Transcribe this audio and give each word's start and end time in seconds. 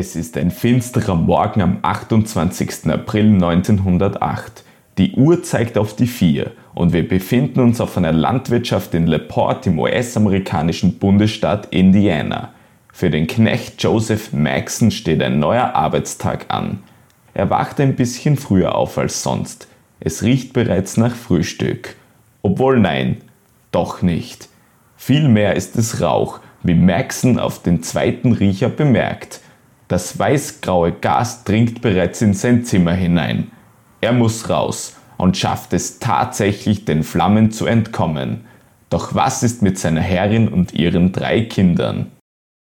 Es 0.00 0.14
ist 0.14 0.36
ein 0.36 0.52
finsterer 0.52 1.16
Morgen 1.16 1.60
am 1.60 1.78
28. 1.82 2.86
April 2.86 3.32
1908. 3.32 4.62
Die 4.96 5.14
Uhr 5.14 5.42
zeigt 5.42 5.76
auf 5.76 5.96
die 5.96 6.06
4 6.06 6.52
und 6.76 6.92
wir 6.92 7.08
befinden 7.08 7.58
uns 7.58 7.80
auf 7.80 7.96
einer 7.96 8.12
Landwirtschaft 8.12 8.94
in 8.94 9.08
LaPorte 9.08 9.70
im 9.70 9.80
US-amerikanischen 9.80 11.00
Bundesstaat 11.00 11.66
Indiana. 11.72 12.52
Für 12.92 13.10
den 13.10 13.26
Knecht 13.26 13.82
Joseph 13.82 14.32
Maxon 14.32 14.92
steht 14.92 15.20
ein 15.20 15.40
neuer 15.40 15.74
Arbeitstag 15.74 16.46
an. 16.46 16.78
Er 17.34 17.50
wacht 17.50 17.80
ein 17.80 17.96
bisschen 17.96 18.36
früher 18.36 18.76
auf 18.76 18.98
als 18.98 19.24
sonst. 19.24 19.66
Es 19.98 20.22
riecht 20.22 20.52
bereits 20.52 20.96
nach 20.96 21.16
Frühstück. 21.16 21.96
Obwohl 22.42 22.78
nein, 22.78 23.16
doch 23.72 24.00
nicht. 24.02 24.48
Vielmehr 24.96 25.56
ist 25.56 25.74
es 25.74 26.00
Rauch, 26.00 26.38
wie 26.62 26.74
Maxon 26.74 27.40
auf 27.40 27.62
den 27.64 27.82
zweiten 27.82 28.30
Riecher 28.30 28.68
bemerkt. 28.68 29.40
Das 29.88 30.18
weißgraue 30.18 30.92
Gas 30.92 31.44
dringt 31.44 31.80
bereits 31.80 32.20
in 32.20 32.34
sein 32.34 32.64
Zimmer 32.64 32.92
hinein. 32.92 33.50
Er 34.02 34.12
muss 34.12 34.50
raus 34.50 34.96
und 35.16 35.36
schafft 35.36 35.72
es 35.72 35.98
tatsächlich, 35.98 36.84
den 36.84 37.02
Flammen 37.02 37.50
zu 37.50 37.66
entkommen. 37.66 38.44
Doch 38.90 39.14
was 39.14 39.42
ist 39.42 39.62
mit 39.62 39.78
seiner 39.78 40.02
Herrin 40.02 40.48
und 40.48 40.74
ihren 40.74 41.12
drei 41.12 41.40
Kindern? 41.40 42.12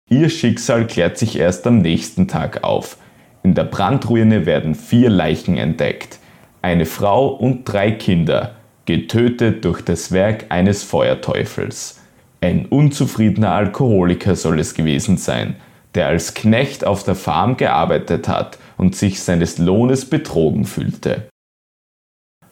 Ihr 0.10 0.30
Schicksal 0.30 0.88
klärt 0.88 1.18
sich 1.18 1.38
erst 1.38 1.68
am 1.68 1.80
nächsten 1.80 2.28
Tag 2.28 2.64
auf. 2.64 2.98
In 3.44 3.56
der 3.56 3.64
Brandruine 3.64 4.46
werden 4.46 4.76
vier 4.76 5.10
Leichen 5.10 5.58
entdeckt. 5.58 6.20
Eine 6.62 6.86
Frau 6.86 7.28
und 7.28 7.66
drei 7.66 7.92
Kinder, 7.92 8.56
getötet 8.86 9.66
durch 9.66 9.82
das 9.82 10.12
Werk 10.12 10.48
eines 10.50 10.84
Feuerteufels. 10.84 12.02
Ein 12.42 12.66
unzufriedener 12.66 13.52
Alkoholiker 13.52 14.36
soll 14.36 14.60
es 14.60 14.74
gewesen 14.74 15.18
sein, 15.18 15.56
der 15.96 16.08
als 16.08 16.34
Knecht 16.34 16.86
auf 16.86 17.04
der 17.04 17.16
Farm 17.16 17.58
gearbeitet 17.58 18.28
hat 18.28 18.58
und 18.78 18.96
sich 18.96 19.22
seines 19.22 19.58
Lohnes 19.58 20.06
betrogen 20.06 20.66
fühlte. 20.66 21.30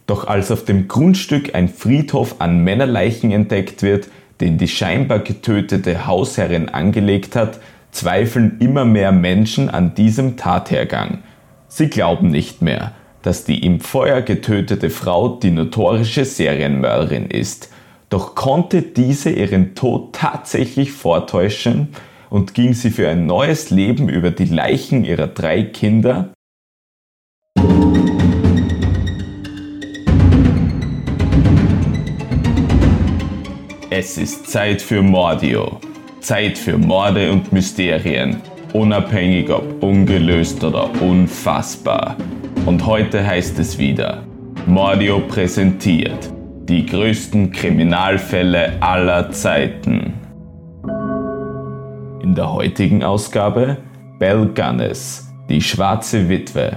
Doch 0.07 0.25
als 0.27 0.51
auf 0.51 0.65
dem 0.65 0.87
Grundstück 0.87 1.53
ein 1.53 1.67
Friedhof 1.67 2.37
an 2.39 2.63
Männerleichen 2.63 3.31
entdeckt 3.31 3.83
wird, 3.83 4.07
den 4.39 4.57
die 4.57 4.67
scheinbar 4.67 5.19
getötete 5.19 6.07
Hausherrin 6.07 6.69
angelegt 6.69 7.35
hat, 7.35 7.59
zweifeln 7.91 8.57
immer 8.59 8.85
mehr 8.85 9.11
Menschen 9.11 9.69
an 9.69 9.95
diesem 9.95 10.37
Tathergang. 10.37 11.23
Sie 11.67 11.89
glauben 11.89 12.29
nicht 12.29 12.61
mehr, 12.61 12.93
dass 13.21 13.43
die 13.43 13.65
im 13.65 13.79
Feuer 13.79 14.21
getötete 14.21 14.89
Frau 14.89 15.29
die 15.29 15.51
notorische 15.51 16.23
Serienmörderin 16.23 17.25
ist. 17.27 17.69
Doch 18.09 18.35
konnte 18.35 18.81
diese 18.81 19.31
ihren 19.31 19.75
Tod 19.75 20.13
tatsächlich 20.13 20.93
vortäuschen 20.93 21.89
und 22.29 22.53
ging 22.53 22.73
sie 22.73 22.91
für 22.91 23.09
ein 23.09 23.25
neues 23.25 23.69
Leben 23.69 24.09
über 24.09 24.31
die 24.31 24.45
Leichen 24.45 25.03
ihrer 25.05 25.27
drei 25.27 25.63
Kinder? 25.63 26.33
Es 33.89 34.17
ist 34.17 34.51
Zeit 34.51 34.81
für 34.81 35.01
Mordio. 35.01 35.79
Zeit 36.19 36.57
für 36.57 36.77
Morde 36.77 37.31
und 37.31 37.51
Mysterien. 37.51 38.41
Unabhängig 38.73 39.49
ob 39.49 39.81
ungelöst 39.81 40.63
oder 40.63 40.89
unfassbar. 41.01 42.17
Und 42.65 42.85
heute 42.85 43.25
heißt 43.25 43.57
es 43.59 43.79
wieder, 43.79 44.23
Mordio 44.65 45.21
präsentiert 45.21 46.31
die 46.67 46.85
größten 46.85 47.51
Kriminalfälle 47.53 48.73
aller 48.81 49.31
Zeiten. 49.31 50.26
In 52.27 52.35
der 52.35 52.51
heutigen 52.51 53.05
Ausgabe 53.05 53.77
Belle 54.19 54.47
Gunness, 54.47 55.29
die 55.47 55.61
schwarze 55.61 56.27
Witwe. 56.27 56.75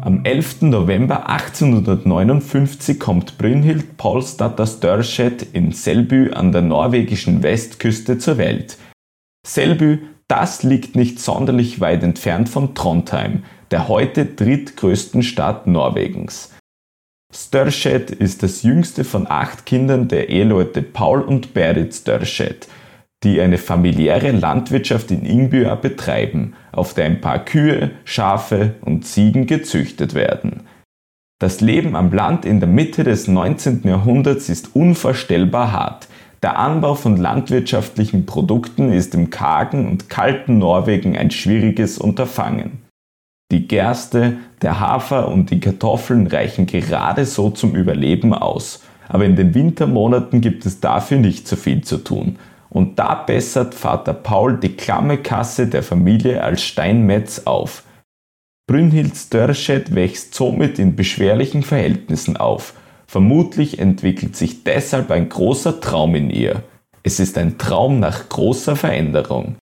Am 0.00 0.24
11. 0.24 0.62
November 0.62 1.28
1859 1.28 2.98
kommt 2.98 3.36
Brynhild 3.36 3.98
Paulsdatter 3.98 4.66
Størseth 4.66 5.42
in 5.52 5.72
Selby 5.72 6.30
an 6.32 6.50
der 6.50 6.62
norwegischen 6.62 7.42
Westküste 7.42 8.16
zur 8.16 8.38
Welt. 8.38 8.78
Selby, 9.46 9.98
das 10.28 10.62
liegt 10.62 10.96
nicht 10.96 11.20
sonderlich 11.20 11.82
weit 11.82 12.02
entfernt 12.04 12.48
von 12.48 12.74
Trondheim, 12.74 13.44
der 13.70 13.88
heute 13.88 14.24
drittgrößten 14.24 15.22
Stadt 15.22 15.66
Norwegens. 15.66 16.54
Størseth 17.34 18.10
ist 18.10 18.42
das 18.42 18.62
jüngste 18.62 19.04
von 19.04 19.26
acht 19.26 19.64
Kindern 19.64 20.06
der 20.08 20.28
Eheleute 20.28 20.82
Paul 20.82 21.22
und 21.22 21.54
Berit 21.54 21.94
Størseth, 21.94 22.68
die 23.24 23.40
eine 23.40 23.56
familiäre 23.56 24.32
Landwirtschaft 24.32 25.10
in 25.10 25.24
Ingbua 25.24 25.76
betreiben, 25.76 26.54
auf 26.72 26.92
der 26.92 27.06
ein 27.06 27.22
paar 27.22 27.42
Kühe, 27.44 27.92
Schafe 28.04 28.74
und 28.82 29.06
Ziegen 29.06 29.46
gezüchtet 29.46 30.14
werden. 30.14 30.64
Das 31.40 31.60
Leben 31.60 31.96
am 31.96 32.12
Land 32.12 32.44
in 32.44 32.60
der 32.60 32.68
Mitte 32.68 33.02
des 33.02 33.28
19. 33.28 33.82
Jahrhunderts 33.84 34.48
ist 34.48 34.76
unvorstellbar 34.76 35.72
hart. 35.72 36.08
Der 36.42 36.58
Anbau 36.58 36.94
von 36.94 37.16
landwirtschaftlichen 37.16 38.26
Produkten 38.26 38.92
ist 38.92 39.14
im 39.14 39.30
kargen 39.30 39.88
und 39.88 40.10
kalten 40.10 40.58
Norwegen 40.58 41.16
ein 41.16 41.30
schwieriges 41.30 41.98
Unterfangen. 41.98 42.82
Die 43.52 43.68
Gerste, 43.68 44.38
der 44.62 44.80
Hafer 44.80 45.28
und 45.28 45.50
die 45.50 45.60
Kartoffeln 45.60 46.26
reichen 46.26 46.64
gerade 46.64 47.26
so 47.26 47.50
zum 47.50 47.74
Überleben 47.74 48.32
aus. 48.32 48.82
Aber 49.08 49.26
in 49.26 49.36
den 49.36 49.54
Wintermonaten 49.54 50.40
gibt 50.40 50.64
es 50.64 50.80
dafür 50.80 51.18
nicht 51.18 51.46
so 51.46 51.56
viel 51.56 51.84
zu 51.84 51.98
tun. 51.98 52.38
Und 52.70 52.98
da 52.98 53.14
bessert 53.14 53.74
Vater 53.74 54.14
Paul 54.14 54.56
die 54.56 54.74
klamme 54.74 55.18
Kasse 55.18 55.66
der 55.66 55.82
Familie 55.82 56.42
als 56.42 56.62
Steinmetz 56.62 57.42
auf. 57.44 57.84
Brünnhild 58.66 59.14
Störschet 59.18 59.94
wächst 59.94 60.34
somit 60.34 60.78
in 60.78 60.96
beschwerlichen 60.96 61.62
Verhältnissen 61.62 62.38
auf. 62.38 62.72
Vermutlich 63.06 63.78
entwickelt 63.78 64.34
sich 64.34 64.64
deshalb 64.64 65.10
ein 65.10 65.28
großer 65.28 65.78
Traum 65.82 66.14
in 66.14 66.30
ihr. 66.30 66.62
Es 67.02 67.20
ist 67.20 67.36
ein 67.36 67.58
Traum 67.58 68.00
nach 68.00 68.30
großer 68.30 68.76
Veränderung. 68.76 69.56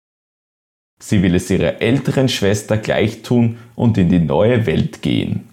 Sie 1.00 1.22
will 1.22 1.34
es 1.34 1.50
ihrer 1.50 1.81
älteren 1.81 2.28
Schwester 2.28 2.76
gleich 2.76 3.22
tun 3.22 3.59
und 3.75 3.98
in 3.98 4.09
die 4.09 4.19
neue 4.19 4.66
Welt 4.66 5.03
gehen. 5.03 5.48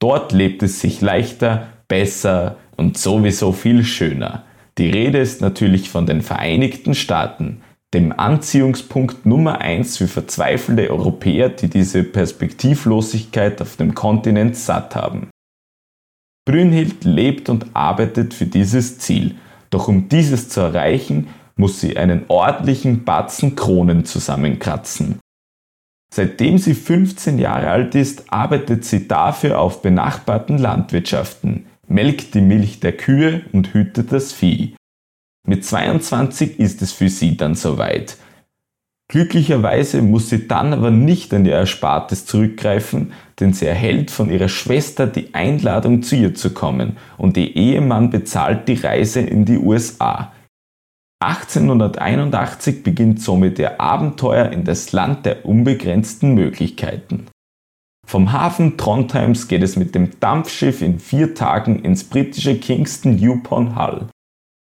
Dort 0.00 0.32
lebt 0.32 0.62
es 0.62 0.80
sich 0.80 1.00
leichter, 1.00 1.68
besser 1.88 2.56
und 2.76 2.96
sowieso 2.96 3.52
viel 3.52 3.84
schöner. 3.84 4.44
Die 4.78 4.88
Rede 4.88 5.18
ist 5.18 5.42
natürlich 5.42 5.90
von 5.90 6.06
den 6.06 6.22
Vereinigten 6.22 6.94
Staaten, 6.94 7.60
dem 7.92 8.12
Anziehungspunkt 8.18 9.26
Nummer 9.26 9.60
eins 9.60 9.98
für 9.98 10.08
verzweifelte 10.08 10.90
Europäer, 10.90 11.50
die 11.50 11.68
diese 11.68 12.04
Perspektivlosigkeit 12.04 13.60
auf 13.60 13.76
dem 13.76 13.94
Kontinent 13.94 14.56
satt 14.56 14.94
haben. 14.94 15.28
Brünnhild 16.46 17.04
lebt 17.04 17.48
und 17.48 17.66
arbeitet 17.74 18.32
für 18.32 18.46
dieses 18.46 18.98
Ziel, 18.98 19.34
doch 19.70 19.88
um 19.88 20.08
dieses 20.08 20.48
zu 20.48 20.60
erreichen, 20.60 21.28
muss 21.60 21.80
sie 21.80 21.96
einen 21.96 22.24
ordentlichen 22.26 23.04
Batzen 23.04 23.54
Kronen 23.54 24.04
zusammenkratzen. 24.04 25.20
Seitdem 26.12 26.58
sie 26.58 26.74
15 26.74 27.38
Jahre 27.38 27.70
alt 27.70 27.94
ist, 27.94 28.32
arbeitet 28.32 28.84
sie 28.84 29.06
dafür 29.06 29.60
auf 29.60 29.82
benachbarten 29.82 30.58
Landwirtschaften, 30.58 31.66
melkt 31.86 32.34
die 32.34 32.40
Milch 32.40 32.80
der 32.80 32.96
Kühe 32.96 33.42
und 33.52 33.74
hütet 33.74 34.10
das 34.10 34.32
Vieh. 34.32 34.74
Mit 35.46 35.64
22 35.64 36.58
ist 36.58 36.82
es 36.82 36.90
für 36.90 37.08
sie 37.08 37.36
dann 37.36 37.54
soweit. 37.54 38.16
Glücklicherweise 39.08 40.02
muss 40.02 40.30
sie 40.30 40.46
dann 40.46 40.72
aber 40.72 40.90
nicht 40.90 41.34
an 41.34 41.44
ihr 41.44 41.54
Erspartes 41.54 42.26
zurückgreifen, 42.26 43.12
denn 43.38 43.52
sie 43.52 43.66
erhält 43.66 44.10
von 44.10 44.30
ihrer 44.30 44.48
Schwester 44.48 45.06
die 45.06 45.34
Einladung 45.34 46.02
zu 46.02 46.16
ihr 46.16 46.34
zu 46.34 46.50
kommen 46.50 46.96
und 47.18 47.36
ihr 47.36 47.54
Ehemann 47.54 48.10
bezahlt 48.10 48.68
die 48.68 48.74
Reise 48.74 49.20
in 49.20 49.44
die 49.44 49.58
USA. 49.58 50.32
1881 51.22 52.82
beginnt 52.82 53.20
somit 53.20 53.58
ihr 53.58 53.80
Abenteuer 53.80 54.50
in 54.50 54.64
das 54.64 54.92
Land 54.92 55.26
der 55.26 55.44
unbegrenzten 55.44 56.34
Möglichkeiten. 56.34 57.26
Vom 58.06 58.32
Hafen 58.32 58.78
Trondheims 58.78 59.46
geht 59.46 59.62
es 59.62 59.76
mit 59.76 59.94
dem 59.94 60.18
Dampfschiff 60.18 60.80
in 60.82 60.98
vier 60.98 61.34
Tagen 61.34 61.84
ins 61.84 62.04
britische 62.04 62.58
Kingston 62.58 63.20
upon 63.28 63.76
Hull. 63.76 64.08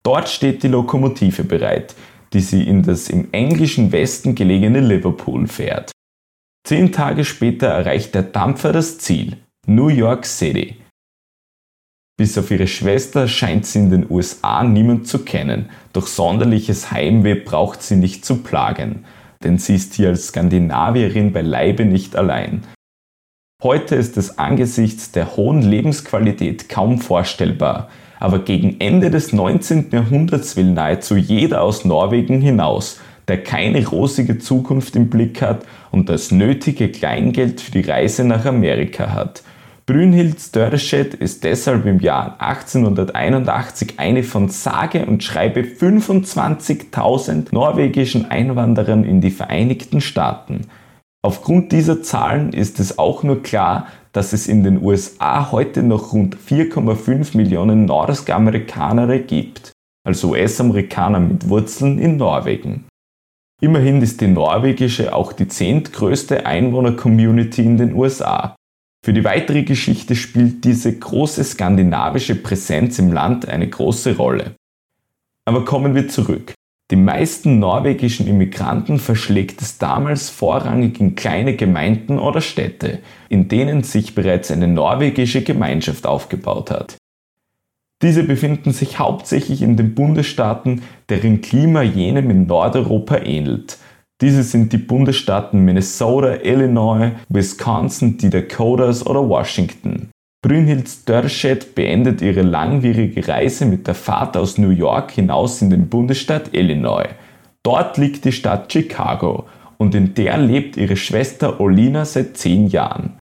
Dort 0.03 0.29
steht 0.29 0.61
die 0.61 0.67
Lokomotive 0.67 1.45
bereit, 1.45 1.95
die 2.33 2.41
sie 2.41 2.67
in 2.67 2.83
das 2.83 3.09
im 3.09 3.29
englischen 3.31 3.91
Westen 3.91 4.35
gelegene 4.35 4.81
Liverpool 4.81 5.47
fährt. 5.47 5.91
Zehn 6.67 6.91
Tage 6.91 7.25
später 7.25 7.67
erreicht 7.67 8.13
der 8.13 8.23
Dampfer 8.23 8.73
das 8.73 8.99
Ziel, 8.99 9.37
New 9.65 9.87
York 9.87 10.25
City. 10.25 10.75
Bis 12.19 12.37
auf 12.37 12.51
ihre 12.51 12.67
Schwester 12.67 13.29
scheint 13.29 13.65
sie 13.65 13.79
in 13.79 13.91
den 13.91 14.05
USA 14.09 14.61
niemand 14.65 15.07
zu 15.07 15.19
kennen, 15.19 15.69
doch 15.93 16.05
sonderliches 16.05 16.91
Heimweh 16.91 17.35
braucht 17.35 17.81
sie 17.81 17.95
nicht 17.95 18.25
zu 18.25 18.43
plagen, 18.43 19.05
denn 19.41 19.57
sie 19.57 19.75
ist 19.75 19.93
hier 19.93 20.09
als 20.09 20.27
Skandinavierin 20.27 21.31
beileibe 21.31 21.85
nicht 21.85 22.17
allein. 22.17 22.63
Heute 23.63 23.95
ist 23.95 24.17
es 24.17 24.37
angesichts 24.37 25.13
der 25.13 25.37
hohen 25.37 25.61
Lebensqualität 25.61 26.67
kaum 26.67 26.99
vorstellbar, 26.99 27.87
aber 28.19 28.39
gegen 28.39 28.81
Ende 28.81 29.11
des 29.11 29.31
19. 29.31 29.89
Jahrhunderts 29.89 30.57
will 30.57 30.71
nahezu 30.73 31.15
jeder 31.15 31.61
aus 31.61 31.85
Norwegen 31.85 32.41
hinaus, 32.41 32.99
der 33.29 33.41
keine 33.41 33.87
rosige 33.87 34.39
Zukunft 34.39 34.97
im 34.97 35.09
Blick 35.09 35.41
hat 35.41 35.65
und 35.89 36.09
das 36.09 36.31
nötige 36.31 36.89
Kleingeld 36.89 37.61
für 37.61 37.71
die 37.71 37.89
Reise 37.89 38.25
nach 38.25 38.43
Amerika 38.43 39.13
hat. 39.13 39.41
Brynhild 39.89 40.39
Störstedt 40.39 41.15
ist 41.15 41.43
deshalb 41.43 41.87
im 41.87 41.99
Jahr 41.99 42.39
1881 42.39 43.95
eine 43.97 44.21
von 44.21 44.47
sage 44.47 45.07
und 45.07 45.23
schreibe 45.23 45.61
25.000 45.61 47.47
norwegischen 47.49 48.29
Einwanderern 48.29 49.03
in 49.03 49.19
die 49.19 49.31
Vereinigten 49.31 49.99
Staaten. 49.99 50.67
Aufgrund 51.23 51.71
dieser 51.71 52.03
Zahlen 52.03 52.53
ist 52.53 52.79
es 52.79 52.99
auch 52.99 53.23
nur 53.23 53.41
klar, 53.41 53.87
dass 54.11 54.31
es 54.31 54.47
in 54.47 54.63
den 54.63 54.79
USA 54.83 55.51
heute 55.51 55.81
noch 55.81 56.13
rund 56.13 56.37
4,5 56.37 57.35
Millionen 57.35 57.85
Nordamerikaner 57.85 59.17
gibt, 59.17 59.71
also 60.05 60.33
US-Amerikaner 60.33 61.19
mit 61.19 61.49
Wurzeln 61.49 61.97
in 61.97 62.17
Norwegen. 62.17 62.85
Immerhin 63.59 64.03
ist 64.03 64.21
die 64.21 64.27
norwegische 64.27 65.15
auch 65.15 65.33
die 65.33 65.47
zehntgrößte 65.47 66.45
Einwohner-Community 66.45 67.63
in 67.63 67.77
den 67.77 67.95
USA. 67.95 68.55
Für 69.01 69.13
die 69.13 69.23
weitere 69.23 69.63
Geschichte 69.63 70.15
spielt 70.15 70.65
diese 70.65 70.97
große 70.97 71.43
skandinavische 71.43 72.35
Präsenz 72.35 72.99
im 72.99 73.13
Land 73.13 73.47
eine 73.47 73.69
große 73.69 74.17
Rolle. 74.17 74.55
Aber 75.45 75.63
kommen 75.63 75.95
wir 75.95 76.09
zurück. 76.09 76.53
Die 76.91 76.95
meisten 76.95 77.59
norwegischen 77.59 78.27
Immigranten 78.27 78.99
verschlägt 78.99 79.61
es 79.61 79.77
damals 79.77 80.29
vorrangig 80.29 80.99
in 80.99 81.15
kleine 81.15 81.55
Gemeinden 81.55 82.17
oder 82.17 82.41
Städte, 82.41 82.99
in 83.29 83.47
denen 83.47 83.83
sich 83.83 84.15
bereits 84.15 84.51
eine 84.51 84.67
norwegische 84.67 85.43
Gemeinschaft 85.43 86.07
aufgebaut 86.07 86.71
hat. 86.71 86.97
Diese 88.01 88.23
befinden 88.23 88.71
sich 88.71 88.97
hauptsächlich 88.97 89.61
in 89.61 89.77
den 89.77 89.93
Bundesstaaten, 89.93 90.81
deren 91.09 91.41
Klima 91.41 91.83
jenem 91.83 92.29
in 92.31 92.47
Nordeuropa 92.47 93.17
ähnelt, 93.17 93.77
diese 94.21 94.43
sind 94.43 94.73
die 94.73 94.77
Bundesstaaten 94.77 95.63
Minnesota, 95.63 96.35
Illinois, 96.43 97.11
Wisconsin, 97.29 98.17
die 98.17 98.29
Dakotas 98.29 99.05
oder 99.05 99.27
Washington. 99.27 100.09
Brynhild 100.41 101.07
Dörschedt 101.07 101.75
beendet 101.75 102.21
ihre 102.21 102.41
langwierige 102.41 103.27
Reise 103.27 103.65
mit 103.65 103.87
der 103.87 103.95
Fahrt 103.95 104.37
aus 104.37 104.57
New 104.57 104.69
York 104.69 105.11
hinaus 105.11 105.61
in 105.61 105.69
den 105.69 105.89
Bundesstaat 105.89 106.53
Illinois. 106.53 107.09
Dort 107.63 107.97
liegt 107.97 108.23
die 108.25 108.31
Stadt 108.31 108.71
Chicago 108.71 109.47
und 109.77 109.95
in 109.95 110.13
der 110.13 110.37
lebt 110.37 110.77
ihre 110.77 110.95
Schwester 110.95 111.59
Olina 111.59 112.05
seit 112.05 112.37
zehn 112.37 112.67
Jahren. 112.67 113.17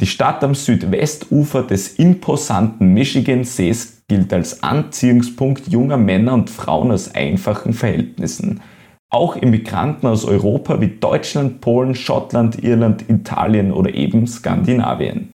Die 0.00 0.06
Stadt 0.06 0.44
am 0.44 0.54
Südwestufer 0.54 1.62
des 1.62 1.94
imposanten 1.94 2.92
Michigan-Sees 2.92 4.02
gilt 4.08 4.32
als 4.32 4.62
Anziehungspunkt 4.62 5.68
junger 5.68 5.96
Männer 5.96 6.34
und 6.34 6.50
Frauen 6.50 6.90
aus 6.90 7.14
einfachen 7.14 7.72
Verhältnissen. 7.72 8.60
Auch 9.16 9.34
Immigranten 9.34 10.08
aus 10.08 10.26
Europa 10.26 10.78
wie 10.78 10.88
Deutschland, 10.88 11.62
Polen, 11.62 11.94
Schottland, 11.94 12.62
Irland, 12.62 13.08
Italien 13.08 13.72
oder 13.72 13.94
eben 13.94 14.26
Skandinavien. 14.26 15.30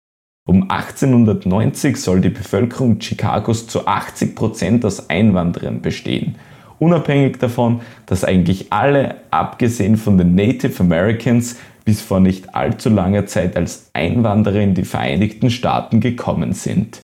Um 0.47 0.71
1890 0.71 1.97
soll 1.97 2.21
die 2.21 2.29
Bevölkerung 2.29 2.99
Chicagos 2.99 3.69
zu 3.69 3.87
80 3.87 4.37
Prozent 4.37 4.85
aus 4.85 5.09
Einwanderern 5.09 5.81
bestehen. 5.81 6.35
Unabhängig 6.79 7.39
davon, 7.39 7.81
dass 8.05 8.23
eigentlich 8.23 8.71
alle, 8.71 9.15
abgesehen 9.31 9.97
von 9.97 10.19
den 10.19 10.35
Native 10.35 10.79
Americans, 10.81 11.57
bis 11.87 12.03
vor 12.03 12.21
nicht 12.21 12.55
allzu 12.55 12.91
langer 12.91 13.25
Zeit 13.25 13.57
als 13.57 13.89
Einwanderer 13.95 14.61
in 14.61 14.75
die 14.75 14.85
Vereinigten 14.85 15.49
Staaten 15.49 16.01
gekommen 16.01 16.53
sind. 16.53 17.01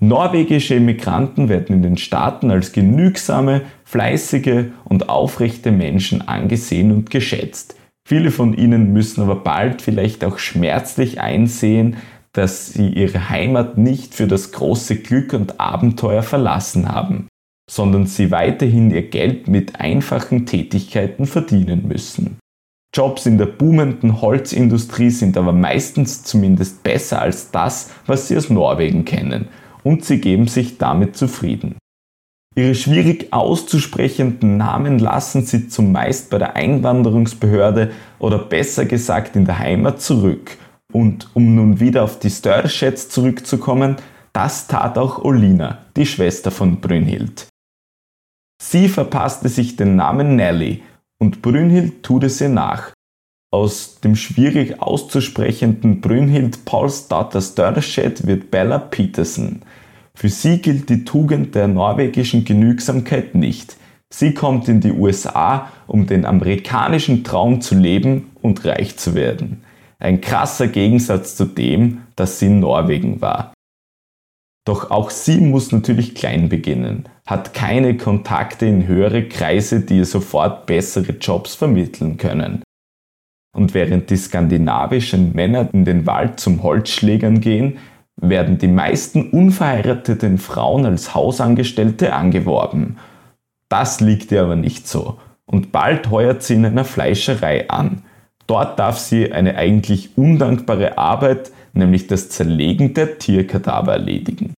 Norwegische 0.00 0.76
Immigranten 0.76 1.48
werden 1.48 1.74
in 1.74 1.82
den 1.82 1.96
Staaten 1.96 2.52
als 2.52 2.70
genügsame, 2.70 3.62
fleißige 3.82 4.66
und 4.84 5.08
aufrechte 5.08 5.72
Menschen 5.72 6.26
angesehen 6.28 6.92
und 6.92 7.10
geschätzt. 7.10 7.74
Viele 8.06 8.30
von 8.30 8.54
ihnen 8.54 8.92
müssen 8.92 9.22
aber 9.22 9.34
bald 9.34 9.82
vielleicht 9.82 10.24
auch 10.24 10.38
schmerzlich 10.38 11.20
einsehen, 11.20 11.96
dass 12.32 12.72
sie 12.72 12.90
ihre 12.90 13.28
Heimat 13.28 13.76
nicht 13.76 14.14
für 14.14 14.28
das 14.28 14.52
große 14.52 14.96
Glück 14.96 15.32
und 15.32 15.58
Abenteuer 15.58 16.22
verlassen 16.22 16.88
haben, 16.88 17.26
sondern 17.68 18.06
sie 18.06 18.30
weiterhin 18.30 18.92
ihr 18.92 19.10
Geld 19.10 19.48
mit 19.48 19.80
einfachen 19.80 20.46
Tätigkeiten 20.46 21.26
verdienen 21.26 21.88
müssen. 21.88 22.38
Jobs 22.94 23.26
in 23.26 23.36
der 23.36 23.46
boomenden 23.46 24.22
Holzindustrie 24.22 25.10
sind 25.10 25.36
aber 25.36 25.52
meistens 25.52 26.22
zumindest 26.22 26.84
besser 26.84 27.20
als 27.20 27.50
das, 27.50 27.90
was 28.06 28.28
sie 28.28 28.36
aus 28.36 28.48
Norwegen 28.48 29.04
kennen 29.04 29.48
und 29.88 30.04
sie 30.04 30.20
geben 30.20 30.48
sich 30.48 30.76
damit 30.76 31.16
zufrieden. 31.16 31.78
Ihre 32.54 32.74
schwierig 32.74 33.32
auszusprechenden 33.32 34.58
Namen 34.58 34.98
lassen 34.98 35.46
sie 35.46 35.68
zumeist 35.68 36.28
bei 36.28 36.36
der 36.36 36.56
Einwanderungsbehörde 36.56 37.92
oder 38.18 38.36
besser 38.38 38.84
gesagt 38.84 39.34
in 39.34 39.46
der 39.46 39.58
Heimat 39.58 40.02
zurück. 40.02 40.58
Und 40.92 41.30
um 41.32 41.54
nun 41.54 41.80
wieder 41.80 42.04
auf 42.04 42.18
die 42.18 42.28
Störschätz 42.28 43.08
zurückzukommen, 43.08 43.96
das 44.34 44.66
tat 44.66 44.98
auch 44.98 45.24
Olina, 45.24 45.78
die 45.96 46.04
Schwester 46.04 46.50
von 46.50 46.80
Brünhild. 46.80 47.46
Sie 48.62 48.90
verpasste 48.90 49.48
sich 49.48 49.76
den 49.76 49.96
Namen 49.96 50.36
Nelly 50.36 50.82
und 51.18 51.40
Brünhild 51.40 52.02
tut 52.02 52.24
es 52.24 52.42
ihr 52.42 52.50
nach. 52.50 52.92
Aus 53.50 54.00
dem 54.00 54.14
schwierig 54.14 54.82
auszusprechenden 54.82 56.02
Brünhild 56.02 56.66
Paulsdatter 56.66 57.40
Störstedt 57.40 58.26
wird 58.26 58.50
Bella 58.50 58.78
Peterson. 58.78 59.62
Für 60.18 60.28
sie 60.28 60.58
gilt 60.58 60.88
die 60.88 61.04
Tugend 61.04 61.54
der 61.54 61.68
norwegischen 61.68 62.44
Genügsamkeit 62.44 63.36
nicht. 63.36 63.76
Sie 64.12 64.34
kommt 64.34 64.66
in 64.66 64.80
die 64.80 64.90
USA, 64.90 65.70
um 65.86 66.08
den 66.08 66.24
amerikanischen 66.24 67.22
Traum 67.22 67.60
zu 67.60 67.76
leben 67.76 68.32
und 68.42 68.64
reich 68.64 68.96
zu 68.96 69.14
werden. 69.14 69.62
Ein 70.00 70.20
krasser 70.20 70.66
Gegensatz 70.66 71.36
zu 71.36 71.44
dem, 71.44 72.02
dass 72.16 72.40
sie 72.40 72.46
in 72.46 72.58
Norwegen 72.58 73.20
war. 73.20 73.52
Doch 74.66 74.90
auch 74.90 75.10
sie 75.10 75.38
muss 75.38 75.70
natürlich 75.70 76.16
klein 76.16 76.48
beginnen, 76.48 77.04
hat 77.24 77.54
keine 77.54 77.96
Kontakte 77.96 78.66
in 78.66 78.88
höhere 78.88 79.28
Kreise, 79.28 79.82
die 79.82 79.98
ihr 79.98 80.04
sofort 80.04 80.66
bessere 80.66 81.12
Jobs 81.12 81.54
vermitteln 81.54 82.16
können. 82.16 82.64
Und 83.56 83.72
während 83.72 84.10
die 84.10 84.16
skandinavischen 84.16 85.32
Männer 85.36 85.68
in 85.72 85.84
den 85.84 86.06
Wald 86.06 86.40
zum 86.40 86.64
Holzschlägern 86.64 87.40
gehen, 87.40 87.78
werden 88.20 88.58
die 88.58 88.68
meisten 88.68 89.30
unverheirateten 89.30 90.38
Frauen 90.38 90.84
als 90.84 91.14
Hausangestellte 91.14 92.12
angeworben. 92.12 92.98
Das 93.68 94.00
liegt 94.00 94.32
ihr 94.32 94.42
aber 94.42 94.56
nicht 94.56 94.88
so. 94.88 95.18
Und 95.46 95.72
bald 95.72 96.10
heuert 96.10 96.42
sie 96.42 96.54
in 96.54 96.66
einer 96.66 96.84
Fleischerei 96.84 97.70
an. 97.70 98.02
Dort 98.46 98.78
darf 98.78 98.98
sie 98.98 99.32
eine 99.32 99.56
eigentlich 99.56 100.16
undankbare 100.16 100.98
Arbeit, 100.98 101.52
nämlich 101.72 102.06
das 102.06 102.28
Zerlegen 102.28 102.94
der 102.94 103.18
Tierkadaver 103.18 103.92
erledigen. 103.92 104.54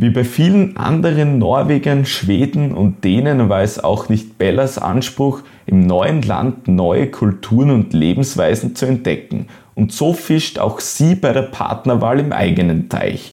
Wie 0.00 0.10
bei 0.10 0.24
vielen 0.24 0.76
anderen 0.76 1.38
Norwegern, 1.38 2.06
Schweden 2.06 2.72
und 2.72 3.02
Dänen 3.02 3.48
war 3.48 3.62
es 3.62 3.82
auch 3.82 4.08
nicht 4.08 4.38
Bellas 4.38 4.78
Anspruch, 4.78 5.42
im 5.66 5.80
neuen 5.80 6.22
Land 6.22 6.68
neue 6.68 7.10
Kulturen 7.10 7.70
und 7.70 7.92
Lebensweisen 7.92 8.76
zu 8.76 8.86
entdecken. 8.86 9.48
Und 9.78 9.92
so 9.92 10.12
fischt 10.12 10.58
auch 10.58 10.80
sie 10.80 11.14
bei 11.14 11.32
der 11.32 11.42
Partnerwahl 11.42 12.18
im 12.18 12.32
eigenen 12.32 12.88
Teich. 12.88 13.30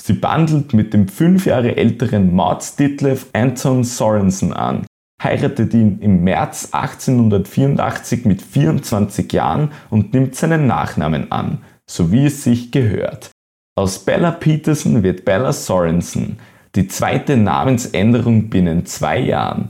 Sie 0.00 0.14
bandelt 0.14 0.72
mit 0.72 0.94
dem 0.94 1.06
fünf 1.06 1.44
Jahre 1.44 1.76
älteren 1.76 2.34
Mats 2.34 2.76
Ditlev 2.76 3.26
Anton 3.34 3.84
Sorensen 3.84 4.54
an, 4.54 4.86
heiratet 5.22 5.74
ihn 5.74 5.98
im 6.00 6.24
März 6.24 6.70
1884 6.72 8.24
mit 8.24 8.40
24 8.40 9.30
Jahren 9.34 9.72
und 9.90 10.14
nimmt 10.14 10.34
seinen 10.34 10.66
Nachnamen 10.66 11.30
an, 11.30 11.58
so 11.86 12.10
wie 12.10 12.24
es 12.24 12.42
sich 12.42 12.70
gehört. 12.70 13.30
Aus 13.76 13.98
Bella 13.98 14.30
Peterson 14.30 15.02
wird 15.02 15.26
Bella 15.26 15.52
Sorensen, 15.52 16.38
die 16.74 16.88
zweite 16.88 17.36
Namensänderung 17.36 18.48
binnen 18.48 18.86
zwei 18.86 19.18
Jahren. 19.18 19.68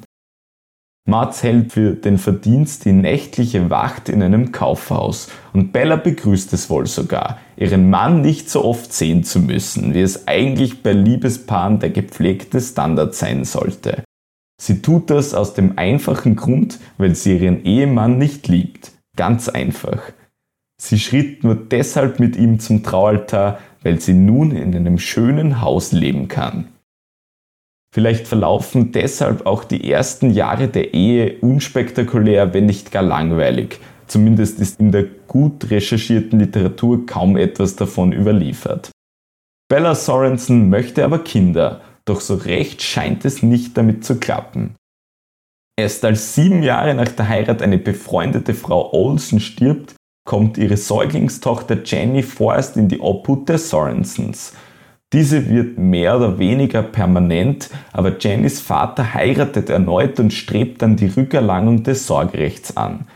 Mats 1.08 1.42
hält 1.42 1.72
für 1.72 1.94
den 1.94 2.18
Verdienst 2.18 2.84
die 2.84 2.92
nächtliche 2.92 3.70
Wacht 3.70 4.08
in 4.08 4.22
einem 4.22 4.52
Kaufhaus 4.52 5.28
und 5.52 5.72
Bella 5.72 5.96
begrüßt 5.96 6.52
es 6.52 6.70
wohl 6.70 6.86
sogar, 6.86 7.38
ihren 7.56 7.90
Mann 7.90 8.20
nicht 8.20 8.48
so 8.50 8.64
oft 8.64 8.92
sehen 8.92 9.24
zu 9.24 9.40
müssen, 9.40 9.94
wie 9.94 10.02
es 10.02 10.28
eigentlich 10.28 10.82
bei 10.82 10.92
Liebespaaren 10.92 11.80
der 11.80 11.90
gepflegte 11.90 12.60
Standard 12.60 13.14
sein 13.14 13.44
sollte. 13.44 14.04
Sie 14.60 14.82
tut 14.82 15.08
das 15.08 15.32
aus 15.32 15.54
dem 15.54 15.78
einfachen 15.78 16.36
Grund, 16.36 16.78
weil 16.98 17.14
sie 17.14 17.38
ihren 17.38 17.64
Ehemann 17.64 18.18
nicht 18.18 18.46
liebt. 18.46 18.92
Ganz 19.16 19.48
einfach. 19.48 20.02
Sie 20.80 20.98
schritt 20.98 21.44
nur 21.44 21.54
deshalb 21.54 22.20
mit 22.20 22.36
ihm 22.36 22.60
zum 22.60 22.82
Traualtar, 22.82 23.58
weil 23.82 24.00
sie 24.00 24.12
nun 24.14 24.50
in 24.50 24.76
einem 24.76 24.98
schönen 24.98 25.62
Haus 25.62 25.92
leben 25.92 26.28
kann. 26.28 26.68
Vielleicht 27.92 28.28
verlaufen 28.28 28.92
deshalb 28.92 29.46
auch 29.46 29.64
die 29.64 29.90
ersten 29.90 30.30
Jahre 30.30 30.68
der 30.68 30.94
Ehe 30.94 31.38
unspektakulär, 31.40 32.54
wenn 32.54 32.66
nicht 32.66 32.92
gar 32.92 33.02
langweilig. 33.02 33.80
Zumindest 34.06 34.60
ist 34.60 34.80
in 34.80 34.92
der 34.92 35.04
gut 35.26 35.70
recherchierten 35.70 36.38
Literatur 36.38 37.06
kaum 37.06 37.36
etwas 37.36 37.76
davon 37.76 38.12
überliefert. 38.12 38.90
Bella 39.68 39.94
Sorensen 39.94 40.68
möchte 40.68 41.04
aber 41.04 41.20
Kinder, 41.20 41.80
doch 42.04 42.20
so 42.20 42.34
recht 42.34 42.82
scheint 42.82 43.24
es 43.24 43.42
nicht 43.42 43.76
damit 43.76 44.04
zu 44.04 44.18
klappen. 44.18 44.74
Erst 45.78 46.04
als 46.04 46.34
sieben 46.34 46.62
Jahre 46.62 46.94
nach 46.94 47.08
der 47.08 47.28
Heirat 47.28 47.62
eine 47.62 47.78
befreundete 47.78 48.54
Frau 48.54 48.92
Olsen 48.92 49.40
stirbt, 49.40 49.94
kommt 50.28 50.58
ihre 50.58 50.76
Säuglingstochter 50.76 51.78
Jenny 51.84 52.22
vorerst 52.22 52.76
in 52.76 52.88
die 52.88 53.00
Obhut 53.00 53.48
der 53.48 53.58
Sorensens. 53.58 54.52
Diese 55.12 55.50
wird 55.50 55.76
mehr 55.76 56.16
oder 56.16 56.38
weniger 56.38 56.82
permanent, 56.84 57.68
aber 57.92 58.18
Jennys 58.18 58.60
Vater 58.60 59.12
heiratet 59.12 59.68
erneut 59.68 60.20
und 60.20 60.32
strebt 60.32 60.82
dann 60.82 60.96
die 60.96 61.08
Rückerlangung 61.08 61.82
des 61.82 62.06
Sorgerechts 62.06 62.76
an. 62.76 63.06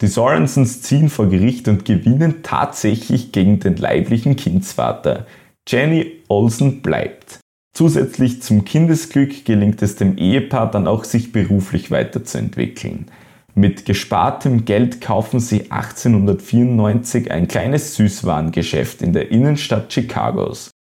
Die 0.00 0.08
Sorensens 0.08 0.82
ziehen 0.82 1.08
vor 1.08 1.28
Gericht 1.28 1.68
und 1.68 1.84
gewinnen 1.84 2.42
tatsächlich 2.42 3.30
gegen 3.30 3.60
den 3.60 3.76
leiblichen 3.76 4.34
Kindsvater. 4.34 5.26
Jenny 5.68 6.22
Olsen 6.28 6.82
bleibt. 6.82 7.38
Zusätzlich 7.72 8.42
zum 8.42 8.64
Kindesglück 8.64 9.44
gelingt 9.44 9.80
es 9.82 9.94
dem 9.94 10.18
Ehepaar 10.18 10.70
dann 10.70 10.88
auch, 10.88 11.04
sich 11.04 11.30
beruflich 11.30 11.92
weiterzuentwickeln. 11.92 13.06
Mit 13.54 13.84
gespartem 13.84 14.64
Geld 14.64 15.00
kaufen 15.00 15.38
sie 15.38 15.70
1894 15.70 17.30
ein 17.30 17.46
kleines 17.46 17.94
Süßwarengeschäft 17.94 19.00
in 19.00 19.12
der 19.12 19.30
Innenstadt 19.30 19.90
Chicagos. 19.90 20.73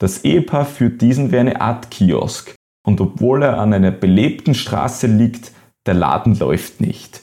Das 0.00 0.24
Ehepaar 0.24 0.64
führt 0.64 1.02
diesen 1.02 1.30
wie 1.30 1.38
eine 1.38 1.60
Art 1.60 1.90
Kiosk 1.90 2.54
und 2.86 3.00
obwohl 3.00 3.42
er 3.42 3.58
an 3.58 3.74
einer 3.74 3.90
belebten 3.90 4.54
Straße 4.54 5.06
liegt, 5.06 5.52
der 5.86 5.94
Laden 5.94 6.38
läuft 6.38 6.80
nicht. 6.80 7.20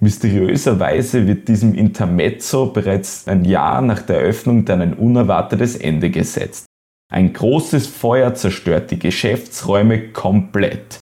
Mysteriöserweise 0.00 1.26
wird 1.26 1.48
diesem 1.48 1.74
Intermezzo 1.74 2.66
bereits 2.66 3.26
ein 3.26 3.44
Jahr 3.44 3.82
nach 3.82 4.02
der 4.02 4.20
Eröffnung 4.20 4.64
dann 4.64 4.80
ein 4.80 4.94
unerwartetes 4.94 5.76
Ende 5.76 6.10
gesetzt. 6.10 6.66
Ein 7.12 7.32
großes 7.32 7.86
Feuer 7.86 8.34
zerstört 8.34 8.90
die 8.90 8.98
Geschäftsräume 8.98 10.12
komplett. 10.12 11.00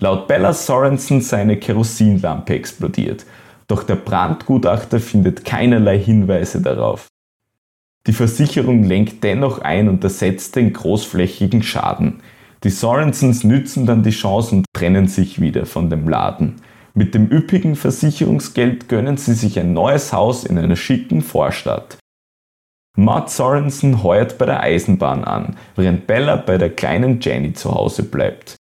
Laut 0.00 0.26
Bella 0.26 0.52
Sorensen 0.52 1.20
sei 1.20 1.42
eine 1.42 1.58
Kerosinlampe 1.58 2.54
explodiert, 2.54 3.26
doch 3.68 3.82
der 3.84 3.96
Brandgutachter 3.96 4.98
findet 4.98 5.44
keinerlei 5.44 5.98
Hinweise 5.98 6.60
darauf. 6.60 7.08
Die 8.06 8.12
Versicherung 8.12 8.82
lenkt 8.82 9.22
dennoch 9.22 9.60
ein 9.60 9.88
und 9.88 10.02
ersetzt 10.02 10.56
den 10.56 10.72
großflächigen 10.72 11.62
Schaden. 11.62 12.20
Die 12.64 12.70
Sorensens 12.70 13.44
nützen 13.44 13.86
dann 13.86 14.02
die 14.02 14.10
Chance 14.10 14.56
und 14.56 14.66
trennen 14.72 15.06
sich 15.06 15.40
wieder 15.40 15.66
von 15.66 15.88
dem 15.88 16.08
Laden. 16.08 16.56
Mit 16.94 17.14
dem 17.14 17.30
üppigen 17.30 17.76
Versicherungsgeld 17.76 18.88
gönnen 18.88 19.16
sie 19.16 19.34
sich 19.34 19.58
ein 19.58 19.72
neues 19.72 20.12
Haus 20.12 20.44
in 20.44 20.58
einer 20.58 20.76
schicken 20.76 21.22
Vorstadt. 21.22 21.98
Matt 22.96 23.30
Sorensen 23.30 24.02
heuert 24.02 24.36
bei 24.36 24.46
der 24.46 24.60
Eisenbahn 24.60 25.24
an, 25.24 25.56
während 25.76 26.06
Bella 26.06 26.36
bei 26.36 26.58
der 26.58 26.70
kleinen 26.70 27.20
Jenny 27.20 27.54
zu 27.54 27.72
Hause 27.74 28.02
bleibt. 28.02 28.56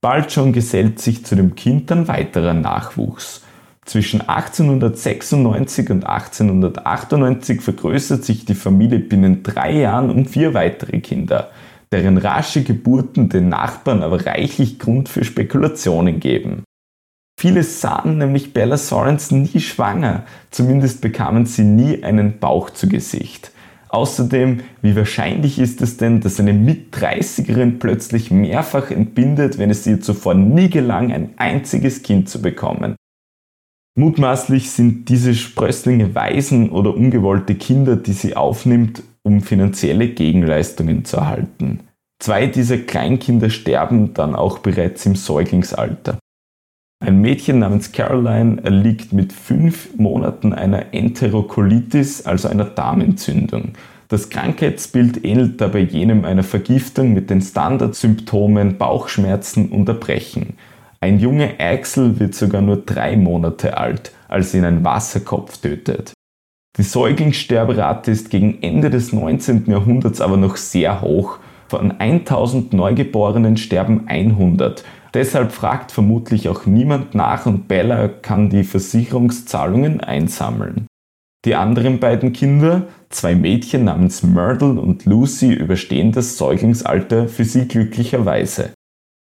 Bald 0.00 0.32
schon 0.32 0.52
gesellt 0.52 0.98
sich 0.98 1.24
zu 1.24 1.36
dem 1.36 1.54
Kind 1.54 1.90
dann 1.90 2.08
weiterer 2.08 2.54
Nachwuchs. 2.54 3.44
Zwischen 3.88 4.20
1896 4.20 5.88
und 5.88 6.04
1898 6.04 7.62
vergrößert 7.62 8.22
sich 8.22 8.44
die 8.44 8.54
Familie 8.54 8.98
binnen 8.98 9.42
drei 9.42 9.72
Jahren 9.72 10.10
um 10.10 10.26
vier 10.26 10.52
weitere 10.52 11.00
Kinder, 11.00 11.50
deren 11.90 12.18
rasche 12.18 12.62
Geburten 12.62 13.30
den 13.30 13.48
Nachbarn 13.48 14.02
aber 14.02 14.26
reichlich 14.26 14.78
Grund 14.78 15.08
für 15.08 15.24
Spekulationen 15.24 16.20
geben. 16.20 16.64
Viele 17.40 17.62
sahen 17.62 18.18
nämlich 18.18 18.52
Bella 18.52 18.76
Sorensen 18.76 19.44
nie 19.44 19.60
schwanger, 19.60 20.24
zumindest 20.50 21.00
bekamen 21.00 21.46
sie 21.46 21.64
nie 21.64 22.04
einen 22.04 22.40
Bauch 22.40 22.68
zu 22.68 22.90
Gesicht. 22.90 23.52
Außerdem, 23.88 24.60
wie 24.82 24.96
wahrscheinlich 24.96 25.58
ist 25.58 25.80
es 25.80 25.96
denn, 25.96 26.20
dass 26.20 26.38
eine 26.38 26.52
Mit-30erin 26.52 27.78
plötzlich 27.78 28.30
mehrfach 28.30 28.90
entbindet, 28.90 29.56
wenn 29.56 29.70
es 29.70 29.86
ihr 29.86 30.02
zuvor 30.02 30.34
nie 30.34 30.68
gelang, 30.68 31.10
ein 31.10 31.30
einziges 31.38 32.02
Kind 32.02 32.28
zu 32.28 32.42
bekommen? 32.42 32.96
Mutmaßlich 33.98 34.70
sind 34.70 35.08
diese 35.08 35.34
Sprösslinge 35.34 36.14
Waisen 36.14 36.70
oder 36.70 36.94
ungewollte 36.94 37.56
Kinder, 37.56 37.96
die 37.96 38.12
sie 38.12 38.36
aufnimmt, 38.36 39.02
um 39.24 39.40
finanzielle 39.40 40.06
Gegenleistungen 40.10 41.04
zu 41.04 41.16
erhalten. 41.16 41.80
Zwei 42.20 42.46
dieser 42.46 42.78
Kleinkinder 42.78 43.50
sterben 43.50 44.14
dann 44.14 44.36
auch 44.36 44.60
bereits 44.60 45.04
im 45.04 45.16
Säuglingsalter. 45.16 46.16
Ein 47.04 47.20
Mädchen 47.20 47.58
namens 47.58 47.90
Caroline 47.90 48.62
erliegt 48.62 49.12
mit 49.12 49.32
fünf 49.32 49.88
Monaten 49.96 50.52
einer 50.52 50.94
Enterokolitis, 50.94 52.24
also 52.24 52.46
einer 52.46 52.66
Darmentzündung. 52.66 53.72
Das 54.06 54.30
Krankheitsbild 54.30 55.24
ähnelt 55.24 55.60
dabei 55.60 55.80
jenem 55.80 56.24
einer 56.24 56.44
Vergiftung 56.44 57.14
mit 57.14 57.30
den 57.30 57.40
Standardsymptomen 57.40 58.78
Bauchschmerzen 58.78 59.70
und 59.70 59.88
Erbrechen. 59.88 60.54
Ein 61.00 61.20
Junge 61.20 61.60
Axel 61.60 62.18
wird 62.18 62.34
sogar 62.34 62.60
nur 62.60 62.78
drei 62.78 63.16
Monate 63.16 63.76
alt, 63.78 64.12
als 64.26 64.54
ihn 64.54 64.64
ein 64.64 64.84
Wasserkopf 64.84 65.58
tötet. 65.58 66.12
Die 66.76 66.82
Säuglingssterberate 66.82 68.10
ist 68.10 68.30
gegen 68.30 68.62
Ende 68.62 68.90
des 68.90 69.12
19. 69.12 69.66
Jahrhunderts 69.66 70.20
aber 70.20 70.36
noch 70.36 70.56
sehr 70.56 71.00
hoch. 71.00 71.38
Von 71.68 72.00
1000 72.00 72.72
Neugeborenen 72.72 73.56
sterben 73.56 74.08
100 74.08 74.84
Deshalb 75.14 75.52
fragt 75.52 75.90
vermutlich 75.92 76.48
auch 76.48 76.66
niemand 76.66 77.14
nach 77.14 77.46
und 77.46 77.66
Bella 77.68 78.08
kann 78.08 78.50
die 78.50 78.64
Versicherungszahlungen 78.64 80.00
einsammeln. 80.00 80.86
Die 81.44 81.54
anderen 81.54 81.98
beiden 81.98 82.32
Kinder, 82.32 82.88
zwei 83.08 83.34
Mädchen 83.34 83.84
namens 83.84 84.22
Myrtle 84.22 84.78
und 84.80 85.06
Lucy, 85.06 85.52
überstehen 85.52 86.12
das 86.12 86.36
Säuglingsalter 86.36 87.28
für 87.28 87.44
sie 87.44 87.68
glücklicherweise. 87.68 88.72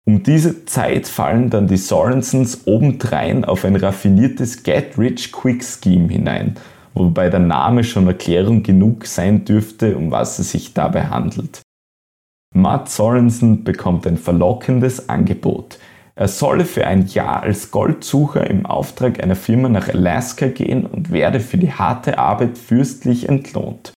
Um 0.08 0.24
diese 0.24 0.64
Zeit 0.64 1.06
fallen 1.10 1.50
dann 1.50 1.68
die 1.68 1.76
Sorensens 1.76 2.66
obendrein 2.66 3.44
auf 3.44 3.66
ein 3.66 3.76
raffiniertes 3.76 4.64
Get 4.64 4.98
Rich 4.98 5.34
Quick 5.34 5.62
Scheme 5.62 6.08
hinein, 6.08 6.56
wobei 6.94 7.30
der 7.30 7.42
Name 7.42 7.84
schon 7.84 8.08
Erklärung 8.08 8.64
genug 8.64 9.06
sein 9.06 9.44
dürfte, 9.44 9.98
um 9.98 10.10
was 10.10 10.40
es 10.40 10.52
sich 10.52 10.74
dabei 10.74 11.08
handelt. 11.08 11.62
Matt 12.56 12.90
Sorensen 12.90 13.66
bekommt 13.66 14.08
ein 14.08 14.16
verlockendes 14.16 15.10
Angebot. 15.10 15.78
Er 16.16 16.30
solle 16.30 16.64
für 16.64 16.88
ein 16.88 17.08
Jahr 17.08 17.44
als 17.44 17.72
Goldsucher 17.72 18.50
im 18.50 18.66
Auftrag 18.66 19.22
einer 19.22 19.36
Firma 19.36 19.68
nach 19.68 19.90
Alaska 19.90 20.48
gehen 20.48 20.86
und 20.86 21.12
werde 21.12 21.42
für 21.42 21.58
die 21.58 21.74
harte 21.74 22.18
Arbeit 22.18 22.58
fürstlich 22.58 23.28
entlohnt. 23.28 23.92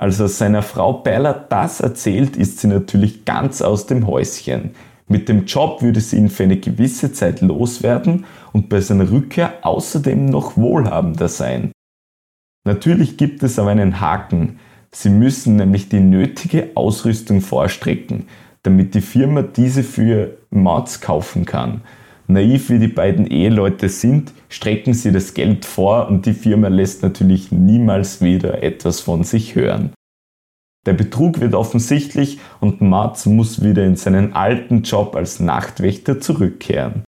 Als 0.00 0.18
er 0.20 0.28
seiner 0.28 0.62
Frau 0.62 0.94
Bella 0.94 1.34
das 1.34 1.80
erzählt, 1.80 2.38
ist 2.38 2.60
sie 2.60 2.66
natürlich 2.66 3.26
ganz 3.26 3.60
aus 3.60 3.84
dem 3.84 4.06
Häuschen. 4.06 4.70
Mit 5.12 5.28
dem 5.28 5.44
Job 5.44 5.82
würde 5.82 6.00
sie 6.00 6.16
ihn 6.16 6.30
für 6.30 6.44
eine 6.44 6.56
gewisse 6.56 7.12
Zeit 7.12 7.42
loswerden 7.42 8.24
und 8.54 8.70
bei 8.70 8.80
seiner 8.80 9.10
Rückkehr 9.10 9.58
außerdem 9.60 10.24
noch 10.24 10.56
wohlhabender 10.56 11.28
sein. 11.28 11.70
Natürlich 12.64 13.18
gibt 13.18 13.42
es 13.42 13.58
aber 13.58 13.68
einen 13.68 14.00
Haken. 14.00 14.58
Sie 14.90 15.10
müssen 15.10 15.56
nämlich 15.56 15.90
die 15.90 16.00
nötige 16.00 16.70
Ausrüstung 16.76 17.42
vorstrecken, 17.42 18.24
damit 18.62 18.94
die 18.94 19.02
Firma 19.02 19.42
diese 19.42 19.82
für 19.82 20.38
Mats 20.48 21.02
kaufen 21.02 21.44
kann. 21.44 21.82
Naiv 22.26 22.70
wie 22.70 22.78
die 22.78 22.88
beiden 22.88 23.26
Eheleute 23.26 23.90
sind, 23.90 24.32
strecken 24.48 24.94
sie 24.94 25.12
das 25.12 25.34
Geld 25.34 25.66
vor 25.66 26.08
und 26.08 26.24
die 26.24 26.32
Firma 26.32 26.68
lässt 26.68 27.02
natürlich 27.02 27.52
niemals 27.52 28.22
wieder 28.22 28.62
etwas 28.62 29.00
von 29.00 29.24
sich 29.24 29.56
hören. 29.56 29.92
Der 30.84 30.94
Betrug 30.94 31.38
wird 31.38 31.54
offensichtlich 31.54 32.40
und 32.58 32.80
Mats 32.80 33.26
muss 33.26 33.62
wieder 33.62 33.84
in 33.84 33.94
seinen 33.94 34.32
alten 34.32 34.82
Job 34.82 35.14
als 35.14 35.38
Nachtwächter 35.38 36.20
zurückkehren. 36.20 37.04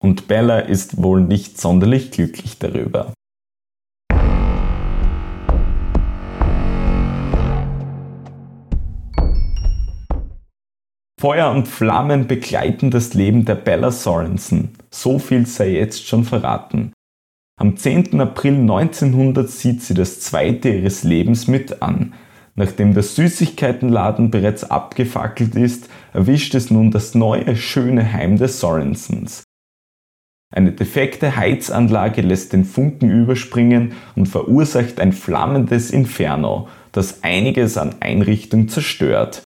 Und 0.00 0.28
Bella 0.28 0.60
ist 0.60 1.02
wohl 1.02 1.22
nicht 1.22 1.60
sonderlich 1.60 2.12
glücklich 2.12 2.60
darüber. 2.60 3.12
Feuer 11.20 11.50
und 11.50 11.66
Flammen 11.66 12.28
begleiten 12.28 12.92
das 12.92 13.14
Leben 13.14 13.44
der 13.44 13.56
Bella 13.56 13.90
Sorensen. 13.90 14.78
So 14.92 15.18
viel 15.18 15.46
sei 15.46 15.70
jetzt 15.70 16.06
schon 16.06 16.22
verraten. 16.22 16.92
Am 17.60 17.76
10. 17.76 18.20
April 18.20 18.54
1900 18.54 19.50
sieht 19.50 19.82
sie 19.82 19.94
das 19.94 20.20
zweite 20.20 20.68
ihres 20.68 21.02
Lebens 21.02 21.48
mit 21.48 21.82
an. 21.82 22.14
Nachdem 22.58 22.92
der 22.92 23.04
Süßigkeitenladen 23.04 24.32
bereits 24.32 24.64
abgefackelt 24.64 25.54
ist, 25.54 25.88
erwischt 26.12 26.56
es 26.56 26.72
nun 26.72 26.90
das 26.90 27.14
neue, 27.14 27.54
schöne 27.54 28.12
Heim 28.12 28.36
der 28.36 28.48
Sorensens. 28.48 29.44
Eine 30.52 30.72
defekte 30.72 31.36
Heizanlage 31.36 32.20
lässt 32.20 32.52
den 32.52 32.64
Funken 32.64 33.12
überspringen 33.12 33.92
und 34.16 34.26
verursacht 34.26 34.98
ein 34.98 35.12
flammendes 35.12 35.92
Inferno, 35.92 36.68
das 36.90 37.22
einiges 37.22 37.78
an 37.78 37.94
Einrichtung 38.00 38.68
zerstört. 38.68 39.44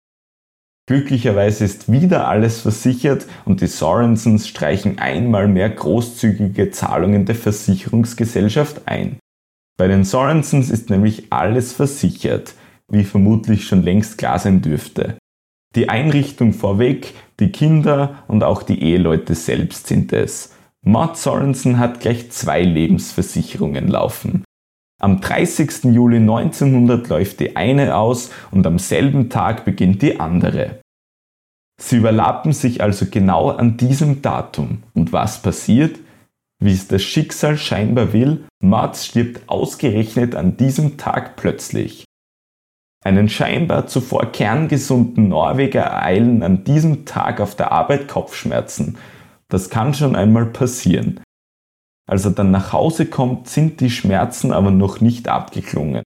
Glücklicherweise 0.88 1.66
ist 1.66 1.92
wieder 1.92 2.30
alles 2.30 2.62
versichert 2.62 3.26
und 3.44 3.60
die 3.60 3.68
Sorensens 3.68 4.48
streichen 4.48 5.00
einmal 5.00 5.50
mehr 5.50 5.70
großzügige 5.70 6.72
Zahlungen 6.72 7.26
der 7.26 7.36
Versicherungsgesellschaft 7.36 8.84
ein. 8.86 9.18
Bei 9.78 9.90
den 9.90 10.06
Sorensens 10.06 10.70
ist 10.70 10.90
nämlich 10.90 11.34
alles 11.34 11.74
versichert, 11.74 12.54
wie 12.92 13.04
vermutlich 13.04 13.66
schon 13.66 13.82
längst 13.82 14.18
klar 14.18 14.38
sein 14.38 14.62
dürfte. 14.62 15.18
Die 15.76 15.90
Einrichtung 15.90 16.54
vorweg, 16.54 17.14
die 17.40 17.52
Kinder 17.52 18.24
und 18.28 18.44
auch 18.44 18.62
die 18.62 18.84
Eheleute 18.84 19.36
selbst 19.36 19.88
sind 19.88 20.12
es. 20.12 20.54
Matt 20.84 21.18
Sorensen 21.18 21.80
hat 21.80 22.02
gleich 22.02 22.32
zwei 22.32 22.62
Lebensversicherungen 22.62 23.88
laufen. 23.88 24.44
Am 25.00 25.22
30. 25.22 25.86
Juli 25.86 26.18
1900 26.18 27.08
läuft 27.08 27.40
die 27.40 27.56
eine 27.56 27.96
aus 27.96 28.32
und 28.52 28.68
am 28.68 28.78
selben 28.78 29.30
Tag 29.30 29.66
beginnt 29.66 30.02
die 30.02 30.20
andere. 30.20 30.82
Sie 31.82 31.98
überlappen 31.98 32.54
sich 32.54 32.84
also 32.84 33.08
genau 33.10 33.50
an 33.50 33.78
diesem 33.78 34.22
Datum. 34.22 34.84
Und 34.94 35.14
was 35.14 35.42
passiert? 35.42 35.98
Wie 36.60 36.74
es 36.74 36.88
das 36.88 37.02
Schicksal 37.02 37.58
scheinbar 37.58 38.14
will, 38.14 38.44
Mats 38.62 39.08
stirbt 39.08 39.42
ausgerechnet 39.50 40.36
an 40.36 40.58
diesem 40.58 40.98
Tag 40.98 41.36
plötzlich. 41.38 42.06
Einen 43.04 43.30
scheinbar 43.30 43.88
zuvor 43.88 44.32
kerngesunden 44.32 45.30
Norweger 45.30 45.82
ereilen 45.82 46.44
an 46.44 46.64
diesem 46.64 47.06
Tag 47.06 47.42
auf 47.42 47.56
der 47.56 47.72
Arbeit 47.72 48.08
Kopfschmerzen. 48.08 48.98
Das 49.50 49.72
kann 49.72 49.96
schon 49.96 50.16
einmal 50.16 50.46
passieren. 50.46 51.20
Als 52.08 52.26
er 52.26 52.32
dann 52.32 52.52
nach 52.52 52.74
Hause 52.74 53.08
kommt, 53.08 53.48
sind 53.48 53.80
die 53.82 53.90
Schmerzen 53.90 54.52
aber 54.52 54.70
noch 54.70 55.02
nicht 55.02 55.28
abgeklungen. 55.30 56.04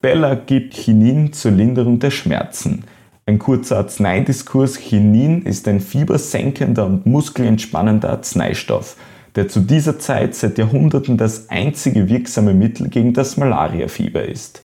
Bella 0.00 0.34
gibt 0.34 0.74
Chinin 0.74 1.32
zur 1.32 1.50
Linderung 1.50 1.98
der 1.98 2.10
Schmerzen. 2.10 2.84
Ein 3.26 3.40
kurzer 3.40 3.78
Arzneidiskurs. 3.78 4.76
Chinin 4.76 5.42
ist 5.42 5.66
ein 5.66 5.80
fiebersenkender 5.80 6.86
und 6.86 7.06
muskelentspannender 7.06 8.10
Arzneistoff, 8.10 8.96
der 9.34 9.48
zu 9.48 9.60
dieser 9.60 9.98
Zeit 9.98 10.36
seit 10.36 10.58
Jahrhunderten 10.58 11.16
das 11.16 11.50
einzige 11.50 12.08
wirksame 12.08 12.54
Mittel 12.54 12.88
gegen 12.88 13.14
das 13.14 13.36
Malariafieber 13.36 14.22
ist. 14.22 14.65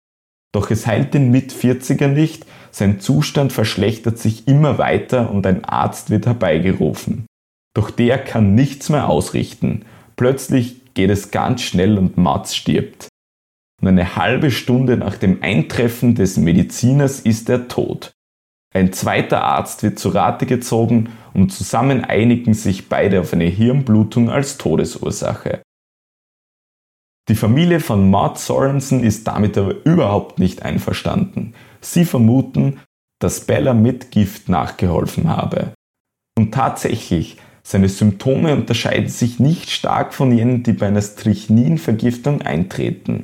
Doch 0.56 0.72
es 0.72 0.88
heilt 0.88 1.14
den 1.14 1.32
Mit-40er 1.32 2.08
nicht, 2.08 2.46
sein 2.72 3.02
Zustand 3.02 3.52
verschlechtert 3.52 4.18
sich 4.18 4.48
immer 4.48 4.78
weiter 4.78 5.30
und 5.30 5.46
ein 5.46 5.66
Arzt 5.66 6.12
wird 6.12 6.28
herbeigerufen. 6.28 7.26
Doch 7.76 7.92
der 7.92 8.18
kann 8.18 8.56
nichts 8.56 8.88
mehr 8.88 9.10
ausrichten. 9.10 9.84
Plötzlich 10.16 10.94
geht 10.94 11.10
es 11.10 11.32
ganz 11.32 11.62
schnell 11.62 11.98
und 11.98 12.16
Mats 12.16 12.56
stirbt. 12.56 13.10
Und 13.82 13.90
eine 13.90 14.16
halbe 14.16 14.50
Stunde 14.50 14.96
nach 14.96 15.18
dem 15.18 15.44
Eintreffen 15.44 16.16
des 16.16 16.38
Mediziners 16.38 17.20
ist 17.20 17.50
er 17.50 17.68
tot. 17.68 18.14
Ein 18.74 18.94
zweiter 18.94 19.44
Arzt 19.44 19.84
wird 19.84 20.00
zu 20.00 20.08
Rate 20.08 20.46
gezogen 20.46 21.10
und 21.34 21.52
zusammen 21.52 22.06
einigen 22.06 22.54
sich 22.54 22.88
beide 22.88 23.20
auf 23.20 23.34
eine 23.34 23.44
Hirnblutung 23.44 24.30
als 24.30 24.58
Todesursache. 24.58 25.64
Die 27.27 27.36
Familie 27.36 27.79
von 27.79 28.10
Maud 28.10 28.38
Sorensen 28.38 29.03
ist 29.03 29.27
damit 29.27 29.58
aber 29.58 29.84
überhaupt 29.86 30.39
nicht 30.39 30.63
einverstanden. 30.63 31.53
Sie 31.82 32.05
vermuten, 32.05 32.79
dass 33.20 33.41
Bella 33.41 33.74
mit 33.74 34.12
Gift 34.12 34.50
nachgeholfen 34.50 35.29
habe. 35.29 35.74
Und 36.38 36.53
tatsächlich, 36.53 37.38
seine 37.63 37.89
Symptome 37.89 38.53
unterscheiden 38.53 39.10
sich 39.10 39.39
nicht 39.39 39.72
stark 39.72 40.13
von 40.13 40.32
jenen, 40.32 40.62
die 40.62 40.74
bei 40.74 40.88
einer 40.88 41.01
Strychnin-Vergiftung 41.01 42.44
eintreten. 42.44 43.24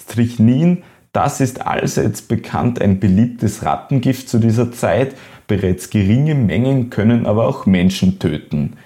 Strychnin 0.00 0.84
das 1.12 1.40
ist 1.40 1.66
allseits 1.66 2.22
bekannt 2.22 2.80
ein 2.80 3.00
beliebtes 3.00 3.64
Rattengift 3.64 4.28
zu 4.28 4.38
dieser 4.38 4.70
Zeit, 4.70 5.16
bereits 5.48 5.90
geringe 5.90 6.36
Mengen 6.36 6.90
können 6.90 7.26
aber 7.26 7.48
auch 7.48 7.66
Menschen 7.66 8.20
töten. 8.20 8.76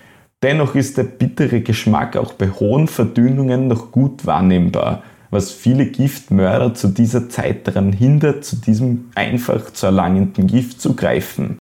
Dennoch 0.45 0.75
ist 0.75 0.99
der 0.99 1.05
bittere 1.05 1.63
Geschmack 1.63 2.19
auch 2.19 2.35
bei 2.35 2.51
hohen 2.51 2.87
Verdünnungen 2.87 3.67
noch 3.67 3.91
gut 3.91 4.27
wahrnehmbar, 4.27 5.03
was 5.31 5.51
viele 5.51 5.87
Giftmörder 5.87 6.75
zu 6.75 6.89
dieser 6.89 7.31
Zeit 7.31 7.67
daran 7.67 7.95
hindert, 7.95 8.45
zu 8.45 8.57
diesem 8.57 9.07
einfach 9.15 9.73
zu 9.73 9.87
erlangenden 9.87 10.47
Gift 10.47 10.83
zu 10.83 10.97
greifen. 10.97 11.57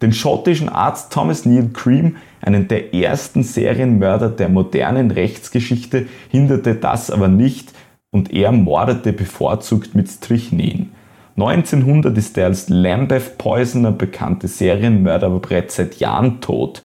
Den 0.00 0.12
schottischen 0.12 0.68
Arzt 0.68 1.12
Thomas 1.12 1.44
Neil 1.44 1.70
Cream, 1.72 2.18
einen 2.40 2.68
der 2.68 2.94
ersten 2.94 3.42
Serienmörder 3.42 4.28
der 4.28 4.48
modernen 4.48 5.10
Rechtsgeschichte, 5.10 6.06
hinderte 6.28 6.76
das 6.76 7.10
aber 7.10 7.26
nicht, 7.26 7.72
und 8.12 8.32
er 8.32 8.52
mordete 8.52 9.12
bevorzugt 9.12 9.96
mit 9.96 10.08
Strychnin. 10.08 10.92
1900 11.36 12.16
ist 12.16 12.36
der 12.36 12.46
als 12.46 12.68
Lambeth 12.68 13.38
Poisoner 13.38 13.90
bekannte 13.90 14.46
Serienmörder 14.46 15.26
aber 15.26 15.40
bereits 15.40 15.74
seit 15.74 15.96
Jahren 15.96 16.40
tot. 16.40 16.85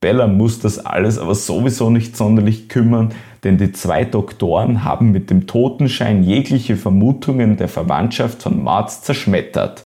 Bella 0.00 0.28
muss 0.28 0.60
das 0.60 0.78
alles 0.78 1.18
aber 1.18 1.34
sowieso 1.34 1.90
nicht 1.90 2.16
sonderlich 2.16 2.68
kümmern, 2.68 3.12
denn 3.42 3.58
die 3.58 3.72
zwei 3.72 4.04
Doktoren 4.04 4.84
haben 4.84 5.10
mit 5.10 5.30
dem 5.30 5.46
Totenschein 5.46 6.22
jegliche 6.22 6.76
Vermutungen 6.76 7.56
der 7.56 7.68
Verwandtschaft 7.68 8.42
von 8.42 8.62
Marz 8.62 9.02
zerschmettert. 9.02 9.82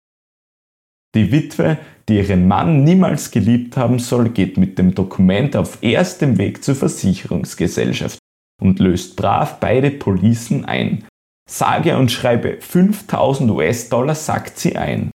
Die 1.16 1.32
Witwe, 1.32 1.78
die 2.08 2.18
ihren 2.18 2.48
Mann 2.48 2.84
niemals 2.84 3.32
geliebt 3.32 3.78
haben 3.78 4.00
soll, 4.00 4.30
geht 4.30 4.58
mit 4.58 4.78
dem 4.78 4.96
Dokument 4.96 5.56
auf 5.56 5.82
erstem 5.82 6.38
Weg 6.38 6.64
zur 6.64 6.76
Versicherungsgesellschaft 6.76 8.20
und 8.62 8.80
löst 8.80 9.16
brav 9.16 9.60
beide 9.60 9.92
Policen 9.92 10.66
ein. 10.66 11.06
Sage 11.50 11.98
und 11.98 12.12
schreibe 12.12 12.58
5000 12.62 13.50
US-Dollar 13.50 14.14
sagt 14.16 14.60
sie 14.60 14.76
ein. 14.76 15.10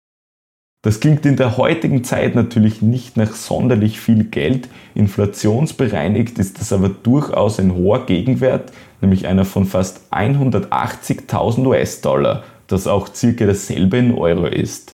Das 0.83 0.99
klingt 0.99 1.25
in 1.25 1.37
der 1.37 1.55
heutigen 1.55 2.03
Zeit 2.03 2.35
natürlich 2.35 2.81
nicht 2.81 3.15
nach 3.15 3.33
sonderlich 3.33 4.01
viel 4.01 4.25
Geld, 4.25 4.67
inflationsbereinigt 4.95 6.37
ist 6.39 6.59
das 6.59 6.73
aber 6.73 6.89
durchaus 6.89 7.57
ein 7.57 7.73
hoher 7.73 8.05
Gegenwert, 8.05 8.73
nämlich 8.99 9.25
einer 9.25 9.45
von 9.45 9.65
fast 9.65 10.11
180.000 10.11 11.65
US-Dollar, 11.65 12.43
das 12.67 12.87
auch 12.87 13.13
circa 13.13 13.45
dasselbe 13.45 13.97
in 13.97 14.13
Euro 14.13 14.45
ist. 14.45 14.91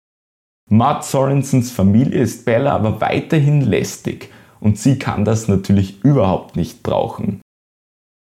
Matt 0.70 1.06
Sorensens 1.06 1.70
Familie 1.72 2.20
ist 2.20 2.44
Bella 2.44 2.74
aber 2.74 3.00
weiterhin 3.00 3.62
lästig 3.62 4.30
und 4.60 4.78
sie 4.78 4.98
kann 4.98 5.24
das 5.24 5.48
natürlich 5.48 6.04
überhaupt 6.04 6.56
nicht 6.56 6.82
brauchen. 6.82 7.40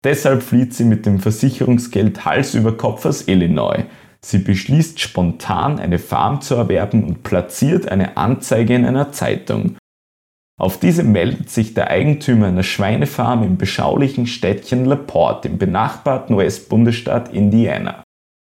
Deshalb 0.05 0.45
flieht 0.45 0.75
sie 0.75 0.85
mit 0.85 1.07
dem 1.07 1.19
Versicherungsgeld 1.19 2.25
Hals 2.25 2.55
über 2.55 2.77
Kopf 2.77 3.05
aus 3.05 3.27
Illinois. 3.27 3.85
Sie 4.21 4.39
beschließt 4.39 5.01
spontan 5.01 5.79
eine 5.79 5.99
Farm 5.99 6.41
zu 6.41 6.55
erwerben 6.55 7.05
und 7.05 7.23
platziert 7.23 7.89
eine 7.89 8.17
Anzeige 8.17 8.75
in 8.75 8.85
einer 8.85 9.13
Zeitung. 9.13 9.77
Auf 10.61 10.81
diese 10.81 11.05
meldet 11.05 11.51
sich 11.51 11.75
der 11.75 11.89
Eigentümer 11.89 12.49
einer 12.49 12.65
Schweinefarm 12.65 13.45
im 13.45 13.59
beschaulichen 13.59 14.27
Städtchen 14.27 14.85
LaPorte 14.85 15.49
im 15.49 15.57
benachbarten 15.57 16.35
US-Bundesstaat 16.35 17.33
Indiana. 17.33 18.03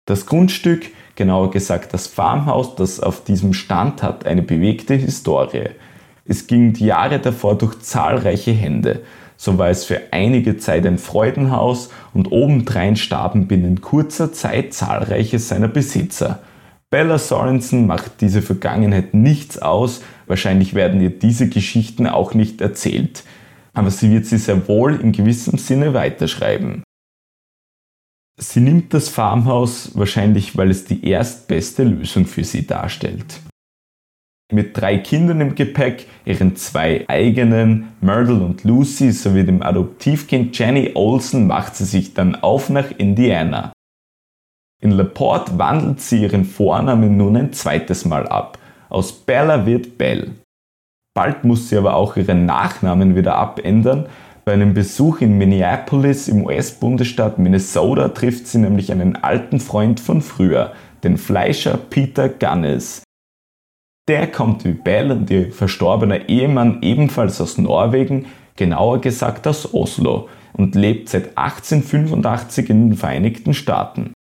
Das 0.05 0.25
Grundstück, 0.25 0.89
genauer 1.15 1.51
gesagt 1.51 1.93
das 1.93 2.07
Farmhaus, 2.07 2.75
das 2.75 2.99
auf 2.99 3.23
diesem 3.23 3.53
Stand 3.53 4.03
hat, 4.03 4.25
eine 4.25 4.41
bewegte 4.41 4.93
Historie. 4.93 5.69
Es 6.25 6.47
ging 6.47 6.73
die 6.73 6.87
Jahre 6.87 7.19
davor 7.19 7.57
durch 7.57 7.79
zahlreiche 7.79 8.51
Hände. 8.51 9.03
So 9.43 9.57
war 9.57 9.71
es 9.71 9.85
für 9.85 9.99
einige 10.11 10.57
Zeit 10.57 10.85
ein 10.85 10.99
Freudenhaus 10.99 11.89
und 12.13 12.31
obendrein 12.31 12.95
starben 12.95 13.47
binnen 13.47 13.81
kurzer 13.81 14.31
Zeit 14.31 14.71
zahlreiche 14.71 15.39
seiner 15.39 15.67
Besitzer. 15.67 16.43
Bella 16.91 17.17
Sorensen 17.17 17.87
macht 17.87 18.21
diese 18.21 18.43
Vergangenheit 18.43 19.15
nichts 19.15 19.57
aus, 19.57 20.03
wahrscheinlich 20.27 20.75
werden 20.75 21.01
ihr 21.01 21.09
diese 21.09 21.49
Geschichten 21.49 22.05
auch 22.05 22.35
nicht 22.35 22.61
erzählt, 22.61 23.23
aber 23.73 23.89
sie 23.89 24.11
wird 24.11 24.27
sie 24.27 24.37
sehr 24.37 24.67
wohl 24.67 25.01
in 25.01 25.11
gewissem 25.11 25.57
Sinne 25.57 25.95
weiterschreiben. 25.95 26.83
Sie 28.37 28.59
nimmt 28.59 28.93
das 28.93 29.09
Farmhaus 29.09 29.97
wahrscheinlich, 29.97 30.55
weil 30.55 30.69
es 30.69 30.85
die 30.85 31.03
erstbeste 31.03 31.83
Lösung 31.83 32.27
für 32.27 32.43
sie 32.43 32.67
darstellt. 32.67 33.39
Mit 34.51 34.77
drei 34.77 34.97
Kindern 34.97 35.39
im 35.39 35.55
Gepäck, 35.55 36.07
ihren 36.25 36.57
zwei 36.57 37.05
eigenen, 37.07 37.93
Myrtle 38.01 38.43
und 38.43 38.65
Lucy, 38.65 39.11
sowie 39.13 39.45
dem 39.45 39.63
Adoptivkind 39.63 40.57
Jenny 40.57 40.91
Olsen 40.93 41.47
macht 41.47 41.77
sie 41.77 41.85
sich 41.85 42.13
dann 42.13 42.35
auf 42.35 42.69
nach 42.69 42.91
Indiana. 42.97 43.71
In 44.81 44.91
LaPorte 44.91 45.57
wandelt 45.57 46.01
sie 46.01 46.23
ihren 46.23 46.43
Vornamen 46.43 47.15
nun 47.15 47.37
ein 47.37 47.53
zweites 47.53 48.03
Mal 48.03 48.27
ab. 48.27 48.57
Aus 48.89 49.13
Bella 49.13 49.65
wird 49.65 49.97
Belle. 49.97 50.31
Bald 51.13 51.45
muss 51.45 51.69
sie 51.69 51.77
aber 51.77 51.95
auch 51.95 52.17
ihren 52.17 52.45
Nachnamen 52.45 53.15
wieder 53.15 53.35
abändern. 53.35 54.07
Bei 54.43 54.53
einem 54.53 54.73
Besuch 54.73 55.21
in 55.21 55.37
Minneapolis 55.37 56.27
im 56.27 56.45
US-Bundesstaat 56.45 57.37
Minnesota 57.37 58.09
trifft 58.09 58.47
sie 58.47 58.57
nämlich 58.57 58.91
einen 58.91 59.15
alten 59.15 59.59
Freund 59.59 59.99
von 59.99 60.21
früher, 60.21 60.73
den 61.03 61.17
Fleischer 61.17 61.77
Peter 61.77 62.27
Gunnis. 62.27 63.03
Der 64.07 64.27
kommt 64.27 64.65
wie 64.65 64.77
ihr 65.29 65.51
verstorbener 65.51 66.27
Ehemann 66.27 66.81
ebenfalls 66.81 67.39
aus 67.39 67.57
Norwegen, 67.57 68.25
genauer 68.55 68.99
gesagt 69.01 69.47
aus 69.47 69.73
Oslo, 69.73 70.27
und 70.53 70.75
lebt 70.75 71.09
seit 71.09 71.37
1885 71.37 72.69
in 72.69 72.89
den 72.89 72.97
Vereinigten 72.97 73.53
Staaten. 73.53 74.13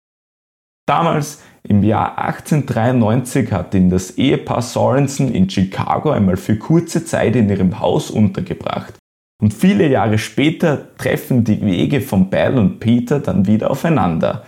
Damals, 0.87 1.43
im 1.62 1.83
Jahr 1.83 2.19
1893, 2.19 3.53
hat 3.53 3.75
ihn 3.75 3.91
das 3.91 4.12
Ehepaar 4.12 4.62
Sorensen 4.62 5.33
in 5.35 5.49
Chicago 5.49 6.11
einmal 6.11 6.37
für 6.37 6.57
kurze 6.57 7.05
Zeit 7.05 7.37
in 7.37 7.49
ihrem 7.49 7.79
Haus 7.79 8.11
untergebracht. 8.11 8.95
Und 9.41 9.55
viele 9.55 9.88
Jahre 9.88 10.19
später 10.19 10.97
treffen 10.97 11.45
die 11.45 11.61
Wege 11.61 12.01
von 12.01 12.31
Bell 12.31 12.59
und 12.59 12.81
Peter 12.81 13.21
dann 13.21 13.47
wieder 13.47 13.71
aufeinander. 13.71 14.45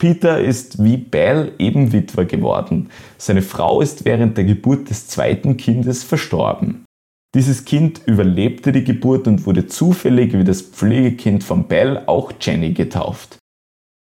Peter 0.00 0.40
ist 0.40 0.82
wie 0.82 0.96
Bell 0.96 1.52
eben 1.58 1.92
Witwer 1.92 2.24
geworden. 2.24 2.88
Seine 3.18 3.42
Frau 3.42 3.82
ist 3.82 4.06
während 4.06 4.38
der 4.38 4.44
Geburt 4.44 4.88
des 4.88 5.06
zweiten 5.06 5.58
Kindes 5.58 6.04
verstorben. 6.04 6.86
Dieses 7.34 7.66
Kind 7.66 8.00
überlebte 8.06 8.72
die 8.72 8.82
Geburt 8.82 9.28
und 9.28 9.44
wurde 9.44 9.66
zufällig 9.66 10.32
wie 10.32 10.42
das 10.42 10.62
Pflegekind 10.62 11.44
von 11.44 11.68
Bell 11.68 12.02
auch 12.06 12.32
Jenny 12.40 12.72
getauft. 12.72 13.36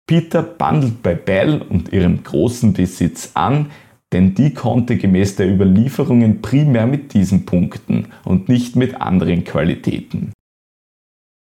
Peter 0.07 0.43
bandelt 0.43 1.03
bei 1.03 1.15
Bell 1.15 1.63
und 1.63 1.95
ihrem 1.95 2.23
großen 2.23 2.75
Besitz 2.75 3.31
an, 3.33 3.71
denn 4.13 4.35
die 4.35 4.53
konnte 4.53 4.99
gemäß 4.99 5.37
der 5.37 5.51
Überlieferungen 5.51 6.43
primär 6.43 6.87
mit 6.87 7.15
diesen 7.15 7.47
punkten 7.47 8.09
und 8.25 8.51
nicht 8.51 8.77
mit 8.77 9.01
anderen 9.01 9.45
Qualitäten. 9.45 10.33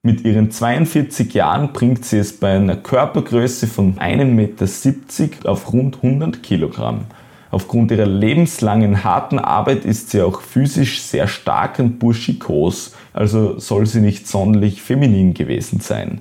Mit 0.07 0.23
ihren 0.23 0.51
42 0.51 1.33
Jahren 1.33 1.73
bringt 1.73 2.05
sie 2.05 2.19
es 2.19 2.37
bei 2.37 2.57
einer 2.57 2.77
Körpergröße 2.77 3.67
von 3.67 3.97
1,70 3.97 5.23
Meter 5.23 5.51
auf 5.51 5.73
rund 5.73 5.97
100 6.03 6.43
Kilogramm. 6.43 7.07
Aufgrund 7.51 7.91
ihrer 7.91 8.05
lebenslangen 8.05 9.03
harten 9.03 9.39
Arbeit 9.39 9.87
ist 9.87 10.11
sie 10.11 10.21
auch 10.21 10.43
physisch 10.43 11.01
sehr 11.01 11.27
stark 11.27 11.79
und 11.79 11.99
burschikos, 12.01 12.95
also 13.15 13.59
soll 13.59 13.87
sie 13.87 14.03
nicht 14.03 14.29
sonderlich 14.29 14.83
feminin 14.83 15.33
gewesen 15.33 15.81
sein. 15.81 16.21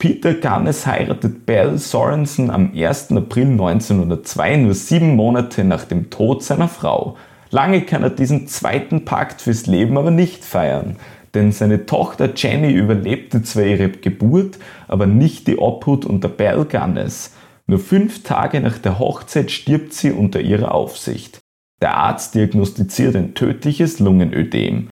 Peter 0.00 0.34
Gannes 0.34 0.86
heiratet 0.86 1.46
Belle 1.46 1.78
Sorensen 1.78 2.48
am 2.48 2.70
1. 2.76 3.10
April 3.10 3.48
1902, 3.48 4.56
nur 4.56 4.74
sieben 4.74 5.16
Monate 5.16 5.64
nach 5.64 5.82
dem 5.82 6.10
Tod 6.10 6.44
seiner 6.44 6.68
Frau. 6.68 7.16
Lange 7.50 7.80
kann 7.80 8.04
er 8.04 8.10
diesen 8.10 8.46
zweiten 8.46 9.04
Pakt 9.04 9.40
fürs 9.40 9.66
Leben 9.66 9.98
aber 9.98 10.12
nicht 10.12 10.44
feiern 10.44 10.96
denn 11.34 11.52
seine 11.52 11.86
Tochter 11.86 12.32
Jenny 12.34 12.72
überlebte 12.72 13.42
zwar 13.42 13.64
ihre 13.64 13.88
Geburt, 13.88 14.58
aber 14.86 15.06
nicht 15.06 15.46
die 15.46 15.58
Obhut 15.58 16.04
unter 16.04 16.28
Bell 16.28 16.64
Gunness. 16.64 17.34
Nur 17.66 17.78
fünf 17.78 18.22
Tage 18.22 18.60
nach 18.60 18.78
der 18.78 18.98
Hochzeit 18.98 19.50
stirbt 19.50 19.92
sie 19.92 20.12
unter 20.12 20.40
ihrer 20.40 20.74
Aufsicht. 20.74 21.40
Der 21.80 21.96
Arzt 21.96 22.34
diagnostiziert 22.34 23.14
ein 23.14 23.34
tödliches 23.34 24.00
Lungenödem. 24.00 24.88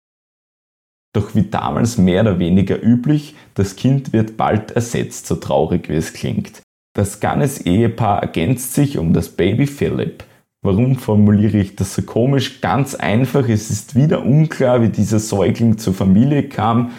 Doch 1.14 1.34
wie 1.34 1.42
damals 1.42 1.98
mehr 1.98 2.22
oder 2.22 2.38
weniger 2.38 2.82
üblich, 2.82 3.34
das 3.54 3.76
Kind 3.76 4.12
wird 4.12 4.36
bald 4.38 4.70
ersetzt, 4.70 5.26
so 5.26 5.36
traurig 5.36 5.88
wie 5.88 5.96
es 5.96 6.14
klingt. 6.14 6.62
Das 6.94 7.20
Gunness-Ehepaar 7.20 8.22
ergänzt 8.22 8.74
sich 8.74 8.98
um 8.98 9.12
das 9.12 9.28
Baby 9.30 9.66
Philip. 9.66 10.24
Warum 10.64 10.94
formuliere 10.96 11.58
ich 11.58 11.74
das 11.74 11.94
so 11.94 12.02
komisch? 12.02 12.60
Ganz 12.60 12.94
einfach, 12.94 13.48
es 13.48 13.68
ist 13.70 13.96
wieder 13.96 14.24
unklar, 14.24 14.80
wie 14.80 14.90
dieser 14.90 15.18
Säugling 15.18 15.76
zur 15.76 15.92
Familie 15.92 16.48
kam. 16.48 16.92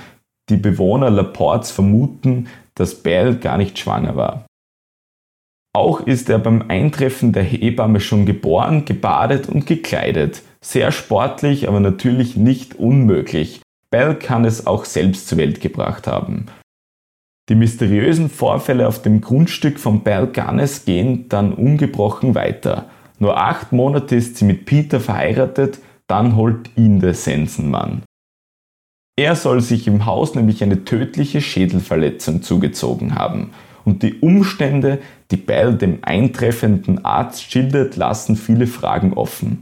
Die 0.50 0.58
Bewohner 0.58 1.10
Laports 1.10 1.72
vermuten, 1.72 2.48
dass 2.76 2.96
Bell 2.96 3.38
gar 3.38 3.58
nicht 3.58 3.80
schwanger 3.80 4.18
war. 4.18 4.46
Auch 5.74 6.02
ist 6.02 6.30
er 6.30 6.40
beim 6.40 6.66
Eintreffen 6.68 7.32
der 7.32 7.44
Hebamme 7.44 8.02
schon 8.02 8.26
geboren, 8.26 8.84
gebadet 8.84 9.48
und 9.48 9.66
gekleidet. 9.66 10.44
Sehr 10.60 10.92
sportlich, 10.92 11.68
aber 11.70 11.80
natürlich 11.80 12.36
nicht 12.36 12.76
unmöglich. 12.76 13.62
Bell 13.90 14.16
kann 14.16 14.44
es 14.44 14.68
auch 14.68 14.84
selbst 14.84 15.30
zur 15.30 15.38
Welt 15.38 15.62
gebracht 15.62 16.06
haben. 16.06 16.48
Die 17.50 17.56
mysteriösen 17.56 18.30
Vorfälle 18.30 18.88
auf 18.88 19.02
dem 19.02 19.22
Grundstück 19.22 19.80
von 19.80 20.02
Bell 20.02 20.28
Gunness 20.28 20.86
gehen 20.86 21.30
dann 21.30 21.54
ungebrochen 21.54 22.36
weiter. 22.36 22.90
Nur 23.24 23.38
acht 23.38 23.72
Monate 23.72 24.18
ist 24.18 24.36
sie 24.36 24.44
mit 24.44 24.66
Peter 24.66 25.00
verheiratet, 25.00 25.80
dann 26.08 26.36
holt 26.36 26.70
ihn 26.76 27.00
der 27.00 27.14
Sensenmann. 27.14 28.04
Er 29.18 29.38
soll 29.38 29.62
sich 29.62 29.88
im 29.88 30.06
Haus 30.06 30.36
nämlich 30.36 30.62
eine 30.62 30.84
tödliche 30.84 31.40
Schädelverletzung 31.40 32.42
zugezogen 32.42 33.16
haben. 33.16 33.52
Und 33.86 34.04
die 34.04 34.16
Umstände, 34.16 35.00
die 35.32 35.38
Bell 35.38 35.74
dem 35.74 36.00
eintreffenden 36.02 37.06
Arzt 37.06 37.50
schildert, 37.50 37.96
lassen 37.96 38.36
viele 38.36 38.68
Fragen 38.68 39.14
offen. 39.14 39.62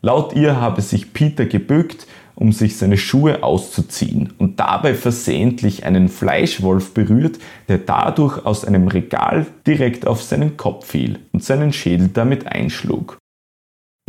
Laut 0.00 0.32
ihr 0.32 0.58
habe 0.58 0.80
sich 0.80 1.12
Peter 1.12 1.44
gebückt, 1.44 2.06
um 2.42 2.50
sich 2.50 2.76
seine 2.76 2.98
Schuhe 2.98 3.44
auszuziehen 3.44 4.32
und 4.36 4.58
dabei 4.58 4.94
versehentlich 4.94 5.86
einen 5.86 6.08
Fleischwolf 6.08 6.92
berührt, 6.92 7.38
der 7.68 7.78
dadurch 7.78 8.44
aus 8.44 8.64
einem 8.64 8.88
Regal 8.88 9.46
direkt 9.64 10.08
auf 10.08 10.20
seinen 10.20 10.56
Kopf 10.56 10.86
fiel 10.86 11.20
und 11.30 11.44
seinen 11.44 11.72
Schädel 11.72 12.08
damit 12.12 12.48
einschlug. 12.48 13.16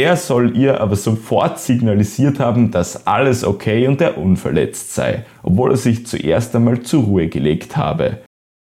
Er 0.01 0.17
soll 0.17 0.57
ihr 0.57 0.81
aber 0.81 0.95
sofort 0.95 1.59
signalisiert 1.59 2.39
haben, 2.39 2.71
dass 2.71 3.05
alles 3.05 3.43
okay 3.43 3.87
und 3.87 4.01
er 4.01 4.17
unverletzt 4.17 4.95
sei, 4.95 5.25
obwohl 5.43 5.69
er 5.69 5.77
sich 5.77 6.07
zuerst 6.07 6.55
einmal 6.55 6.81
zur 6.81 7.03
Ruhe 7.03 7.27
gelegt 7.27 7.77
habe. 7.77 8.23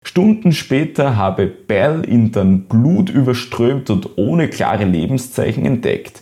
Stunden 0.04 0.50
später 0.50 1.16
habe 1.16 1.46
Bell 1.46 2.02
ihn 2.08 2.32
dann 2.32 2.64
blutüberströmt 2.64 3.90
und 3.90 4.18
ohne 4.18 4.48
klare 4.48 4.84
Lebenszeichen 4.84 5.64
entdeckt. 5.64 6.21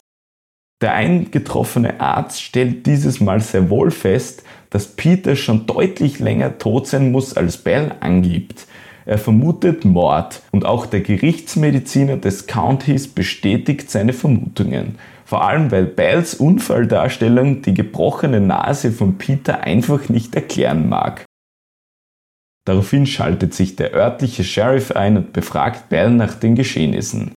Der 0.80 0.94
eingetroffene 0.94 2.00
Arzt 2.00 2.42
stellt 2.42 2.86
dieses 2.86 3.20
Mal 3.20 3.40
sehr 3.40 3.68
wohl 3.68 3.90
fest, 3.90 4.42
dass 4.70 4.86
Peter 4.88 5.36
schon 5.36 5.66
deutlich 5.66 6.20
länger 6.20 6.56
tot 6.58 6.86
sein 6.86 7.12
muss, 7.12 7.36
als 7.36 7.58
Bell 7.58 7.94
angibt. 8.00 8.66
Er 9.04 9.18
vermutet 9.18 9.84
Mord 9.84 10.42
und 10.52 10.64
auch 10.64 10.86
der 10.86 11.00
Gerichtsmediziner 11.00 12.16
des 12.16 12.46
Countys 12.46 13.08
bestätigt 13.08 13.90
seine 13.90 14.12
Vermutungen. 14.12 14.98
Vor 15.24 15.44
allem, 15.44 15.70
weil 15.70 15.84
Bells 15.84 16.34
Unfalldarstellung 16.34 17.62
die 17.62 17.74
gebrochene 17.74 18.40
Nase 18.40 18.90
von 18.90 19.18
Peter 19.18 19.60
einfach 19.60 20.08
nicht 20.08 20.34
erklären 20.34 20.88
mag. 20.88 21.24
Daraufhin 22.66 23.06
schaltet 23.06 23.52
sich 23.54 23.76
der 23.76 23.94
örtliche 23.94 24.44
Sheriff 24.44 24.92
ein 24.92 25.16
und 25.16 25.32
befragt 25.32 25.88
Bell 25.88 26.10
nach 26.10 26.34
den 26.34 26.54
Geschehnissen. 26.54 27.32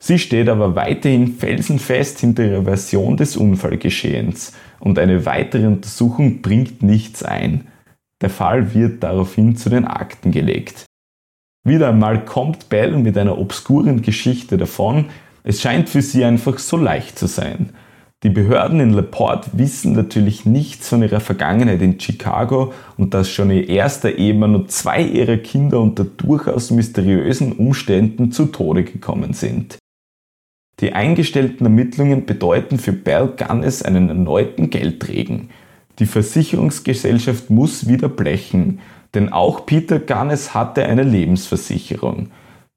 Sie 0.00 0.18
steht 0.18 0.48
aber 0.48 0.76
weiterhin 0.76 1.34
felsenfest 1.34 2.20
hinter 2.20 2.44
ihrer 2.44 2.64
Version 2.64 3.16
des 3.16 3.36
Unfallgeschehens 3.36 4.52
und 4.78 4.98
eine 4.98 5.26
weitere 5.26 5.66
Untersuchung 5.66 6.40
bringt 6.40 6.82
nichts 6.82 7.22
ein. 7.24 7.66
Der 8.20 8.30
Fall 8.30 8.74
wird 8.74 9.02
daraufhin 9.02 9.56
zu 9.56 9.70
den 9.70 9.84
Akten 9.84 10.30
gelegt. 10.30 10.84
Wieder 11.64 11.88
einmal 11.88 12.24
kommt 12.24 12.68
Bell 12.68 12.96
mit 12.96 13.18
einer 13.18 13.38
obskuren 13.38 14.02
Geschichte 14.02 14.56
davon. 14.56 15.06
Es 15.42 15.60
scheint 15.60 15.88
für 15.88 16.02
sie 16.02 16.24
einfach 16.24 16.58
so 16.58 16.76
leicht 16.76 17.18
zu 17.18 17.26
sein. 17.26 17.70
Die 18.24 18.30
Behörden 18.30 18.80
in 18.80 18.92
LaPorte 18.92 19.50
wissen 19.52 19.92
natürlich 19.92 20.44
nichts 20.44 20.88
von 20.88 21.02
ihrer 21.02 21.20
Vergangenheit 21.20 21.82
in 21.82 22.00
Chicago 22.00 22.72
und 22.96 23.14
dass 23.14 23.30
schon 23.30 23.50
ihr 23.50 23.68
erster 23.68 24.10
Ehemann 24.12 24.56
und 24.56 24.72
zwei 24.72 25.02
ihrer 25.02 25.36
Kinder 25.36 25.80
unter 25.80 26.04
durchaus 26.04 26.72
mysteriösen 26.72 27.52
Umständen 27.52 28.32
zu 28.32 28.46
Tode 28.46 28.82
gekommen 28.82 29.34
sind. 29.34 29.78
Die 30.80 30.92
eingestellten 30.92 31.66
Ermittlungen 31.66 32.24
bedeuten 32.24 32.78
für 32.78 32.92
Bell 32.92 33.34
Gunness 33.36 33.82
einen 33.82 34.08
erneuten 34.08 34.70
Geldregen. 34.70 35.50
Die 35.98 36.06
Versicherungsgesellschaft 36.06 37.50
muss 37.50 37.88
wieder 37.88 38.08
blechen, 38.08 38.80
denn 39.14 39.32
auch 39.32 39.66
Peter 39.66 39.98
Gunness 39.98 40.54
hatte 40.54 40.84
eine 40.84 41.02
Lebensversicherung. 41.02 42.28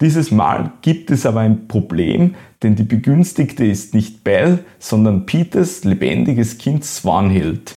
Dieses 0.01 0.31
Mal 0.31 0.71
gibt 0.81 1.11
es 1.11 1.27
aber 1.27 1.41
ein 1.41 1.67
Problem, 1.67 2.33
denn 2.63 2.75
die 2.75 2.83
Begünstigte 2.83 3.63
ist 3.65 3.93
nicht 3.93 4.23
Bell, 4.23 4.65
sondern 4.79 5.27
Peters 5.27 5.83
lebendiges 5.83 6.57
Kind 6.57 6.83
Swanhild. 6.83 7.75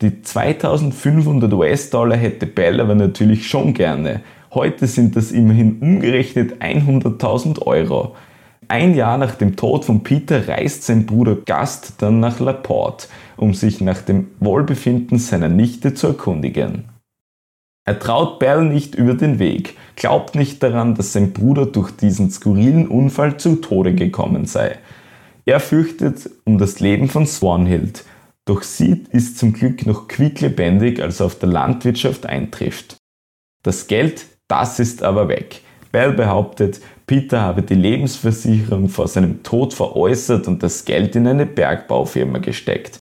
Die 0.00 0.22
2500 0.22 1.52
US-Dollar 1.52 2.16
hätte 2.16 2.46
Bell 2.46 2.80
aber 2.80 2.94
natürlich 2.94 3.46
schon 3.46 3.74
gerne. 3.74 4.22
Heute 4.54 4.86
sind 4.86 5.14
das 5.14 5.30
immerhin 5.30 5.78
umgerechnet 5.80 6.62
100.000 6.62 7.60
Euro. 7.62 8.14
Ein 8.68 8.94
Jahr 8.94 9.16
nach 9.16 9.36
dem 9.36 9.54
Tod 9.54 9.84
von 9.84 10.02
Peter 10.02 10.48
reist 10.48 10.82
sein 10.82 11.06
Bruder 11.06 11.36
Gast 11.36 11.94
dann 11.98 12.18
nach 12.18 12.40
LaPorte, 12.40 13.06
um 13.36 13.54
sich 13.54 13.80
nach 13.80 14.02
dem 14.02 14.28
Wohlbefinden 14.40 15.18
seiner 15.18 15.48
Nichte 15.48 15.94
zu 15.94 16.08
erkundigen. 16.08 16.88
Er 17.84 18.00
traut 18.00 18.40
Bell 18.40 18.64
nicht 18.64 18.96
über 18.96 19.14
den 19.14 19.38
Weg, 19.38 19.76
glaubt 19.94 20.34
nicht 20.34 20.60
daran, 20.64 20.96
dass 20.96 21.12
sein 21.12 21.32
Bruder 21.32 21.66
durch 21.66 21.92
diesen 21.92 22.30
skurrilen 22.30 22.88
Unfall 22.88 23.36
zu 23.36 23.56
Tode 23.56 23.94
gekommen 23.94 24.46
sei. 24.46 24.78
Er 25.44 25.60
fürchtet 25.60 26.28
um 26.44 26.58
das 26.58 26.80
Leben 26.80 27.08
von 27.08 27.26
Swanhild, 27.26 28.04
doch 28.44 28.62
sie 28.62 29.04
ist 29.10 29.38
zum 29.38 29.52
Glück 29.52 29.86
noch 29.86 30.08
quicklebendig, 30.08 31.00
als 31.00 31.20
er 31.20 31.26
auf 31.26 31.38
der 31.38 31.48
Landwirtschaft 31.48 32.26
eintrifft. 32.26 32.96
Das 33.62 33.86
Geld, 33.86 34.26
das 34.48 34.80
ist 34.80 35.04
aber 35.04 35.28
weg. 35.28 35.60
Bell 35.92 36.12
behauptet, 36.12 36.80
Peter 37.06 37.40
habe 37.40 37.62
die 37.62 37.74
Lebensversicherung 37.74 38.88
vor 38.88 39.06
seinem 39.06 39.44
Tod 39.44 39.74
veräußert 39.74 40.48
und 40.48 40.62
das 40.62 40.84
Geld 40.84 41.14
in 41.14 41.28
eine 41.28 41.46
Bergbaufirma 41.46 42.38
gesteckt. 42.38 42.98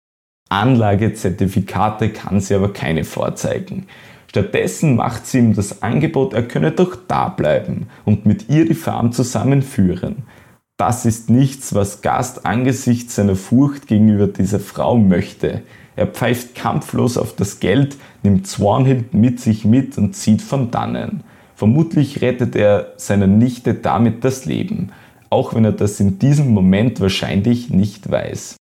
Anlagezertifikate 0.49 2.09
kann 2.09 2.41
sie 2.41 2.55
aber 2.55 2.73
keine 2.73 3.05
vorzeigen. 3.05 3.87
Stattdessen 4.29 4.97
macht 4.97 5.27
sie 5.27 5.39
ihm 5.39 5.55
das 5.55 5.83
Angebot, 5.83 6.33
er 6.33 6.45
könne 6.45 6.71
doch 6.71 6.97
da 7.09 7.29
bleiben 7.29 7.89
und 8.05 8.27
mit 8.27 8.49
ihr 8.49 8.67
die 8.67 8.75
Farm 8.75 9.13
zusammenführen. 9.13 10.23
Das 10.79 11.05
ist 11.05 11.29
nichts, 11.29 11.75
was 11.75 12.01
Gast 12.01 12.47
angesichts 12.47 13.17
seiner 13.17 13.37
Furcht 13.37 13.87
gegenüber 13.87 14.29
dieser 14.29 14.61
Frau 14.61 14.97
möchte. 14.97 15.63
Er 15.95 16.07
pfeift 16.07 16.55
kampflos 16.55 17.19
auf 17.19 17.37
das 17.37 17.61
Geld, 17.61 17.99
nimmt 18.23 18.47
Swanhild 18.47 19.13
mit 19.13 19.41
sich 19.41 19.67
mit 19.67 19.99
und 19.99 20.17
zieht 20.17 20.41
von 20.41 20.71
dannen. 20.71 21.23
Vermutlich 21.61 22.23
rettet 22.23 22.57
er 22.57 22.95
seiner 22.97 23.27
Nichte 23.27 23.75
damit 23.75 24.25
das 24.25 24.47
Leben, 24.47 24.93
auch 25.29 25.55
wenn 25.55 25.67
er 25.67 25.73
das 25.73 26.01
in 26.01 26.19
diesem 26.19 26.55
Moment 26.55 27.01
wahrscheinlich 27.01 27.69
nicht 27.69 28.11
weiß. 28.11 28.57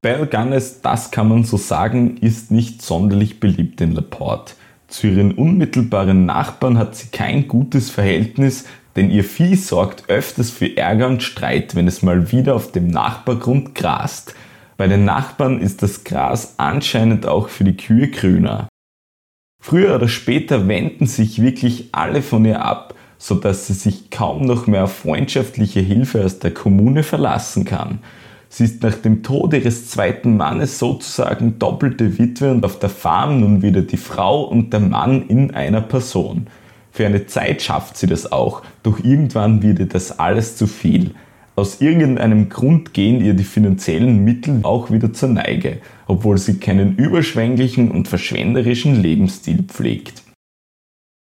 Belle 0.00 0.28
Gunness, 0.28 0.80
das 0.80 1.10
kann 1.10 1.28
man 1.28 1.42
so 1.42 1.56
sagen, 1.56 2.18
ist 2.18 2.52
nicht 2.52 2.80
sonderlich 2.80 3.40
beliebt 3.40 3.80
in 3.80 3.90
Laporte. 3.90 4.54
Zu 4.86 5.08
ihren 5.08 5.32
unmittelbaren 5.32 6.24
Nachbarn 6.24 6.78
hat 6.78 6.94
sie 6.94 7.08
kein 7.08 7.48
gutes 7.48 7.90
Verhältnis, 7.90 8.64
denn 8.94 9.10
ihr 9.10 9.24
Vieh 9.24 9.56
sorgt 9.56 10.08
öfters 10.08 10.50
für 10.50 10.76
Ärger 10.76 11.08
und 11.08 11.24
Streit, 11.24 11.74
wenn 11.74 11.88
es 11.88 12.02
mal 12.02 12.30
wieder 12.30 12.54
auf 12.54 12.70
dem 12.70 12.86
Nachbargrund 12.86 13.74
grast. 13.74 14.36
Bei 14.76 14.88
den 14.88 15.04
Nachbarn 15.04 15.60
ist 15.60 15.82
das 15.82 16.04
Gras 16.04 16.54
anscheinend 16.56 17.26
auch 17.26 17.48
für 17.48 17.64
die 17.64 17.76
Kühe 17.76 18.08
grüner. 18.08 18.68
Früher 19.62 19.94
oder 19.94 20.08
später 20.08 20.68
wenden 20.68 21.06
sich 21.06 21.40
wirklich 21.40 21.88
alle 21.92 22.22
von 22.22 22.44
ihr 22.44 22.64
ab, 22.64 22.94
sodass 23.18 23.66
sie 23.66 23.72
sich 23.72 24.10
kaum 24.10 24.44
noch 24.44 24.66
mehr 24.66 24.84
auf 24.84 24.96
freundschaftliche 24.96 25.80
Hilfe 25.80 26.24
aus 26.24 26.38
der 26.38 26.52
Kommune 26.52 27.02
verlassen 27.02 27.64
kann. 27.64 28.00
Sie 28.48 28.64
ist 28.64 28.82
nach 28.82 28.94
dem 28.94 29.22
Tod 29.22 29.54
ihres 29.54 29.88
zweiten 29.88 30.36
Mannes 30.36 30.78
sozusagen 30.78 31.58
doppelte 31.58 32.18
Witwe 32.18 32.50
und 32.50 32.64
auf 32.64 32.78
der 32.78 32.90
Farm 32.90 33.40
nun 33.40 33.62
wieder 33.62 33.82
die 33.82 33.96
Frau 33.96 34.42
und 34.42 34.72
der 34.72 34.80
Mann 34.80 35.26
in 35.28 35.54
einer 35.54 35.80
Person. 35.80 36.48
Für 36.92 37.06
eine 37.06 37.26
Zeit 37.26 37.62
schafft 37.62 37.96
sie 37.96 38.06
das 38.06 38.30
auch, 38.30 38.62
doch 38.82 39.02
irgendwann 39.02 39.62
wird 39.62 39.78
ihr 39.78 39.88
das 39.88 40.18
alles 40.18 40.56
zu 40.56 40.66
viel. 40.66 41.14
Aus 41.56 41.80
irgendeinem 41.80 42.48
Grund 42.48 42.94
gehen 42.94 43.24
ihr 43.24 43.34
die 43.34 43.44
finanziellen 43.44 44.24
Mittel 44.24 44.60
auch 44.64 44.90
wieder 44.90 45.12
zur 45.12 45.28
Neige, 45.28 45.78
obwohl 46.08 46.36
sie 46.36 46.58
keinen 46.58 46.96
überschwänglichen 46.96 47.92
und 47.92 48.08
verschwenderischen 48.08 49.00
Lebensstil 49.00 49.62
pflegt. 49.62 50.24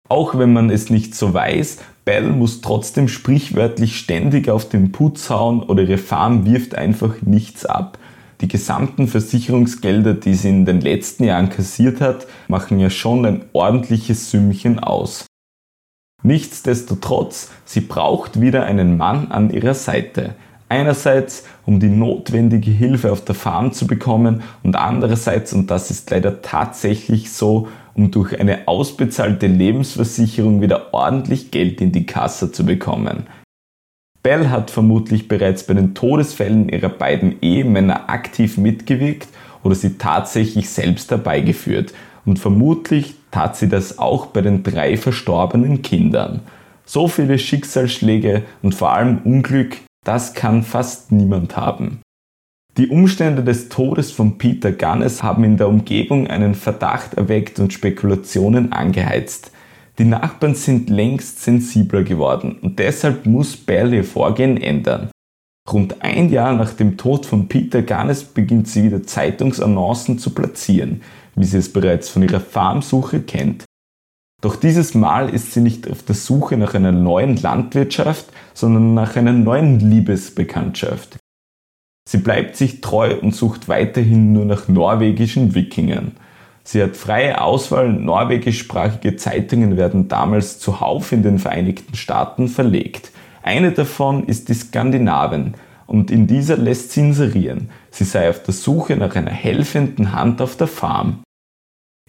Auch 0.08 0.38
wenn 0.38 0.54
man 0.54 0.70
es 0.70 0.90
nicht 0.90 1.14
so 1.16 1.34
weiß, 1.34 1.80
Bell 2.06 2.30
muss 2.30 2.62
trotzdem 2.62 3.08
sprichwörtlich 3.08 3.98
ständig 3.98 4.50
auf 4.50 4.70
den 4.70 4.92
Putz 4.92 5.30
hauen 5.30 5.62
oder 5.62 5.84
ihre 5.84 5.98
Farm 5.98 6.46
wirft 6.46 6.76
einfach 6.76 7.22
nichts 7.22 7.66
ab. 7.66 7.98
Die 8.40 8.48
gesamten 8.48 9.08
Versicherungsgelder, 9.08 10.14
die 10.14 10.34
sie 10.36 10.50
in 10.50 10.66
den 10.66 10.82
letzten 10.82 11.24
Jahren 11.24 11.50
kassiert 11.50 12.02
hat, 12.02 12.28
machen 12.48 12.80
ja 12.80 12.90
schon 12.90 13.26
ein 13.26 13.46
ordentliches 13.54 14.32
Sümmchen 14.32 14.80
aus. 14.80 15.26
Nichtsdestotrotz, 16.24 17.52
sie 17.66 17.82
braucht 17.82 18.40
wieder 18.40 18.64
einen 18.64 18.98
Mann 18.98 19.30
an 19.30 19.50
ihrer 19.50 19.74
Seite. 19.74 20.36
Einerseits, 20.70 21.44
um 21.66 21.80
die 21.80 21.90
notwendige 21.90 22.72
Hilfe 22.72 23.12
auf 23.12 23.24
der 23.24 23.36
Farm 23.36 23.74
zu 23.74 23.86
bekommen 23.86 24.42
und 24.64 24.76
andererseits, 24.78 25.54
und 25.54 25.70
das 25.70 25.92
ist 25.92 26.10
leider 26.10 26.42
tatsächlich 26.42 27.32
so, 27.32 27.68
um 27.94 28.10
durch 28.10 28.40
eine 28.40 28.68
ausbezahlte 28.68 29.48
Lebensversicherung 29.48 30.62
wieder 30.62 30.94
ordentlich 30.94 31.52
Geld 31.52 31.82
in 31.82 31.92
die 31.92 32.06
Kasse 32.06 32.52
zu 32.52 32.66
bekommen. 32.66 33.28
Bell 34.24 34.50
hat 34.50 34.72
vermutlich 34.72 35.28
bereits 35.28 35.68
bei 35.68 35.74
den 35.74 35.94
Todesfällen 35.94 36.70
ihrer 36.70 36.90
beiden 36.90 37.42
Ehemänner 37.42 38.10
aktiv 38.10 38.58
mitgewirkt 38.58 39.28
oder 39.64 39.76
sie 39.76 39.98
tatsächlich 39.98 40.70
selbst 40.70 41.12
herbeigeführt 41.12 41.94
und 42.26 42.40
vermutlich 42.40 43.16
tat 43.34 43.58
sie 43.58 43.68
das 43.68 43.98
auch 43.98 44.28
bei 44.28 44.42
den 44.42 44.62
drei 44.62 44.96
verstorbenen 44.96 45.82
Kindern. 45.82 46.42
So 46.86 47.08
viele 47.08 47.40
Schicksalsschläge 47.40 48.44
und 48.62 48.76
vor 48.76 48.94
allem 48.94 49.20
Unglück, 49.24 49.78
das 50.06 50.36
kann 50.36 50.62
fast 50.62 51.12
niemand 51.12 51.58
haben. 51.58 52.02
Die 52.78 52.90
Umstände 52.90 53.44
des 53.44 53.70
Todes 53.70 54.12
von 54.12 54.38
Peter 54.38 54.72
Gunnes 54.72 55.24
haben 55.24 55.44
in 55.44 55.58
der 55.58 55.68
Umgebung 55.68 56.28
einen 56.28 56.54
Verdacht 56.54 57.16
erweckt 57.16 57.60
und 57.60 57.74
Spekulationen 57.74 58.72
angeheizt. 58.72 59.52
Die 59.98 60.06
Nachbarn 60.06 60.54
sind 60.54 60.90
längst 60.90 61.42
sensibler 61.42 62.04
geworden 62.04 62.60
und 62.62 62.78
deshalb 62.78 63.26
muss 63.26 63.58
Bell 63.58 63.94
ihr 63.94 64.04
Vorgehen 64.04 64.58
ändern. 64.58 65.10
Rund 65.72 66.02
ein 66.02 66.30
Jahr 66.30 66.54
nach 66.54 66.74
dem 66.74 66.98
Tod 66.98 67.26
von 67.26 67.48
Peter 67.48 67.82
Gunnes 67.82 68.24
beginnt 68.26 68.68
sie 68.68 68.84
wieder 68.84 69.04
Zeitungsannoncen 69.04 70.20
zu 70.20 70.32
platzieren, 70.32 71.02
wie 71.36 71.46
sie 71.46 71.58
es 71.58 71.72
bereits 71.72 72.10
von 72.10 72.24
ihrer 72.24 72.40
Farmsuche 72.40 73.22
kennt. 73.22 73.66
Doch 74.42 74.58
dieses 74.58 74.94
Mal 74.94 75.30
ist 75.30 75.54
sie 75.54 75.62
nicht 75.62 75.90
auf 75.90 76.04
der 76.04 76.16
Suche 76.16 76.58
nach 76.58 76.74
einer 76.74 76.92
neuen 76.92 77.38
Landwirtschaft, 77.38 78.26
sondern 78.54 78.94
nach 78.94 79.16
einer 79.16 79.32
neuen 79.32 79.80
Liebesbekanntschaft. 79.80 81.18
Sie 82.10 82.18
bleibt 82.18 82.58
sich 82.58 82.82
treu 82.82 83.18
und 83.22 83.34
sucht 83.34 83.70
weiterhin 83.70 84.34
nur 84.34 84.44
nach 84.44 84.68
norwegischen 84.68 85.56
Wikingern. 85.56 86.18
Sie 86.66 86.84
hat 86.84 86.98
freie 86.98 87.42
Auswahl, 87.42 87.92
norwegischsprachige 87.92 89.16
Zeitungen 89.16 89.78
werden 89.78 90.10
damals 90.10 90.60
zuhauf 90.60 91.14
in 91.14 91.24
den 91.24 91.40
Vereinigten 91.40 91.96
Staaten 91.96 92.50
verlegt. 92.50 93.12
Eine 93.42 93.72
davon 93.72 94.26
ist 94.26 94.50
die 94.50 94.54
Skandinavien 94.54 95.56
und 95.88 96.12
in 96.12 96.28
dieser 96.28 96.58
lässt 96.58 96.92
sie 96.92 97.02
inserieren, 97.02 97.70
sie 97.92 98.04
sei 98.04 98.30
auf 98.30 98.44
der 98.44 98.54
Suche 98.54 98.96
nach 98.96 99.16
einer 99.16 99.32
helfenden 99.32 100.14
Hand 100.14 100.42
auf 100.42 100.56
der 100.56 100.68
Farm. 100.68 101.24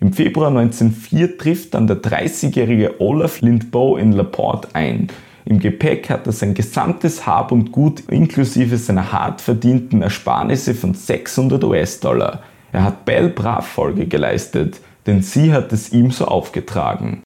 Im 0.00 0.12
Februar 0.12 0.48
1904 0.48 1.38
trifft 1.38 1.74
dann 1.74 1.87
der 1.87 2.02
30-jährige 2.02 3.00
Olaf 3.00 3.40
Lindboe 3.40 4.00
in 4.00 4.12
Laporte 4.12 4.68
ein, 4.74 5.08
im 5.46 5.58
Gepäck 5.58 6.08
hat 6.08 6.26
er 6.26 6.32
sein 6.32 6.54
gesamtes 6.54 7.26
Hab 7.26 7.52
und 7.52 7.70
Gut 7.70 8.00
inklusive 8.08 8.78
seiner 8.78 9.12
hart 9.12 9.42
verdienten 9.42 10.00
Ersparnisse 10.00 10.74
von 10.74 10.94
600 10.94 11.62
US-Dollar. 11.64 12.42
Er 12.72 12.82
hat 12.82 13.04
Bell 13.04 13.28
brav 13.28 13.66
Folge 13.66 14.06
geleistet, 14.06 14.80
denn 15.06 15.22
sie 15.22 15.52
hat 15.52 15.72
es 15.72 15.92
ihm 15.92 16.10
so 16.10 16.24
aufgetragen. 16.24 17.22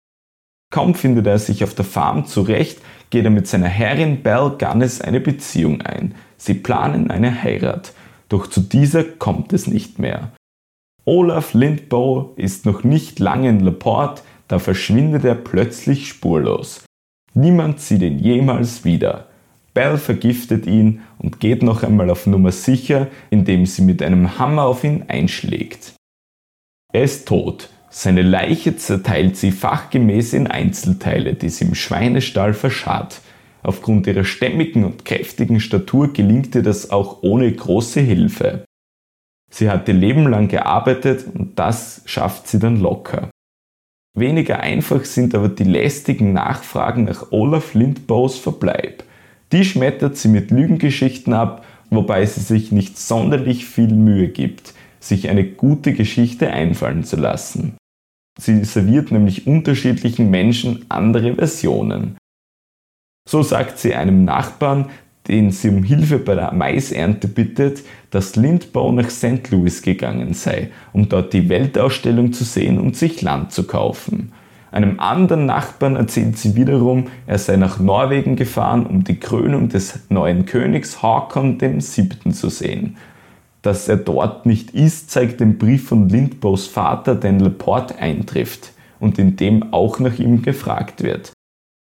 Kaum 0.70 0.94
findet 0.94 1.26
er 1.26 1.38
sich 1.38 1.62
auf 1.62 1.74
der 1.74 1.84
Farm 1.84 2.26
zurecht, 2.26 2.80
geht 3.10 3.24
er 3.24 3.30
mit 3.30 3.46
seiner 3.46 3.68
Herrin 3.68 4.22
Bell 4.22 4.56
Gunnes 4.58 5.00
eine 5.00 5.20
Beziehung 5.20 5.82
ein. 5.82 6.14
Sie 6.36 6.54
planen 6.54 7.10
eine 7.10 7.42
Heirat, 7.42 7.92
doch 8.28 8.46
zu 8.46 8.60
dieser 8.60 9.04
kommt 9.04 9.52
es 9.52 9.66
nicht 9.66 9.98
mehr. 9.98 10.32
Olaf 11.04 11.54
Lindboe 11.54 12.32
ist 12.36 12.66
noch 12.66 12.84
nicht 12.84 13.18
lange 13.18 13.48
in 13.48 13.60
Laporte, 13.60 14.22
da 14.46 14.58
verschwindet 14.58 15.24
er 15.24 15.34
plötzlich 15.34 16.08
spurlos. 16.08 16.84
Niemand 17.34 17.80
sieht 17.80 18.02
ihn 18.02 18.18
jemals 18.18 18.84
wieder. 18.84 19.28
Bell 19.74 19.96
vergiftet 19.96 20.66
ihn 20.66 21.02
und 21.18 21.40
geht 21.40 21.62
noch 21.62 21.82
einmal 21.82 22.10
auf 22.10 22.26
Nummer 22.26 22.52
sicher, 22.52 23.06
indem 23.30 23.64
sie 23.64 23.82
mit 23.82 24.02
einem 24.02 24.38
Hammer 24.38 24.64
auf 24.64 24.84
ihn 24.84 25.04
einschlägt. 25.08 25.94
Er 26.92 27.04
ist 27.04 27.28
tot. 27.28 27.70
Seine 27.90 28.22
Leiche 28.22 28.76
zerteilt 28.76 29.36
sie 29.36 29.50
fachgemäß 29.50 30.34
in 30.34 30.46
Einzelteile, 30.46 31.34
die 31.34 31.48
sie 31.48 31.64
im 31.64 31.74
Schweinestall 31.74 32.52
verscharrt. 32.52 33.20
Aufgrund 33.62 34.06
ihrer 34.06 34.24
stämmigen 34.24 34.84
und 34.84 35.04
kräftigen 35.04 35.60
Statur 35.60 36.12
gelingt 36.12 36.54
ihr 36.54 36.62
das 36.62 36.90
auch 36.90 37.22
ohne 37.22 37.50
große 37.50 38.00
Hilfe. 38.00 38.64
Sie 39.50 39.70
hat 39.70 39.88
ihr 39.88 39.94
Leben 39.94 40.28
lang 40.28 40.48
gearbeitet 40.48 41.24
und 41.34 41.58
das 41.58 42.02
schafft 42.04 42.48
sie 42.48 42.58
dann 42.58 42.78
locker. 42.80 43.30
Weniger 44.14 44.60
einfach 44.60 45.04
sind 45.04 45.34
aber 45.34 45.48
die 45.48 45.64
lästigen 45.64 46.32
Nachfragen 46.32 47.04
nach 47.04 47.30
Olaf 47.30 47.74
Lindbaus 47.74 48.38
Verbleib. 48.38 49.04
Die 49.52 49.64
schmettert 49.64 50.16
sie 50.16 50.28
mit 50.28 50.50
Lügengeschichten 50.50 51.32
ab, 51.32 51.64
wobei 51.90 52.26
sie 52.26 52.40
sich 52.40 52.70
nicht 52.70 52.98
sonderlich 52.98 53.64
viel 53.64 53.94
Mühe 53.94 54.28
gibt, 54.28 54.74
sich 55.00 55.28
eine 55.28 55.44
gute 55.44 55.92
Geschichte 55.92 56.50
einfallen 56.50 57.04
zu 57.04 57.16
lassen. 57.16 57.76
Sie 58.38 58.64
serviert 58.64 59.10
nämlich 59.10 59.46
unterschiedlichen 59.46 60.30
Menschen 60.30 60.86
andere 60.88 61.34
Versionen. 61.34 62.16
So 63.28 63.42
sagt 63.42 63.78
sie 63.78 63.94
einem 63.94 64.24
Nachbarn, 64.24 64.86
den 65.26 65.50
sie 65.50 65.68
um 65.68 65.82
Hilfe 65.82 66.18
bei 66.18 66.34
der 66.34 66.52
Maisernte 66.52 67.28
bittet, 67.28 67.82
dass 68.10 68.36
Lindbau 68.36 68.92
nach 68.92 69.10
St. 69.10 69.50
Louis 69.50 69.82
gegangen 69.82 70.32
sei, 70.32 70.70
um 70.92 71.08
dort 71.08 71.32
die 71.34 71.48
Weltausstellung 71.48 72.32
zu 72.32 72.44
sehen 72.44 72.78
und 72.78 72.96
sich 72.96 73.20
Land 73.20 73.52
zu 73.52 73.66
kaufen. 73.66 74.32
Einem 74.70 75.00
anderen 75.00 75.46
Nachbarn 75.46 75.96
erzählt 75.96 76.38
sie 76.38 76.54
wiederum, 76.54 77.06
er 77.26 77.38
sei 77.38 77.56
nach 77.56 77.78
Norwegen 77.78 78.36
gefahren, 78.36 78.86
um 78.86 79.02
die 79.04 79.18
Krönung 79.18 79.68
des 79.68 80.00
neuen 80.10 80.46
Königs 80.46 81.02
Hakon 81.02 81.60
VII. 81.60 82.32
zu 82.32 82.48
sehen. 82.48 82.96
Dass 83.68 83.86
er 83.86 83.98
dort 83.98 84.46
nicht 84.46 84.70
ist, 84.70 85.10
zeigt 85.10 85.40
den 85.40 85.58
Brief 85.58 85.88
von 85.88 86.08
Lindbaus 86.08 86.66
Vater, 86.66 87.14
der 87.14 87.28
in 87.28 87.40
Laporte 87.40 87.98
eintrifft 87.98 88.72
und 88.98 89.18
in 89.18 89.36
dem 89.36 89.74
auch 89.74 89.98
nach 89.98 90.18
ihm 90.18 90.40
gefragt 90.40 91.02
wird. 91.02 91.34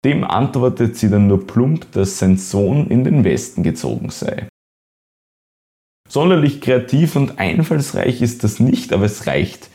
Dem 0.06 0.24
antwortet 0.24 0.96
sie 0.96 1.10
dann 1.10 1.26
nur 1.26 1.48
plump, 1.48 1.92
dass 1.94 2.20
sein 2.20 2.38
Sohn 2.38 2.86
in 2.86 3.04
den 3.04 3.24
Westen 3.24 3.64
gezogen 3.64 4.12
sei. 4.12 4.48
Sonderlich 6.08 6.62
kreativ 6.62 7.16
und 7.16 7.40
einfallsreich 7.40 8.22
ist 8.22 8.44
das 8.44 8.60
nicht, 8.60 8.94
aber 8.94 9.06
es 9.06 9.26
reicht. 9.26 9.72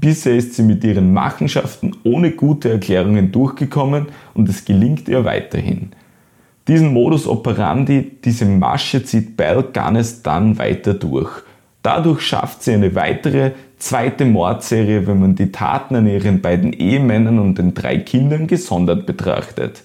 Bisher 0.00 0.36
ist 0.36 0.54
sie 0.54 0.62
mit 0.62 0.82
ihren 0.82 1.12
Machenschaften 1.12 1.94
ohne 2.04 2.30
gute 2.30 2.70
Erklärungen 2.70 3.32
durchgekommen 3.32 4.06
und 4.32 4.48
es 4.48 4.64
gelingt 4.64 5.10
ihr 5.10 5.26
weiterhin. 5.26 5.90
Diesen 6.68 6.94
Modus 6.94 7.26
operandi, 7.26 8.12
diese 8.24 8.46
Masche 8.46 9.04
zieht 9.04 9.36
Bell 9.36 9.62
Gunness 9.74 10.22
dann 10.22 10.56
weiter 10.56 10.94
durch. 10.94 11.42
Dadurch 11.82 12.20
schafft 12.20 12.62
sie 12.62 12.72
eine 12.72 12.94
weitere, 12.94 13.52
zweite 13.78 14.24
Mordserie, 14.24 15.06
wenn 15.06 15.20
man 15.20 15.34
die 15.34 15.50
Taten 15.50 15.96
an 15.96 16.06
ihren 16.06 16.42
beiden 16.42 16.72
Ehemännern 16.72 17.38
und 17.38 17.58
den 17.58 17.74
drei 17.74 17.98
Kindern 17.98 18.46
gesondert 18.46 19.06
betrachtet. 19.06 19.82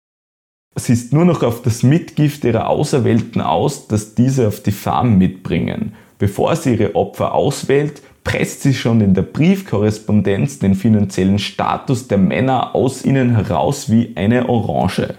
Sie 0.77 0.91
ist 0.91 1.13
nur 1.13 1.23
noch 1.23 1.41
auf 1.41 1.61
das 1.61 1.83
Mitgift 1.83 2.43
ihrer 2.43 2.67
Auserwählten 2.67 3.39
aus, 3.39 3.87
das 3.87 4.13
diese 4.13 4.49
auf 4.49 4.59
die 4.59 4.73
Farm 4.73 5.17
mitbringen. 5.17 5.93
Bevor 6.17 6.55
sie 6.57 6.73
ihre 6.73 6.95
Opfer 6.95 7.33
auswählt, 7.33 8.01
presst 8.25 8.63
sie 8.63 8.73
schon 8.73 8.99
in 8.99 9.13
der 9.13 9.21
Briefkorrespondenz 9.21 10.59
den 10.59 10.75
finanziellen 10.75 11.39
Status 11.39 12.09
der 12.09 12.17
Männer 12.17 12.75
aus 12.75 13.05
ihnen 13.05 13.35
heraus 13.35 13.89
wie 13.89 14.11
eine 14.15 14.49
Orange. 14.49 15.15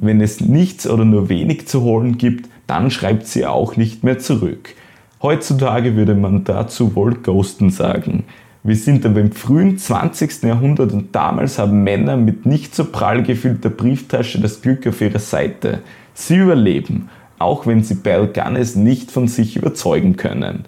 Wenn 0.00 0.20
es 0.20 0.40
nichts 0.40 0.88
oder 0.88 1.04
nur 1.04 1.28
wenig 1.28 1.68
zu 1.68 1.82
holen 1.82 2.18
gibt, 2.18 2.48
dann 2.66 2.90
schreibt 2.90 3.26
sie 3.26 3.46
auch 3.46 3.76
nicht 3.76 4.02
mehr 4.02 4.18
zurück. 4.18 4.74
Heutzutage 5.20 5.96
würde 5.96 6.14
man 6.14 6.44
dazu 6.44 6.94
wohl 6.94 7.14
Ghosten 7.14 7.70
sagen. 7.70 8.24
Wir 8.62 8.76
sind 8.76 9.04
aber 9.04 9.20
im 9.20 9.32
frühen 9.32 9.78
20. 9.78 10.44
Jahrhundert 10.44 10.92
und 10.92 11.14
damals 11.14 11.58
haben 11.58 11.82
Männer 11.82 12.16
mit 12.16 12.46
nicht 12.46 12.74
so 12.74 12.84
prall 12.84 13.22
gefüllter 13.22 13.70
Brieftasche 13.70 14.40
das 14.40 14.62
Glück 14.62 14.86
auf 14.86 15.00
ihrer 15.00 15.18
Seite. 15.18 15.80
Sie 16.14 16.36
überleben, 16.36 17.08
auch 17.38 17.66
wenn 17.66 17.82
sie 17.82 17.94
Belle 17.94 18.28
Gunness 18.28 18.76
nicht 18.76 19.10
von 19.10 19.26
sich 19.26 19.56
überzeugen 19.56 20.16
können. 20.16 20.64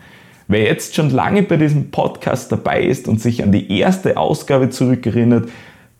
Wer 0.48 0.64
jetzt 0.64 0.96
schon 0.96 1.10
lange 1.10 1.44
bei 1.44 1.56
diesem 1.56 1.92
Podcast 1.92 2.50
dabei 2.50 2.82
ist 2.82 3.06
und 3.06 3.20
sich 3.20 3.44
an 3.44 3.52
die 3.52 3.78
erste 3.78 4.16
Ausgabe 4.16 4.70
zurückerinnert, 4.70 5.48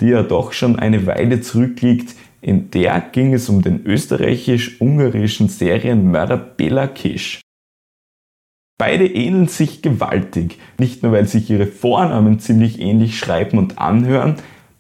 die 0.01 0.09
ja 0.09 0.25
doch 0.25 0.53
schon 0.53 0.77
eine 0.77 1.07
Weile 1.07 1.41
zurückliegt, 1.41 2.17
in 2.41 2.71
der 2.71 3.01
ging 3.13 3.35
es 3.35 3.49
um 3.49 3.63
den 3.63 3.85
österreichisch-ungarischen 3.85 5.49
Serienmörder 5.49 6.37
Bela 6.37 6.87
Kisch. 6.89 7.41
Beide 8.81 9.05
ähneln 9.05 9.47
sich 9.47 9.83
gewaltig, 9.83 10.57
nicht 10.79 11.03
nur 11.03 11.13
weil 11.13 11.27
sich 11.27 11.51
ihre 11.51 11.67
Vornamen 11.67 12.39
ziemlich 12.39 12.81
ähnlich 12.81 13.19
schreiben 13.19 13.59
und 13.59 13.79
anhören, 13.79 14.37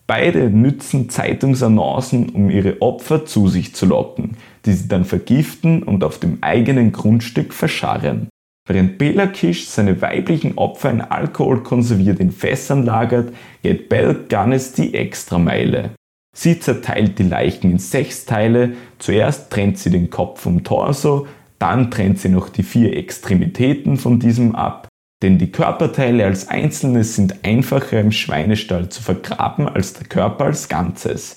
beide 0.07 0.49
nützen 0.49 1.11
Zeitungsannoncen, 1.11 2.31
um 2.31 2.49
ihre 2.49 2.81
Opfer 2.81 3.27
zu 3.27 3.49
sich 3.49 3.75
zu 3.75 3.85
locken, 3.85 4.39
die 4.65 4.73
sie 4.73 4.89
dann 4.89 5.05
vergiften 5.05 5.83
und 5.83 6.03
auf 6.03 6.19
dem 6.19 6.39
eigenen 6.41 6.93
Grundstück 6.93 7.53
verscharren. 7.53 8.31
Während 8.67 8.97
Bela 8.97 9.27
Kish 9.27 9.67
seine 9.67 10.01
weiblichen 10.01 10.57
Opfer 10.57 10.91
in 10.91 11.03
Alkohol 11.03 11.63
konserviert 11.63 12.21
in 12.21 12.33
Fässern 12.33 12.87
lagert, 12.87 13.35
geht 13.63 13.91
Belle 13.91 14.15
Gunness 14.31 14.73
die 14.73 14.95
Extrameile. 14.95 15.91
Sie 16.35 16.59
zerteilt 16.59 17.19
die 17.19 17.25
Leichen 17.25 17.71
in 17.71 17.79
sechs 17.79 18.25
Teile, 18.25 18.77
zuerst 18.99 19.53
trennt 19.53 19.77
sie 19.77 19.91
den 19.91 20.09
Kopf 20.09 20.41
vom 20.41 20.65
Torso, 20.65 21.27
dann 21.61 21.91
trennt 21.91 22.19
sie 22.19 22.31
noch 22.31 22.49
die 22.49 22.63
vier 22.63 22.97
Extremitäten 22.97 23.97
von 23.97 24.19
diesem 24.19 24.55
ab, 24.55 24.89
denn 25.23 25.39
die 25.39 25.53
Körperteile 25.53 26.25
als 26.25 26.49
Einzelnes 26.49 27.15
sind 27.15 27.45
einfacher 27.45 28.01
im 28.01 28.13
Schweinestall 28.13 28.89
zu 28.89 29.03
vergraben 29.03 29.69
als 29.69 29.93
der 29.93 30.07
Körper 30.07 30.47
als 30.47 30.69
Ganzes. 30.69 31.37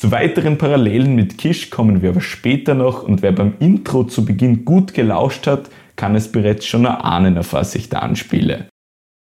Zu 0.00 0.10
weiteren 0.12 0.58
Parallelen 0.58 1.14
mit 1.14 1.38
Kisch 1.38 1.70
kommen 1.70 2.02
wir 2.02 2.10
aber 2.10 2.20
später 2.20 2.74
noch 2.74 3.02
und 3.02 3.22
wer 3.22 3.32
beim 3.32 3.54
Intro 3.58 4.04
zu 4.04 4.24
Beginn 4.24 4.64
gut 4.64 4.94
gelauscht 4.94 5.46
hat, 5.46 5.70
kann 5.96 6.14
es 6.14 6.30
bereits 6.30 6.66
schon 6.66 6.84
erahnen, 6.84 7.36
auf 7.38 7.52
was 7.52 7.74
ich 7.74 7.88
da 7.88 7.98
anspiele. 7.98 8.68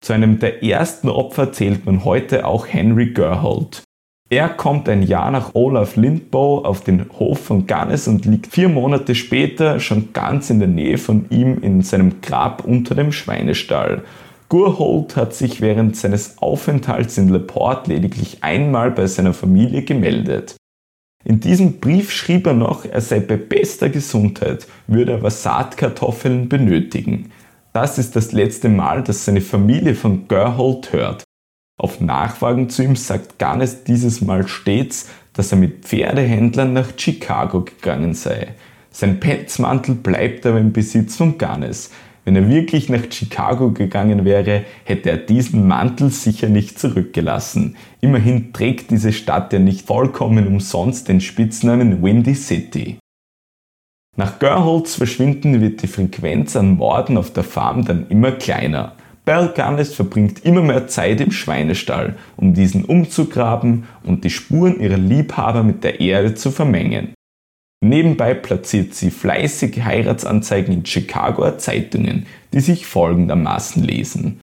Zu 0.03 0.13
einem 0.13 0.39
der 0.39 0.63
ersten 0.63 1.09
Opfer 1.09 1.53
zählt 1.53 1.87
man 1.87 2.05
heute 2.05 2.47
auch 2.47 2.67
Henry 2.67 3.13
Gerhold. 3.13 3.84
Er 4.35 4.49
kommt 4.49 4.89
ein 4.89 5.05
Jahr 5.05 5.31
nach 5.31 5.55
Olaf 5.55 5.95
Lindboe 5.95 6.65
auf 6.65 6.83
den 6.83 7.07
Hof 7.21 7.39
von 7.39 7.69
Gannes 7.69 8.09
und 8.09 8.25
liegt 8.25 8.49
vier 8.49 8.69
Monate 8.69 9.15
später 9.15 9.79
schon 9.79 10.13
ganz 10.13 10.51
in 10.51 10.59
der 10.59 10.67
Nähe 10.67 10.99
von 10.99 11.27
ihm 11.31 11.63
in 11.63 11.83
seinem 11.83 12.21
Grab 12.21 12.65
unter 12.65 12.97
dem 12.97 13.13
Schweinestall. 13.13 14.03
Gurholt 14.49 15.15
hat 15.15 15.35
sich 15.35 15.61
während 15.61 15.97
seines 15.97 16.39
Aufenthalts 16.39 17.17
in 17.17 17.29
Leport 17.29 17.87
lediglich 17.87 18.39
einmal 18.41 18.91
bei 18.91 19.07
seiner 19.07 19.35
Familie 19.35 19.83
gemeldet. 19.83 20.57
In 21.25 21.39
diesem 21.39 21.79
Brief 21.79 22.11
schrieb 22.11 22.49
er 22.49 22.55
noch, 22.55 22.85
er 22.85 23.03
sei 23.03 23.21
bei 23.21 23.37
bester 23.37 23.89
Gesundheit, 23.89 24.67
würde 24.89 25.15
aber 25.15 25.31
Saatkartoffeln 25.31 26.49
benötigen. 26.49 27.31
Das 27.73 27.99
ist 27.99 28.17
das 28.17 28.33
letzte 28.33 28.69
Mal, 28.69 29.05
dass 29.05 29.27
seine 29.27 29.43
Familie 29.43 29.95
von 29.95 30.27
Gerhold 30.27 30.93
hört. 30.93 31.23
Auf 31.77 32.01
Nachfragen 32.01 32.69
zu 32.71 32.85
ihm 32.85 32.97
sagt 32.97 33.39
Garnes 33.39 33.85
dieses 33.85 34.21
Mal 34.21 34.47
stets, 34.47 35.09
dass 35.33 35.51
er 35.51 35.59
mit 35.59 35.85
Pferdehändlern 35.85 36.73
nach 36.73 36.91
Chicago 36.97 37.63
gegangen 37.63 38.15
sei. 38.15 38.55
Sein 38.91 39.19
Petzmantel 39.19 39.97
bleibt 39.97 40.47
aber 40.47 40.61
im 40.61 40.73
Besitz 40.73 41.17
von 41.17 41.37
Garnes. 41.37 41.91
Wenn 42.25 42.37
er 42.37 42.49
wirklich 42.49 42.89
nach 42.89 43.03
Chicago 43.11 43.73
gegangen 43.73 44.25
wäre, 44.25 44.65
hätte 44.85 45.11
er 45.11 45.17
diesen 45.17 45.67
Mantel 45.67 46.11
sicher 46.11 46.49
nicht 46.49 46.79
zurückgelassen. 46.79 47.77
Immerhin 48.01 48.53
trägt 48.53 48.93
diese 48.93 49.13
Stadt 49.13 49.53
ja 49.53 49.59
nicht 49.59 49.87
vollkommen 49.87 50.47
umsonst 50.47 51.09
den 51.09 51.21
Spitznamen 51.21 52.03
Windy 52.03 52.35
City. 52.35 52.99
Nach 54.17 54.39
Gerholds 54.39 54.95
Verschwinden 54.95 55.61
wird 55.61 55.83
die 55.83 55.89
Frequenz 55.89 56.55
an 56.55 56.77
Morden 56.77 57.19
auf 57.19 57.33
der 57.33 57.43
Farm 57.43 57.85
dann 57.85 58.07
immer 58.09 58.31
kleiner. 58.31 58.93
Belcanis 59.25 59.95
verbringt 59.95 60.45
immer 60.45 60.63
mehr 60.63 60.87
Zeit 60.87 61.21
im 61.21 61.31
Schweinestall, 61.31 62.17
um 62.37 62.53
diesen 62.53 62.85
umzugraben 62.85 63.85
und 64.03 64.25
die 64.25 64.31
Spuren 64.31 64.81
ihrer 64.81 64.99
Liebhaber 64.99 65.63
mit 65.63 65.83
der 65.83 66.01
Erde 66.01 66.35
zu 66.35 66.51
vermengen. 66.51 67.15
Nebenbei 67.83 68.35
platziert 68.35 68.95
sie 68.95 69.11
fleißige 69.11 69.83
Heiratsanzeigen 69.83 70.75
in 70.75 70.87
Chicagoer 70.87 71.59
Zeitungen, 71.59 72.27
die 72.53 72.61
sich 72.61 72.87
folgendermaßen 72.87 73.83
lesen. 73.83 74.41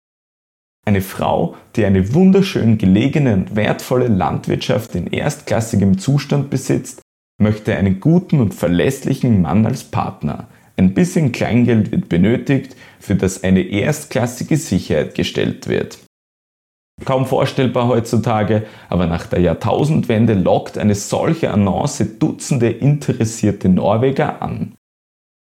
Eine 0.86 1.02
Frau, 1.02 1.56
die 1.76 1.84
eine 1.84 2.14
wunderschön 2.14 2.78
gelegene 2.78 3.34
und 3.34 3.56
wertvolle 3.56 4.08
Landwirtschaft 4.08 4.94
in 4.94 5.06
erstklassigem 5.06 5.98
Zustand 5.98 6.50
besitzt, 6.50 7.02
möchte 7.40 7.76
einen 7.76 8.00
guten 8.00 8.40
und 8.40 8.54
verlässlichen 8.54 9.42
Mann 9.42 9.66
als 9.66 9.84
Partner– 9.84 10.48
ein 10.80 10.94
bisschen 10.94 11.30
Kleingeld 11.30 11.92
wird 11.92 12.08
benötigt, 12.08 12.74
für 12.98 13.14
das 13.14 13.44
eine 13.44 13.60
erstklassige 13.60 14.56
Sicherheit 14.56 15.14
gestellt 15.14 15.68
wird. 15.68 15.98
Kaum 17.04 17.26
vorstellbar 17.26 17.88
heutzutage, 17.88 18.64
aber 18.88 19.06
nach 19.06 19.26
der 19.26 19.40
Jahrtausendwende 19.40 20.34
lockt 20.34 20.78
eine 20.78 20.94
solche 20.94 21.50
Annonce 21.50 22.18
Dutzende 22.18 22.70
interessierte 22.70 23.68
Norweger 23.68 24.42
an. 24.42 24.74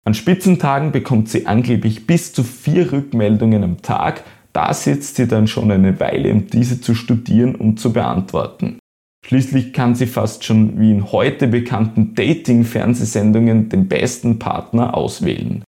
An 0.04 0.14
Spitzentagen 0.14 0.92
bekommt 0.92 1.28
sie 1.28 1.46
angeblich 1.46 2.06
bis 2.06 2.32
zu 2.32 2.44
vier 2.44 2.92
Rückmeldungen 2.92 3.64
am 3.64 3.82
Tag, 3.82 4.22
da 4.52 4.72
sitzt 4.72 5.16
sie 5.16 5.26
dann 5.26 5.48
schon 5.48 5.70
eine 5.70 5.98
Weile, 6.00 6.32
um 6.32 6.46
diese 6.46 6.80
zu 6.80 6.94
studieren 6.94 7.56
und 7.56 7.78
zu 7.78 7.92
beantworten. 7.92 8.78
Schließlich 9.26 9.72
kann 9.72 9.96
sie 9.96 10.06
fast 10.06 10.44
schon 10.44 10.78
wie 10.78 10.92
in 10.92 11.10
heute 11.10 11.48
bekannten 11.48 12.14
Dating-Fernsehsendungen 12.14 13.68
den 13.68 13.88
besten 13.88 14.38
Partner 14.38 14.96
auswählen. 14.96 15.64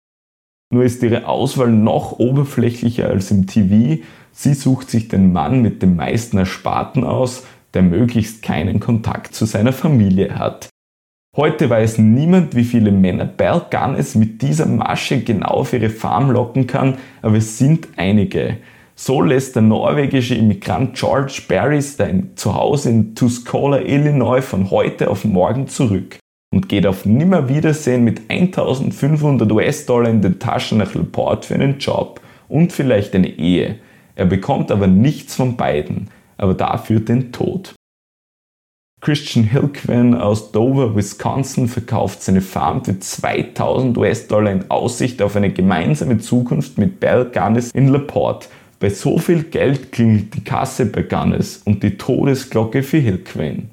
Nur 0.71 0.85
ist 0.85 1.03
ihre 1.03 1.27
Auswahl 1.27 1.71
noch 1.71 2.19
oberflächlicher 2.19 3.09
als 3.09 3.31
im 3.31 3.47
TV. 3.47 4.03
Sie 4.31 4.53
sucht 4.53 4.91
sich 4.91 5.09
den 5.09 5.33
Mann 5.33 5.63
mit 5.63 5.81
dem 5.81 5.97
meisten 5.97 6.37
Ersparten 6.37 7.03
aus, 7.03 7.47
der 7.73 7.81
möglichst 7.81 8.43
keinen 8.43 8.79
Kontakt 8.79 9.35
zu 9.35 9.47
seiner 9.47 9.73
Familie 9.73 10.39
hat. 10.39 10.69
Heute 11.35 11.71
weiß 11.71 11.97
niemand, 11.97 12.57
wie 12.57 12.65
viele 12.65 12.93
Männer 12.93 13.25
Bell 13.25 13.63
Gunness 13.71 14.17
mit 14.17 14.43
dieser 14.43 14.67
Masche 14.67 15.23
genau 15.23 15.49
auf 15.49 15.73
ihre 15.73 15.89
Farm 15.89 16.31
locken 16.31 16.67
kann, 16.67 16.99
aber 17.23 17.39
es 17.39 17.57
sind 17.57 17.89
einige. 17.97 18.59
So 18.99 19.21
lässt 19.21 19.55
der 19.55 19.63
norwegische 19.63 20.35
Immigrant 20.35 20.95
George 20.95 21.43
Barry 21.47 21.83
sein 21.83 22.31
Zuhause 22.35 22.89
in 22.89 23.15
Tuscola, 23.15 23.83
Illinois 23.83 24.41
von 24.41 24.71
heute 24.71 25.11
auf 25.11 25.27
morgen 25.27 25.69
zurück 25.69 26.19
und 26.51 26.71
geht 26.71 26.87
auf 26.87 27.05
Nimmerwiedersehen 27.05 28.03
mit 28.03 28.23
1500 28.31 29.53
US-Dollar 29.53 30.09
in 30.09 30.23
den 30.23 30.39
Taschen 30.39 30.79
nach 30.79 30.95
LePort 30.95 31.45
für 31.45 31.55
einen 31.55 31.79
Job 31.79 32.23
und 32.49 32.73
vielleicht 32.73 33.15
eine 33.15 33.29
Ehe. 33.29 33.77
Er 34.15 34.25
bekommt 34.25 34.73
aber 34.73 34.87
nichts 34.87 35.35
von 35.35 35.59
beiden, 35.59 36.09
aber 36.39 36.55
dafür 36.55 37.01
den 37.01 37.33
Tod. 37.33 37.75
Christian 39.03 39.45
Hilquin 39.45 40.15
aus 40.15 40.53
Dover, 40.53 40.97
Wisconsin 40.97 41.69
verkauft 41.69 42.23
seine 42.23 42.41
Farm 42.41 42.83
für 42.83 42.99
2000 42.99 43.99
US-Dollar 43.99 44.51
in 44.51 44.71
Aussicht 44.71 45.21
auf 45.21 45.37
eine 45.37 45.53
gemeinsame 45.53 46.17
Zukunft 46.17 46.79
mit 46.79 46.99
Bell 46.99 47.27
Gunness 47.27 47.71
in 47.73 47.89
LePort 47.89 48.49
bei 48.79 48.91
so 48.91 49.19
viel 49.19 49.45
Geld 49.45 49.93
klingelt 49.93 50.35
die 50.35 50.45
Kasse 50.45 50.87
bei 50.87 51.03
Gunness 51.03 51.63
und 51.65 51.83
die 51.83 51.97
Todesglocke 51.97 52.83
für 52.83 52.99
Hillqueen. 52.99 53.71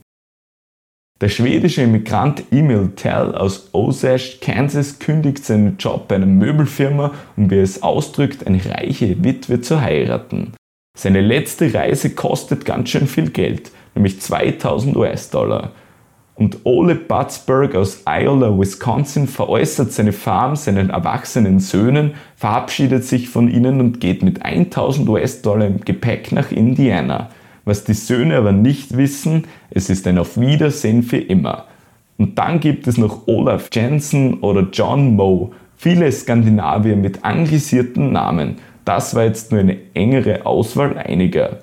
Der 1.21 1.29
schwedische 1.29 1.83
Immigrant 1.83 2.43
Emil 2.51 2.91
Tell 2.95 3.33
aus 3.35 3.69
Osage, 3.73 4.39
Kansas 4.41 4.99
kündigt 4.99 5.45
seinen 5.45 5.77
Job 5.77 6.07
bei 6.07 6.15
einer 6.15 6.25
Möbelfirma, 6.25 7.13
um 7.37 7.49
wie 7.49 7.59
es 7.59 7.81
ausdrückt, 7.81 8.45
eine 8.45 8.63
reiche 8.65 9.23
Witwe 9.23 9.61
zu 9.61 9.79
heiraten. 9.79 10.53
Seine 10.97 11.21
letzte 11.21 11.73
Reise 11.73 12.09
kostet 12.09 12.65
ganz 12.65 12.89
schön 12.89 13.07
viel 13.07 13.29
Geld, 13.29 13.71
nämlich 13.95 14.19
2000 14.21 14.95
US-Dollar. 14.95 15.71
Und 16.35 16.59
Ole 16.63 16.95
Butzberg 16.95 17.75
aus 17.75 18.03
Iola, 18.05 18.57
Wisconsin 18.57 19.27
veräußert 19.27 19.91
seine 19.91 20.13
Farm 20.13 20.55
seinen 20.55 20.89
erwachsenen 20.89 21.59
Söhnen, 21.59 22.15
verabschiedet 22.35 23.03
sich 23.03 23.29
von 23.29 23.47
ihnen 23.47 23.79
und 23.79 23.99
geht 23.99 24.23
mit 24.23 24.43
1000 24.43 25.07
US-Dollar 25.07 25.67
im 25.67 25.81
Gepäck 25.81 26.31
nach 26.31 26.51
Indiana. 26.51 27.29
Was 27.65 27.83
die 27.83 27.93
Söhne 27.93 28.37
aber 28.37 28.51
nicht 28.51 28.97
wissen, 28.97 29.45
es 29.69 29.89
ist 29.89 30.07
ein 30.07 30.17
Auf 30.17 30.39
Wiedersehen 30.39 31.03
für 31.03 31.19
immer. 31.19 31.65
Und 32.17 32.37
dann 32.39 32.59
gibt 32.59 32.87
es 32.87 32.97
noch 32.97 33.27
Olaf 33.27 33.69
Jensen 33.71 34.39
oder 34.39 34.67
John 34.73 35.15
Moe, 35.15 35.51
viele 35.75 36.11
Skandinavier 36.11 36.95
mit 36.95 37.23
anglisierten 37.23 38.11
Namen. 38.11 38.57
Das 38.85 39.15
war 39.15 39.23
jetzt 39.23 39.51
nur 39.51 39.61
eine 39.61 39.77
engere 39.93 40.45
Auswahl 40.45 40.97
einiger. 40.97 41.59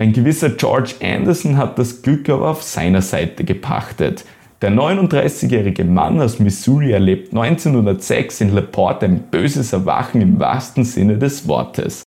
Ein 0.00 0.12
gewisser 0.12 0.50
George 0.50 0.94
Anderson 1.02 1.56
hat 1.56 1.76
das 1.76 2.02
Glück 2.02 2.28
aber 2.28 2.50
auf 2.50 2.62
seiner 2.62 3.02
Seite 3.02 3.44
gepachtet. 3.44 4.24
Der 4.62 4.70
39-jährige 4.70 5.84
Mann 5.84 6.20
aus 6.20 6.38
Missouri 6.38 6.92
erlebt 6.92 7.32
1906 7.32 8.42
in 8.42 8.54
LaPorte 8.54 9.06
ein 9.06 9.24
böses 9.30 9.72
Erwachen 9.72 10.20
im 10.20 10.38
wahrsten 10.38 10.84
Sinne 10.84 11.18
des 11.18 11.48
Wortes. 11.48 12.04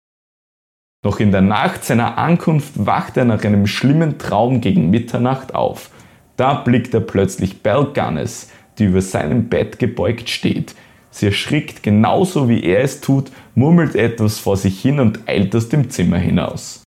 Noch 1.04 1.20
in 1.20 1.32
der 1.32 1.42
Nacht 1.42 1.84
seiner 1.84 2.20
Ankunft 2.20 2.74
wacht 2.86 3.18
er 3.18 3.26
nach 3.26 3.44
einem 3.44 3.66
schlimmen 3.66 4.20
Traum 4.20 4.62
gegen 4.62 4.92
Mitternacht 4.92 5.56
auf. 5.56 5.90
Da 6.38 6.54
blickt 6.54 6.94
er 6.94 7.00
plötzlich 7.00 7.64
Belle 7.64 7.92
Gunness, 7.96 8.52
die 8.78 8.86
über 8.86 9.02
seinem 9.02 9.50
Bett 9.50 9.80
gebeugt 9.80 10.30
steht. 10.30 10.76
Sie 11.10 11.26
erschrickt 11.26 11.82
genauso 11.82 12.50
wie 12.50 12.64
er 12.64 12.82
es 12.82 13.02
tut, 13.02 13.32
murmelt 13.56 13.96
etwas 13.96 14.38
vor 14.38 14.58
sich 14.58 14.80
hin 14.80 15.00
und 15.00 15.28
eilt 15.28 15.56
aus 15.56 15.70
dem 15.70 15.90
Zimmer 15.90 16.20
hinaus. 16.20 16.84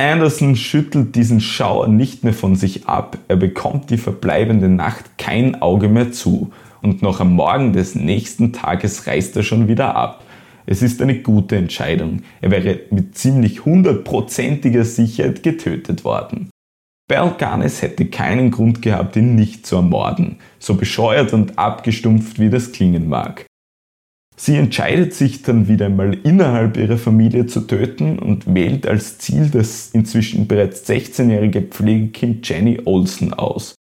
Anderson 0.00 0.54
schüttelt 0.54 1.16
diesen 1.16 1.40
Schauer 1.40 1.88
nicht 1.88 2.22
mehr 2.22 2.32
von 2.32 2.54
sich 2.54 2.86
ab, 2.86 3.18
er 3.26 3.34
bekommt 3.34 3.90
die 3.90 3.98
verbleibende 3.98 4.68
Nacht 4.68 5.18
kein 5.18 5.60
Auge 5.60 5.88
mehr 5.88 6.12
zu 6.12 6.52
und 6.82 7.02
noch 7.02 7.18
am 7.18 7.34
Morgen 7.34 7.72
des 7.72 7.96
nächsten 7.96 8.52
Tages 8.52 9.08
reist 9.08 9.36
er 9.36 9.42
schon 9.42 9.66
wieder 9.66 9.96
ab. 9.96 10.24
Es 10.66 10.82
ist 10.82 11.02
eine 11.02 11.20
gute 11.20 11.56
Entscheidung, 11.56 12.22
er 12.40 12.52
wäre 12.52 12.78
mit 12.90 13.18
ziemlich 13.18 13.64
hundertprozentiger 13.64 14.84
Sicherheit 14.84 15.42
getötet 15.42 16.04
worden. 16.04 16.48
Belganes 17.08 17.82
hätte 17.82 18.04
keinen 18.06 18.52
Grund 18.52 18.82
gehabt, 18.82 19.16
ihn 19.16 19.34
nicht 19.34 19.66
zu 19.66 19.76
ermorden, 19.76 20.36
so 20.60 20.74
bescheuert 20.74 21.32
und 21.32 21.58
abgestumpft 21.58 22.38
wie 22.38 22.50
das 22.50 22.70
klingen 22.70 23.08
mag. 23.08 23.46
Sie 24.40 24.54
entscheidet 24.54 25.14
sich 25.14 25.42
dann 25.42 25.66
wieder 25.66 25.86
einmal 25.86 26.14
innerhalb 26.14 26.76
ihrer 26.76 26.96
Familie 26.96 27.46
zu 27.46 27.62
töten 27.62 28.20
und 28.20 28.54
wählt 28.54 28.86
als 28.86 29.18
Ziel 29.18 29.50
das 29.50 29.90
inzwischen 29.92 30.46
bereits 30.46 30.88
16-jährige 30.88 31.62
Pflegekind 31.62 32.48
Jenny 32.48 32.80
Olsen 32.84 33.34
aus. 33.34 33.74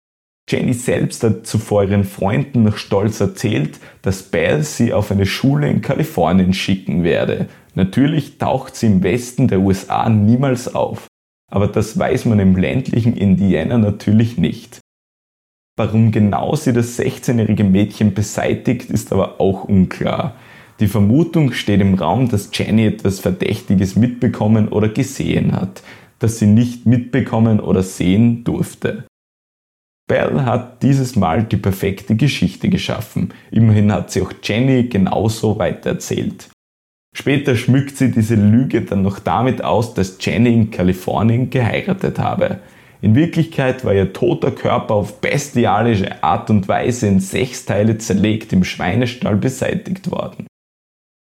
Jenny 0.50 0.74
selbst 0.74 1.24
hat 1.24 1.46
zuvor 1.46 1.84
ihren 1.84 2.06
Freunden 2.06 2.64
noch 2.64 2.78
stolz 2.78 3.20
erzählt, 3.20 3.80
dass 4.02 4.24
Belle 4.24 4.64
sie 4.64 4.94
auf 4.94 5.12
eine 5.12 5.26
Schule 5.26 5.70
in 5.70 5.82
Kalifornien 5.82 6.54
schicken 6.54 7.04
werde. 7.04 7.50
Natürlich 7.74 8.38
taucht 8.38 8.78
sie 8.78 8.86
im 8.86 9.04
Westen 9.04 9.50
der 9.50 9.60
USA 9.60 10.08
niemals 10.08 10.74
auf. 10.74 11.08
Aber 11.52 11.68
das 11.68 12.00
weiß 12.00 12.26
man 12.26 12.40
im 12.40 12.56
ländlichen 12.56 13.18
Indiana 13.18 13.78
natürlich 13.78 14.38
nicht. 14.38 14.80
Warum 15.78 16.12
genau 16.12 16.56
sie 16.56 16.72
das 16.72 16.98
16-jährige 16.98 17.66
Mädchen 17.66 18.14
beseitigt, 18.14 18.90
ist 18.90 19.12
aber 19.12 19.42
auch 19.42 19.66
unklar. 19.66 20.36
Die 20.80 20.88
Vermutung 20.88 21.52
steht 21.52 21.82
im 21.82 21.96
Raum, 21.96 22.30
dass 22.30 22.50
Jenny 22.54 22.86
etwas 22.86 23.20
Verdächtiges 23.20 23.96
mitbekommen 23.96 24.70
oder 24.70 24.90
gesehen 24.90 25.54
hat, 25.54 25.84
das 26.20 26.40
sie 26.40 26.48
nicht 26.48 26.86
mitbekommen 26.86 27.60
oder 27.60 27.84
sehen 27.84 28.44
durfte. 28.44 29.06
Belle 30.08 30.46
hat 30.46 30.84
dieses 30.84 31.16
Mal 31.16 31.44
die 31.44 31.58
perfekte 31.58 32.16
Geschichte 32.16 32.70
geschaffen. 32.70 33.34
Immerhin 33.52 33.92
hat 33.92 34.12
sie 34.12 34.22
auch 34.22 34.32
Jenny 34.44 34.84
genauso 34.88 35.58
weitererzählt. 35.58 36.50
Später 37.16 37.56
schmückt 37.56 37.98
sie 37.98 38.12
diese 38.12 38.36
Lüge 38.36 38.82
dann 38.82 39.02
noch 39.02 39.20
damit 39.20 39.64
aus, 39.64 39.94
dass 39.94 40.18
Jenny 40.20 40.54
in 40.54 40.72
Kalifornien 40.72 41.50
geheiratet 41.50 42.20
habe. 42.20 42.60
In 43.06 43.14
Wirklichkeit 43.14 43.86
war 43.86 43.94
ihr 43.94 44.14
toter 44.14 44.50
Körper 44.50 44.96
auf 44.96 45.22
bestialische 45.22 46.24
Art 46.24 46.50
und 46.50 46.68
Weise 46.68 47.06
in 47.06 47.20
sechs 47.20 47.64
Teile 47.64 48.00
zerlegt 48.00 48.52
im 48.52 48.64
Schweinestall 48.64 49.36
beseitigt 49.36 50.10
worden. 50.10 50.48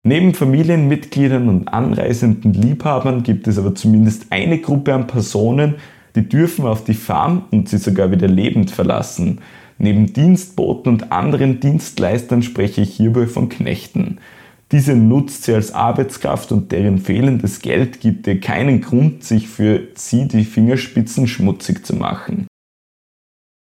Neben 0.07 0.33
Familienmitgliedern 0.33 1.49
und 1.49 1.67
anreisenden 1.67 2.53
Liebhabern 2.53 3.25
gibt 3.25 3.49
es 3.49 3.59
aber 3.59 3.75
zumindest 3.75 4.27
eine 4.31 4.61
Gruppe 4.61 4.95
an 4.95 5.09
Personen, 5.09 5.75
die 6.15 6.29
dürfen 6.29 6.67
auf 6.67 6.85
die 6.85 6.95
Farm 6.95 7.47
und 7.51 7.69
sie 7.69 7.79
sogar 7.79 8.13
wieder 8.13 8.29
lebend 8.29 8.71
verlassen. 8.71 9.41
Neben 9.77 10.13
Dienstboten 10.13 10.89
und 10.93 11.11
anderen 11.11 11.59
Dienstleistern 11.59 12.45
spreche 12.45 12.83
ich 12.83 12.95
hierbei 12.95 13.27
von 13.27 13.49
Knechten. 13.49 14.21
Diese 14.73 14.97
nutzt 14.97 15.45
sie 15.45 15.55
als 15.55 15.73
Arbeitskraft 15.73 16.51
und 16.51 16.73
deren 16.73 16.99
fehlendes 16.99 17.61
Geld 17.61 18.01
gibt 18.01 18.27
ihr 18.27 18.41
keinen 18.41 18.81
Grund, 18.81 19.23
sich 19.23 19.49
für 19.49 19.89
sie 19.95 20.27
die 20.27 20.45
Fingerspitzen 20.45 21.29
schmutzig 21.29 21.87
zu 21.87 21.95
machen. 21.95 22.47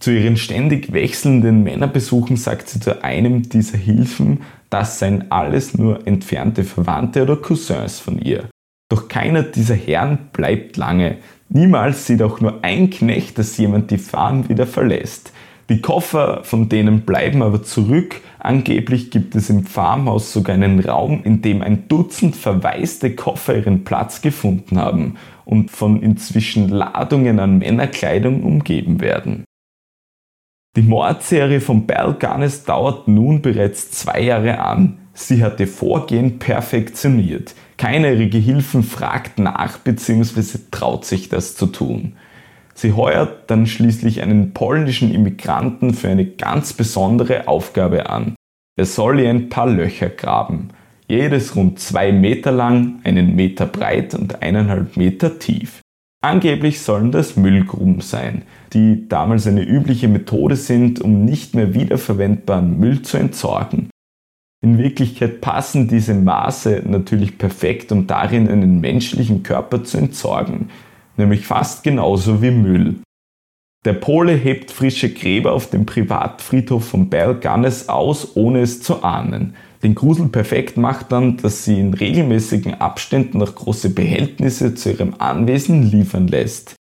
Zu 0.02 0.12
ihren 0.12 0.38
ständig 0.38 0.94
wechselnden 0.94 1.64
Männerbesuchen 1.64 2.38
sagt 2.38 2.70
sie 2.70 2.80
zu 2.80 3.04
einem 3.04 3.50
dieser 3.50 3.78
Hilfen, 3.78 4.42
das 4.70 5.00
seien 5.00 5.32
alles 5.32 5.78
nur 5.78 6.08
entfernte 6.08 6.64
Verwandte 6.64 7.24
oder 7.24 7.36
Cousins 7.36 8.00
von 8.00 8.20
ihr. 8.20 8.50
Doch 8.90 9.08
keiner 9.08 9.44
dieser 9.44 9.76
Herren 9.76 10.30
bleibt 10.34 10.76
lange. 10.76 11.18
Niemals 11.50 12.08
sieht 12.08 12.22
auch 12.22 12.42
nur 12.42 12.64
ein 12.64 12.90
Knecht, 12.90 13.38
dass 13.38 13.58
jemand 13.58 13.92
die 13.92 13.98
Farm 13.98 14.50
wieder 14.50 14.68
verlässt. 14.68 15.31
Die 15.72 15.80
Koffer 15.80 16.44
von 16.44 16.68
denen 16.68 17.04
bleiben 17.04 17.42
aber 17.42 17.64
zurück. 17.64 18.20
Angeblich 18.40 19.10
gibt 19.10 19.36
es 19.36 19.50
im 19.50 19.64
Farmhaus 19.64 20.34
sogar 20.34 20.54
einen 20.56 20.82
Raum, 20.82 21.24
in 21.24 21.42
dem 21.42 21.62
ein 21.62 21.88
Dutzend 21.88 22.36
verwaiste 22.36 23.16
Koffer 23.16 23.56
ihren 23.56 23.86
Platz 23.86 24.22
gefunden 24.22 24.78
haben 24.78 25.16
und 25.46 25.72
von 25.72 26.04
inzwischen 26.04 26.68
Ladungen 26.68 27.40
an 27.40 27.60
Männerkleidung 27.60 28.44
umgeben 28.44 29.00
werden. 29.00 29.46
Die 30.76 30.82
Mordserie 30.82 31.62
von 31.62 31.88
Belle 31.88 32.18
Gunness 32.20 32.66
dauert 32.66 33.08
nun 33.08 33.42
bereits 33.42 33.92
zwei 33.92 34.20
Jahre 34.20 34.60
an. 34.60 34.98
Sie 35.14 35.42
hat 35.42 35.62
ihr 35.62 35.70
Vorgehen 35.70 36.38
perfektioniert. 36.38 37.56
Keiner 37.78 38.12
ihrer 38.12 38.30
Gehilfen 38.30 38.84
fragt 38.84 39.40
nach 39.40 39.78
bzw. 39.78 40.60
traut 40.70 41.06
sich 41.06 41.30
das 41.30 41.56
zu 41.56 41.68
tun. 41.68 42.18
Sie 42.74 42.94
heuert 42.94 43.50
dann 43.50 43.68
schließlich 43.68 44.22
einen 44.22 44.54
polnischen 44.54 45.14
Immigranten 45.14 45.94
für 45.94 46.10
eine 46.10 46.26
ganz 46.26 46.74
besondere 46.74 47.48
Aufgabe 47.48 48.10
an. 48.10 48.36
Er 48.78 48.86
soll 48.86 49.20
ihr 49.20 49.30
ein 49.30 49.50
paar 49.50 49.68
Löcher 49.68 50.10
graben. 50.10 50.70
Jedes 51.08 51.56
rund 51.56 51.80
zwei 51.80 52.12
Meter 52.12 52.52
lang, 52.52 53.02
einen 53.04 53.36
Meter 53.36 53.66
breit 53.66 54.16
und 54.16 54.42
eineinhalb 54.42 54.96
Meter 54.96 55.40
tief. 55.40 55.82
Angeblich 56.24 56.82
sollen 56.82 57.12
das 57.12 57.36
Müllgruben 57.36 58.00
sein, 58.00 58.44
die 58.74 59.10
damals 59.10 59.48
eine 59.48 59.64
übliche 59.64 60.08
Methode 60.08 60.56
sind, 60.56 61.02
um 61.02 61.26
nicht 61.26 61.56
mehr 61.56 61.74
wiederverwendbaren 61.74 62.80
Müll 62.80 63.02
zu 63.02 63.18
entsorgen. 63.18 63.90
In 64.64 64.78
Wirklichkeit 64.78 65.42
passen 65.42 65.88
diese 65.88 66.14
Maße 66.14 66.84
natürlich 66.86 67.40
perfekt, 67.40 67.92
um 67.92 68.06
darin 68.06 68.48
einen 68.48 68.80
menschlichen 68.80 69.42
Körper 69.42 69.84
zu 69.84 69.98
entsorgen, 69.98 70.70
nämlich 71.22 71.46
fast 71.46 71.84
genauso 71.84 72.42
wie 72.42 72.52
Müll. 72.52 72.96
Der 73.84 73.94
Pole 73.94 74.34
hebt 74.34 74.70
frische 74.70 75.12
Gräber 75.12 75.54
auf 75.54 75.70
dem 75.70 75.86
Privatfriedhof 75.86 76.88
von 76.88 77.10
Bergannes 77.10 77.90
aus, 77.90 78.36
ohne 78.36 78.62
es 78.62 78.82
zu 78.82 79.04
ahnen. 79.04 79.56
Den 79.82 79.96
Grusel 79.96 80.28
perfekt 80.28 80.78
macht 80.78 81.12
dann, 81.12 81.38
dass 81.38 81.66
sie 81.66 81.80
in 81.80 81.96
regelmäßigen 81.96 82.76
Abständen 82.76 83.40
noch 83.40 83.56
große 83.56 83.90
Behältnisse 83.90 84.76
zu 84.76 84.92
ihrem 84.92 85.16
Anwesen 85.18 85.82
liefern 85.90 86.28
lässt. 86.28 86.76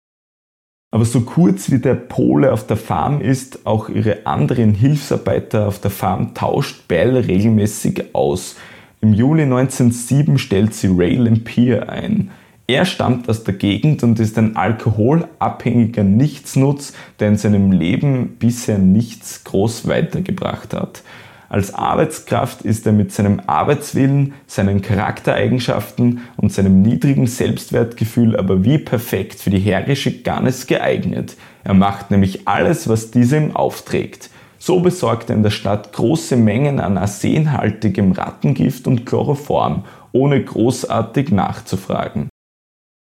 Aber 0.92 1.04
so 1.04 1.22
kurz 1.22 1.70
wie 1.70 1.78
der 1.78 1.94
Pole 1.94 2.52
auf 2.52 2.66
der 2.66 2.76
Farm 2.76 3.22
ist, 3.22 3.64
auch 3.64 3.88
ihre 3.88 4.26
anderen 4.26 4.74
Hilfsarbeiter 4.74 5.68
auf 5.68 5.80
der 5.80 5.90
Farm 5.90 6.34
tauscht 6.34 6.88
Bell 6.88 7.16
regelmäßig 7.16 8.14
aus. 8.14 8.56
Im 9.00 9.14
Juli 9.14 9.44
1907 9.44 10.36
stellt 10.36 10.74
sie 10.74 10.88
Ray 10.88 11.14
Lampier 11.14 11.88
ein. 11.88 12.30
Er 12.70 12.84
stammt 12.84 13.28
aus 13.28 13.42
der 13.42 13.54
Gegend 13.54 14.04
und 14.04 14.20
ist 14.20 14.38
ein 14.38 14.54
alkoholabhängiger 14.54 16.04
Nichtsnutz, 16.04 16.92
der 17.18 17.26
in 17.26 17.36
seinem 17.36 17.72
Leben 17.72 18.36
bisher 18.38 18.78
nichts 18.78 19.42
groß 19.42 19.88
weitergebracht 19.88 20.72
hat. 20.72 21.02
Als 21.48 21.74
Arbeitskraft 21.74 22.62
ist 22.62 22.86
er 22.86 22.92
mit 22.92 23.10
seinem 23.10 23.40
Arbeitswillen, 23.44 24.34
seinen 24.46 24.82
Charaktereigenschaften 24.82 26.20
und 26.36 26.52
seinem 26.52 26.80
niedrigen 26.80 27.26
Selbstwertgefühl 27.26 28.36
aber 28.36 28.62
wie 28.62 28.78
perfekt 28.78 29.40
für 29.40 29.50
die 29.50 29.58
herrische 29.58 30.22
Gannes 30.22 30.68
geeignet. 30.68 31.36
Er 31.64 31.74
macht 31.74 32.12
nämlich 32.12 32.46
alles, 32.46 32.88
was 32.88 33.10
diese 33.10 33.36
ihm 33.36 33.56
aufträgt. 33.56 34.30
So 34.60 34.78
besorgt 34.78 35.28
er 35.28 35.34
in 35.34 35.42
der 35.42 35.50
Stadt 35.50 35.92
große 35.92 36.36
Mengen 36.36 36.78
an 36.78 36.98
arsenhaltigem 36.98 38.12
Rattengift 38.12 38.86
und 38.86 39.06
Chloroform, 39.06 39.82
ohne 40.12 40.44
großartig 40.44 41.32
nachzufragen. 41.32 42.29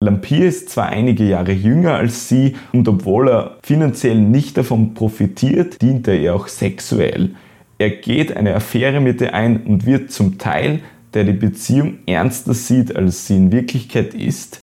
Lampier 0.01 0.45
ist 0.47 0.69
zwar 0.69 0.87
einige 0.87 1.25
Jahre 1.25 1.51
jünger 1.51 1.95
als 1.95 2.29
sie 2.29 2.55
und 2.71 2.87
obwohl 2.87 3.27
er 3.27 3.57
finanziell 3.63 4.17
nicht 4.17 4.57
davon 4.57 4.93
profitiert, 4.93 5.81
dient 5.81 6.07
er 6.07 6.17
ihr 6.17 6.35
auch 6.35 6.47
sexuell. 6.47 7.35
Er 7.77 7.89
geht 7.89 8.35
eine 8.35 8.55
Affäre 8.55 9.01
mit 9.01 9.19
ihr 9.19 9.33
ein 9.33 9.63
und 9.63 9.85
wird 9.85 10.11
zum 10.11 10.37
Teil, 10.37 10.79
der 11.13 11.25
die 11.25 11.33
Beziehung 11.33 11.99
ernster 12.05 12.53
sieht, 12.53 12.95
als 12.95 13.27
sie 13.27 13.35
in 13.35 13.51
Wirklichkeit 13.51 14.13
ist. 14.13 14.61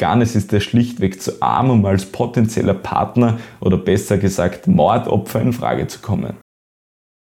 Garnes 0.00 0.34
ist 0.34 0.54
er 0.54 0.60
schlichtweg 0.60 1.20
zu 1.20 1.42
arm, 1.42 1.68
um 1.68 1.84
als 1.84 2.06
potenzieller 2.06 2.74
Partner 2.74 3.38
oder 3.60 3.76
besser 3.76 4.16
gesagt 4.16 4.68
Mordopfer 4.68 5.42
in 5.42 5.52
Frage 5.52 5.86
zu 5.86 6.00
kommen. 6.00 6.36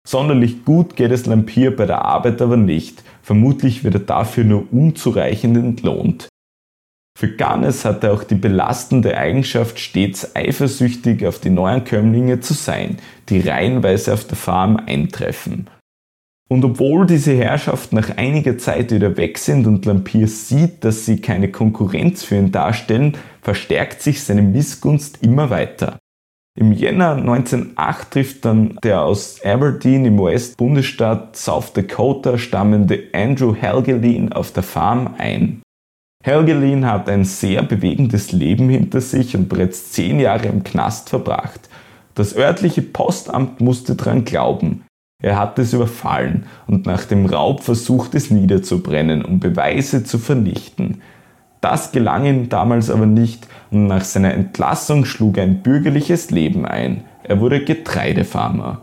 Sonderlich 0.08 0.66
gut 0.66 0.96
geht 0.96 1.12
es 1.12 1.28
Lampier 1.28 1.76
bei 1.76 1.86
der 1.86 2.06
Arbeit 2.06 2.42
aber 2.42 2.58
nicht. 2.58 3.04
Vermutlich 3.22 3.84
wird 3.84 3.94
er 3.94 4.00
dafür 4.02 4.44
nur 4.46 4.66
unzureichend 4.72 5.58
entlohnt. 5.58 6.28
Für 7.18 7.30
Gannes 7.30 7.86
hat 7.86 8.04
er 8.04 8.14
auch 8.14 8.24
die 8.24 8.36
belastende 8.36 9.18
Eigenschaft, 9.18 9.80
stets 9.80 10.36
eifersüchtig 10.36 11.26
auf 11.26 11.40
die 11.40 11.50
Neuankömmlinge 11.50 12.42
zu 12.42 12.54
sein, 12.54 12.98
die 13.30 13.40
reihenweise 13.40 14.14
auf 14.14 14.26
der 14.26 14.36
Farm 14.36 14.76
eintreffen. 14.76 15.70
Und 16.50 16.64
obwohl 16.64 17.08
diese 17.08 17.34
Herrschaften 17.34 17.96
nach 17.96 18.18
einiger 18.18 18.58
Zeit 18.58 18.92
wieder 18.92 19.18
weg 19.18 19.38
sind 19.38 19.66
und 19.66 19.86
Lampier 19.86 20.28
sieht, 20.28 20.84
dass 20.84 21.06
sie 21.06 21.22
keine 21.22 21.50
Konkurrenz 21.50 22.24
für 22.24 22.36
ihn 22.36 22.52
darstellen, 22.52 23.18
verstärkt 23.42 24.02
sich 24.02 24.22
seine 24.22 24.44
Missgunst 24.44 25.24
immer 25.24 25.50
weiter. 25.50 25.98
Im 26.58 26.72
Jänner 26.72 27.16
1908 27.16 28.12
trifft 28.12 28.46
dann 28.46 28.78
der 28.84 29.02
aus 29.02 29.44
Aberdeen 29.44 30.06
im 30.06 30.20
US-Bundesstaat 30.20 31.36
South 31.36 31.74
Dakota 31.74 32.38
stammende 32.38 33.06
Andrew 33.14 33.56
Helgelin 33.56 34.32
auf 34.32 34.52
der 34.52 34.64
Farm 34.64 35.16
ein. 35.18 35.62
Helgelin 36.26 36.88
hat 36.88 37.08
ein 37.08 37.24
sehr 37.24 37.62
bewegendes 37.62 38.32
Leben 38.32 38.68
hinter 38.68 39.00
sich 39.00 39.36
und 39.36 39.48
bereits 39.48 39.92
zehn 39.92 40.20
Jahre 40.20 40.48
im 40.48 40.64
Knast 40.64 41.10
verbracht. 41.10 41.70
Das 42.16 42.36
örtliche 42.36 42.82
Postamt 42.82 43.62
musste 43.62 43.94
dran 43.94 44.26
glauben. 44.26 44.86
Er 45.22 45.38
hat 45.38 45.60
es 45.60 45.74
überfallen 45.74 46.48
und 46.66 46.88
nach 46.88 47.06
dem 47.06 47.28
Raub 47.28 47.62
versucht 47.62 48.16
es 48.16 48.32
niederzubrennen, 48.32 49.24
um 49.24 49.40
Beweise 49.40 50.04
zu 50.04 50.18
vernichten. 50.18 51.04
Das 51.62 51.92
gelang 51.92 52.26
ihm 52.26 52.50
damals 52.50 52.90
aber 52.90 53.06
nicht 53.06 53.48
und 53.70 53.86
nach 53.86 54.04
seiner 54.04 54.34
Entlassung 54.34 55.06
schlug 55.06 55.38
er 55.38 55.44
ein 55.44 55.62
bürgerliches 55.62 56.32
Leben 56.32 56.66
ein. 56.66 57.04
Er 57.22 57.40
wurde 57.40 57.64
Getreidefarmer. 57.64 58.82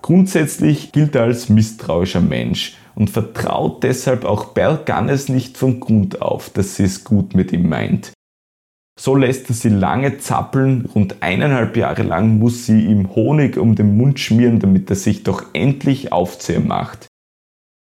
Grundsätzlich 0.00 0.92
gilt 0.92 1.16
er 1.16 1.24
als 1.24 1.48
misstrauischer 1.48 2.20
Mensch 2.20 2.76
und 2.98 3.10
vertraut 3.10 3.84
deshalb 3.84 4.24
auch 4.24 4.46
Bell 4.46 4.80
Gunness 4.84 5.28
nicht 5.28 5.56
von 5.56 5.78
Grund 5.78 6.20
auf, 6.20 6.50
dass 6.50 6.74
sie 6.74 6.82
es 6.82 7.04
gut 7.04 7.34
mit 7.34 7.52
ihm 7.52 7.68
meint. 7.68 8.12
So 8.98 9.14
lässt 9.14 9.48
er 9.48 9.54
sie 9.54 9.68
lange 9.68 10.18
zappeln, 10.18 10.84
rund 10.92 11.22
eineinhalb 11.22 11.76
Jahre 11.76 12.02
lang 12.02 12.40
muss 12.40 12.66
sie 12.66 12.86
ihm 12.86 13.14
Honig 13.14 13.56
um 13.56 13.76
den 13.76 13.96
Mund 13.96 14.18
schmieren, 14.18 14.58
damit 14.58 14.90
er 14.90 14.96
sich 14.96 15.22
doch 15.22 15.44
endlich 15.52 16.10
Aufzäher 16.10 16.58
macht. 16.58 17.06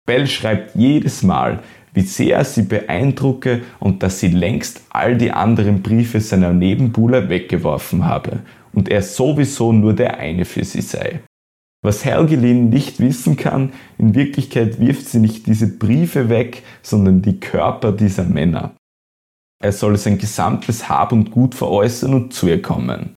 Bell 0.07 0.26
schreibt 0.26 0.76
jedes 0.76 1.22
Mal, 1.22 1.61
wie 1.94 2.03
sehr 2.03 2.44
sie 2.44 2.62
beeindrucke 2.62 3.62
und 3.78 4.03
dass 4.03 4.20
sie 4.20 4.28
längst 4.28 4.82
all 4.90 5.16
die 5.16 5.32
anderen 5.32 5.80
Briefe 5.80 6.20
seiner 6.20 6.53
Nebenbuhler 6.53 7.30
weggeworfen 7.30 8.05
habe 8.05 8.40
und 8.74 8.90
er 8.90 9.01
sowieso 9.01 9.72
nur 9.72 9.94
der 9.94 10.18
eine 10.18 10.44
für 10.44 10.64
sie 10.64 10.82
sei. 10.82 11.20
Was 11.83 12.05
Helgelin 12.05 12.68
nicht 12.68 13.01
wissen 13.01 13.37
kann, 13.37 13.72
in 13.97 14.14
Wirklichkeit 14.14 14.78
wirft 14.81 15.07
sie 15.07 15.18
nicht 15.18 15.47
diese 15.47 15.66
Briefe 15.66 16.28
weg, 16.28 16.62
sondern 16.83 17.22
die 17.22 17.41
Körper 17.41 17.93
dieser 17.93 18.24
Männer. 18.24 18.74
Er 19.62 19.72
soll 19.72 19.97
sein 19.97 20.18
gesamtes 20.18 20.89
Hab 20.89 21.12
und 21.12 21.31
Gut 21.31 21.55
veräußern 21.55 22.14
und 22.14 22.33
zu 22.33 22.49
ihr 22.49 22.61
kommen. 22.61 23.14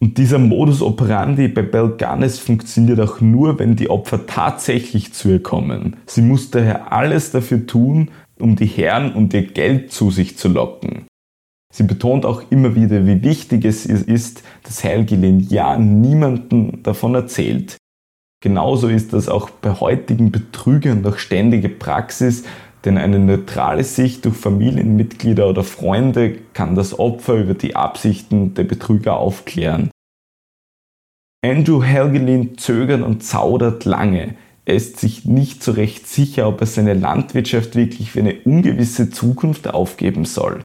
Und 0.00 0.16
dieser 0.16 0.38
Modus 0.38 0.80
operandi 0.80 1.48
bei 1.48 1.60
Belganes 1.60 2.38
funktioniert 2.38 3.00
auch 3.00 3.20
nur, 3.20 3.58
wenn 3.58 3.76
die 3.76 3.90
Opfer 3.90 4.26
tatsächlich 4.26 5.12
zu 5.12 5.28
ihr 5.28 5.42
kommen. 5.42 5.96
Sie 6.06 6.22
muss 6.22 6.50
daher 6.50 6.92
alles 6.92 7.32
dafür 7.32 7.66
tun, 7.66 8.10
um 8.38 8.56
die 8.56 8.66
Herren 8.66 9.12
und 9.12 9.34
ihr 9.34 9.46
Geld 9.46 9.92
zu 9.92 10.10
sich 10.10 10.38
zu 10.38 10.48
locken. 10.48 11.06
Sie 11.72 11.84
betont 11.84 12.26
auch 12.26 12.42
immer 12.50 12.74
wieder, 12.74 13.06
wie 13.06 13.22
wichtig 13.22 13.64
es 13.64 13.86
ist, 13.86 14.42
dass 14.64 14.82
Helgelin 14.82 15.40
ja 15.40 15.78
niemandem 15.78 16.82
davon 16.82 17.14
erzählt. 17.14 17.76
Genauso 18.42 18.88
ist 18.88 19.12
das 19.12 19.28
auch 19.28 19.50
bei 19.50 19.70
heutigen 19.72 20.32
Betrügern 20.32 21.02
noch 21.02 21.18
ständige 21.18 21.68
Praxis, 21.68 22.44
denn 22.84 22.96
eine 22.96 23.18
neutrale 23.18 23.84
Sicht 23.84 24.24
durch 24.24 24.36
Familienmitglieder 24.36 25.48
oder 25.48 25.62
Freunde 25.62 26.38
kann 26.54 26.74
das 26.74 26.98
Opfer 26.98 27.34
über 27.34 27.54
die 27.54 27.76
Absichten 27.76 28.54
der 28.54 28.64
Betrüger 28.64 29.18
aufklären. 29.18 29.90
Andrew 31.44 31.82
Helgelin 31.82 32.58
zögert 32.58 33.02
und 33.02 33.22
zaudert 33.22 33.84
lange. 33.84 34.34
Er 34.64 34.74
ist 34.74 34.98
sich 34.98 35.24
nicht 35.24 35.62
so 35.62 35.72
recht 35.72 36.06
sicher, 36.06 36.48
ob 36.48 36.60
er 36.60 36.66
seine 36.66 36.94
Landwirtschaft 36.94 37.76
wirklich 37.76 38.12
für 38.12 38.20
eine 38.20 38.40
ungewisse 38.44 39.10
Zukunft 39.10 39.68
aufgeben 39.68 40.24
soll. 40.24 40.62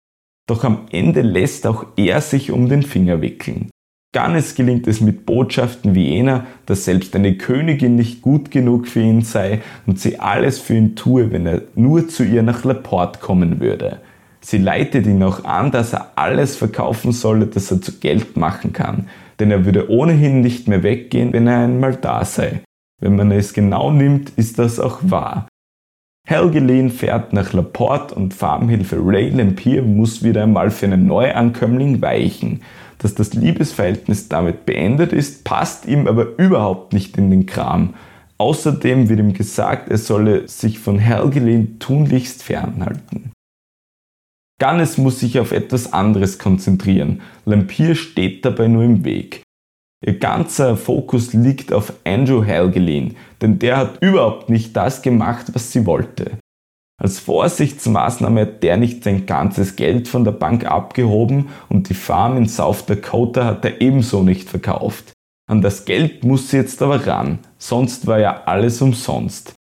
Doch 0.47 0.63
am 0.63 0.87
Ende 0.91 1.21
lässt 1.21 1.65
auch 1.65 1.85
er 1.95 2.21
sich 2.21 2.51
um 2.51 2.69
den 2.69 2.83
Finger 2.83 3.21
wickeln. 3.21 3.69
Gannes 4.13 4.55
gelingt 4.55 4.87
es 4.87 5.01
mit 5.01 5.25
Botschaften 5.25 5.93
wie 5.93 6.07
jener, 6.07 6.45
dass 6.67 6.85
selbst 6.85 7.15
eine 7.15 7.35
Königin 7.35 7.95
nicht 7.95 8.21
gut 8.21 8.49
genug 8.49 8.87
für 8.87 9.01
ihn 9.01 9.23
sei 9.23 9.61
und 9.87 9.99
sie 9.99 10.19
alles 10.19 10.57
für 10.59 10.75
ihn 10.75 10.95
tue, 10.95 11.31
wenn 11.31 11.45
er 11.45 11.63
nur 11.75 12.07
zu 12.07 12.23
ihr 12.23 12.41
nach 12.41 12.63
Laporte 12.63 13.19
kommen 13.19 13.59
würde. 13.59 13.99
Sie 14.39 14.59
leitet 14.59 15.05
ihn 15.05 15.23
auch 15.23 15.43
an, 15.43 15.71
dass 15.71 15.91
er 15.91 16.11
alles 16.15 16.55
verkaufen 16.55 17.11
solle, 17.11 17.47
das 17.47 17.71
er 17.71 17.81
zu 17.81 17.99
Geld 17.99 18.37
machen 18.37 18.71
kann, 18.71 19.09
denn 19.39 19.51
er 19.51 19.65
würde 19.65 19.89
ohnehin 19.89 20.39
nicht 20.39 20.67
mehr 20.67 20.83
weggehen, 20.83 21.33
wenn 21.33 21.47
er 21.47 21.65
einmal 21.65 21.95
da 21.95 22.23
sei. 22.23 22.61
Wenn 23.01 23.17
man 23.17 23.31
es 23.31 23.53
genau 23.53 23.91
nimmt, 23.91 24.29
ist 24.37 24.59
das 24.59 24.79
auch 24.79 24.99
wahr. 25.01 25.47
Helgelin 26.27 26.89
fährt 26.89 27.33
nach 27.33 27.53
Laporte 27.53 28.15
und 28.15 28.33
Farmhilfe 28.33 28.97
Ray 28.99 29.29
Lampier 29.29 29.83
muss 29.83 30.23
wieder 30.23 30.41
einmal 30.43 30.71
für 30.71 30.87
einen 30.87 31.05
Neuankömmling 31.05 32.01
weichen. 32.01 32.61
Dass 32.97 33.13
das 33.13 33.35
Liebesverhältnis 33.35 34.27
damit 34.27 34.65
beendet 34.65 35.13
ist, 35.13 35.43
passt 35.43 35.85
ihm 35.85 36.07
aber 36.07 36.37
überhaupt 36.39 36.93
nicht 36.93 37.15
in 37.17 37.29
den 37.29 37.45
Kram. 37.45 37.93
Außerdem 38.39 39.07
wird 39.07 39.19
ihm 39.19 39.33
gesagt, 39.33 39.89
er 39.89 39.99
solle 39.99 40.47
sich 40.47 40.79
von 40.79 40.97
Helgelin 40.97 41.77
tunlichst 41.77 42.41
fernhalten. 42.41 43.31
Gannes 44.59 44.97
muss 44.97 45.19
sich 45.19 45.39
auf 45.39 45.51
etwas 45.51 45.93
anderes 45.93 46.39
konzentrieren. 46.39 47.21
Lampier 47.45 47.93
steht 47.93 48.45
dabei 48.45 48.67
nur 48.67 48.83
im 48.83 49.05
Weg. 49.05 49.44
Ihr 50.05 50.19
ganzer 50.19 50.77
Fokus 50.77 51.33
liegt 51.33 51.73
auf 51.73 51.93
Andrew 52.03 52.43
Helgelin, 52.43 53.15
denn 53.41 53.57
der 53.57 53.77
hat 53.77 54.03
überhaupt 54.03 54.51
nicht 54.51 54.75
das 54.75 55.01
gemacht, 55.01 55.47
was 55.53 55.71
sie 55.71 55.87
wollte. 55.87 56.37
Als 57.01 57.19
Vorsichtsmaßnahme 57.19 58.41
hat 58.41 58.63
der 58.63 58.77
nicht 58.77 59.03
sein 59.03 59.25
ganzes 59.25 59.75
Geld 59.75 60.07
von 60.07 60.23
der 60.23 60.31
Bank 60.31 60.65
abgehoben 60.65 61.49
und 61.69 61.89
die 61.89 61.95
Farm 61.95 62.37
in 62.37 62.47
South 62.47 62.85
Dakota 62.85 63.45
hat 63.45 63.65
er 63.65 63.81
ebenso 63.81 64.21
nicht 64.21 64.47
verkauft. 64.47 65.11
An 65.49 65.63
das 65.63 65.85
Geld 65.85 66.23
muss 66.23 66.51
sie 66.51 66.57
jetzt 66.57 66.83
aber 66.83 67.07
ran, 67.07 67.39
sonst 67.57 68.05
war 68.05 68.19
ja 68.19 68.43
alles 68.45 68.83
umsonst. 68.83 69.55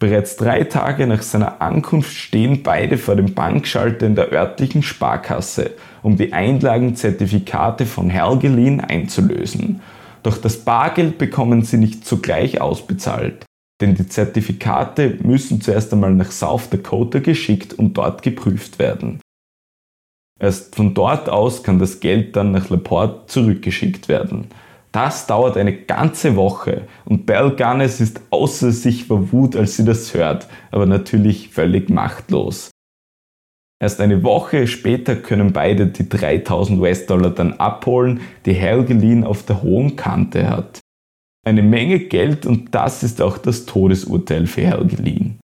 Bereits 0.00 0.36
drei 0.36 0.64
Tage 0.64 1.06
nach 1.06 1.22
seiner 1.22 1.62
Ankunft 1.62 2.14
stehen 2.14 2.64
beide 2.64 2.98
vor 2.98 3.14
dem 3.14 3.34
Bankschalter 3.34 4.06
in 4.06 4.16
der 4.16 4.32
örtlichen 4.32 4.82
Sparkasse, 4.82 5.72
um 6.02 6.16
die 6.16 6.32
Einlagenzertifikate 6.32 7.86
von 7.86 8.10
Helgelin 8.10 8.80
einzulösen. 8.80 9.80
Doch 10.22 10.38
das 10.38 10.58
Bargeld 10.58 11.18
bekommen 11.18 11.62
sie 11.62 11.78
nicht 11.78 12.06
zugleich 12.06 12.60
ausbezahlt, 12.60 13.44
denn 13.80 13.94
die 13.94 14.08
Zertifikate 14.08 15.18
müssen 15.22 15.60
zuerst 15.60 15.92
einmal 15.92 16.14
nach 16.14 16.30
South 16.30 16.70
Dakota 16.70 17.20
geschickt 17.20 17.74
und 17.74 17.94
dort 17.94 18.22
geprüft 18.22 18.78
werden. 18.78 19.20
Erst 20.40 20.76
von 20.76 20.94
dort 20.94 21.28
aus 21.28 21.62
kann 21.62 21.78
das 21.78 22.00
Geld 22.00 22.36
dann 22.36 22.52
nach 22.52 22.70
Laporte 22.70 23.26
zurückgeschickt 23.26 24.08
werden. 24.08 24.48
Das 24.92 25.26
dauert 25.26 25.56
eine 25.56 25.72
ganze 25.72 26.36
Woche 26.36 26.82
und 27.04 27.26
Belle 27.26 27.54
Gunness 27.54 28.00
ist 28.00 28.20
außer 28.30 28.72
sich 28.72 29.04
vor 29.04 29.32
Wut, 29.32 29.54
als 29.54 29.76
sie 29.76 29.84
das 29.84 30.14
hört, 30.14 30.48
aber 30.70 30.86
natürlich 30.86 31.50
völlig 31.50 31.90
machtlos. 31.90 32.70
Erst 33.80 34.00
eine 34.00 34.24
Woche 34.24 34.66
später 34.66 35.14
können 35.14 35.52
beide 35.52 35.86
die 35.86 36.08
3000 36.08 36.80
US-Dollar 36.80 37.30
dann 37.30 37.54
abholen, 37.54 38.20
die 38.44 38.54
Helgelin 38.54 39.22
auf 39.22 39.44
der 39.44 39.62
hohen 39.62 39.94
Kante 39.94 40.48
hat. 40.50 40.80
Eine 41.46 41.62
Menge 41.62 42.00
Geld 42.00 42.44
und 42.44 42.74
das 42.74 43.02
ist 43.02 43.22
auch 43.22 43.38
das 43.38 43.66
Todesurteil 43.66 44.46
für 44.46 44.62
Helgelin. 44.62 45.38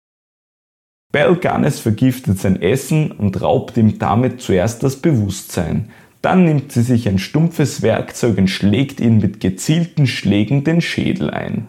Belle 1.13 1.37
Gunness 1.37 1.79
vergiftet 1.79 2.41
sein 2.41 2.61
Essen 2.61 3.13
und 3.13 3.41
raubt 3.41 3.77
ihm 3.77 4.01
damit 4.01 4.41
zuerst 4.41 4.83
das 4.83 4.97
Bewusstsein. 4.97 5.91
Dann 6.23 6.45
nimmt 6.45 6.73
sie 6.73 6.83
sich 6.83 7.09
ein 7.09 7.19
stumpfes 7.19 7.83
Werkzeug 7.83 8.37
und 8.39 8.49
schlägt 8.49 8.99
ihn 8.99 9.19
mit 9.19 9.39
gezielten 9.39 10.09
Schlägen 10.09 10.65
den 10.65 10.81
Schädel 10.81 11.31
ein. 11.31 11.69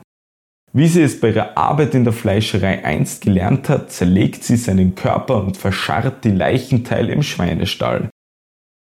Wie 0.78 0.90
sie 0.90 1.04
es 1.04 1.22
bei 1.22 1.30
ihrer 1.30 1.58
Arbeit 1.58 1.96
in 1.96 2.04
der 2.04 2.12
Fleischerei 2.12 2.84
einst 2.84 3.22
gelernt 3.22 3.70
hat, 3.70 3.94
zerlegt 3.94 4.44
sie 4.44 4.58
seinen 4.58 4.94
Körper 4.94 5.42
und 5.42 5.56
verscharrt 5.56 6.26
die 6.26 6.32
Leichenteile 6.32 7.14
im 7.14 7.24
Schweinestall. 7.24 8.10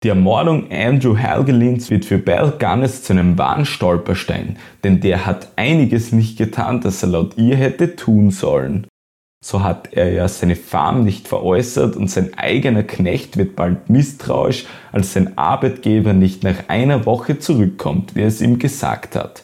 Die 0.03 0.09
Ermordung 0.09 0.69
Andrew 0.71 1.15
Helgelins 1.15 1.89
wird 1.89 2.03
für 2.03 2.17
Belle 2.17 2.57
Gunness 2.59 3.03
zu 3.03 3.13
einem 3.13 3.37
wahren 3.37 3.63
Stolperstein, 3.63 4.57
denn 4.83 4.99
der 4.99 5.25
hat 5.25 5.53
einiges 5.55 6.11
nicht 6.11 6.37
getan, 6.37 6.81
das 6.81 7.01
er 7.01 7.09
laut 7.09 7.37
ihr 7.37 7.55
hätte 7.55 7.95
tun 7.95 8.31
sollen. 8.31 8.85
So 9.41 9.63
hat 9.63 9.93
er 9.93 10.11
ja 10.11 10.27
seine 10.27 10.57
Farm 10.57 11.05
nicht 11.05 11.29
veräußert 11.29 11.95
und 11.95 12.11
sein 12.11 12.33
eigener 12.37 12.83
Knecht 12.83 13.37
wird 13.37 13.55
bald 13.55 13.89
misstrauisch, 13.89 14.65
als 14.91 15.13
sein 15.13 15.37
Arbeitgeber 15.37 16.11
nicht 16.11 16.43
nach 16.43 16.67
einer 16.67 17.05
Woche 17.05 17.39
zurückkommt, 17.39 18.15
wie 18.15 18.23
er 18.23 18.27
es 18.27 18.41
ihm 18.41 18.59
gesagt 18.59 19.15
hat. 19.15 19.43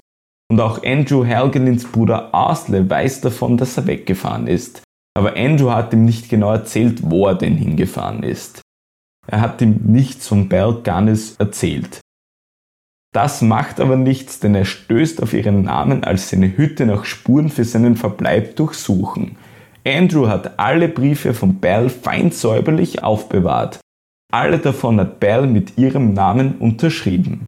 Und 0.51 0.59
auch 0.61 0.83
Andrew 0.83 1.25
Helgelins 1.25 1.85
Bruder 1.85 2.33
Arsle 2.33 2.89
weiß 2.89 3.21
davon, 3.21 3.57
dass 3.57 3.77
er 3.77 3.87
weggefahren 3.87 4.47
ist. 4.47 4.83
Aber 5.17 5.35
Andrew 5.37 5.71
hat 5.71 5.93
ihm 5.93 6.05
nicht 6.05 6.29
genau 6.29 6.51
erzählt, 6.51 6.99
wo 7.03 7.27
er 7.27 7.35
denn 7.35 7.55
hingefahren 7.55 8.21
ist. 8.21 8.61
Er 9.27 9.41
hat 9.41 9.61
ihm 9.61 9.79
nichts 9.85 10.27
von 10.27 10.49
Gunness 10.49 11.35
erzählt. 11.37 12.01
Das 13.13 13.41
macht 13.41 13.79
aber 13.79 13.95
nichts, 13.95 14.41
denn 14.41 14.53
er 14.55 14.65
stößt 14.65 15.23
auf 15.23 15.33
ihren 15.33 15.63
Namen, 15.63 16.03
als 16.03 16.29
seine 16.29 16.57
Hütte 16.57 16.85
nach 16.85 17.05
Spuren 17.05 17.49
für 17.49 17.63
seinen 17.63 17.95
Verbleib 17.95 18.57
durchsuchen. 18.57 19.37
Andrew 19.87 20.27
hat 20.27 20.59
alle 20.59 20.89
Briefe 20.89 21.33
von 21.33 21.59
Belle 21.59 21.89
fein 21.89 22.31
säuberlich 22.31 23.03
aufbewahrt. 23.03 23.79
Alle 24.33 24.59
davon 24.59 24.99
hat 24.99 25.21
Belle 25.21 25.47
mit 25.47 25.77
ihrem 25.77 26.13
Namen 26.13 26.57
unterschrieben. 26.57 27.45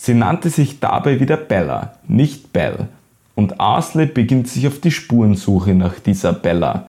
Sie 0.00 0.14
nannte 0.14 0.50
sich 0.50 0.80
dabei 0.80 1.20
wieder 1.20 1.36
Bella, 1.36 1.98
nicht 2.06 2.52
Belle, 2.52 2.88
und 3.34 3.60
Asley 3.60 4.06
beginnt 4.06 4.48
sich 4.48 4.66
auf 4.66 4.80
die 4.80 4.90
Spurensuche 4.90 5.74
nach 5.74 5.98
dieser 5.98 6.32
Bella. 6.32 6.86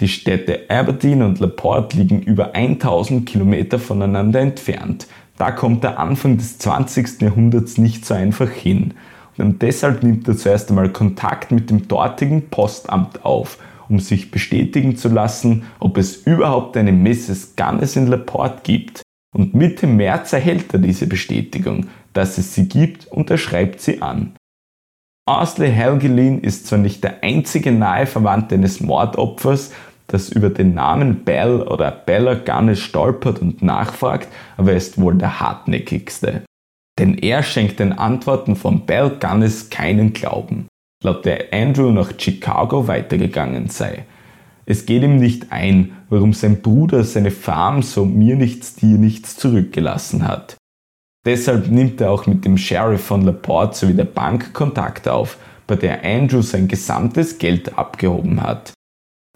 Die 0.00 0.08
Städte 0.08 0.68
Aberdeen 0.68 1.22
und 1.22 1.40
LaPorte 1.40 1.96
liegen 1.96 2.20
über 2.20 2.54
1000 2.54 3.26
Kilometer 3.26 3.78
voneinander 3.78 4.40
entfernt. 4.40 5.06
Da 5.38 5.50
kommt 5.50 5.84
der 5.84 5.98
Anfang 5.98 6.36
des 6.36 6.58
20. 6.58 7.22
Jahrhunderts 7.22 7.78
nicht 7.78 8.04
so 8.04 8.14
einfach 8.14 8.50
hin. 8.50 8.94
Und 9.38 9.62
deshalb 9.62 10.02
nimmt 10.02 10.28
er 10.28 10.36
zuerst 10.36 10.70
einmal 10.70 10.90
Kontakt 10.90 11.50
mit 11.50 11.70
dem 11.70 11.88
dortigen 11.88 12.48
Postamt 12.50 13.24
auf, 13.24 13.58
um 13.88 14.00
sich 14.00 14.30
bestätigen 14.30 14.96
zu 14.96 15.08
lassen, 15.08 15.64
ob 15.78 15.96
es 15.98 16.16
überhaupt 16.16 16.76
eine 16.76 16.92
Mrs. 16.92 17.54
Gunness 17.56 17.96
in 17.96 18.06
LaPorte 18.06 18.60
gibt. 18.64 19.05
Und 19.34 19.54
Mitte 19.54 19.86
März 19.86 20.32
erhält 20.32 20.72
er 20.72 20.78
diese 20.78 21.06
Bestätigung, 21.06 21.88
dass 22.12 22.38
es 22.38 22.54
sie 22.54 22.68
gibt 22.68 23.06
und 23.06 23.30
er 23.30 23.38
schreibt 23.38 23.80
sie 23.80 24.00
an. 24.02 24.34
Asley 25.28 25.72
Helgelin 25.72 26.40
ist 26.40 26.66
zwar 26.66 26.78
nicht 26.78 27.02
der 27.02 27.22
einzige 27.24 27.72
nahe 27.72 28.06
Verwandte 28.06 28.54
eines 28.54 28.80
Mordopfers, 28.80 29.72
das 30.06 30.28
über 30.28 30.50
den 30.50 30.74
Namen 30.74 31.24
Bell 31.24 31.62
oder 31.62 31.90
Bella 31.90 32.34
Gunness 32.34 32.80
stolpert 32.80 33.40
und 33.40 33.60
nachfragt, 33.62 34.28
aber 34.56 34.70
er 34.70 34.76
ist 34.76 35.00
wohl 35.00 35.16
der 35.16 35.40
hartnäckigste. 35.40 36.44
Denn 36.98 37.18
er 37.18 37.42
schenkt 37.42 37.80
den 37.80 37.92
Antworten 37.92 38.56
von 38.56 38.86
Bell 38.86 39.18
Gunness 39.20 39.68
keinen 39.68 40.12
Glauben, 40.12 40.68
laut 41.02 41.24
der 41.24 41.52
Andrew 41.52 41.90
nach 41.90 42.12
Chicago 42.16 42.86
weitergegangen 42.86 43.68
sei. 43.68 44.06
Es 44.68 44.84
geht 44.84 45.04
ihm 45.04 45.16
nicht 45.16 45.52
ein, 45.52 45.92
warum 46.10 46.32
sein 46.32 46.60
Bruder 46.60 47.04
seine 47.04 47.30
Farm 47.30 47.82
so 47.82 48.04
mir 48.04 48.34
nichts, 48.34 48.74
dir 48.74 48.98
nichts 48.98 49.36
zurückgelassen 49.36 50.26
hat. 50.26 50.56
Deshalb 51.24 51.68
nimmt 51.68 52.00
er 52.00 52.10
auch 52.10 52.26
mit 52.26 52.44
dem 52.44 52.58
Sheriff 52.58 53.04
von 53.04 53.22
LaPorte 53.22 53.76
sowie 53.76 53.94
der 53.94 54.04
Bank 54.04 54.52
Kontakt 54.52 55.08
auf, 55.08 55.38
bei 55.66 55.76
der 55.76 56.04
Andrew 56.04 56.42
sein 56.42 56.68
gesamtes 56.68 57.38
Geld 57.38 57.78
abgehoben 57.78 58.42
hat. 58.42 58.72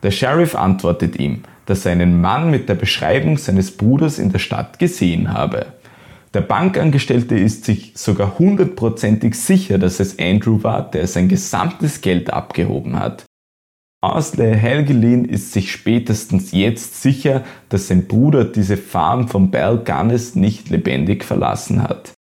Der 0.03 0.11
Sheriff 0.11 0.55
antwortet 0.55 1.17
ihm, 1.19 1.43
dass 1.67 1.87
er 1.87 1.93
einen 1.93 2.21
Mann 2.21 2.51
mit 2.51 2.69
der 2.69 2.75
Beschreibung 2.75 3.39
seines 3.39 3.77
Bruders 3.77 4.19
in 4.19 4.33
der 4.33 4.39
Stadt 4.39 4.79
gesehen 4.79 5.33
habe. 5.33 5.67
Der 6.33 6.41
Bankangestellte 6.41 7.37
ist 7.37 7.65
sich 7.65 7.93
sogar 7.97 8.39
hundertprozentig 8.39 9.35
sicher, 9.35 9.79
dass 9.79 9.99
es 10.01 10.19
Andrew 10.19 10.63
war, 10.63 10.89
der 10.89 11.07
sein 11.07 11.29
gesamtes 11.29 12.01
Geld 12.01 12.33
abgehoben 12.33 12.99
hat. 12.99 13.25
Asley 14.03 14.57
Helgelin 14.57 15.27
ist 15.27 15.53
sich 15.53 15.71
spätestens 15.71 16.53
jetzt 16.53 17.03
sicher, 17.03 17.45
dass 17.69 17.89
sein 17.89 18.07
Bruder 18.07 18.45
diese 18.45 18.79
Farm 18.79 19.29
von 19.29 19.51
Bell 19.51 19.83
Gunness 19.85 20.35
nicht 20.35 20.71
lebendig 20.71 21.23
verlassen 21.23 21.83
hat. 21.83 22.13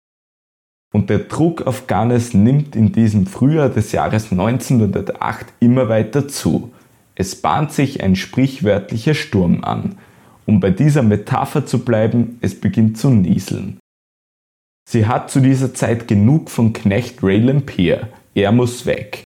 Und 0.92 1.08
der 1.08 1.20
Druck 1.20 1.62
auf 1.62 1.86
Gunness 1.86 2.34
nimmt 2.34 2.76
in 2.76 2.92
diesem 2.92 3.26
Frühjahr 3.26 3.70
des 3.70 3.92
Jahres 3.92 4.30
1908 4.30 5.46
immer 5.60 5.88
weiter 5.88 6.28
zu. 6.28 6.72
Es 7.14 7.36
bahnt 7.36 7.72
sich 7.72 8.02
ein 8.02 8.16
sprichwörtlicher 8.16 9.14
Sturm 9.14 9.64
an. 9.64 9.96
Um 10.46 10.60
bei 10.60 10.70
dieser 10.70 11.02
Metapher 11.02 11.64
zu 11.64 11.84
bleiben, 11.84 12.38
es 12.40 12.58
beginnt 12.58 12.98
zu 12.98 13.10
nieseln. 13.10 13.78
Sie 14.88 15.06
hat 15.06 15.30
zu 15.30 15.40
dieser 15.40 15.72
Zeit 15.72 16.08
genug 16.08 16.50
von 16.50 16.72
Knecht 16.72 17.22
Ray 17.22 17.38
Lampier. 17.38 18.08
Er 18.34 18.50
muss 18.50 18.84
weg. 18.84 19.22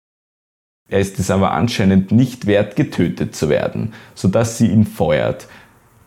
Er 0.89 0.99
ist 0.99 1.19
es 1.19 1.31
aber 1.31 1.51
anscheinend 1.51 2.11
nicht 2.11 2.45
wert, 2.45 2.75
getötet 2.75 3.35
zu 3.35 3.49
werden, 3.49 3.93
sodass 4.13 4.57
sie 4.57 4.67
ihn 4.67 4.85
feuert, 4.85 5.47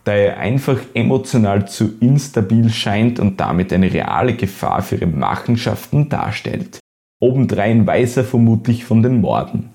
da 0.05 0.13
er 0.15 0.39
einfach 0.39 0.79
emotional 0.95 1.69
zu 1.69 1.99
instabil 2.01 2.71
scheint 2.71 3.21
und 3.21 3.41
damit 3.41 3.73
eine 3.73 3.93
reale 3.93 4.35
Gefahr 4.35 4.83
für 4.83 4.97
ihre 4.97 5.07
Machenschaften 5.07 6.09
darstellt. 6.09 6.79
Obendrein 7.21 7.87
weiß 7.87 8.19
er 8.19 8.25
vermutlich 8.25 8.85
von 8.85 9.03
den 9.03 9.21
Morden. 9.21 9.71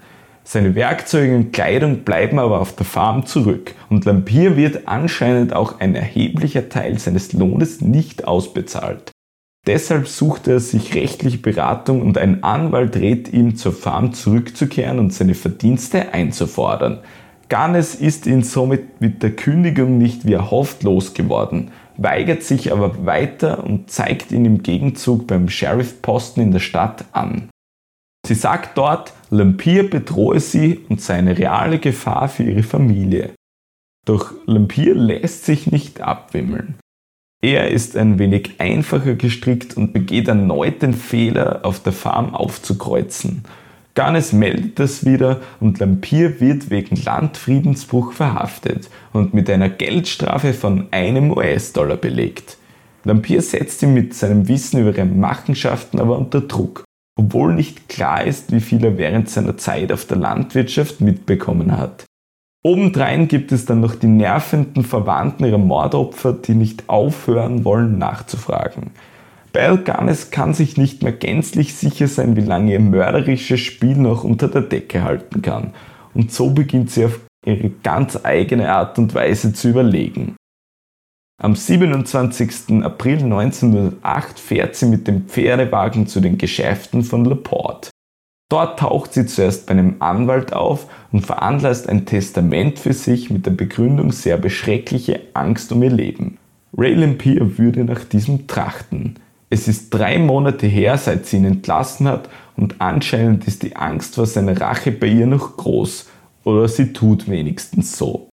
Seine 0.46 0.76
Werkzeuge 0.76 1.36
und 1.36 1.54
Kleidung 1.54 2.00
bleiben 2.00 2.40
aber 2.40 2.60
auf 2.60 2.76
der 2.76 2.86
Farm 2.86 3.26
zurück 3.26 3.76
und 3.90 4.06
Lampier 4.06 4.58
wird 4.58 4.88
anscheinend 4.88 5.54
auch 5.54 5.80
ein 5.80 5.96
erheblicher 5.96 6.68
Teil 6.68 7.00
seines 7.00 7.32
Lohnes 7.34 7.82
nicht 7.82 8.28
ausbezahlt. 8.28 9.13
Deshalb 9.66 10.10
sucht 10.10 10.48
er 10.48 10.60
sich 10.60 10.94
rechtliche 10.94 11.38
Beratung 11.38 12.02
und 12.02 12.18
ein 12.18 12.44
Anwalt 12.44 12.98
rät 12.98 13.32
ihm, 13.32 13.56
zur 13.56 13.72
Farm 13.72 14.14
zurückzukehren 14.14 15.00
und 15.00 15.14
seine 15.14 15.36
Verdienste 15.36 16.14
einzufordern. 16.14 17.00
Garnes 17.48 17.96
ist 17.96 18.26
ihn 18.26 18.44
somit 18.44 19.00
mit 19.00 19.24
der 19.24 19.36
Kündigung 19.36 19.98
nicht 19.98 20.26
wie 20.26 20.34
erhofft 20.34 20.84
losgeworden, 20.84 21.72
weigert 21.98 22.44
sich 22.44 22.74
aber 22.74 23.06
weiter 23.06 23.64
und 23.64 23.90
zeigt 23.90 24.32
ihn 24.32 24.44
im 24.44 24.64
Gegenzug 24.64 25.28
beim 25.28 25.48
Sheriffposten 25.48 26.44
in 26.44 26.52
der 26.52 26.60
Stadt 26.60 27.06
an. 27.14 27.50
Sie 28.26 28.36
sagt 28.36 28.78
dort, 28.78 29.14
Lampier 29.30 29.90
bedrohe 29.90 30.40
sie 30.40 30.80
und 30.90 31.02
sei 31.02 31.16
eine 31.16 31.38
reale 31.38 31.80
Gefahr 31.80 32.28
für 32.28 32.44
ihre 32.44 32.64
Familie. 32.64 33.34
Doch 34.06 34.34
Lampier 34.46 34.96
lässt 34.96 35.46
sich 35.46 35.72
nicht 35.72 36.02
abwimmeln. 36.02 36.76
Er 37.44 37.72
ist 37.72 37.98
ein 37.98 38.20
wenig 38.20 38.52
einfacher 38.60 39.16
gestrickt 39.16 39.76
und 39.76 39.92
begeht 39.92 40.30
erneut 40.30 40.82
den 40.82 40.94
Fehler, 40.94 41.60
auf 41.64 41.82
der 41.82 41.92
Farm 41.92 42.34
aufzukreuzen. 42.34 43.44
Garnes 43.96 44.32
meldet 44.32 44.80
das 44.80 45.06
wieder 45.06 45.42
und 45.60 45.78
Lampier 45.80 46.40
wird 46.40 46.70
wegen 46.70 46.96
Landfriedensbruch 46.96 48.14
verhaftet 48.14 48.90
und 49.12 49.34
mit 49.34 49.50
einer 49.50 49.68
Geldstrafe 49.68 50.54
von 50.54 50.88
einem 50.92 51.32
US-Dollar 51.32 51.98
belegt. 51.98 52.56
Lampier 53.04 53.42
setzt 53.42 53.84
ihn 53.84 53.94
mit 53.94 54.14
seinem 54.14 54.48
Wissen 54.48 54.80
über 54.80 54.96
ihre 54.96 55.04
Machenschaften 55.04 56.00
aber 56.00 56.18
unter 56.18 56.40
Druck, 56.40 56.86
obwohl 57.20 57.54
nicht 57.54 57.90
klar 57.90 58.24
ist, 58.24 58.54
wie 58.54 58.62
viel 58.62 58.86
er 58.86 58.98
während 58.98 59.30
seiner 59.30 59.58
Zeit 59.58 59.92
auf 59.92 60.06
der 60.06 60.16
Landwirtschaft 60.16 61.02
mitbekommen 61.02 61.78
hat. 61.78 62.06
Obendrein 62.66 63.28
gibt 63.28 63.52
es 63.52 63.66
dann 63.66 63.82
noch 63.82 63.94
die 63.96 64.08
nervenden 64.08 64.86
Verwandten 64.86 65.44
ihrer 65.44 65.58
Mordopfer, 65.58 66.32
die 66.32 66.56
nicht 66.56 66.88
aufhören 66.88 67.66
wollen 67.66 67.98
nachzufragen. 67.98 68.92
Belle 69.52 69.78
Gunness 69.78 70.32
kann 70.32 70.54
sich 70.54 70.78
nicht 70.78 71.04
mehr 71.04 71.12
gänzlich 71.12 71.76
sicher 71.76 72.08
sein, 72.08 72.38
wie 72.38 72.42
lange 72.42 72.72
ihr 72.72 72.80
mörderisches 72.80 73.60
Spiel 73.60 73.98
noch 73.98 74.24
unter 74.24 74.48
der 74.48 74.62
Decke 74.62 75.04
halten 75.04 75.42
kann. 75.42 75.74
Und 76.14 76.32
so 76.32 76.52
beginnt 76.52 76.90
sie 76.90 77.06
auf 77.06 77.20
ihre 77.46 77.70
ganz 77.70 78.18
eigene 78.24 78.72
Art 78.72 78.98
und 78.98 79.14
Weise 79.14 79.52
zu 79.52 79.70
überlegen. 79.70 80.38
Am 81.42 81.56
27. 81.56 82.84
April 82.84 83.24
1908 83.24 84.40
fährt 84.40 84.76
sie 84.76 84.86
mit 84.86 85.08
dem 85.08 85.28
Pferdewagen 85.28 86.08
zu 86.08 86.22
den 86.22 86.38
Geschäften 86.38 87.04
von 87.04 87.26
LaPorte. 87.26 87.90
Dort 88.54 88.78
taucht 88.78 89.16
sie 89.16 89.26
zuerst 89.26 89.66
bei 89.66 89.72
einem 89.72 89.96
Anwalt 89.98 90.54
auf 90.54 90.86
und 91.12 91.26
veranlasst 91.26 91.90
ein 91.90 92.06
Testament 92.06 92.78
für 92.78 92.94
sich 92.94 93.32
mit 93.32 93.48
der 93.48 93.52
Begründung 93.52 94.12
sehr 94.12 94.38
beschreckliche 94.38 95.22
Angst 95.34 95.72
um 95.72 95.82
ihr 95.82 95.90
Leben. 95.90 96.38
Ray 96.78 96.94
Lampier 96.94 97.58
würde 97.58 97.84
nach 97.84 98.04
diesem 98.04 98.46
trachten. 98.46 99.16
Es 99.50 99.68
ist 99.68 99.92
drei 99.92 100.20
Monate 100.20 100.68
her, 100.68 101.00
seit 101.00 101.26
sie 101.26 101.38
ihn 101.38 101.46
entlassen 101.46 102.08
hat 102.08 102.30
und 102.56 102.76
anscheinend 102.78 103.48
ist 103.48 103.64
die 103.64 103.76
Angst 103.76 104.14
vor 104.14 104.28
seiner 104.28 104.62
Rache 104.62 104.92
bei 104.92 105.08
ihr 105.08 105.26
noch 105.26 105.58
groß. 105.58 106.12
Oder 106.44 106.68
sie 106.68 106.94
tut 106.94 107.28
wenigstens 107.28 107.98
so. 107.98 108.30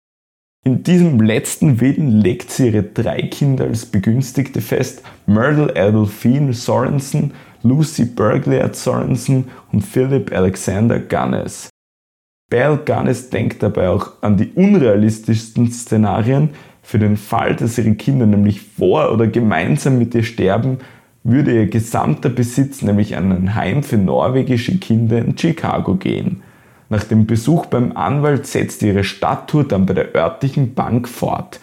In 0.67 0.83
diesem 0.83 1.19
letzten 1.19 1.81
Willen 1.81 2.21
legt 2.21 2.51
sie 2.51 2.67
ihre 2.67 2.83
drei 2.83 3.23
Kinder 3.23 3.65
als 3.65 3.87
Begünstigte 3.87 4.61
fest, 4.61 5.03
Myrtle 5.25 5.75
Adolphine 5.75 6.53
Sorensen, 6.53 7.33
Lucy 7.63 8.05
Bergliat 8.05 8.75
Sorensen 8.77 9.49
und 9.73 9.83
Philip 9.83 10.33
Alexander 10.33 10.99
Gunnes. 10.99 11.69
Bell 12.51 12.79
Gunnes 12.85 13.31
denkt 13.31 13.63
dabei 13.63 13.89
auch 13.89 14.13
an 14.23 14.37
die 14.37 14.51
unrealistischsten 14.53 15.71
Szenarien. 15.71 16.51
Für 16.83 16.99
den 16.99 17.17
Fall, 17.17 17.55
dass 17.55 17.79
ihre 17.79 17.95
Kinder 17.95 18.27
nämlich 18.27 18.63
vor 18.63 19.13
oder 19.13 19.27
gemeinsam 19.27 19.99
mit 19.99 20.15
ihr 20.15 20.25
sterben, 20.25 20.79
würde 21.23 21.55
ihr 21.55 21.67
gesamter 21.67 22.31
Besitz 22.31 22.83
nämlich 22.83 23.17
an 23.17 23.31
ein 23.31 23.55
Heim 23.55 23.83
für 23.83 23.99
norwegische 23.99 24.79
Kinder 24.79 25.19
in 25.19 25.37
Chicago 25.37 25.95
gehen. 25.95 26.43
Nach 26.89 27.05
dem 27.05 27.27
Besuch 27.27 27.67
beim 27.67 27.97
Anwalt 27.97 28.47
setzt 28.47 28.83
ihre 28.83 29.05
Stadttour 29.05 29.65
dann 29.65 29.87
bei 29.87 29.95
der 29.95 30.15
örtlichen 30.15 30.75
Bank 30.75 31.09
fort. 31.09 31.61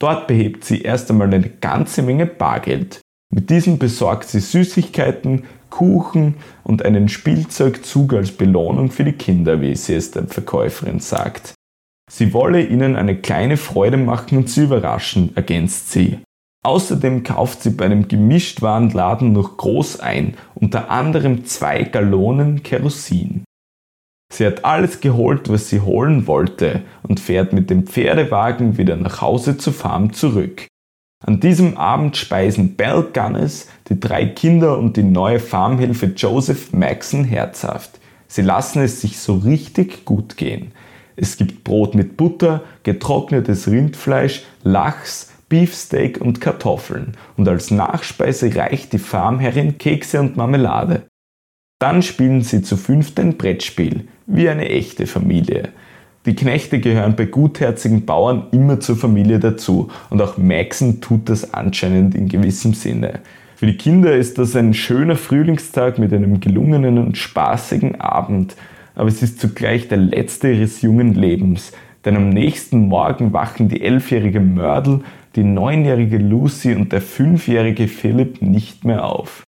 Dort 0.00 0.26
behebt 0.26 0.64
sie 0.64 0.82
erst 0.82 1.10
einmal 1.10 1.26
eine 1.26 1.50
ganze 1.50 2.02
Menge 2.02 2.24
Bargeld. 2.24 3.00
Mit 3.30 3.50
diesem 3.50 3.78
besorgt 3.78 4.28
sie 4.28 4.40
Süßigkeiten, 4.40 5.44
Kuchen 5.70 6.36
und 6.64 6.84
einen 6.84 7.08
Spielzeugzug 7.08 8.14
als 8.14 8.32
Belohnung 8.32 8.90
für 8.90 9.04
die 9.04 9.12
Kinder, 9.12 9.60
wie 9.60 9.76
sie 9.76 9.94
es 9.94 10.10
der 10.10 10.26
Verkäuferin 10.26 11.00
sagt. 11.00 11.54
Sie 12.10 12.32
wolle 12.32 12.64
ihnen 12.64 12.96
eine 12.96 13.16
kleine 13.16 13.58
Freude 13.58 13.98
machen 13.98 14.38
und 14.38 14.48
sie 14.48 14.64
überraschen, 14.64 15.36
ergänzt 15.36 15.92
sie. 15.92 16.20
Außerdem 16.64 17.22
kauft 17.22 17.62
sie 17.62 17.70
bei 17.70 17.84
einem 17.84 18.08
Gemischtwarenladen 18.08 19.32
noch 19.32 19.58
groß 19.58 20.00
ein, 20.00 20.34
unter 20.54 20.90
anderem 20.90 21.44
zwei 21.44 21.84
Gallonen 21.84 22.62
Kerosin. 22.62 23.44
Sie 24.32 24.46
hat 24.46 24.64
alles 24.64 25.00
geholt, 25.00 25.48
was 25.48 25.68
sie 25.68 25.80
holen 25.80 26.26
wollte 26.26 26.82
und 27.02 27.20
fährt 27.20 27.52
mit 27.52 27.70
dem 27.70 27.86
Pferdewagen 27.86 28.76
wieder 28.76 28.96
nach 28.96 29.20
Hause 29.20 29.56
zur 29.56 29.72
Farm 29.72 30.12
zurück. 30.12 30.66
An 31.24 31.40
diesem 31.40 31.76
Abend 31.76 32.16
speisen 32.16 32.76
Bell 32.76 33.08
Gunness, 33.12 33.68
die 33.88 33.98
drei 33.98 34.26
Kinder 34.26 34.78
und 34.78 34.96
die 34.96 35.02
neue 35.02 35.40
Farmhilfe 35.40 36.06
Joseph 36.16 36.72
Maxon 36.72 37.24
herzhaft. 37.24 37.98
Sie 38.28 38.42
lassen 38.42 38.82
es 38.82 39.00
sich 39.00 39.18
so 39.18 39.34
richtig 39.34 40.04
gut 40.04 40.36
gehen. 40.36 40.72
Es 41.16 41.36
gibt 41.36 41.64
Brot 41.64 41.96
mit 41.96 42.16
Butter, 42.16 42.62
getrocknetes 42.84 43.66
Rindfleisch, 43.66 44.44
Lachs, 44.62 45.32
Beefsteak 45.48 46.20
und 46.20 46.40
Kartoffeln 46.40 47.16
und 47.36 47.48
als 47.48 47.72
Nachspeise 47.72 48.54
reicht 48.54 48.92
die 48.92 48.98
Farmherrin 48.98 49.78
Kekse 49.78 50.20
und 50.20 50.36
Marmelade. 50.36 51.08
Dann 51.80 52.02
spielen 52.02 52.42
sie 52.42 52.62
zu 52.62 52.76
fünft 52.76 53.18
ein 53.18 53.36
Brettspiel, 53.36 54.06
wie 54.26 54.48
eine 54.48 54.68
echte 54.68 55.06
Familie. 55.06 55.70
Die 56.26 56.34
Knechte 56.34 56.80
gehören 56.80 57.16
bei 57.16 57.26
gutherzigen 57.26 58.04
Bauern 58.04 58.48
immer 58.50 58.80
zur 58.80 58.96
Familie 58.96 59.38
dazu 59.38 59.88
und 60.10 60.20
auch 60.20 60.36
Maxon 60.36 61.00
tut 61.00 61.28
das 61.28 61.54
anscheinend 61.54 62.14
in 62.14 62.28
gewissem 62.28 62.74
Sinne. 62.74 63.20
Für 63.56 63.66
die 63.66 63.76
Kinder 63.76 64.14
ist 64.14 64.38
das 64.38 64.54
ein 64.54 64.74
schöner 64.74 65.16
Frühlingstag 65.16 65.98
mit 65.98 66.12
einem 66.12 66.40
gelungenen 66.40 66.98
und 66.98 67.16
spaßigen 67.16 68.00
Abend, 68.00 68.56
aber 68.94 69.08
es 69.08 69.22
ist 69.22 69.40
zugleich 69.40 69.88
der 69.88 69.98
letzte 69.98 70.50
ihres 70.50 70.82
jungen 70.82 71.14
Lebens, 71.14 71.72
denn 72.04 72.16
am 72.16 72.28
nächsten 72.28 72.88
Morgen 72.88 73.32
wachen 73.32 73.68
die 73.68 73.80
elfjährige 73.80 74.40
Mörtel, 74.40 75.00
die 75.34 75.44
neunjährige 75.44 76.18
Lucy 76.18 76.74
und 76.74 76.92
der 76.92 77.00
fünfjährige 77.00 77.88
Philipp 77.88 78.42
nicht 78.42 78.84
mehr 78.84 79.04
auf. 79.04 79.44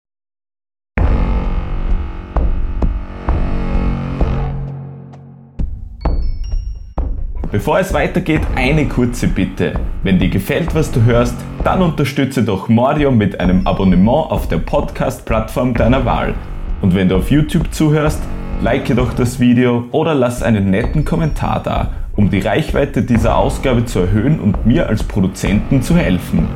Bevor 7.53 7.79
es 7.79 7.93
weitergeht, 7.93 8.41
eine 8.57 8.87
kurze 8.87 9.29
Bitte. 9.29 9.75
Wenn 10.03 10.19
dir 10.19 10.29
gefällt, 10.29 10.75
was 10.75 10.91
du 10.91 11.05
hörst, 11.05 11.37
dann 11.63 11.81
unterstütze 11.81 12.43
doch 12.43 12.69
Mordio 12.69 13.13
mit 13.13 13.39
einem 13.39 13.67
Abonnement 13.67 14.31
auf 14.31 14.49
der 14.49 14.59
Podcast-Plattform 14.59 15.75
deiner 15.75 16.05
Wahl. 16.05 16.35
Und 16.83 16.95
wenn 16.97 17.09
du 17.09 17.17
auf 17.17 17.31
YouTube 17.31 17.73
zuhörst, 17.73 18.21
like 18.63 18.95
doch 18.97 19.15
das 19.15 19.39
Video 19.39 19.85
oder 19.93 20.15
lass 20.15 20.43
einen 20.43 20.71
netten 20.71 21.05
Kommentar 21.05 21.63
da, 21.63 21.93
um 22.17 22.31
die 22.31 22.41
Reichweite 22.41 23.03
dieser 23.03 23.37
Ausgabe 23.37 23.85
zu 23.85 24.01
erhöhen 24.01 24.41
und 24.41 24.67
mir 24.67 24.89
als 24.89 25.05
Produzenten 25.05 25.83
zu 25.83 25.97
helfen. 25.97 26.49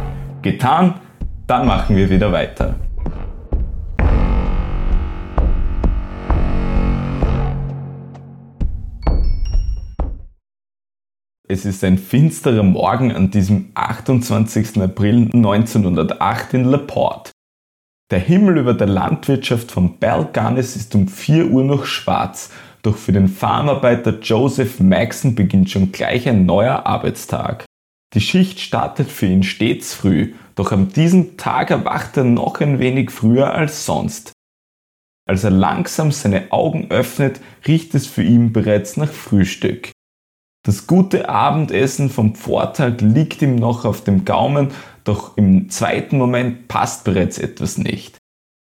Getan? 0.42 0.94
Dann 1.46 1.66
machen 1.66 1.96
wir 1.96 2.10
wieder 2.10 2.32
weiter. 2.32 2.74
Es 11.52 11.64
ist 11.64 11.82
ein 11.82 11.98
finsterer 11.98 12.62
Morgen 12.62 13.10
an 13.10 13.32
diesem 13.32 13.72
28. 13.74 14.80
April 14.80 15.28
1908 15.32 16.54
in 16.54 16.62
LaPorte. 16.62 17.32
Der 18.12 18.20
Himmel 18.20 18.58
über 18.58 18.72
der 18.72 18.86
Landwirtschaft 18.86 19.72
von 19.72 19.98
Balganes 19.98 20.76
ist 20.76 20.94
um 20.94 21.08
4 21.08 21.50
Uhr 21.50 21.64
noch 21.64 21.86
schwarz, 21.86 22.52
doch 22.82 22.96
für 22.96 23.10
den 23.10 23.26
Farmarbeiter 23.26 24.20
Joseph 24.20 24.78
Maxon 24.78 25.34
beginnt 25.34 25.70
schon 25.70 25.90
gleich 25.90 26.28
ein 26.28 26.46
neuer 26.46 26.86
Arbeitstag. 26.86 27.64
Die 28.14 28.20
Schicht 28.20 28.60
startet 28.60 29.10
für 29.10 29.26
ihn 29.26 29.42
stets 29.42 29.92
früh, 29.92 30.34
doch 30.54 30.70
an 30.70 30.90
diesem 30.90 31.36
Tag 31.36 31.72
erwacht 31.72 32.16
er 32.16 32.22
noch 32.22 32.60
ein 32.60 32.78
wenig 32.78 33.10
früher 33.10 33.52
als 33.52 33.84
sonst. 33.84 34.30
Als 35.28 35.42
er 35.42 35.50
langsam 35.50 36.12
seine 36.12 36.52
Augen 36.52 36.92
öffnet, 36.92 37.40
riecht 37.66 37.92
es 37.96 38.06
für 38.06 38.22
ihn 38.22 38.52
bereits 38.52 38.96
nach 38.96 39.10
Frühstück. 39.10 39.90
Das 40.62 40.86
gute 40.86 41.28
Abendessen 41.28 42.10
vom 42.10 42.34
Vortag 42.34 43.00
liegt 43.00 43.40
ihm 43.40 43.56
noch 43.56 43.86
auf 43.86 44.04
dem 44.04 44.26
Gaumen, 44.26 44.72
doch 45.04 45.36
im 45.38 45.70
zweiten 45.70 46.18
Moment 46.18 46.68
passt 46.68 47.04
bereits 47.04 47.38
etwas 47.38 47.78
nicht. 47.78 48.18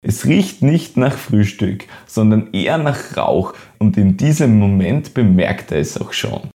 Es 0.06 0.24
riecht 0.24 0.62
nicht 0.62 0.96
nach 0.96 1.16
Frühstück, 1.16 1.86
sondern 2.06 2.52
eher 2.52 2.78
nach 2.78 3.16
Rauch 3.16 3.54
und 3.78 3.96
in 3.96 4.16
diesem 4.16 4.58
Moment 4.58 5.14
bemerkt 5.14 5.72
er 5.72 5.78
es 5.78 6.00
auch 6.00 6.12
schon. 6.12 6.50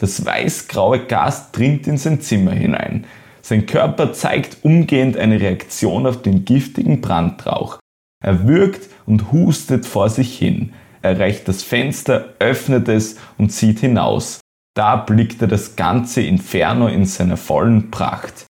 Das 0.00 0.24
weiß-graue 0.24 1.06
Gas 1.06 1.52
dringt 1.52 1.86
in 1.86 1.98
sein 1.98 2.20
Zimmer 2.20 2.52
hinein. 2.52 3.06
Sein 3.42 3.66
Körper 3.66 4.12
zeigt 4.12 4.58
umgehend 4.64 5.16
eine 5.16 5.40
Reaktion 5.40 6.06
auf 6.06 6.22
den 6.22 6.44
giftigen 6.44 7.00
Brandrauch. 7.00 7.78
Er 8.22 8.46
würgt 8.46 8.88
und 9.06 9.32
hustet 9.32 9.84
vor 9.86 10.08
sich 10.10 10.38
hin. 10.38 10.72
Er 11.02 11.18
reicht 11.18 11.48
das 11.48 11.62
Fenster, 11.62 12.34
öffnet 12.38 12.88
es 12.88 13.16
und 13.38 13.52
sieht 13.52 13.80
hinaus. 13.80 14.40
Da 14.74 14.96
blickte 14.96 15.48
das 15.48 15.76
ganze 15.76 16.22
Inferno 16.22 16.86
in 16.86 17.04
seiner 17.04 17.36
vollen 17.36 17.90
Pracht. 17.90 18.46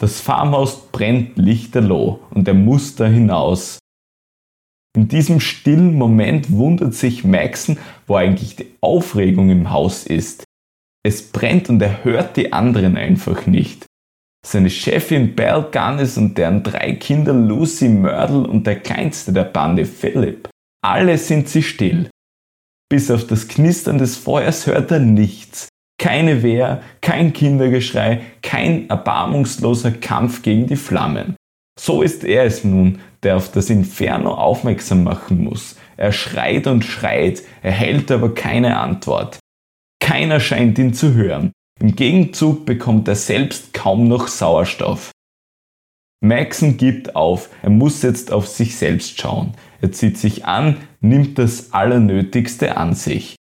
Das 0.00 0.20
Farmhaus 0.20 0.90
brennt 0.90 1.36
lichterloh 1.36 2.20
und 2.30 2.46
er 2.48 2.54
muss 2.54 2.94
da 2.94 3.06
hinaus. 3.06 3.78
In 4.96 5.08
diesem 5.08 5.40
stillen 5.40 5.94
Moment 5.94 6.50
wundert 6.50 6.94
sich 6.94 7.24
Maxon, 7.24 7.78
wo 8.06 8.16
eigentlich 8.16 8.56
die 8.56 8.74
Aufregung 8.80 9.50
im 9.50 9.70
Haus 9.70 10.06
ist. 10.06 10.44
Es 11.04 11.30
brennt 11.30 11.68
und 11.68 11.80
er 11.82 12.04
hört 12.04 12.36
die 12.36 12.52
anderen 12.52 12.96
einfach 12.96 13.46
nicht. 13.46 13.86
Seine 14.46 14.70
Chefin 14.70 15.34
Belle 15.34 15.68
Gunnis 15.70 16.16
und 16.16 16.38
deren 16.38 16.62
drei 16.62 16.94
Kinder 16.94 17.32
Lucy 17.32 17.88
Myrtle 17.88 18.46
und 18.46 18.66
der 18.66 18.80
kleinste 18.80 19.32
der 19.32 19.44
Bande 19.44 19.84
Philip. 19.84 20.48
Alle 20.82 21.18
sind 21.18 21.48
sie 21.48 21.62
still. 21.62 22.08
Bis 22.90 23.10
auf 23.10 23.26
das 23.26 23.48
Knistern 23.48 23.98
des 23.98 24.16
Feuers 24.16 24.66
hört 24.66 24.90
er 24.90 25.00
nichts. 25.00 25.68
Keine 26.00 26.42
Wehr, 26.42 26.82
kein 27.00 27.32
Kindergeschrei, 27.32 28.22
kein 28.42 28.88
erbarmungsloser 28.88 29.90
Kampf 29.90 30.42
gegen 30.42 30.66
die 30.66 30.76
Flammen. 30.76 31.36
So 31.78 32.02
ist 32.02 32.24
er 32.24 32.44
es 32.44 32.64
nun, 32.64 33.00
der 33.22 33.36
auf 33.36 33.50
das 33.52 33.68
Inferno 33.68 34.32
aufmerksam 34.32 35.04
machen 35.04 35.44
muss. 35.44 35.76
Er 35.96 36.12
schreit 36.12 36.66
und 36.66 36.84
schreit, 36.84 37.42
erhält 37.62 38.10
aber 38.10 38.34
keine 38.34 38.78
Antwort. 38.78 39.38
Keiner 40.00 40.40
scheint 40.40 40.78
ihn 40.78 40.94
zu 40.94 41.14
hören. 41.14 41.52
Im 41.80 41.94
Gegenzug 41.94 42.64
bekommt 42.64 43.06
er 43.08 43.16
selbst 43.16 43.74
kaum 43.74 44.08
noch 44.08 44.28
Sauerstoff. 44.28 45.10
Maxon 46.20 46.76
gibt 46.76 47.14
auf, 47.14 47.48
er 47.62 47.70
muss 47.70 48.02
jetzt 48.02 48.32
auf 48.32 48.48
sich 48.48 48.76
selbst 48.76 49.20
schauen. 49.20 49.54
Er 49.80 49.92
zieht 49.92 50.18
sich 50.18 50.44
an, 50.44 50.76
nimmt 51.00 51.38
das 51.38 51.72
Allernötigste 51.72 52.76
an 52.76 52.94
sich. 52.94 53.36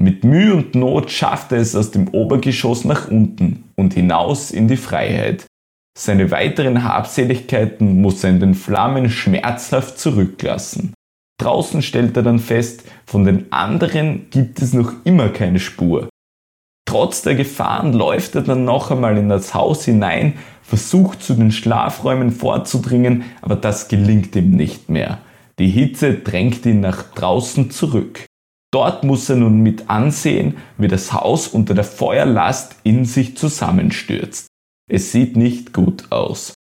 Mit 0.00 0.24
Mühe 0.24 0.54
und 0.54 0.74
Not 0.74 1.10
schafft 1.10 1.52
er 1.52 1.58
es 1.58 1.76
aus 1.76 1.90
dem 1.90 2.08
Obergeschoss 2.08 2.84
nach 2.84 3.08
unten 3.08 3.64
und 3.76 3.94
hinaus 3.94 4.50
in 4.50 4.66
die 4.66 4.78
Freiheit. 4.78 5.44
Seine 5.98 6.30
weiteren 6.30 6.84
Habseligkeiten 6.84 8.00
muss 8.00 8.24
er 8.24 8.30
in 8.30 8.40
den 8.40 8.54
Flammen 8.54 9.10
schmerzhaft 9.10 9.98
zurücklassen. 9.98 10.94
Draußen 11.38 11.82
stellt 11.82 12.16
er 12.16 12.22
dann 12.22 12.38
fest, 12.38 12.84
von 13.06 13.24
den 13.24 13.52
anderen 13.52 14.30
gibt 14.30 14.62
es 14.62 14.72
noch 14.72 14.92
immer 15.04 15.28
keine 15.28 15.58
Spur. 15.58 16.08
Trotz 16.86 17.22
der 17.22 17.34
Gefahren 17.34 17.92
läuft 17.92 18.34
er 18.34 18.42
dann 18.42 18.64
noch 18.64 18.90
einmal 18.90 19.16
in 19.16 19.28
das 19.28 19.54
Haus 19.54 19.84
hinein, 19.84 20.34
versucht 20.62 21.22
zu 21.22 21.34
den 21.34 21.52
Schlafräumen 21.52 22.30
vorzudringen, 22.30 23.24
aber 23.42 23.56
das 23.56 23.88
gelingt 23.88 24.34
ihm 24.34 24.50
nicht 24.50 24.88
mehr. 24.88 25.18
Die 25.60 25.68
Hitze 25.68 26.14
drängt 26.14 26.64
ihn 26.64 26.80
nach 26.80 27.02
draußen 27.12 27.70
zurück. 27.70 28.24
Dort 28.72 29.04
muss 29.04 29.28
er 29.28 29.36
nun 29.36 29.60
mit 29.60 29.90
ansehen, 29.90 30.56
wie 30.78 30.88
das 30.88 31.12
Haus 31.12 31.48
unter 31.48 31.74
der 31.74 31.84
Feuerlast 31.84 32.76
in 32.82 33.04
sich 33.04 33.36
zusammenstürzt. 33.36 34.46
Es 34.90 35.12
sieht 35.12 35.36
nicht 35.36 35.74
gut 35.74 36.10
aus. 36.10 36.54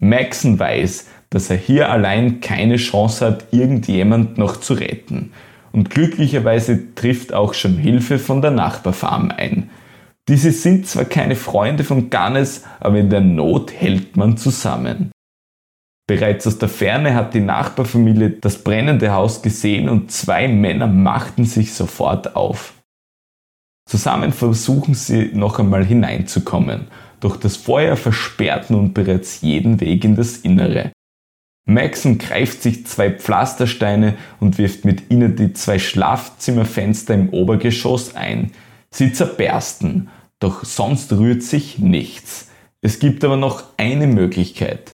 Maxon 0.00 0.58
weiß, 0.58 1.08
dass 1.28 1.50
er 1.50 1.58
hier 1.58 1.90
allein 1.90 2.40
keine 2.40 2.76
Chance 2.76 3.26
hat, 3.26 3.52
irgendjemand 3.52 4.38
noch 4.38 4.56
zu 4.56 4.72
retten. 4.72 5.32
Und 5.72 5.90
glücklicherweise 5.90 6.94
trifft 6.94 7.34
auch 7.34 7.52
schon 7.52 7.76
Hilfe 7.76 8.18
von 8.18 8.40
der 8.40 8.52
Nachbarfarm 8.52 9.30
ein. 9.30 9.68
Diese 10.26 10.52
sind 10.52 10.86
zwar 10.86 11.04
keine 11.04 11.36
Freunde 11.36 11.84
von 11.84 12.08
Gannes, 12.08 12.64
aber 12.80 12.98
in 12.98 13.10
der 13.10 13.20
Not 13.20 13.72
hält 13.72 14.16
man 14.16 14.38
zusammen. 14.38 15.10
Bereits 16.08 16.46
aus 16.46 16.58
der 16.58 16.70
Ferne 16.70 17.14
hat 17.14 17.34
die 17.34 17.40
Nachbarfamilie 17.40 18.30
das 18.30 18.64
brennende 18.64 19.12
Haus 19.12 19.42
gesehen 19.42 19.90
und 19.90 20.10
zwei 20.10 20.48
Männer 20.48 20.86
machten 20.86 21.44
sich 21.44 21.74
sofort 21.74 22.34
auf. 22.34 22.72
Zusammen 23.86 24.32
versuchen 24.32 24.94
sie 24.94 25.30
noch 25.34 25.58
einmal 25.58 25.84
hineinzukommen, 25.84 26.88
doch 27.20 27.36
das 27.36 27.56
Feuer 27.56 27.96
versperrt 27.96 28.70
nun 28.70 28.94
bereits 28.94 29.42
jeden 29.42 29.80
Weg 29.80 30.02
in 30.04 30.16
das 30.16 30.38
Innere. 30.38 30.92
Maxon 31.66 32.16
greift 32.16 32.62
sich 32.62 32.86
zwei 32.86 33.10
Pflastersteine 33.10 34.16
und 34.40 34.56
wirft 34.56 34.86
mit 34.86 35.10
ihnen 35.10 35.36
die 35.36 35.52
zwei 35.52 35.78
Schlafzimmerfenster 35.78 37.12
im 37.12 37.28
Obergeschoss 37.28 38.14
ein. 38.14 38.52
Sie 38.90 39.12
zerbersten, 39.12 40.08
doch 40.40 40.64
sonst 40.64 41.12
rührt 41.12 41.42
sich 41.42 41.78
nichts. 41.78 42.48
Es 42.80 42.98
gibt 42.98 43.22
aber 43.24 43.36
noch 43.36 43.64
eine 43.76 44.06
Möglichkeit. 44.06 44.92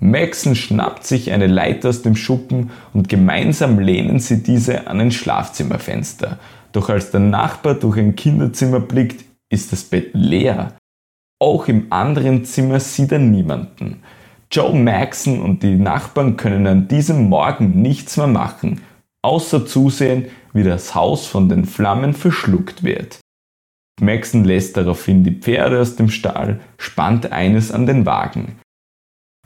Maxon 0.00 0.54
schnappt 0.54 1.06
sich 1.06 1.30
eine 1.30 1.46
Leiter 1.46 1.88
aus 1.88 2.02
dem 2.02 2.16
Schuppen 2.16 2.70
und 2.92 3.08
gemeinsam 3.08 3.78
lehnen 3.78 4.18
sie 4.18 4.42
diese 4.42 4.86
an 4.86 5.00
ein 5.00 5.12
Schlafzimmerfenster. 5.12 6.38
Doch 6.72 6.88
als 6.88 7.10
der 7.10 7.20
Nachbar 7.20 7.74
durch 7.74 7.98
ein 7.98 8.16
Kinderzimmer 8.16 8.80
blickt, 8.80 9.24
ist 9.48 9.72
das 9.72 9.84
Bett 9.84 10.10
leer. 10.12 10.76
Auch 11.40 11.68
im 11.68 11.92
anderen 11.92 12.44
Zimmer 12.44 12.80
sieht 12.80 13.12
er 13.12 13.18
niemanden. 13.18 14.02
Joe 14.50 14.74
Maxon 14.74 15.40
und 15.40 15.62
die 15.62 15.76
Nachbarn 15.76 16.36
können 16.36 16.66
an 16.66 16.88
diesem 16.88 17.28
Morgen 17.28 17.80
nichts 17.80 18.16
mehr 18.16 18.26
machen, 18.26 18.80
außer 19.22 19.66
zusehen, 19.66 20.26
wie 20.52 20.62
das 20.62 20.94
Haus 20.94 21.26
von 21.26 21.48
den 21.48 21.64
Flammen 21.64 22.14
verschluckt 22.14 22.82
wird. 22.82 23.18
Maxon 24.00 24.44
lässt 24.44 24.76
daraufhin 24.76 25.22
die 25.22 25.38
Pferde 25.38 25.80
aus 25.80 25.96
dem 25.96 26.08
Stall, 26.08 26.60
spannt 26.78 27.32
eines 27.32 27.70
an 27.70 27.86
den 27.86 28.06
Wagen. 28.06 28.56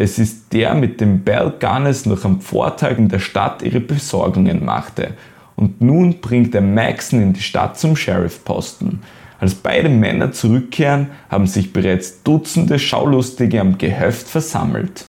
Es 0.01 0.21
ist 0.21 0.53
der, 0.53 0.75
mit 0.75 1.01
dem 1.01 1.25
Belle 1.25 1.53
Gunness 1.59 2.07
noch 2.07 2.25
am 2.25 2.41
Vortag 2.41 2.99
in 2.99 3.09
der 3.09 3.19
Stadt 3.19 3.63
ihre 3.63 3.81
Besorgungen 3.81 4.65
machte. 4.65 5.15
Und 5.57 5.81
nun 5.81 6.21
bringt 6.21 6.55
er 6.55 6.61
Maxon 6.61 7.21
in 7.21 7.33
die 7.33 7.41
Stadt 7.41 7.77
zum 7.77 7.97
Sheriffposten. 7.97 9.01
Als 9.41 9.57
beide 9.57 9.89
Männer 9.89 10.31
zurückkehren, 10.31 11.09
haben 11.29 11.49
sich 11.49 11.73
bereits 11.73 12.23
Dutzende 12.23 12.79
Schaulustige 12.79 13.61
am 13.61 13.77
Gehöft 13.77 14.29
versammelt. 14.29 15.05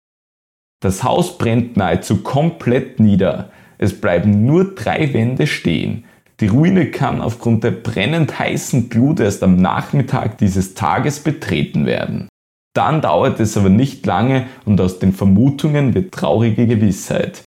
Das 0.81 1.03
Haus 1.03 1.37
brennt 1.37 1.77
nahezu 1.77 2.23
komplett 2.23 3.01
nieder. 3.01 3.51
Es 3.79 4.01
bleiben 4.01 4.47
nur 4.47 4.77
drei 4.77 5.13
Wände 5.13 5.49
stehen. 5.49 6.05
Die 6.39 6.47
Ruine 6.47 6.93
kann 6.93 7.21
aufgrund 7.21 7.65
der 7.65 7.73
brennend 7.73 8.39
heißen 8.39 8.89
Glut 8.89 9.19
erst 9.19 9.43
am 9.43 9.57
Nachmittag 9.57 10.39
dieses 10.39 10.75
Tages 10.75 11.19
betreten 11.19 11.87
werden. 11.87 12.29
Dann 12.77 13.01
dauert 13.01 13.41
es 13.41 13.57
aber 13.57 13.71
nicht 13.71 14.05
lange 14.05 14.49
und 14.67 14.79
aus 14.83 14.99
den 14.99 15.15
Vermutungen 15.15 15.95
wird 15.95 16.13
traurige 16.13 16.67
Gewissheit. 16.67 17.43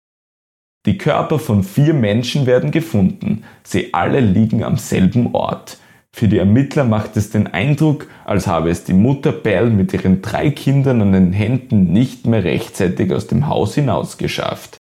Die 0.88 0.98
Körper 0.98 1.38
von 1.38 1.62
vier 1.62 1.94
Menschen 1.94 2.48
werden 2.48 2.72
gefunden. 2.72 3.44
Sie 3.64 3.94
alle 3.94 4.22
liegen 4.22 4.64
am 4.64 4.78
selben 4.78 5.36
Ort. 5.36 5.78
Für 6.16 6.28
die 6.28 6.40
Ermittler 6.40 6.84
macht 6.84 7.16
es 7.16 7.30
den 7.30 7.46
Eindruck, 7.46 8.08
als 8.26 8.48
habe 8.48 8.72
es 8.72 8.86
die 8.86 8.94
Mutter 8.94 9.32
Bell 9.32 9.70
mit 9.70 9.94
ihren 9.94 10.24
drei 10.24 10.50
Kindern 10.50 11.04
an 11.04 11.12
den 11.12 11.32
Händen 11.32 11.94
nicht 11.94 12.26
mehr 12.26 12.44
rechtzeitig 12.44 13.14
aus 13.14 13.28
dem 13.28 13.46
Haus 13.46 13.76
hinausgeschafft. 13.76 14.78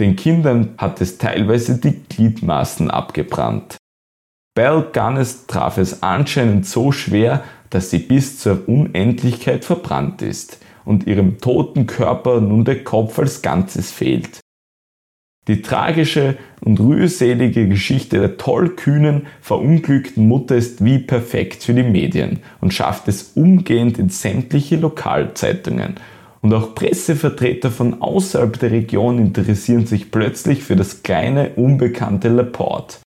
Den 0.00 0.14
Kindern 0.14 0.74
hat 0.78 1.00
es 1.00 1.18
teilweise 1.18 1.80
die 1.80 2.04
Gliedmaßen 2.08 2.88
abgebrannt. 2.88 3.78
Belle 4.54 4.90
Gunness 4.92 5.46
traf 5.46 5.76
es 5.76 6.02
anscheinend 6.02 6.66
so 6.66 6.92
schwer, 6.92 7.42
dass 7.70 7.90
sie 7.90 7.98
bis 7.98 8.38
zur 8.38 8.68
Unendlichkeit 8.68 9.64
verbrannt 9.64 10.22
ist 10.22 10.58
und 10.84 11.06
ihrem 11.06 11.38
toten 11.38 11.86
Körper 11.86 12.40
nun 12.40 12.64
der 12.64 12.84
Kopf 12.84 13.18
als 13.18 13.42
Ganzes 13.42 13.90
fehlt. 13.90 14.40
Die 15.48 15.62
tragische 15.62 16.36
und 16.60 16.80
rührselige 16.80 17.68
Geschichte 17.68 18.18
der 18.18 18.36
tollkühnen, 18.36 19.26
verunglückten 19.40 20.26
Mutter 20.26 20.56
ist 20.56 20.84
wie 20.84 20.98
perfekt 20.98 21.62
für 21.62 21.74
die 21.74 21.84
Medien 21.84 22.40
und 22.60 22.74
schafft 22.74 23.06
es 23.06 23.32
umgehend 23.34 23.98
in 23.98 24.08
sämtliche 24.08 24.76
Lokalzeitungen. 24.76 25.94
Und 26.42 26.52
auch 26.52 26.74
Pressevertreter 26.74 27.70
von 27.70 28.02
außerhalb 28.02 28.58
der 28.58 28.72
Region 28.72 29.18
interessieren 29.18 29.86
sich 29.86 30.10
plötzlich 30.10 30.64
für 30.64 30.76
das 30.76 31.02
kleine, 31.02 31.50
unbekannte 31.56 32.28
Laporte. 32.28 32.98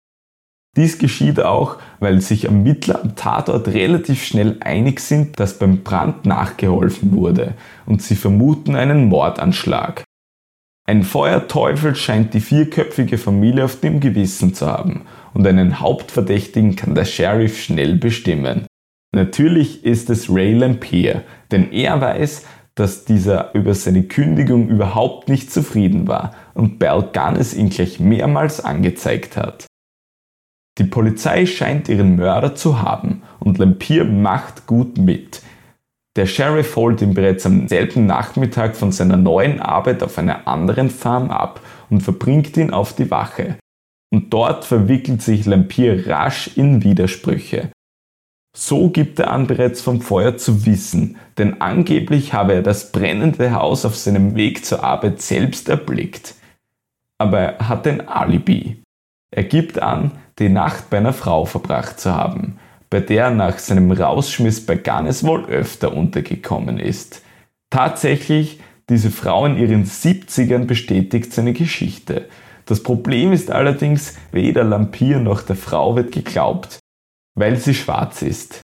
Dies 0.79 0.97
geschieht 0.97 1.41
auch, 1.41 1.75
weil 1.99 2.21
sich 2.21 2.45
Ermittler 2.45 3.03
am 3.03 3.17
Tatort 3.17 3.67
relativ 3.67 4.23
schnell 4.23 4.55
einig 4.61 5.01
sind, 5.01 5.37
dass 5.37 5.59
beim 5.59 5.83
Brand 5.83 6.25
nachgeholfen 6.25 7.11
wurde 7.11 7.55
und 7.85 8.01
sie 8.01 8.15
vermuten 8.15 8.77
einen 8.77 9.09
Mordanschlag. 9.09 10.05
Ein 10.87 11.03
Feuerteufel 11.03 11.95
scheint 11.95 12.33
die 12.33 12.39
vierköpfige 12.39 13.17
Familie 13.17 13.65
auf 13.65 13.81
dem 13.81 13.99
Gewissen 13.99 14.53
zu 14.53 14.67
haben 14.67 15.01
und 15.33 15.45
einen 15.45 15.81
Hauptverdächtigen 15.81 16.77
kann 16.77 16.95
der 16.95 17.03
Sheriff 17.03 17.61
schnell 17.61 17.95
bestimmen. 17.95 18.65
Natürlich 19.13 19.83
ist 19.83 20.09
es 20.09 20.29
Ray 20.29 20.53
Lampier, 20.53 21.25
denn 21.51 21.73
er 21.73 21.99
weiß, 21.99 22.45
dass 22.75 23.03
dieser 23.03 23.53
über 23.53 23.75
seine 23.75 24.03
Kündigung 24.03 24.69
überhaupt 24.69 25.27
nicht 25.27 25.51
zufrieden 25.51 26.07
war 26.07 26.33
und 26.53 26.79
Bell 26.79 27.09
Gunness 27.11 27.53
ihn 27.53 27.69
gleich 27.69 27.99
mehrmals 27.99 28.63
angezeigt 28.63 29.35
hat. 29.35 29.68
Die 30.79 30.85
Polizei 30.85 31.45
scheint 31.45 31.89
ihren 31.89 32.15
Mörder 32.15 32.55
zu 32.55 32.81
haben 32.81 33.21
und 33.39 33.57
Lampier 33.57 34.05
macht 34.05 34.65
gut 34.65 34.97
mit. 34.97 35.41
Der 36.15 36.25
Sheriff 36.25 36.75
holt 36.77 37.01
ihn 37.01 37.13
bereits 37.13 37.45
am 37.45 37.67
selben 37.67 38.05
Nachmittag 38.05 38.75
von 38.77 38.93
seiner 38.93 39.17
neuen 39.17 39.59
Arbeit 39.59 40.01
auf 40.01 40.17
einer 40.17 40.47
anderen 40.47 40.89
Farm 40.89 41.31
ab 41.31 41.61
und 41.89 42.01
verbringt 42.01 42.55
ihn 42.57 42.71
auf 42.71 42.93
die 42.93 43.11
Wache. 43.11 43.57
Und 44.11 44.33
dort 44.33 44.65
verwickelt 44.65 45.21
sich 45.21 45.45
Lampier 45.45 46.07
rasch 46.07 46.51
in 46.55 46.83
Widersprüche. 46.83 47.71
So 48.57 48.89
gibt 48.89 49.19
er 49.19 49.31
an, 49.31 49.47
bereits 49.47 49.81
vom 49.81 50.01
Feuer 50.01 50.37
zu 50.37 50.65
wissen, 50.65 51.17
denn 51.37 51.61
angeblich 51.61 52.33
habe 52.33 52.53
er 52.53 52.63
das 52.63 52.91
brennende 52.91 53.53
Haus 53.53 53.85
auf 53.85 53.95
seinem 53.95 54.35
Weg 54.35 54.65
zur 54.65 54.83
Arbeit 54.83 55.21
selbst 55.21 55.69
erblickt. 55.69 56.35
Aber 57.19 57.39
er 57.39 57.69
hat 57.69 57.85
ein 57.85 58.07
Alibi. 58.07 58.81
Er 59.31 59.43
gibt 59.43 59.81
an, 59.81 60.11
die 60.39 60.49
Nacht 60.49 60.89
bei 60.89 60.97
einer 60.97 61.13
Frau 61.13 61.45
verbracht 61.45 61.99
zu 61.99 62.13
haben, 62.13 62.59
bei 62.89 62.99
der 62.99 63.25
er 63.25 63.31
nach 63.31 63.59
seinem 63.59 63.91
Rausschmiss 63.91 64.65
bei 64.65 64.75
Gannes 64.75 65.23
wohl 65.23 65.45
öfter 65.45 65.95
untergekommen 65.95 66.79
ist. 66.79 67.21
Tatsächlich, 67.69 68.59
diese 68.89 69.11
Frau 69.11 69.45
in 69.45 69.57
ihren 69.57 69.85
70ern 69.85 70.65
bestätigt 70.65 71.31
seine 71.31 71.53
Geschichte. 71.53 72.27
Das 72.65 72.81
Problem 72.81 73.31
ist 73.31 73.51
allerdings, 73.51 74.15
weder 74.31 74.63
Lampier 74.63 75.19
noch 75.19 75.41
der 75.41 75.55
Frau 75.55 75.95
wird 75.95 76.11
geglaubt, 76.11 76.79
weil 77.35 77.57
sie 77.57 77.75
schwarz 77.75 78.23
ist. 78.23 78.61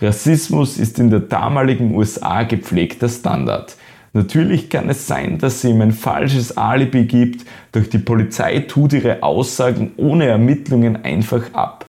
Rassismus 0.00 0.76
ist 0.78 0.98
in 0.98 1.10
der 1.10 1.20
damaligen 1.20 1.94
USA 1.94 2.42
gepflegter 2.42 3.08
Standard. 3.08 3.76
Natürlich 4.16 4.70
kann 4.70 4.88
es 4.88 5.06
sein, 5.06 5.36
dass 5.36 5.60
sie 5.60 5.72
ihm 5.72 5.82
ein 5.82 5.92
falsches 5.92 6.56
Alibi 6.56 7.04
gibt, 7.04 7.44
doch 7.72 7.86
die 7.86 7.98
Polizei 7.98 8.60
tut 8.60 8.94
ihre 8.94 9.22
Aussagen 9.22 9.92
ohne 9.98 10.24
Ermittlungen 10.24 11.04
einfach 11.04 11.52
ab. 11.52 11.84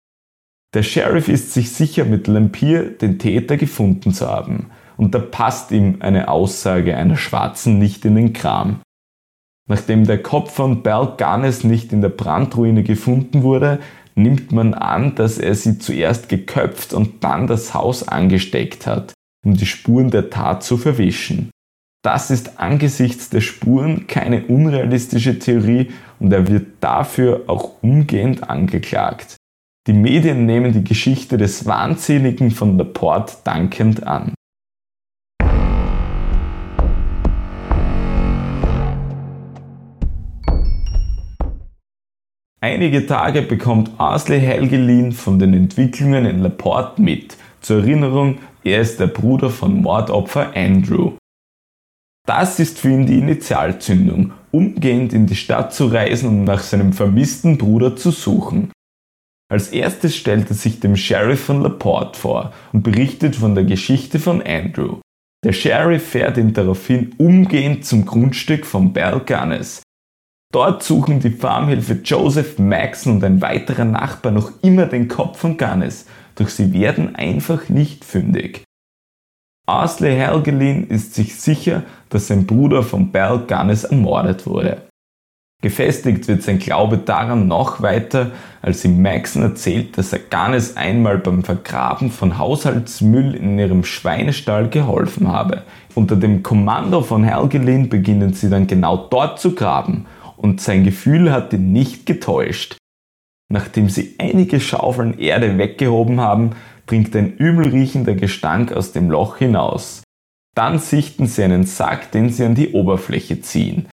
Der 0.74 0.84
Sheriff 0.84 1.28
ist 1.28 1.54
sich 1.54 1.72
sicher, 1.72 2.06
mit 2.06 2.28
Lampier 2.28 2.92
den 2.92 3.20
Täter 3.20 3.58
gefunden 3.58 4.14
zu 4.14 4.26
haben, 4.26 4.68
und 4.96 5.14
da 5.14 5.20
passt 5.20 5.72
ihm 5.72 5.98
eine 6.00 6.30
Aussage 6.30 6.96
einer 6.96 7.18
Schwarzen 7.18 7.78
nicht 7.78 8.06
in 8.06 8.16
den 8.16 8.32
Kram. 8.32 8.80
Nachdem 9.68 10.06
der 10.06 10.24
Kopf 10.24 10.54
von 10.54 10.82
Bell 10.82 11.16
Gunness 11.18 11.66
nicht 11.66 11.92
in 11.92 12.00
der 12.00 12.08
Brandruine 12.08 12.84
gefunden 12.84 13.44
wurde, 13.44 13.80
nimmt 14.16 14.54
man 14.54 14.74
an, 14.74 15.16
dass 15.16 15.40
er 15.40 15.56
sie 15.56 15.78
zuerst 15.78 16.30
geköpft 16.30 16.94
und 16.94 17.22
dann 17.26 17.48
das 17.48 17.74
Haus 17.74 18.08
angesteckt 18.08 18.88
hat, 18.88 19.12
um 19.46 19.56
die 19.58 19.66
Spuren 19.66 20.10
der 20.10 20.30
Tat 20.30 20.64
zu 20.64 20.78
verwischen. 20.78 21.50
Das 22.06 22.30
ist 22.32 22.60
angesichts 22.60 23.30
der 23.30 23.40
Spuren 23.40 24.08
keine 24.08 24.44
unrealistische 24.48 25.40
Theorie 25.40 25.92
und 26.20 26.34
er 26.34 26.50
wird 26.50 26.68
dafür 26.82 27.44
auch 27.48 27.82
umgehend 27.82 28.50
angeklagt. 28.50 29.38
Die 29.88 29.94
Medien 29.94 30.46
nehmen 30.46 30.74
die 30.74 30.84
Geschichte 30.84 31.38
des 31.38 31.66
Wahnsinnigen 31.66 32.52
von 32.52 32.78
Laporte 32.78 33.36
dankend 33.46 34.06
an. 34.06 34.34
Einige 42.60 43.08
Tage 43.08 43.44
bekommt 43.44 43.92
Asley 43.98 44.42
Helgelin 44.42 45.14
von 45.14 45.40
den 45.40 45.54
Entwicklungen 45.54 46.26
in 46.26 46.40
Laporte 46.40 47.02
mit. 47.02 47.38
Zur 47.62 47.78
Erinnerung, 47.80 48.40
er 48.66 48.82
ist 48.82 49.00
der 49.00 49.08
Bruder 49.08 49.50
von 49.50 49.82
Mordopfer 49.82 50.52
Andrew. 50.54 51.14
Das 52.26 52.60
ist 52.60 52.80
für 52.80 52.90
ihn 52.90 53.06
die 53.06 53.18
Initialzündung, 53.18 54.32
umgehend 54.52 55.12
in 55.12 55.26
die 55.26 55.36
Stadt 55.36 55.74
zu 55.74 55.88
reisen 55.88 56.30
und 56.30 56.44
nach 56.46 56.62
seinem 56.62 56.94
vermissten 56.94 57.58
Bruder 57.58 57.98
zu 57.98 58.12
suchen. 58.12 58.72
Als 59.52 59.70
erstes 59.70 60.16
stellt 60.16 60.50
er 60.50 60.56
sich 60.56 60.80
dem 60.80 60.96
Sheriff 60.96 61.44
von 61.44 61.62
Laporte 61.62 62.18
vor 62.18 62.54
und 62.72 62.82
berichtet 62.82 63.36
von 63.36 63.56
der 63.56 63.66
Geschichte 63.66 64.20
von 64.20 64.42
Andrew. 64.42 65.00
Der 65.44 65.52
Sheriff 65.52 66.08
fährt 66.12 66.38
ihn 66.38 66.54
daraufhin 66.54 67.14
umgehend 67.18 67.86
zum 67.86 68.06
Grundstück 68.06 68.66
von 68.66 68.94
Bell 68.94 69.22
Gunness. 69.26 69.84
Dort 70.54 70.82
suchen 70.82 71.20
die 71.20 71.32
Farmhilfe 71.32 72.00
Joseph 72.06 72.58
Maxon 72.58 73.16
und 73.16 73.24
ein 73.24 73.42
weiterer 73.42 73.86
Nachbar 73.86 74.32
noch 74.32 74.52
immer 74.62 74.86
den 74.86 75.10
Kopf 75.10 75.40
von 75.40 75.58
Gunness, 75.58 76.06
doch 76.36 76.48
sie 76.48 76.72
werden 76.72 77.16
einfach 77.16 77.68
nicht 77.68 78.06
fündig. 78.06 78.64
Asley 79.66 80.16
Helgelin 80.18 80.88
ist 80.88 81.16
sich 81.16 81.36
sicher, 81.36 81.84
dass 82.10 82.28
sein 82.28 82.46
Bruder 82.46 82.84
von 82.84 83.12
Bell 83.12 83.44
Gunness 83.48 83.86
ermordet 83.86 84.46
wurde. 84.46 84.82
Gefestigt 85.62 86.28
wird 86.28 86.44
sein 86.44 86.60
Glaube 86.60 86.98
daran 86.98 87.48
noch 87.48 87.82
weiter, 87.82 88.32
als 88.62 88.84
ihm 88.84 89.02
Maxon 89.02 89.44
erzählt, 89.44 89.98
dass 89.98 90.12
er 90.12 90.20
Gunness 90.20 90.76
einmal 90.76 91.18
beim 91.18 91.46
Vergraben 91.46 92.12
von 92.12 92.38
Haushaltsmüll 92.38 93.36
in 93.36 93.58
ihrem 93.58 93.86
Schweinestall 93.86 94.68
geholfen 94.68 95.30
habe. 95.30 95.62
Unter 95.96 96.18
dem 96.18 96.44
Kommando 96.44 97.02
von 97.02 97.24
Helgelin 97.24 97.88
beginnen 97.88 98.34
sie 98.34 98.50
dann 98.50 98.68
genau 98.68 98.98
dort 98.98 99.40
zu 99.40 99.56
graben 99.56 100.08
und 100.36 100.60
sein 100.60 100.84
Gefühl 100.84 101.32
hat 101.32 101.54
ihn 101.54 101.72
nicht 101.72 102.06
getäuscht. 102.06 102.76
Nachdem 103.50 103.88
sie 103.88 104.16
einige 104.18 104.60
Schaufeln 104.60 105.18
Erde 105.18 105.58
weggehoben 105.58 106.20
haben, 106.20 106.52
dringt 106.86 107.16
ein 107.16 107.36
übelriechender 107.38 108.16
Gestank 108.16 108.72
aus 108.72 108.92
dem 108.92 109.10
Loch 109.10 109.38
hinaus. 109.38 110.04
Dann 110.56 110.80
sichten 110.80 111.28
sie 111.28 111.44
einen 111.44 111.66
Sack, 111.66 112.12
den 112.12 112.30
sie 112.30 112.46
an 112.46 112.56
die 112.56 112.74
Oberfläche 112.74 113.42
ziehen. 113.42 113.88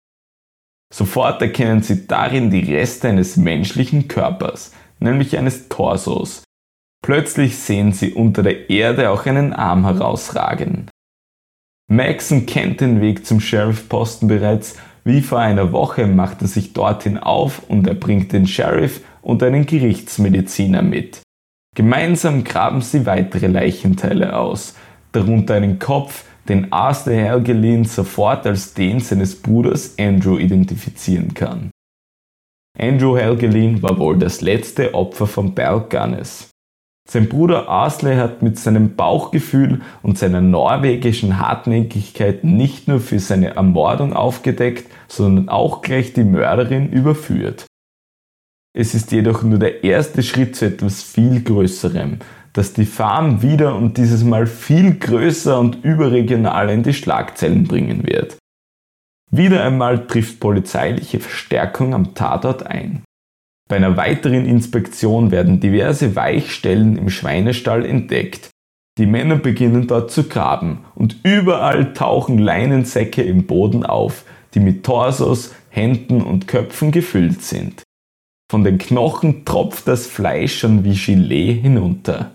Sofort 0.92 1.40
erkennen 1.40 1.82
sie 1.82 2.06
darin 2.06 2.50
die 2.50 2.74
Reste 2.74 3.08
eines 3.08 3.36
menschlichen 3.36 4.08
Körpers, 4.08 4.72
nämlich 4.98 5.38
eines 5.38 5.68
Torsos. 5.68 6.42
Plötzlich 7.02 7.56
sehen 7.56 7.92
sie 7.92 8.12
unter 8.12 8.42
der 8.42 8.68
Erde 8.68 9.10
auch 9.10 9.24
einen 9.24 9.52
Arm 9.52 9.84
herausragen. 9.84 10.90
Maxon 11.88 12.46
kennt 12.46 12.80
den 12.80 13.00
Weg 13.00 13.24
zum 13.24 13.40
Sheriff-Posten 13.40 14.28
bereits, 14.28 14.76
wie 15.04 15.22
vor 15.22 15.38
einer 15.38 15.72
Woche 15.72 16.06
macht 16.06 16.42
er 16.42 16.48
sich 16.48 16.72
dorthin 16.72 17.18
auf 17.18 17.68
und 17.68 17.86
er 17.86 17.94
bringt 17.94 18.32
den 18.32 18.46
Sheriff 18.46 19.00
und 19.22 19.42
einen 19.42 19.66
Gerichtsmediziner 19.66 20.82
mit. 20.82 21.22
Gemeinsam 21.76 22.44
graben 22.44 22.80
sie 22.80 23.06
weitere 23.06 23.46
Leichenteile 23.46 24.36
aus, 24.36 24.74
darunter 25.12 25.54
einen 25.54 25.78
Kopf, 25.78 26.24
den 26.48 26.72
Arthur 26.72 27.14
Helgelin 27.14 27.84
sofort 27.84 28.46
als 28.46 28.74
den 28.74 29.00
seines 29.00 29.40
Bruders 29.40 29.94
Andrew 29.98 30.36
identifizieren 30.36 31.32
kann. 31.34 31.70
Andrew 32.78 33.16
Helgelin 33.16 33.82
war 33.82 33.98
wohl 33.98 34.18
das 34.18 34.40
letzte 34.40 34.94
Opfer 34.94 35.26
von 35.26 35.54
Berggannes. 35.54 36.50
Sein 37.08 37.28
Bruder 37.28 37.68
Asley 37.68 38.16
hat 38.16 38.42
mit 38.42 38.58
seinem 38.58 38.94
Bauchgefühl 38.94 39.80
und 40.02 40.18
seiner 40.18 40.40
norwegischen 40.40 41.38
Hartnäckigkeit 41.38 42.44
nicht 42.44 42.86
nur 42.86 43.00
für 43.00 43.18
seine 43.18 43.56
Ermordung 43.56 44.12
aufgedeckt, 44.12 44.88
sondern 45.08 45.48
auch 45.48 45.82
gleich 45.82 46.12
die 46.12 46.24
Mörderin 46.24 46.88
überführt. 46.90 47.66
Es 48.72 48.94
ist 48.94 49.10
jedoch 49.10 49.42
nur 49.42 49.58
der 49.58 49.82
erste 49.82 50.22
Schritt 50.22 50.54
zu 50.54 50.66
etwas 50.66 51.02
viel 51.02 51.42
Größerem, 51.42 52.18
das 52.52 52.72
die 52.72 52.86
Farm 52.86 53.42
wieder 53.42 53.74
und 53.74 53.96
dieses 53.96 54.22
Mal 54.22 54.46
viel 54.46 54.94
größer 54.94 55.58
und 55.58 55.84
überregional 55.84 56.70
in 56.70 56.84
die 56.84 56.94
Schlagzeilen 56.94 57.64
bringen 57.64 58.06
wird. 58.06 58.36
Wieder 59.32 59.64
einmal 59.64 60.06
trifft 60.06 60.40
polizeiliche 60.40 61.20
Verstärkung 61.20 61.94
am 61.94 62.14
Tatort 62.14 62.66
ein. 62.66 63.02
Bei 63.68 63.76
einer 63.76 63.96
weiteren 63.96 64.46
Inspektion 64.46 65.30
werden 65.30 65.60
diverse 65.60 66.16
Weichstellen 66.16 66.96
im 66.96 67.10
Schweinestall 67.10 67.84
entdeckt. 67.84 68.50
Die 68.98 69.06
Männer 69.06 69.36
beginnen 69.36 69.86
dort 69.86 70.10
zu 70.10 70.24
graben 70.24 70.84
und 70.96 71.16
überall 71.22 71.94
tauchen 71.94 72.38
Leinensäcke 72.38 73.22
im 73.22 73.46
Boden 73.46 73.86
auf, 73.86 74.24
die 74.54 74.60
mit 74.60 74.84
Torsos, 74.84 75.54
Händen 75.68 76.20
und 76.20 76.48
Köpfen 76.48 76.90
gefüllt 76.90 77.42
sind. 77.42 77.84
Von 78.50 78.64
den 78.64 78.78
Knochen 78.78 79.44
tropft 79.44 79.86
das 79.86 80.08
Fleisch 80.08 80.58
schon 80.58 80.82
wie 80.82 80.94
Gilet 80.94 81.62
hinunter. 81.62 82.32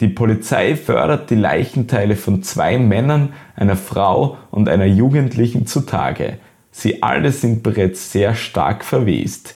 Die 0.00 0.08
Polizei 0.08 0.76
fördert 0.76 1.28
die 1.28 1.34
Leichenteile 1.34 2.16
von 2.16 2.42
zwei 2.42 2.78
Männern, 2.78 3.34
einer 3.54 3.76
Frau 3.76 4.38
und 4.50 4.70
einer 4.70 4.86
Jugendlichen 4.86 5.66
zutage. 5.66 6.38
Sie 6.70 7.02
alle 7.02 7.32
sind 7.32 7.62
bereits 7.62 8.12
sehr 8.12 8.34
stark 8.34 8.82
verwest. 8.82 9.52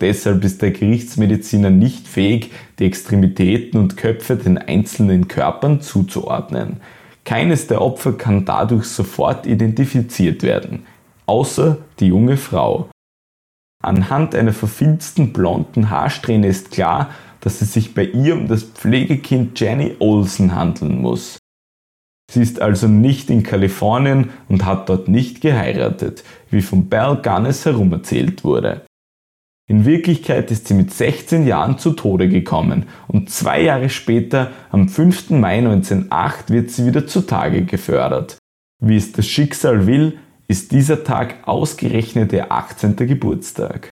Deshalb 0.00 0.42
ist 0.44 0.62
der 0.62 0.70
Gerichtsmediziner 0.70 1.68
nicht 1.68 2.08
fähig, 2.08 2.52
die 2.78 2.86
Extremitäten 2.86 3.78
und 3.78 3.98
Köpfe 3.98 4.36
den 4.36 4.56
einzelnen 4.56 5.28
Körpern 5.28 5.82
zuzuordnen. 5.82 6.80
Keines 7.26 7.66
der 7.66 7.82
Opfer 7.82 8.14
kann 8.14 8.46
dadurch 8.46 8.86
sofort 8.86 9.44
identifiziert 9.44 10.42
werden, 10.42 10.86
außer 11.26 11.76
die 12.00 12.06
junge 12.06 12.38
Frau. 12.38 12.88
Anhand 13.82 14.34
einer 14.34 14.52
verfilzten 14.52 15.32
blonden 15.32 15.90
Haarsträhne 15.90 16.48
ist 16.48 16.70
klar, 16.70 17.10
dass 17.40 17.60
es 17.62 17.72
sich 17.72 17.94
bei 17.94 18.04
ihr 18.04 18.34
um 18.34 18.48
das 18.48 18.64
Pflegekind 18.64 19.58
Jenny 19.60 19.96
Olsen 19.98 20.54
handeln 20.54 21.00
muss. 21.00 21.38
Sie 22.30 22.42
ist 22.42 22.60
also 22.60 22.88
nicht 22.88 23.30
in 23.30 23.42
Kalifornien 23.42 24.30
und 24.48 24.64
hat 24.64 24.88
dort 24.88 25.08
nicht 25.08 25.40
geheiratet, 25.40 26.24
wie 26.50 26.62
von 26.62 26.88
Belle 26.88 27.20
Gunness 27.22 27.64
herumerzählt 27.64 28.42
wurde. 28.42 28.84
In 29.68 29.84
Wirklichkeit 29.84 30.50
ist 30.50 30.68
sie 30.68 30.74
mit 30.74 30.92
16 30.92 31.46
Jahren 31.46 31.78
zu 31.78 31.92
Tode 31.92 32.28
gekommen 32.28 32.86
und 33.08 33.30
zwei 33.30 33.62
Jahre 33.62 33.90
später, 33.90 34.52
am 34.70 34.88
5. 34.88 35.30
Mai 35.30 35.58
1908, 35.58 36.50
wird 36.50 36.70
sie 36.70 36.86
wieder 36.86 37.06
zutage 37.06 37.64
gefördert. 37.64 38.38
Wie 38.80 38.96
es 38.96 39.12
das 39.12 39.26
Schicksal 39.26 39.86
will, 39.86 40.18
ist 40.48 40.72
dieser 40.72 41.04
Tag 41.04 41.36
ausgerechnet 41.46 42.32
ihr 42.32 42.52
18. 42.52 42.96
Geburtstag. 42.96 43.90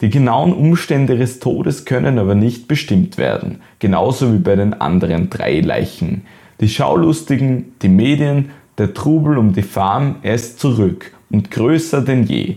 Die 0.00 0.10
genauen 0.10 0.52
Umstände 0.52 1.14
ihres 1.14 1.38
Todes 1.38 1.84
können 1.84 2.18
aber 2.18 2.34
nicht 2.34 2.66
bestimmt 2.66 3.18
werden, 3.18 3.60
genauso 3.78 4.32
wie 4.32 4.38
bei 4.38 4.56
den 4.56 4.74
anderen 4.74 5.30
drei 5.30 5.60
Leichen. 5.60 6.26
Die 6.60 6.68
Schaulustigen, 6.68 7.74
die 7.82 7.88
Medien, 7.88 8.50
der 8.78 8.94
Trubel 8.94 9.38
um 9.38 9.52
die 9.52 9.62
Farm, 9.62 10.16
er 10.22 10.34
ist 10.34 10.58
zurück 10.58 11.12
und 11.30 11.50
größer 11.50 12.02
denn 12.02 12.24
je. 12.24 12.56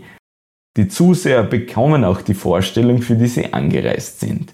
Die 0.78 0.88
Zuseher 0.88 1.44
bekommen 1.44 2.04
auch 2.04 2.22
die 2.22 2.34
Vorstellung, 2.34 3.02
für 3.02 3.16
die 3.16 3.28
sie 3.28 3.54
angereist 3.54 4.20
sind. 4.20 4.54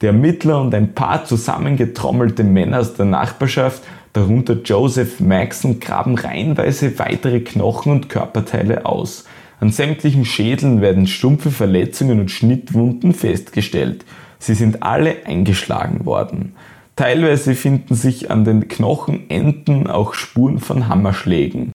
Der 0.00 0.10
Ermittler 0.10 0.60
und 0.60 0.74
ein 0.74 0.94
paar 0.94 1.24
zusammengetrommelte 1.24 2.42
Männer 2.42 2.80
aus 2.80 2.94
der 2.94 3.04
Nachbarschaft 3.04 3.82
darunter 4.12 4.58
Joseph 4.64 5.20
Maxon, 5.20 5.80
graben 5.80 6.16
reihenweise 6.16 6.98
weitere 6.98 7.40
Knochen 7.40 7.92
und 7.92 8.08
Körperteile 8.08 8.86
aus. 8.86 9.24
An 9.60 9.70
sämtlichen 9.70 10.24
Schädeln 10.24 10.80
werden 10.80 11.06
stumpfe 11.06 11.50
Verletzungen 11.50 12.20
und 12.20 12.30
Schnittwunden 12.30 13.14
festgestellt. 13.14 14.04
Sie 14.38 14.54
sind 14.54 14.82
alle 14.82 15.24
eingeschlagen 15.26 16.04
worden. 16.04 16.56
Teilweise 16.96 17.54
finden 17.54 17.94
sich 17.94 18.30
an 18.30 18.44
den 18.44 18.68
Knochenenden 18.68 19.86
auch 19.86 20.14
Spuren 20.14 20.58
von 20.58 20.88
Hammerschlägen. 20.88 21.72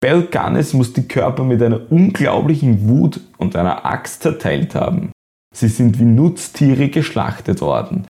Bell 0.00 0.22
Gunness 0.30 0.72
muss 0.72 0.92
die 0.92 1.06
Körper 1.06 1.44
mit 1.44 1.62
einer 1.62 1.90
unglaublichen 1.92 2.88
Wut 2.88 3.20
und 3.38 3.56
einer 3.56 3.86
Axt 3.86 4.22
zerteilt 4.22 4.74
haben. 4.74 5.12
Sie 5.54 5.68
sind 5.68 5.98
wie 5.98 6.04
Nutztiere 6.04 6.88
geschlachtet 6.88 7.60
worden. 7.60 8.06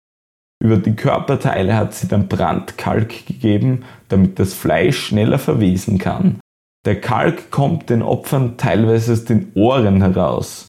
Über 0.64 0.78
die 0.78 0.96
Körperteile 0.96 1.76
hat 1.76 1.94
sie 1.94 2.08
dann 2.08 2.30
Brandkalk 2.30 3.26
gegeben, 3.26 3.84
damit 4.08 4.40
das 4.40 4.54
Fleisch 4.54 4.98
schneller 4.98 5.38
verwesen 5.38 5.98
kann. 5.98 6.40
Der 6.86 7.02
Kalk 7.02 7.52
kommt 7.52 7.90
den 7.90 8.02
Opfern 8.02 8.56
teilweise 8.56 9.12
aus 9.12 9.26
den 9.26 9.52
Ohren 9.56 10.02
heraus. 10.02 10.68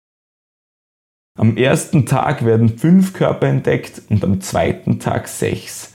Am 1.39 1.57
ersten 1.57 2.07
Tag 2.07 2.45
werden 2.45 2.77
fünf 2.77 3.13
Körper 3.13 3.47
entdeckt 3.47 4.03
und 4.09 4.25
am 4.25 4.41
zweiten 4.41 4.99
Tag 4.99 5.29
sechs. 5.29 5.93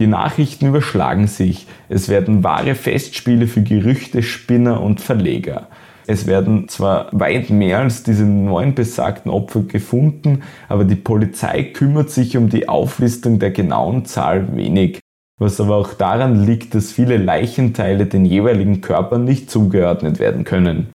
Die 0.00 0.06
Nachrichten 0.06 0.66
überschlagen 0.66 1.26
sich. 1.26 1.66
Es 1.88 2.08
werden 2.08 2.44
wahre 2.44 2.76
Festspiele 2.76 3.48
für 3.48 3.62
Gerüchte, 3.62 4.22
Spinner 4.22 4.80
und 4.80 5.00
Verleger. 5.00 5.68
Es 6.06 6.26
werden 6.26 6.68
zwar 6.68 7.08
weit 7.12 7.50
mehr 7.50 7.78
als 7.78 8.02
diese 8.02 8.24
neun 8.24 8.74
besagten 8.74 9.30
Opfer 9.30 9.62
gefunden, 9.62 10.42
aber 10.68 10.84
die 10.84 10.96
Polizei 10.96 11.62
kümmert 11.62 12.10
sich 12.10 12.36
um 12.36 12.50
die 12.50 12.68
Auflistung 12.68 13.38
der 13.38 13.52
genauen 13.52 14.04
Zahl 14.04 14.54
wenig, 14.54 15.00
was 15.40 15.60
aber 15.60 15.76
auch 15.76 15.94
daran 15.94 16.44
liegt, 16.44 16.74
dass 16.74 16.92
viele 16.92 17.16
Leichenteile 17.16 18.06
den 18.06 18.26
jeweiligen 18.26 18.82
Körpern 18.82 19.24
nicht 19.24 19.50
zugeordnet 19.50 20.18
werden 20.18 20.44
können. 20.44 20.88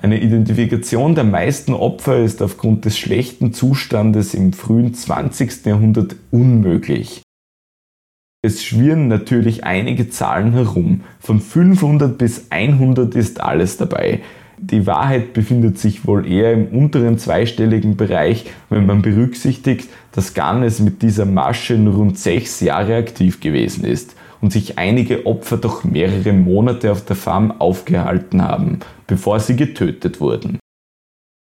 Eine 0.00 0.20
Identifikation 0.20 1.14
der 1.14 1.24
meisten 1.24 1.74
Opfer 1.74 2.18
ist 2.18 2.40
aufgrund 2.40 2.84
des 2.84 2.98
schlechten 2.98 3.52
Zustandes 3.52 4.32
im 4.34 4.52
frühen 4.52 4.94
20. 4.94 5.66
Jahrhundert 5.66 6.16
unmöglich. 6.30 7.22
Es 8.44 8.64
schwirren 8.64 9.06
natürlich 9.06 9.62
einige 9.62 10.08
Zahlen 10.08 10.52
herum. 10.52 11.02
Von 11.20 11.40
500 11.40 12.18
bis 12.18 12.46
100 12.50 13.14
ist 13.14 13.40
alles 13.40 13.76
dabei. 13.76 14.20
Die 14.64 14.86
Wahrheit 14.86 15.32
befindet 15.32 15.78
sich 15.78 16.06
wohl 16.06 16.24
eher 16.24 16.52
im 16.52 16.68
unteren 16.68 17.18
zweistelligen 17.18 17.96
Bereich, 17.96 18.46
wenn 18.70 18.86
man 18.86 19.02
berücksichtigt, 19.02 19.90
dass 20.12 20.34
Gannes 20.34 20.78
mit 20.78 21.02
dieser 21.02 21.24
Masche 21.24 21.74
nur 21.74 21.94
rund 21.94 22.16
sechs 22.16 22.60
Jahre 22.60 22.94
aktiv 22.94 23.40
gewesen 23.40 23.84
ist 23.84 24.14
und 24.40 24.52
sich 24.52 24.78
einige 24.78 25.26
Opfer 25.26 25.56
doch 25.56 25.82
mehrere 25.82 26.32
Monate 26.32 26.92
auf 26.92 27.04
der 27.04 27.16
Farm 27.16 27.50
aufgehalten 27.60 28.40
haben, 28.40 28.78
bevor 29.08 29.40
sie 29.40 29.56
getötet 29.56 30.20
wurden. 30.20 30.60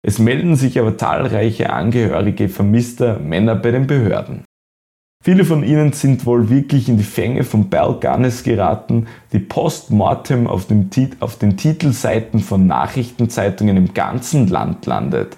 Es 0.04 0.18
melden 0.18 0.56
sich 0.56 0.80
aber 0.80 0.98
zahlreiche 0.98 1.72
Angehörige 1.72 2.48
vermisster 2.48 3.20
Männer 3.20 3.54
bei 3.54 3.70
den 3.70 3.86
Behörden. 3.86 4.42
Viele 5.24 5.44
von 5.44 5.64
ihnen 5.64 5.92
sind 5.92 6.24
wohl 6.24 6.50
wirklich 6.50 6.88
in 6.88 6.98
die 6.98 7.04
Fänge 7.04 7.42
von 7.42 7.68
Bal 7.68 7.98
Gunness 8.00 8.44
geraten, 8.44 9.08
die 9.32 9.40
postmortem 9.40 10.46
auf, 10.46 10.66
auf 11.20 11.38
den 11.38 11.56
Titelseiten 11.56 12.40
von 12.40 12.66
Nachrichtenzeitungen 12.66 13.76
im 13.76 13.92
ganzen 13.92 14.46
Land 14.46 14.86
landet. 14.86 15.36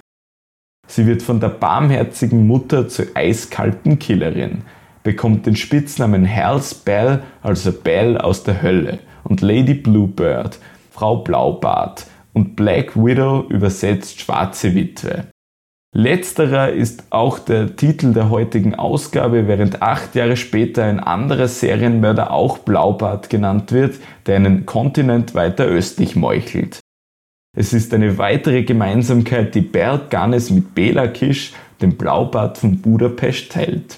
Sie 0.87 1.07
wird 1.07 1.21
von 1.21 1.39
der 1.39 1.49
barmherzigen 1.49 2.45
Mutter 2.45 2.87
zur 2.87 3.07
eiskalten 3.15 3.99
Killerin, 3.99 4.63
bekommt 5.03 5.45
den 5.45 5.55
Spitznamen 5.55 6.25
Hell's 6.25 6.73
Bell, 6.73 7.23
also 7.41 7.71
Bell 7.71 8.17
aus 8.17 8.43
der 8.43 8.61
Hölle, 8.61 8.99
und 9.23 9.41
Lady 9.41 9.73
Bluebird, 9.73 10.59
Frau 10.91 11.17
Blaubart, 11.17 12.05
und 12.33 12.55
Black 12.55 12.95
Widow 12.95 13.45
übersetzt 13.49 14.19
Schwarze 14.19 14.75
Witwe. 14.75 15.27
Letzterer 15.95 16.71
ist 16.71 17.05
auch 17.09 17.39
der 17.39 17.75
Titel 17.75 18.13
der 18.13 18.29
heutigen 18.29 18.75
Ausgabe, 18.75 19.47
während 19.47 19.81
acht 19.81 20.13
Jahre 20.13 20.37
später 20.37 20.83
ein 20.83 20.99
anderer 20.99 21.47
Serienmörder 21.47 22.31
auch 22.31 22.59
Blaubart 22.59 23.31
genannt 23.31 23.71
wird, 23.71 23.95
der 24.27 24.35
einen 24.35 24.67
Kontinent 24.67 25.33
weiter 25.33 25.65
östlich 25.65 26.15
meuchelt. 26.15 26.79
Es 27.57 27.73
ist 27.73 27.91
eine 27.95 28.19
weitere 28.19 28.61
Gemeinsamkeit, 28.63 29.55
die 29.55 29.61
Bert 29.61 30.11
Gannes 30.11 30.51
mit 30.51 30.75
Bela 30.75 31.07
Kisch, 31.07 31.53
dem 31.81 31.97
Blaubart 31.97 32.59
von 32.59 32.79
Budapest, 32.79 33.51
teilt. 33.51 33.97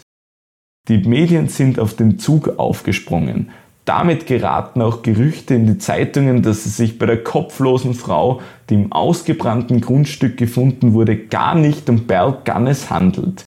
Die 0.87 0.97
Medien 0.99 1.49
sind 1.49 1.77
auf 1.77 1.93
den 1.93 2.17
Zug 2.19 2.57
aufgesprungen. 2.57 3.51
Damit 3.85 4.27
geraten 4.27 4.81
auch 4.81 5.01
Gerüchte 5.01 5.55
in 5.55 5.65
die 5.65 5.79
Zeitungen, 5.79 6.43
dass 6.43 6.65
es 6.65 6.77
sich 6.77 6.99
bei 6.99 7.07
der 7.07 7.23
kopflosen 7.23 7.95
Frau, 7.95 8.41
die 8.69 8.75
im 8.75 8.91
ausgebrannten 8.91 9.81
Grundstück 9.81 10.37
gefunden 10.37 10.93
wurde, 10.93 11.17
gar 11.17 11.55
nicht 11.55 11.89
um 11.89 12.05
Belle 12.05 12.41
Gannes 12.43 12.91
handelt. 12.91 13.45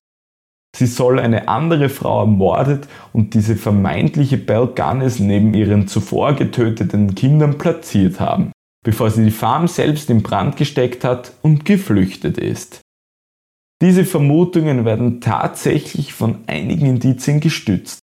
Sie 0.77 0.87
soll 0.87 1.21
eine 1.21 1.47
andere 1.47 1.89
Frau 1.89 2.23
ermordet 2.23 2.89
und 3.13 3.35
diese 3.35 3.55
vermeintliche 3.55 4.37
Belle 4.37 4.73
Gannes 4.75 5.21
neben 5.21 5.55
ihren 5.55 5.87
zuvor 5.87 6.35
getöteten 6.35 7.15
Kindern 7.15 7.59
platziert 7.59 8.19
haben, 8.19 8.51
bevor 8.85 9.11
sie 9.13 9.25
die 9.25 9.31
Farm 9.31 9.69
selbst 9.69 10.11
in 10.11 10.25
Brand 10.25 10.57
gesteckt 10.57 11.05
hat 11.05 11.33
und 11.43 11.65
geflüchtet 11.65 12.39
ist. 12.39 12.81
Diese 13.83 14.05
Vermutungen 14.05 14.85
werden 14.85 15.21
tatsächlich 15.21 16.13
von 16.13 16.39
einigen 16.49 16.87
Indizien 16.87 17.39
gestützt. 17.39 18.01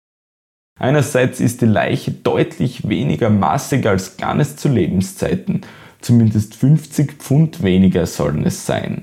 Einerseits 0.79 1.41
ist 1.41 1.63
die 1.63 1.67
Leiche 1.67 2.11
deutlich 2.11 2.89
weniger 2.89 3.31
massig 3.31 3.87
als 3.87 4.19
Gannes 4.19 4.57
zu 4.57 4.69
Lebenszeiten, 4.69 5.63
zumindest 6.01 6.55
50 6.55 7.15
Pfund 7.15 7.63
weniger 7.63 8.05
sollen 8.07 8.45
es 8.45 8.67
sein. 8.67 9.01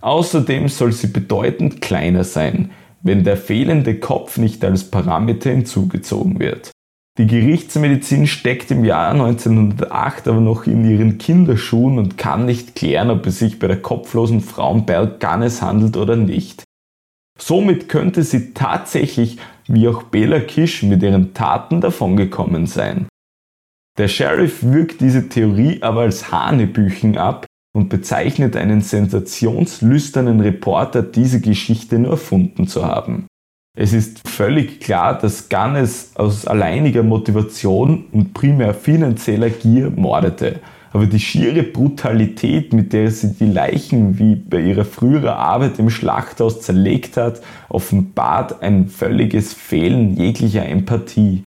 Außerdem 0.00 0.68
soll 0.68 0.92
sie 0.92 1.08
bedeutend 1.08 1.80
kleiner 1.80 2.24
sein, 2.24 2.70
wenn 3.02 3.24
der 3.24 3.36
fehlende 3.36 3.98
Kopf 3.98 4.38
nicht 4.38 4.64
als 4.64 4.90
Parameter 4.90 5.50
hinzugezogen 5.50 6.38
wird. 6.38 6.70
Die 7.18 7.26
Gerichtsmedizin 7.26 8.28
steckt 8.28 8.70
im 8.70 8.84
Jahr 8.84 9.10
1908 9.10 10.28
aber 10.28 10.40
noch 10.40 10.66
in 10.66 10.88
ihren 10.88 11.18
Kinderschuhen 11.18 11.98
und 11.98 12.16
kann 12.16 12.46
nicht 12.46 12.76
klären, 12.76 13.10
ob 13.10 13.26
es 13.26 13.40
sich 13.40 13.58
bei 13.58 13.66
der 13.66 13.82
kopflosen 13.82 14.40
Frauenberg 14.40 15.18
Gannes 15.18 15.60
handelt 15.60 15.96
oder 15.96 16.14
nicht. 16.14 16.62
Somit 17.40 17.88
könnte 17.88 18.22
sie 18.22 18.52
tatsächlich 18.52 19.38
wie 19.68 19.88
auch 19.88 20.04
Bela 20.04 20.40
Kisch 20.40 20.82
mit 20.82 21.02
ihren 21.02 21.34
Taten 21.34 21.80
davongekommen 21.80 22.66
sein. 22.66 23.06
Der 23.98 24.08
Sheriff 24.08 24.62
wirkt 24.62 25.00
diese 25.00 25.28
Theorie 25.28 25.82
aber 25.82 26.02
als 26.02 26.30
Hanebüchen 26.32 27.18
ab 27.18 27.46
und 27.76 27.88
bezeichnet 27.88 28.56
einen 28.56 28.80
sensationslüsternen 28.80 30.40
Reporter, 30.40 31.02
diese 31.02 31.40
Geschichte 31.40 31.98
nur 31.98 32.12
erfunden 32.12 32.66
zu 32.66 32.84
haben. 32.84 33.26
Es 33.76 33.92
ist 33.92 34.26
völlig 34.28 34.80
klar, 34.80 35.18
dass 35.18 35.48
Gannes 35.48 36.16
aus 36.16 36.46
alleiniger 36.46 37.02
Motivation 37.02 38.06
und 38.10 38.34
primär 38.34 38.74
finanzieller 38.74 39.50
Gier 39.50 39.90
mordete 39.90 40.60
aber 40.92 41.06
die 41.06 41.20
schiere 41.20 41.62
Brutalität, 41.62 42.72
mit 42.72 42.92
der 42.92 43.10
sie 43.10 43.34
die 43.34 43.46
Leichen 43.46 44.18
wie 44.18 44.36
bei 44.36 44.60
ihrer 44.60 44.84
früheren 44.84 45.28
Arbeit 45.28 45.78
im 45.78 45.90
Schlachthaus 45.90 46.60
zerlegt 46.60 47.16
hat, 47.16 47.40
offenbart 47.68 48.62
ein 48.62 48.88
völliges 48.88 49.52
Fehlen 49.52 50.16
jeglicher 50.16 50.66
Empathie. 50.66 51.42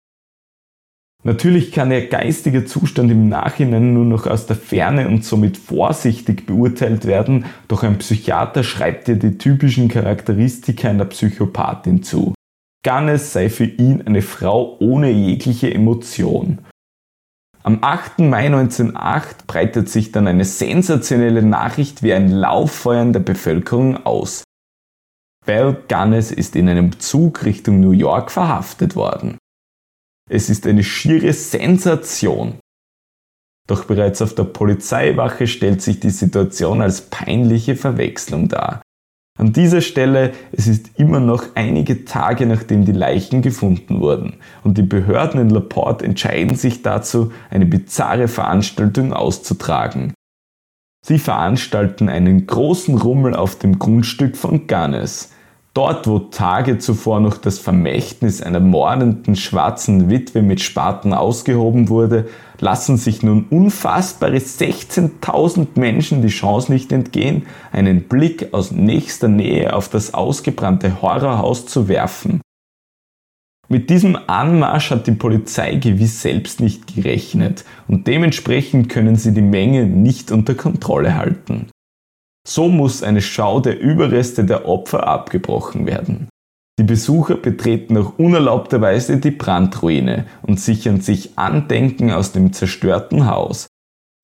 Natürlich 1.23 1.73
kann 1.73 1.93
ihr 1.93 2.09
geistiger 2.09 2.65
Zustand 2.65 3.11
im 3.11 3.29
Nachhinein 3.29 3.93
nur 3.93 4.07
noch 4.07 4.27
aus 4.27 4.47
der 4.47 4.57
Ferne 4.57 5.07
und 5.07 5.25
somit 5.25 5.59
vorsichtig 5.59 6.47
beurteilt 6.47 7.05
werden, 7.05 7.45
doch 7.69 7.83
ein 7.83 7.99
Psychiater 7.99 8.63
schreibt 8.63 9.09
ihr 9.09 9.17
die 9.17 9.37
typischen 9.37 9.89
Charakteristika 9.89 10.89
einer 10.89 11.05
Psychopathin 11.05 12.03
zu. 12.03 12.33
Gannes 12.83 13.35
sei 13.35 13.51
für 13.51 13.67
ihn 13.67 14.01
eine 14.07 14.23
Frau 14.23 14.79
ohne 14.81 15.11
jegliche 15.11 15.73
Emotion. 15.73 16.61
Am 17.63 17.79
8. 17.83 18.21
Mai 18.21 18.47
1908 18.47 19.47
breitet 19.47 19.89
sich 19.89 20.13
dann 20.13 20.27
eine 20.27 20.47
sensationelle 20.47 21.43
Nachricht 21.43 22.03
wie 22.03 22.15
ein 22.15 22.31
Lauffeuer 22.31 23.03
in 23.03 23.13
der 23.13 23.21
Bevölkerung 23.21 24.07
aus. 24.07 24.45
Bell 25.45 25.77
Gunness 25.89 26.31
ist 26.31 26.57
in 26.57 26.69
einem 26.69 26.99
Zug 27.01 27.45
Richtung 27.45 27.81
New 27.81 27.93
York 27.93 28.31
verhaftet 28.31 28.97
worden. 28.97 29.37
Es 30.31 30.49
ist 30.49 30.67
eine 30.67 30.85
schiere 30.85 31.33
Sensation. 31.33 32.59
Doch 33.69 33.85
bereits 33.85 34.23
auf 34.23 34.35
der 34.35 34.45
Polizeiwache 34.45 35.47
stellt 35.47 35.83
sich 35.83 36.01
die 36.01 36.11
Situation 36.11 36.81
als 36.81 37.03
peinliche 37.03 37.77
Verwechslung 37.77 38.49
dar. 38.49 38.83
An 39.41 39.55
dieser 39.55 39.81
Stelle, 39.81 40.33
es 40.53 40.67
ist 40.67 40.99
immer 40.99 41.19
noch 41.19 41.45
einige 41.55 42.05
Tage 42.05 42.45
nachdem 42.45 42.85
die 42.85 42.93
Leichen 42.93 43.41
gefunden 43.41 43.99
wurden 43.99 44.35
und 44.65 44.77
die 44.77 44.83
Behörden 44.83 45.41
in 45.41 45.49
Laporte 45.49 46.05
entscheiden 46.05 46.57
sich 46.57 46.83
dazu, 46.83 47.33
eine 47.49 47.65
bizarre 47.65 48.29
Veranstaltung 48.29 49.15
auszutragen. 49.15 50.13
Sie 51.07 51.19
veranstalten 51.19 52.11
einen 52.11 52.47
großen 52.47 52.99
Rummel 52.99 53.35
auf 53.35 53.59
dem 53.59 53.79
Grundstück 53.79 54.37
von 54.37 54.67
Gannes. 54.67 55.33
Dort, 55.81 56.07
wo 56.07 56.19
Tage 56.19 56.77
zuvor 56.77 57.21
noch 57.21 57.39
das 57.39 57.59
Vermächtnis 57.59 58.43
einer 58.43 58.61
mordenden 58.61 59.35
schwarzen 59.35 60.11
Witwe 60.11 60.43
mit 60.43 60.61
Spaten 60.61 61.15
ausgehoben 61.15 61.89
wurde, 61.89 62.29
lassen 62.59 62.99
sich 62.99 63.23
nun 63.23 63.47
unfassbare 63.49 64.37
16.000 64.37 65.69
Menschen 65.77 66.21
die 66.21 66.29
Chance 66.29 66.71
nicht 66.71 66.93
entgehen, 66.93 67.47
einen 67.73 68.03
Blick 68.03 68.53
aus 68.53 68.73
nächster 68.73 69.29
Nähe 69.29 69.73
auf 69.73 69.89
das 69.89 70.13
ausgebrannte 70.13 71.01
Horrorhaus 71.01 71.65
zu 71.65 71.89
werfen. 71.89 72.43
Mit 73.71 73.89
diesem 73.89 74.19
Anmarsch 74.27 74.91
hat 74.91 75.07
die 75.07 75.13
Polizei 75.13 75.77
gewiss 75.77 76.21
selbst 76.21 76.61
nicht 76.61 76.95
gerechnet 76.95 77.65
und 77.89 78.07
dementsprechend 78.07 78.91
können 78.91 79.17
sie 79.17 79.33
die 79.33 79.41
Menge 79.41 79.87
nicht 79.87 80.31
unter 80.31 80.55
Kontrolle 80.55 81.17
halten. 81.17 81.69
So 82.47 82.69
muss 82.69 83.03
eine 83.03 83.21
Schau 83.21 83.61
der 83.61 83.79
Überreste 83.81 84.45
der 84.45 84.67
Opfer 84.67 85.07
abgebrochen 85.07 85.87
werden. 85.87 86.29
Die 86.79 86.85
Besucher 86.85 87.37
betreten 87.37 87.99
auch 87.99 88.19
unerlaubterweise 88.19 89.19
die 89.19 89.33
Brandruine 89.33 90.25
und 90.43 90.59
sichern 90.59 91.03
sich 91.03 91.39
Andenken 91.39 92.11
aus 92.11 92.33
dem 92.33 92.55
zerstörten 92.55 93.27
Haus. 93.27 93.67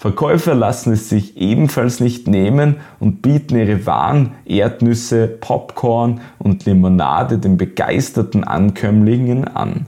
Verkäufer 0.00 0.54
lassen 0.54 0.92
es 0.92 1.08
sich 1.08 1.36
ebenfalls 1.36 2.00
nicht 2.00 2.28
nehmen 2.28 2.76
und 3.00 3.22
bieten 3.22 3.56
ihre 3.56 3.86
Waren, 3.86 4.34
Erdnüsse, 4.44 5.26
Popcorn 5.26 6.20
und 6.38 6.64
Limonade 6.64 7.38
den 7.38 7.56
begeisterten 7.56 8.44
Ankömmlingen 8.44 9.44
an. 9.48 9.86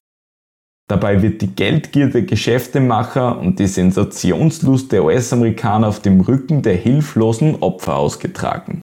Dabei 0.89 1.21
wird 1.21 1.43
die 1.43 1.55
Geldgier 1.55 2.07
der 2.07 2.23
Geschäftemacher 2.23 3.37
und 3.37 3.59
die 3.59 3.67
Sensationslust 3.67 4.91
der 4.91 5.03
US-Amerikaner 5.03 5.87
auf 5.87 5.99
dem 5.99 6.19
Rücken 6.21 6.63
der 6.63 6.75
hilflosen 6.75 7.61
Opfer 7.61 7.95
ausgetragen. 7.95 8.81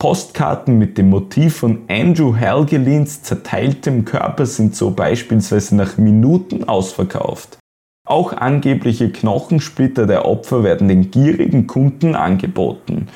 Postkarten 0.00 0.76
mit 0.76 0.98
dem 0.98 1.10
Motiv 1.10 1.58
von 1.58 1.82
Andrew 1.88 2.34
Helgelins 2.34 3.22
zerteiltem 3.22 4.04
Körper 4.04 4.44
sind 4.44 4.74
so 4.74 4.90
beispielsweise 4.90 5.76
nach 5.76 5.98
Minuten 5.98 6.64
ausverkauft. 6.64 7.58
Auch 8.04 8.32
angebliche 8.32 9.10
Knochensplitter 9.10 10.06
der 10.06 10.24
Opfer 10.24 10.64
werden 10.64 10.88
den 10.88 11.12
gierigen 11.12 11.68
Kunden 11.68 12.16
angeboten. 12.16 13.08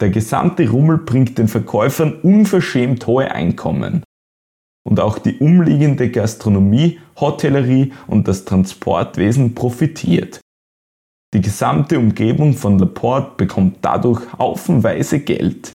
Der 0.00 0.08
gesamte 0.08 0.70
Rummel 0.70 0.98
bringt 0.98 1.36
den 1.36 1.48
Verkäufern 1.48 2.14
unverschämt 2.22 3.06
hohe 3.06 3.30
Einkommen. 3.30 4.02
Und 4.86 5.00
auch 5.00 5.18
die 5.18 5.38
umliegende 5.38 6.10
Gastronomie, 6.10 7.00
Hotellerie 7.20 7.92
und 8.06 8.28
das 8.28 8.44
Transportwesen 8.44 9.54
profitiert. 9.54 10.40
Die 11.34 11.40
gesamte 11.40 11.98
Umgebung 11.98 12.54
von 12.54 12.78
Laporte 12.78 13.32
bekommt 13.36 13.78
dadurch 13.82 14.22
haufenweise 14.38 15.18
Geld. 15.20 15.72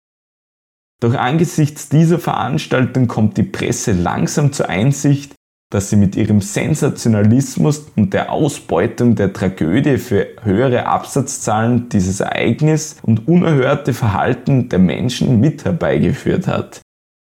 Doch 1.02 1.14
angesichts 1.14 1.90
dieser 1.90 2.20
Veranstaltung 2.20 3.08
kommt 3.08 3.36
die 3.36 3.44
Presse 3.44 3.92
langsam 3.92 4.54
zur 4.54 4.70
Einsicht, 4.70 5.34
dass 5.72 5.90
sie 5.90 5.98
mit 5.98 6.16
ihrem 6.16 6.40
Sensationalismus 6.40 7.92
und 7.98 8.14
der 8.14 8.32
Ausbeutung 8.32 9.16
der 9.16 9.34
Tragödie 9.34 9.98
für 9.98 10.28
höhere 10.42 10.86
Absatzzahlen 10.86 11.90
dieses 11.90 12.22
Ereignis 12.22 12.98
und 13.04 13.28
unerhörte 13.28 13.94
Verhalten 13.94 14.70
der 14.70 14.80
Menschen 14.80 15.40
mit 15.40 15.66
herbeigeführt 15.66 16.48
hat. 16.48 16.82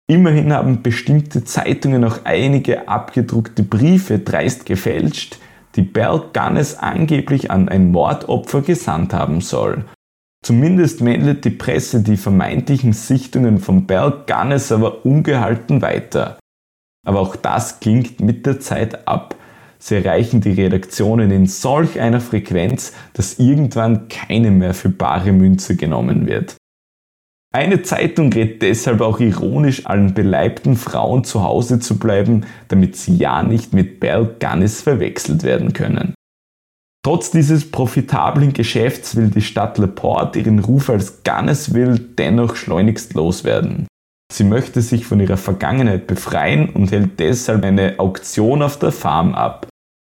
Immerhin 0.09 0.51
haben 0.51 0.81
bestimmte 0.81 1.43
Zeitungen 1.43 2.03
auch 2.03 2.21
einige 2.23 2.87
abgedruckte 2.87 3.61
Briefe 3.61 4.17
dreist 4.17 4.65
gefälscht, 4.65 5.37
die 5.75 5.83
Bell 5.83 6.23
Gunness 6.33 6.79
angeblich 6.79 7.51
an 7.51 7.69
ein 7.69 7.91
Mordopfer 7.91 8.63
gesandt 8.63 9.13
haben 9.13 9.39
soll. 9.41 9.85
Zumindest 10.43 11.01
meldet 11.01 11.45
die 11.45 11.51
Presse 11.51 12.01
die 12.01 12.17
vermeintlichen 12.17 12.93
Sichtungen 12.93 13.59
von 13.59 13.85
Bell 13.85 14.23
Gunness 14.25 14.71
aber 14.71 15.05
ungehalten 15.05 15.83
weiter. 15.83 16.39
Aber 17.05 17.19
auch 17.19 17.35
das 17.35 17.79
klingt 17.79 18.19
mit 18.19 18.47
der 18.47 18.59
Zeit 18.59 19.07
ab. 19.07 19.35
Sie 19.77 19.95
erreichen 19.95 20.41
die 20.41 20.53
Redaktionen 20.53 21.29
in 21.29 21.45
solch 21.45 21.99
einer 21.99 22.19
Frequenz, 22.19 22.93
dass 23.13 23.37
irgendwann 23.37 24.07
keine 24.07 24.49
mehr 24.49 24.73
für 24.73 24.89
bare 24.89 25.31
Münze 25.33 25.75
genommen 25.75 26.25
wird. 26.25 26.55
Eine 27.51 27.81
Zeitung 27.81 28.31
rät 28.31 28.61
deshalb 28.61 29.01
auch 29.01 29.19
ironisch 29.19 29.87
allen 29.87 30.13
beleibten 30.13 30.75
Frauen 30.75 31.23
zu 31.23 31.43
Hause 31.43 31.79
zu 31.79 31.97
bleiben, 31.97 32.45
damit 32.67 32.95
sie 32.95 33.17
ja 33.17 33.41
nicht 33.41 33.73
mit 33.73 33.99
Belle 33.99 34.35
Gunnis 34.39 34.81
verwechselt 34.81 35.43
werden 35.43 35.73
können. 35.73 36.13
Trotz 37.03 37.31
dieses 37.31 37.71
profitablen 37.71 38.53
Geschäfts 38.53 39.15
will 39.15 39.29
die 39.29 39.41
Stadt 39.41 39.79
LePort 39.79 40.35
ihren 40.35 40.59
Ruf 40.59 40.89
als 40.89 41.23
Gunnesville 41.23 41.97
dennoch 41.99 42.55
schleunigst 42.55 43.15
loswerden. 43.15 43.87
Sie 44.31 44.43
möchte 44.43 44.81
sich 44.81 45.07
von 45.07 45.19
ihrer 45.19 45.37
Vergangenheit 45.37 46.05
befreien 46.05 46.69
und 46.69 46.91
hält 46.91 47.19
deshalb 47.19 47.63
eine 47.63 47.95
Auktion 47.97 48.61
auf 48.61 48.77
der 48.77 48.91
Farm 48.91 49.33
ab. 49.33 49.67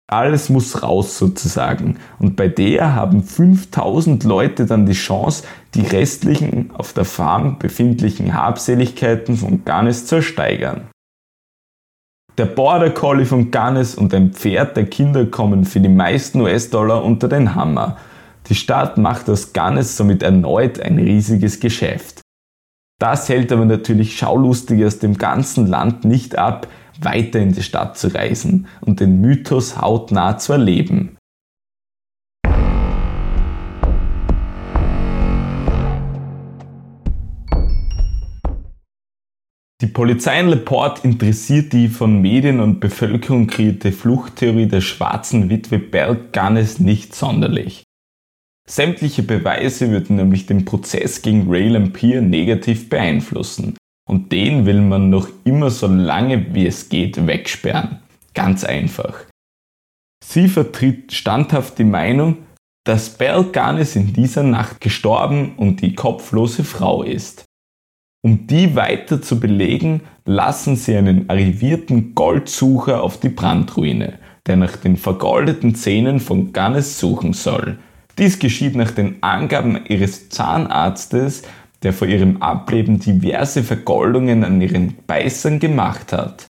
Alles 0.08 0.50
muss 0.50 0.82
raus 0.82 1.18
sozusagen. 1.18 1.98
Und 2.20 2.36
bei 2.36 2.46
der 2.48 2.94
haben 2.94 3.24
5000 3.24 4.22
Leute 4.22 4.66
dann 4.66 4.86
die 4.86 4.92
Chance, 4.92 5.44
die 5.74 5.82
restlichen 5.82 6.70
auf 6.74 6.92
der 6.92 7.04
Farm 7.04 7.58
befindlichen 7.58 8.34
Habseligkeiten 8.34 9.36
von 9.36 9.64
Gannes 9.64 10.06
zu 10.06 10.16
ersteigern. 10.16 10.88
Der 12.38 12.46
Border 12.46 12.90
Collie 12.90 13.24
von 13.24 13.50
Gannes 13.50 13.94
und 13.94 14.12
ein 14.14 14.32
Pferd 14.32 14.76
der 14.76 14.86
Kinder 14.86 15.26
kommen 15.26 15.64
für 15.64 15.80
die 15.80 15.88
meisten 15.88 16.40
US-Dollar 16.42 17.02
unter 17.02 17.28
den 17.28 17.54
Hammer. 17.54 17.96
Die 18.48 18.54
Stadt 18.54 18.98
macht 18.98 19.28
aus 19.28 19.54
Gannes 19.54 19.96
somit 19.96 20.22
erneut 20.22 20.78
ein 20.78 20.98
riesiges 20.98 21.58
Geschäft. 21.58 22.20
Das 23.00 23.28
hält 23.28 23.52
aber 23.52 23.64
natürlich 23.64 24.16
Schaulustige 24.16 24.86
aus 24.86 24.98
dem 24.98 25.18
ganzen 25.18 25.66
Land 25.66 26.04
nicht 26.04 26.38
ab, 26.38 26.68
weiter 27.00 27.40
in 27.40 27.52
die 27.52 27.62
Stadt 27.62 27.98
zu 27.98 28.08
reisen 28.08 28.66
und 28.80 29.00
den 29.00 29.20
Mythos 29.20 29.80
hautnah 29.80 30.38
zu 30.38 30.52
erleben. 30.52 31.16
Die 39.82 39.86
Polizei 39.88 40.40
in 40.40 40.48
LePort 40.48 41.04
interessiert 41.04 41.74
die 41.74 41.88
von 41.88 42.22
Medien 42.22 42.60
und 42.60 42.80
Bevölkerung 42.80 43.46
kreierte 43.46 43.92
Fluchttheorie 43.92 44.66
der 44.66 44.80
schwarzen 44.80 45.50
Witwe 45.50 45.78
Belle 45.78 46.16
Gunness 46.32 46.80
nicht 46.80 47.14
sonderlich. 47.14 47.84
Sämtliche 48.66 49.22
Beweise 49.22 49.90
würden 49.90 50.16
nämlich 50.16 50.46
den 50.46 50.64
Prozess 50.64 51.20
gegen 51.20 51.48
Ray 51.48 51.68
Lampier 51.68 52.22
negativ 52.22 52.88
beeinflussen. 52.88 53.76
Und 54.08 54.32
den 54.32 54.66
will 54.66 54.80
man 54.80 55.10
noch 55.10 55.28
immer 55.44 55.70
so 55.70 55.88
lange 55.88 56.54
wie 56.54 56.66
es 56.66 56.88
geht 56.88 57.26
wegsperren. 57.26 58.00
Ganz 58.34 58.64
einfach. 58.64 59.14
Sie 60.24 60.48
vertritt 60.48 61.12
standhaft 61.12 61.78
die 61.78 61.84
Meinung, 61.84 62.38
dass 62.84 63.10
Belle 63.10 63.44
Garnes 63.44 63.96
in 63.96 64.12
dieser 64.12 64.44
Nacht 64.44 64.80
gestorben 64.80 65.56
und 65.56 65.82
die 65.82 65.94
kopflose 65.94 66.62
Frau 66.62 67.02
ist. 67.02 67.44
Um 68.24 68.46
die 68.46 68.74
weiter 68.74 69.20
zu 69.22 69.40
belegen, 69.40 70.02
lassen 70.24 70.76
sie 70.76 70.96
einen 70.96 71.28
arrivierten 71.30 72.14
Goldsucher 72.14 73.02
auf 73.02 73.20
die 73.20 73.28
Brandruine, 73.28 74.18
der 74.46 74.56
nach 74.56 74.76
den 74.76 74.96
vergoldeten 74.96 75.74
Zähnen 75.74 76.20
von 76.20 76.52
Gannes 76.52 76.98
suchen 76.98 77.32
soll. 77.32 77.78
Dies 78.18 78.38
geschieht 78.38 78.74
nach 78.74 78.90
den 78.90 79.22
Angaben 79.22 79.84
ihres 79.86 80.28
Zahnarztes, 80.28 81.42
der 81.82 81.92
vor 81.92 82.08
ihrem 82.08 82.42
Ableben 82.42 82.98
diverse 82.98 83.62
Vergoldungen 83.62 84.44
an 84.44 84.60
ihren 84.60 84.96
Beißern 85.06 85.58
gemacht 85.58 86.12
hat. 86.12 86.46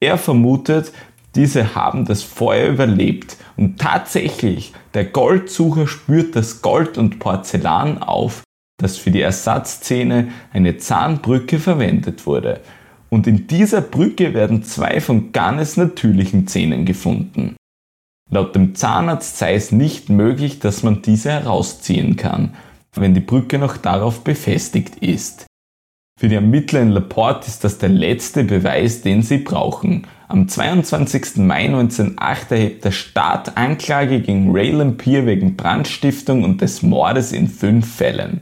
Er 0.00 0.18
vermutet, 0.18 0.92
diese 1.34 1.74
haben 1.74 2.04
das 2.04 2.22
Feuer 2.22 2.68
überlebt 2.68 3.36
und 3.56 3.80
tatsächlich, 3.80 4.72
der 4.94 5.04
Goldsucher 5.04 5.86
spürt 5.86 6.36
das 6.36 6.60
Gold 6.60 6.98
und 6.98 7.18
Porzellan 7.18 7.98
auf, 7.98 8.42
das 8.78 8.98
für 8.98 9.10
die 9.10 9.22
Ersatzzähne 9.22 10.28
eine 10.52 10.76
Zahnbrücke 10.76 11.58
verwendet 11.58 12.26
wurde. 12.26 12.60
Und 13.08 13.26
in 13.26 13.46
dieser 13.46 13.80
Brücke 13.80 14.34
werden 14.34 14.62
zwei 14.62 15.00
von 15.00 15.32
Gannes 15.32 15.76
natürlichen 15.76 16.46
Zähnen 16.46 16.84
gefunden. 16.84 17.56
Laut 18.30 18.54
dem 18.54 18.74
Zahnarzt 18.74 19.38
sei 19.38 19.54
es 19.54 19.72
nicht 19.72 20.08
möglich, 20.08 20.58
dass 20.58 20.82
man 20.82 21.02
diese 21.02 21.30
herausziehen 21.30 22.16
kann 22.16 22.54
wenn 22.96 23.14
die 23.14 23.20
Brücke 23.20 23.58
noch 23.58 23.76
darauf 23.76 24.24
befestigt 24.24 24.96
ist. 24.96 25.46
Für 26.18 26.28
die 26.28 26.34
Ermittler 26.34 26.80
in 26.80 26.90
Laporte 26.90 27.48
ist 27.48 27.64
das 27.64 27.78
der 27.78 27.88
letzte 27.88 28.44
Beweis, 28.44 29.02
den 29.02 29.22
sie 29.22 29.38
brauchen. 29.38 30.06
Am 30.28 30.48
22. 30.48 31.38
Mai 31.38 31.64
1908 31.64 32.52
erhebt 32.52 32.84
der 32.84 32.92
Staat 32.92 33.56
Anklage 33.56 34.20
gegen 34.20 34.52
Ray 34.52 34.70
Lampier 34.70 35.26
wegen 35.26 35.56
Brandstiftung 35.56 36.44
und 36.44 36.60
des 36.60 36.82
Mordes 36.82 37.32
in 37.32 37.48
fünf 37.48 37.96
Fällen. 37.96 38.40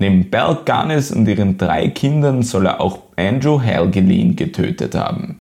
Neben 0.00 0.30
Belle 0.30 0.62
Gunness 0.64 1.10
und 1.10 1.26
ihren 1.26 1.58
drei 1.58 1.88
Kindern 1.88 2.42
soll 2.42 2.66
er 2.66 2.80
auch 2.80 3.00
Andrew 3.16 3.60
Helgelin 3.60 4.36
getötet 4.36 4.94
haben. 4.94 5.38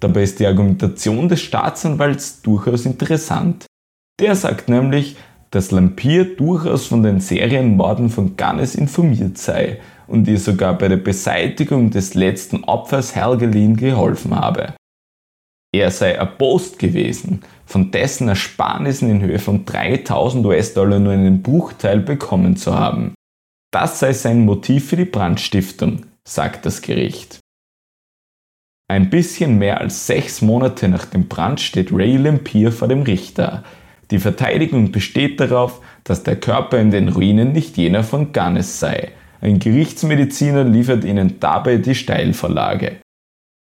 Dabei 0.00 0.22
ist 0.22 0.38
die 0.40 0.46
Argumentation 0.46 1.28
des 1.28 1.40
Staatsanwalts 1.42 2.42
durchaus 2.42 2.86
interessant. 2.86 3.66
Der 4.20 4.36
sagt 4.36 4.68
nämlich, 4.68 5.16
dass 5.56 5.70
Lampier 5.70 6.36
durchaus 6.36 6.86
von 6.86 7.02
den 7.02 7.18
Serienmorden 7.18 8.10
von 8.10 8.36
Gunnes 8.36 8.74
informiert 8.74 9.38
sei 9.38 9.80
und 10.06 10.28
ihr 10.28 10.38
sogar 10.38 10.76
bei 10.76 10.88
der 10.88 10.98
Beseitigung 10.98 11.88
des 11.88 12.12
letzten 12.12 12.62
Opfers 12.64 13.16
Helgelin 13.16 13.74
geholfen 13.74 14.36
habe. 14.36 14.74
Er 15.74 15.90
sei 15.90 16.12
erbost 16.12 16.78
gewesen, 16.78 17.40
von 17.64 17.90
dessen 17.90 18.28
Ersparnissen 18.28 19.08
in 19.08 19.22
Höhe 19.22 19.38
von 19.38 19.64
3000 19.64 20.44
US-Dollar 20.44 20.98
nur 20.98 21.14
einen 21.14 21.40
Bruchteil 21.42 22.00
bekommen 22.00 22.58
zu 22.58 22.74
haben. 22.74 23.14
Das 23.72 23.98
sei 23.98 24.12
sein 24.12 24.44
Motiv 24.44 24.90
für 24.90 24.96
die 24.96 25.06
Brandstiftung, 25.06 26.04
sagt 26.28 26.66
das 26.66 26.82
Gericht. 26.82 27.40
Ein 28.88 29.08
bisschen 29.08 29.56
mehr 29.56 29.80
als 29.80 30.06
sechs 30.06 30.42
Monate 30.42 30.88
nach 30.88 31.06
dem 31.06 31.28
Brand 31.28 31.62
steht 31.62 31.92
Ray 31.92 32.18
Lampier 32.18 32.72
vor 32.72 32.88
dem 32.88 33.00
Richter. 33.02 33.64
Die 34.10 34.18
Verteidigung 34.20 34.92
besteht 34.92 35.40
darauf, 35.40 35.80
dass 36.04 36.22
der 36.22 36.36
Körper 36.36 36.78
in 36.78 36.90
den 36.90 37.08
Ruinen 37.08 37.52
nicht 37.52 37.76
jener 37.76 38.04
von 38.04 38.32
Gannes 38.32 38.78
sei. 38.78 39.10
Ein 39.40 39.58
Gerichtsmediziner 39.58 40.64
liefert 40.64 41.04
ihnen 41.04 41.40
dabei 41.40 41.76
die 41.76 41.94
Steilvorlage. 41.94 42.96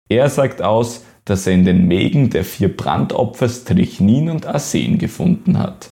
Er 0.08 0.28
sagt 0.28 0.60
aus, 0.60 1.04
dass 1.24 1.46
er 1.46 1.54
in 1.54 1.64
den 1.64 1.86
Mägen 1.86 2.30
der 2.30 2.44
vier 2.44 2.76
Brandopfer 2.76 3.48
Strychnin 3.48 4.28
und 4.28 4.46
Arsen 4.46 4.98
gefunden 4.98 5.58
hat. 5.58 5.88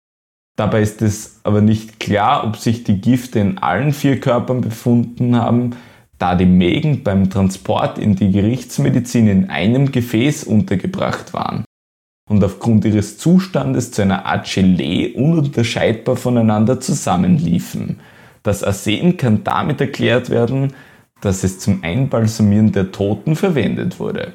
Dabei 0.56 0.80
ist 0.80 1.02
es 1.02 1.40
aber 1.42 1.60
nicht 1.60 2.00
klar, 2.00 2.46
ob 2.46 2.56
sich 2.56 2.84
die 2.84 3.00
Gifte 3.00 3.40
in 3.40 3.58
allen 3.58 3.92
vier 3.92 4.20
Körpern 4.20 4.60
befunden 4.60 5.36
haben, 5.36 5.76
da 6.18 6.34
die 6.34 6.46
Mägen 6.46 7.02
beim 7.02 7.28
Transport 7.28 7.98
in 7.98 8.16
die 8.16 8.30
Gerichtsmedizin 8.30 9.26
in 9.26 9.50
einem 9.50 9.92
Gefäß 9.92 10.44
untergebracht 10.44 11.34
waren 11.34 11.65
und 12.28 12.42
aufgrund 12.42 12.84
ihres 12.84 13.18
Zustandes 13.18 13.92
zu 13.92 14.02
einer 14.02 14.26
Art 14.26 14.52
Gelee 14.52 15.12
ununterscheidbar 15.12 16.16
voneinander 16.16 16.80
zusammenliefen. 16.80 18.00
Das 18.42 18.62
Arsen 18.62 19.16
kann 19.16 19.44
damit 19.44 19.80
erklärt 19.80 20.30
werden, 20.30 20.72
dass 21.20 21.44
es 21.44 21.58
zum 21.58 21.82
Einbalsamieren 21.82 22.72
der 22.72 22.92
Toten 22.92 23.36
verwendet 23.36 23.98
wurde. 23.98 24.34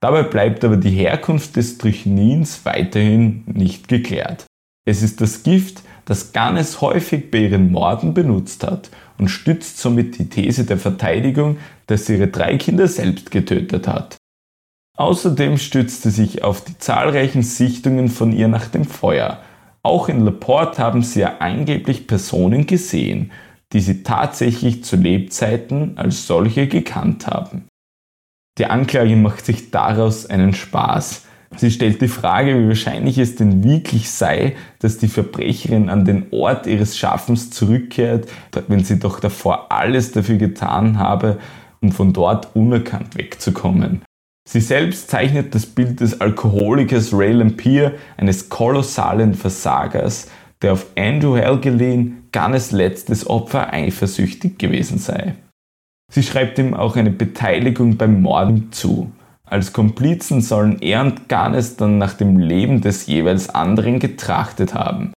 Dabei 0.00 0.24
bleibt 0.24 0.64
aber 0.64 0.76
die 0.76 0.90
Herkunft 0.90 1.56
des 1.56 1.76
Strychnins 1.76 2.64
weiterhin 2.64 3.44
nicht 3.46 3.86
geklärt. 3.86 4.46
Es 4.84 5.02
ist 5.02 5.20
das 5.20 5.44
Gift, 5.44 5.82
das 6.04 6.32
Gannes 6.32 6.80
häufig 6.80 7.30
bei 7.30 7.38
ihren 7.38 7.70
Morden 7.70 8.12
benutzt 8.12 8.64
hat 8.64 8.90
und 9.18 9.28
stützt 9.28 9.78
somit 9.78 10.18
die 10.18 10.28
These 10.28 10.64
der 10.64 10.78
Verteidigung, 10.78 11.58
dass 11.86 12.06
sie 12.06 12.16
ihre 12.16 12.26
drei 12.26 12.56
Kinder 12.56 12.88
selbst 12.88 13.30
getötet 13.30 13.86
hat. 13.86 14.16
Außerdem 14.98 15.56
stützte 15.56 16.10
sich 16.10 16.44
auf 16.44 16.64
die 16.64 16.76
zahlreichen 16.78 17.42
Sichtungen 17.42 18.08
von 18.08 18.32
ihr 18.32 18.48
nach 18.48 18.66
dem 18.66 18.84
Feuer. 18.84 19.40
Auch 19.82 20.08
in 20.08 20.24
Laporte 20.24 20.82
haben 20.82 21.02
sie 21.02 21.20
ja 21.20 21.38
angeblich 21.38 22.06
Personen 22.06 22.66
gesehen, 22.66 23.32
die 23.72 23.80
sie 23.80 24.02
tatsächlich 24.02 24.84
zu 24.84 24.96
Lebzeiten 24.96 25.96
als 25.96 26.26
solche 26.26 26.68
gekannt 26.68 27.26
haben. 27.26 27.64
Die 28.58 28.66
Anklage 28.66 29.16
macht 29.16 29.46
sich 29.46 29.70
daraus 29.70 30.26
einen 30.26 30.52
Spaß. 30.52 31.24
Sie 31.56 31.70
stellt 31.70 32.00
die 32.02 32.08
Frage, 32.08 32.58
wie 32.58 32.68
wahrscheinlich 32.68 33.18
es 33.18 33.34
denn 33.34 33.64
wirklich 33.64 34.10
sei, 34.10 34.56
dass 34.78 34.98
die 34.98 35.08
Verbrecherin 35.08 35.88
an 35.88 36.04
den 36.04 36.26
Ort 36.32 36.66
ihres 36.66 36.98
Schaffens 36.98 37.50
zurückkehrt, 37.50 38.28
wenn 38.68 38.84
sie 38.84 38.98
doch 38.98 39.20
davor 39.20 39.72
alles 39.72 40.12
dafür 40.12 40.36
getan 40.36 40.98
habe, 40.98 41.38
um 41.80 41.92
von 41.92 42.12
dort 42.12 42.54
unerkannt 42.54 43.16
wegzukommen. 43.16 44.02
Sie 44.48 44.60
selbst 44.60 45.08
zeichnet 45.08 45.54
das 45.54 45.66
Bild 45.66 46.00
des 46.00 46.20
Alkoholikers 46.20 47.12
Ray 47.12 47.32
Lampier, 47.32 47.94
eines 48.16 48.48
kolossalen 48.48 49.34
Versagers, 49.34 50.28
der 50.62 50.72
auf 50.72 50.86
Andrew 50.96 51.36
Helgelin, 51.36 52.24
Gunnes 52.32 52.72
letztes 52.72 53.26
Opfer, 53.26 53.72
eifersüchtig 53.72 54.58
gewesen 54.58 54.98
sei. 54.98 55.34
Sie 56.12 56.22
schreibt 56.22 56.58
ihm 56.58 56.74
auch 56.74 56.96
eine 56.96 57.10
Beteiligung 57.10 57.96
beim 57.96 58.20
Morden 58.20 58.72
zu. 58.72 59.12
Als 59.44 59.72
Komplizen 59.72 60.40
sollen 60.40 60.80
er 60.80 61.02
und 61.02 61.28
Ganes 61.28 61.76
dann 61.76 61.98
nach 61.98 62.14
dem 62.14 62.38
Leben 62.38 62.80
des 62.80 63.06
jeweils 63.06 63.50
anderen 63.50 63.98
getrachtet 63.98 64.74
haben. 64.74 65.12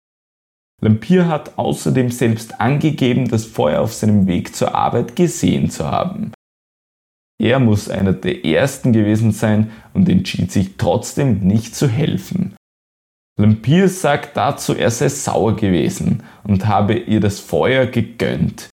Lampier 0.81 1.29
hat 1.29 1.59
außerdem 1.59 2.11
selbst 2.11 2.61
angegeben, 2.61 3.29
das 3.29 3.45
Feuer 3.45 3.81
auf 3.81 3.93
seinem 3.93 4.27
Weg 4.27 4.55
zur 4.55 4.75
Arbeit 4.75 5.17
gesehen 5.17 5.71
zu 5.71 5.91
haben. 5.91 6.33
Er 7.43 7.59
muss 7.59 7.89
einer 7.89 8.13
der 8.13 8.45
ersten 8.45 8.93
gewesen 8.93 9.33
sein 9.33 9.73
und 9.95 10.09
entschied 10.09 10.53
sich 10.53 10.77
trotzdem 10.79 11.41
nicht 11.41 11.75
zu 11.75 11.89
helfen. 11.89 12.55
Lampier 13.37 13.89
sagt 13.89 14.37
dazu, 14.37 14.75
er 14.75 14.93
sei 14.93 15.09
sauer 15.09 15.57
gewesen 15.57 16.23
und 16.45 16.69
habe 16.69 16.95
ihr 16.95 17.19
das 17.19 17.41
Feuer 17.41 17.87
gegönnt. 17.87 18.69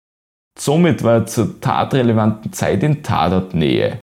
Somit 0.58 1.02
war 1.02 1.14
er 1.14 1.26
zur 1.26 1.58
tatrelevanten 1.62 2.52
Zeit 2.52 2.82
in 2.82 3.02
Tatortnähe. 3.02 4.00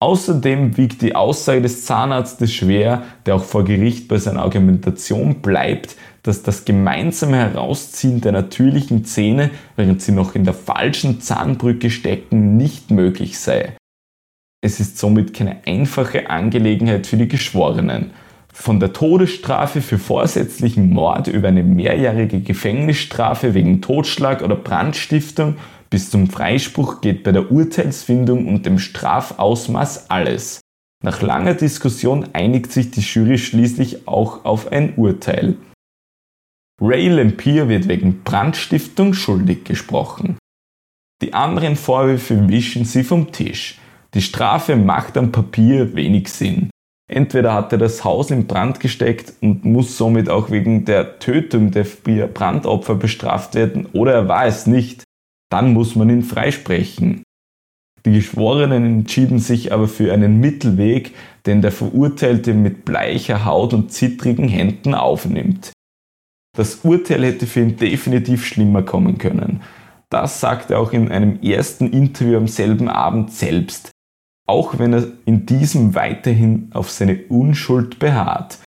Außerdem 0.00 0.76
wiegt 0.76 1.02
die 1.02 1.14
Aussage 1.14 1.62
des 1.62 1.84
Zahnarztes 1.84 2.52
schwer, 2.52 3.04
der 3.24 3.36
auch 3.36 3.44
vor 3.44 3.64
Gericht 3.64 4.08
bei 4.08 4.16
seiner 4.18 4.42
Argumentation 4.42 5.42
bleibt, 5.42 5.94
dass 6.24 6.42
das 6.42 6.64
gemeinsame 6.64 7.36
Herausziehen 7.36 8.20
der 8.20 8.32
natürlichen 8.32 9.04
Zähne, 9.04 9.50
während 9.76 10.02
sie 10.02 10.12
noch 10.12 10.34
in 10.34 10.44
der 10.44 10.54
falschen 10.54 11.20
Zahnbrücke 11.20 11.90
stecken, 11.90 12.56
nicht 12.56 12.90
möglich 12.90 13.38
sei. 13.38 13.74
Es 14.60 14.80
ist 14.80 14.98
somit 14.98 15.34
keine 15.34 15.66
einfache 15.66 16.30
Angelegenheit 16.30 17.06
für 17.06 17.16
die 17.16 17.28
Geschworenen. 17.28 18.10
Von 18.52 18.80
der 18.80 18.92
Todesstrafe 18.92 19.80
für 19.80 19.98
vorsätzlichen 19.98 20.90
Mord 20.90 21.28
über 21.28 21.48
eine 21.48 21.62
mehrjährige 21.62 22.40
Gefängnisstrafe 22.40 23.54
wegen 23.54 23.80
Totschlag 23.80 24.42
oder 24.42 24.56
Brandstiftung 24.56 25.56
bis 25.90 26.10
zum 26.10 26.28
Freispruch 26.28 27.00
geht 27.00 27.22
bei 27.22 27.32
der 27.32 27.50
Urteilsfindung 27.50 28.46
und 28.46 28.66
dem 28.66 28.78
Strafausmaß 28.78 30.10
alles. 30.10 30.60
Nach 31.02 31.22
langer 31.22 31.54
Diskussion 31.54 32.28
einigt 32.32 32.72
sich 32.72 32.90
die 32.90 33.00
Jury 33.00 33.38
schließlich 33.38 34.08
auch 34.08 34.44
auf 34.44 34.72
ein 34.72 34.94
Urteil. 34.96 35.56
Ray 36.80 37.08
Lampier 37.08 37.68
wird 37.68 37.88
wegen 37.88 38.22
Brandstiftung 38.22 39.14
schuldig 39.14 39.64
gesprochen. 39.64 40.36
Die 41.22 41.32
anderen 41.32 41.76
Vorwürfe 41.76 42.48
wischen 42.48 42.84
sie 42.84 43.04
vom 43.04 43.32
Tisch. 43.32 43.78
Die 44.14 44.22
Strafe 44.22 44.76
macht 44.76 45.16
am 45.16 45.32
Papier 45.32 45.94
wenig 45.94 46.28
Sinn. 46.28 46.70
Entweder 47.10 47.54
hat 47.54 47.72
er 47.72 47.78
das 47.78 48.04
Haus 48.04 48.30
in 48.30 48.46
Brand 48.46 48.80
gesteckt 48.80 49.32
und 49.40 49.64
muss 49.64 49.96
somit 49.96 50.28
auch 50.28 50.50
wegen 50.50 50.84
der 50.84 51.18
Tötung 51.18 51.70
der 51.70 51.84
Brandopfer 51.84 52.94
bestraft 52.94 53.54
werden, 53.54 53.86
oder 53.92 54.12
er 54.12 54.28
war 54.28 54.46
es 54.46 54.66
nicht 54.66 55.04
dann 55.50 55.72
muss 55.72 55.96
man 55.96 56.10
ihn 56.10 56.22
freisprechen. 56.22 57.22
Die 58.04 58.12
Geschworenen 58.12 58.84
entschieden 58.84 59.38
sich 59.38 59.72
aber 59.72 59.88
für 59.88 60.12
einen 60.12 60.40
Mittelweg, 60.40 61.14
den 61.46 61.62
der 61.62 61.72
Verurteilte 61.72 62.54
mit 62.54 62.84
bleicher 62.84 63.44
Haut 63.44 63.74
und 63.74 63.92
zittrigen 63.92 64.48
Händen 64.48 64.94
aufnimmt. 64.94 65.72
Das 66.56 66.76
Urteil 66.84 67.24
hätte 67.24 67.46
für 67.46 67.60
ihn 67.60 67.76
definitiv 67.76 68.46
schlimmer 68.46 68.82
kommen 68.82 69.18
können. 69.18 69.62
Das 70.10 70.40
sagt 70.40 70.70
er 70.70 70.80
auch 70.80 70.92
in 70.92 71.10
einem 71.10 71.40
ersten 71.42 71.90
Interview 71.90 72.36
am 72.36 72.48
selben 72.48 72.88
Abend 72.88 73.32
selbst, 73.32 73.90
auch 74.48 74.78
wenn 74.78 74.92
er 74.92 75.08
in 75.26 75.46
diesem 75.46 75.94
weiterhin 75.94 76.70
auf 76.72 76.90
seine 76.90 77.24
Unschuld 77.28 77.98
beharrt. 77.98 78.58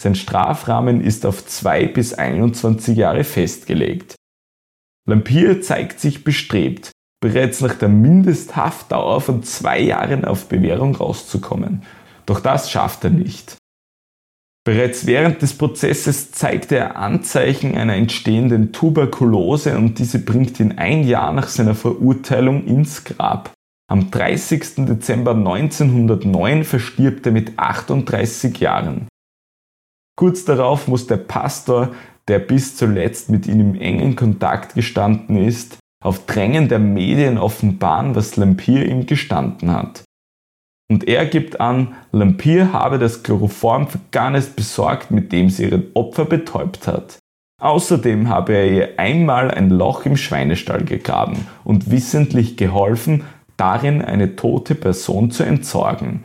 Sein 0.00 0.14
Strafrahmen 0.14 1.00
ist 1.00 1.26
auf 1.26 1.44
2 1.44 1.86
bis 1.88 2.14
21 2.14 2.96
Jahre 2.96 3.24
festgelegt. 3.24 4.14
Lampier 5.08 5.62
zeigt 5.62 6.00
sich 6.00 6.24
bestrebt, 6.24 6.90
bereits 7.20 7.60
nach 7.60 7.74
der 7.74 7.88
Mindesthaftdauer 7.88 9.20
von 9.20 9.42
zwei 9.42 9.80
Jahren 9.80 10.24
auf 10.24 10.48
Bewährung 10.48 10.94
rauszukommen. 10.96 11.82
Doch 12.26 12.40
das 12.40 12.70
schafft 12.70 13.04
er 13.04 13.10
nicht. 13.10 13.56
Bereits 14.66 15.06
während 15.06 15.42
des 15.42 15.56
Prozesses 15.56 16.32
zeigte 16.32 16.76
er 16.76 16.96
Anzeichen 16.96 17.76
einer 17.76 17.94
entstehenden 17.94 18.72
Tuberkulose 18.72 19.76
und 19.76 20.00
diese 20.00 20.18
bringt 20.18 20.58
ihn 20.58 20.76
ein 20.76 21.04
Jahr 21.06 21.32
nach 21.32 21.46
seiner 21.46 21.76
Verurteilung 21.76 22.66
ins 22.66 23.04
Grab. 23.04 23.55
Am 23.88 24.10
30. 24.10 24.86
Dezember 24.86 25.32
1909 25.32 26.64
verstirbt 26.64 27.26
er 27.26 27.32
mit 27.32 27.58
38 27.58 28.58
Jahren. 28.58 29.06
Kurz 30.18 30.44
darauf 30.44 30.88
muss 30.88 31.06
der 31.06 31.18
Pastor 31.18 31.92
der 32.28 32.38
bis 32.38 32.76
zuletzt 32.76 33.30
mit 33.30 33.46
ihm 33.46 33.60
im 33.60 33.74
engen 33.80 34.16
Kontakt 34.16 34.74
gestanden 34.74 35.36
ist, 35.36 35.78
auf 36.04 36.26
Drängen 36.26 36.68
der 36.68 36.78
Medien 36.78 37.38
offenbaren, 37.38 38.14
was 38.14 38.36
Lampier 38.36 38.86
ihm 38.86 39.06
gestanden 39.06 39.72
hat. 39.72 40.04
Und 40.90 41.08
er 41.08 41.26
gibt 41.26 41.60
an, 41.60 41.94
Lampier 42.12 42.72
habe 42.72 42.98
das 42.98 43.22
Chloroform 43.22 43.88
für 43.88 43.98
Garnes 44.12 44.50
besorgt, 44.50 45.10
mit 45.10 45.32
dem 45.32 45.50
sie 45.50 45.64
ihren 45.64 45.86
Opfer 45.94 46.24
betäubt 46.24 46.86
hat. 46.86 47.18
Außerdem 47.60 48.28
habe 48.28 48.52
er 48.52 48.70
ihr 48.70 48.98
einmal 48.98 49.50
ein 49.50 49.70
Loch 49.70 50.04
im 50.04 50.16
Schweinestall 50.16 50.84
gegraben 50.84 51.46
und 51.64 51.90
wissentlich 51.90 52.56
geholfen, 52.56 53.24
darin 53.56 54.02
eine 54.02 54.36
tote 54.36 54.74
Person 54.74 55.30
zu 55.30 55.42
entsorgen. 55.42 56.24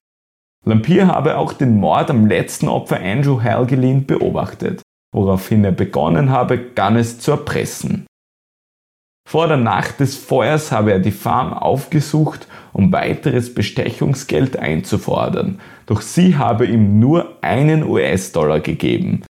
Lampier 0.65 1.07
habe 1.07 1.37
auch 1.37 1.53
den 1.53 1.79
Mord 1.79 2.09
am 2.09 2.27
letzten 2.27 2.67
Opfer 2.67 2.99
Andrew 3.01 3.41
Helgelin 3.41 4.05
beobachtet 4.05 4.81
woraufhin 5.13 5.63
er 5.63 5.71
begonnen 5.71 6.29
habe, 6.29 6.57
Gannes 6.57 7.19
zu 7.19 7.31
erpressen. 7.31 8.05
Vor 9.29 9.47
der 9.47 9.57
Nacht 9.57 9.99
des 9.99 10.17
Feuers 10.17 10.71
habe 10.71 10.91
er 10.91 10.99
die 10.99 11.11
Farm 11.11 11.53
aufgesucht, 11.53 12.47
um 12.73 12.91
weiteres 12.91 13.53
Bestechungsgeld 13.53 14.57
einzufordern, 14.57 15.59
doch 15.85 16.01
sie 16.01 16.37
habe 16.37 16.65
ihm 16.65 16.99
nur 16.99 17.37
einen 17.41 17.83
US-Dollar 17.83 18.59
gegeben. 18.59 19.23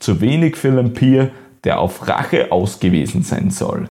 Zu 0.00 0.20
wenig 0.20 0.56
für 0.56 0.70
Lampier, 0.70 1.30
der 1.64 1.78
auf 1.78 2.08
Rache 2.08 2.50
ausgewiesen 2.50 3.22
sein 3.22 3.50
soll. 3.50 3.86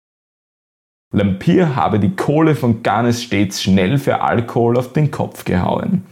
Lampier 1.12 1.76
habe 1.76 2.00
die 2.00 2.16
Kohle 2.16 2.56
von 2.56 2.84
Gannes 2.84 3.24
stets 3.24 3.64
schnell 3.64 3.98
für 3.98 4.22
Alkohol 4.22 4.78
auf 4.78 4.94
den 4.94 5.10
Kopf 5.10 5.44
gehauen. 5.44 6.06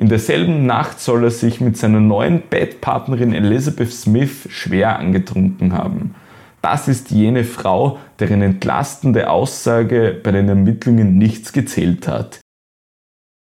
In 0.00 0.08
derselben 0.08 0.66
Nacht 0.66 1.00
soll 1.00 1.24
er 1.24 1.30
sich 1.30 1.60
mit 1.60 1.76
seiner 1.76 2.00
neuen 2.00 2.42
Bettpartnerin 2.48 3.34
Elizabeth 3.34 3.92
Smith 3.92 4.48
schwer 4.50 4.98
angetrunken 4.98 5.72
haben. 5.72 6.14
Das 6.62 6.86
ist 6.86 7.10
jene 7.10 7.44
Frau, 7.44 7.98
deren 8.20 8.40
entlastende 8.40 9.28
Aussage 9.28 10.18
bei 10.22 10.30
den 10.30 10.48
Ermittlungen 10.48 11.18
nichts 11.18 11.52
gezählt 11.52 12.06
hat. 12.06 12.40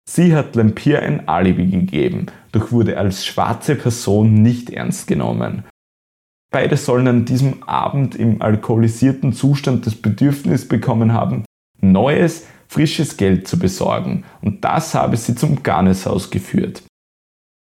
Sie 0.09 0.35
hat 0.35 0.55
Lampier 0.55 1.03
ein 1.03 1.27
Alibi 1.27 1.67
gegeben, 1.67 2.27
doch 2.53 2.71
wurde 2.71 2.97
als 2.97 3.25
schwarze 3.25 3.75
Person 3.75 4.33
nicht 4.33 4.69
ernst 4.69 5.05
genommen. 5.07 5.65
Beide 6.51 6.77
sollen 6.77 7.07
an 7.07 7.25
diesem 7.25 7.63
Abend 7.63 8.15
im 8.15 8.41
alkoholisierten 8.41 9.33
Zustand 9.33 9.85
das 9.85 9.95
Bedürfnis 9.95 10.67
bekommen 10.67 11.13
haben, 11.13 11.45
Neues, 11.81 12.47
frisches 12.67 13.17
Geld 13.17 13.47
zu 13.47 13.57
besorgen 13.57 14.23
und 14.41 14.63
das 14.63 14.95
habe 14.95 15.17
sie 15.17 15.35
zum 15.35 15.63
Garneshaus 15.63 16.29
geführt. 16.29 16.83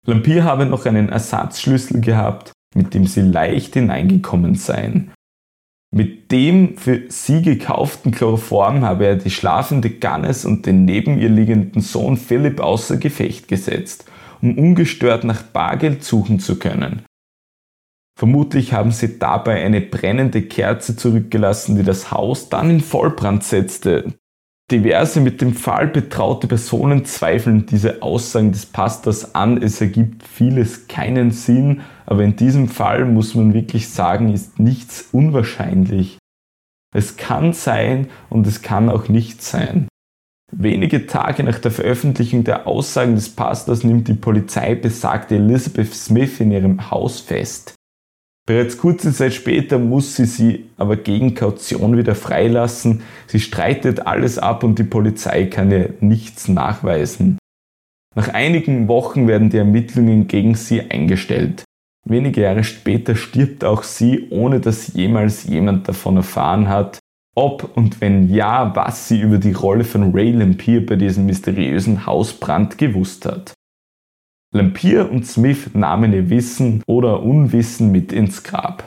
Lampier 0.06 0.44
habe 0.44 0.66
noch 0.66 0.86
einen 0.86 1.08
Ersatzschlüssel 1.08 2.00
gehabt, 2.00 2.52
mit 2.74 2.94
dem 2.94 3.06
sie 3.06 3.22
leicht 3.22 3.74
hineingekommen 3.74 4.54
seien. 4.54 5.10
Mit 5.92 6.30
dem 6.30 6.76
für 6.76 7.04
sie 7.08 7.42
gekauften 7.42 8.12
Chloroform 8.12 8.84
habe 8.84 9.06
er 9.06 9.16
die 9.16 9.30
schlafende 9.30 9.90
Gannes 9.90 10.44
und 10.44 10.66
den 10.66 10.84
neben 10.84 11.18
ihr 11.18 11.28
liegenden 11.28 11.80
Sohn 11.80 12.16
Philipp 12.16 12.60
außer 12.60 12.98
Gefecht 12.98 13.48
gesetzt, 13.48 14.04
um 14.42 14.58
ungestört 14.58 15.24
nach 15.24 15.42
Bargeld 15.42 16.04
suchen 16.04 16.38
zu 16.38 16.58
können. 16.58 17.05
Vermutlich 18.18 18.72
haben 18.72 18.92
sie 18.92 19.18
dabei 19.18 19.62
eine 19.62 19.80
brennende 19.80 20.42
Kerze 20.42 20.96
zurückgelassen, 20.96 21.76
die 21.76 21.82
das 21.82 22.10
Haus 22.10 22.48
dann 22.48 22.70
in 22.70 22.80
Vollbrand 22.80 23.44
setzte, 23.44 24.14
Diverse 24.72 25.20
mit 25.20 25.40
dem 25.40 25.54
Fall 25.54 25.86
betraute 25.86 26.48
Personen 26.48 27.04
zweifeln 27.04 27.66
diese 27.66 28.02
Aussagen 28.02 28.50
des 28.50 28.66
Pastors 28.66 29.36
an. 29.36 29.62
Es 29.62 29.80
ergibt 29.80 30.26
vieles 30.26 30.88
keinen 30.88 31.30
Sinn, 31.30 31.82
aber 32.04 32.24
in 32.24 32.34
diesem 32.34 32.68
Fall 32.68 33.04
muss 33.04 33.36
man 33.36 33.54
wirklich 33.54 33.88
sagen, 33.90 34.32
ist 34.32 34.58
nichts 34.58 35.08
unwahrscheinlich. 35.12 36.18
Es 36.92 37.16
kann 37.16 37.52
sein 37.52 38.08
und 38.28 38.44
es 38.48 38.60
kann 38.60 38.88
auch 38.88 39.08
nicht 39.08 39.40
sein. 39.40 39.86
Wenige 40.50 41.06
Tage 41.06 41.44
nach 41.44 41.60
der 41.60 41.70
Veröffentlichung 41.70 42.42
der 42.42 42.66
Aussagen 42.66 43.14
des 43.14 43.28
Pastors 43.28 43.84
nimmt 43.84 44.08
die 44.08 44.14
Polizei 44.14 44.74
besagte 44.74 45.36
Elizabeth 45.36 45.94
Smith 45.94 46.40
in 46.40 46.50
ihrem 46.50 46.90
Haus 46.90 47.20
fest. 47.20 47.75
Bereits 48.46 48.78
kurze 48.78 49.12
Zeit 49.12 49.34
später 49.34 49.78
muss 49.78 50.14
sie 50.14 50.24
sie 50.24 50.66
aber 50.76 50.96
gegen 50.96 51.34
Kaution 51.34 51.96
wieder 51.98 52.14
freilassen. 52.14 53.02
Sie 53.26 53.40
streitet 53.40 54.06
alles 54.06 54.38
ab 54.38 54.62
und 54.62 54.78
die 54.78 54.84
Polizei 54.84 55.46
kann 55.46 55.72
ihr 55.72 55.94
nichts 56.00 56.46
nachweisen. 56.46 57.38
Nach 58.14 58.28
einigen 58.28 58.86
Wochen 58.86 59.26
werden 59.26 59.50
die 59.50 59.58
Ermittlungen 59.58 60.28
gegen 60.28 60.54
sie 60.54 60.80
eingestellt. 60.80 61.64
Wenige 62.08 62.42
Jahre 62.42 62.62
später 62.62 63.16
stirbt 63.16 63.64
auch 63.64 63.82
sie, 63.82 64.28
ohne 64.30 64.60
dass 64.60 64.94
jemals 64.94 65.44
jemand 65.44 65.88
davon 65.88 66.16
erfahren 66.16 66.68
hat, 66.68 67.00
ob 67.36 67.76
und 67.76 68.00
wenn 68.00 68.32
ja, 68.32 68.74
was 68.76 69.08
sie 69.08 69.20
über 69.20 69.38
die 69.38 69.52
Rolle 69.52 69.82
von 69.82 70.12
Ray 70.14 70.30
Lampier 70.30 70.86
bei 70.86 70.94
diesem 70.94 71.26
mysteriösen 71.26 72.06
Hausbrand 72.06 72.78
gewusst 72.78 73.26
hat. 73.26 73.54
Lampier 74.56 75.10
und 75.10 75.26
Smith 75.26 75.70
nahmen 75.74 76.12
ihr 76.12 76.30
Wissen 76.30 76.82
oder 76.86 77.22
Unwissen 77.22 77.92
mit 77.92 78.12
ins 78.12 78.42
Grab. 78.42 78.84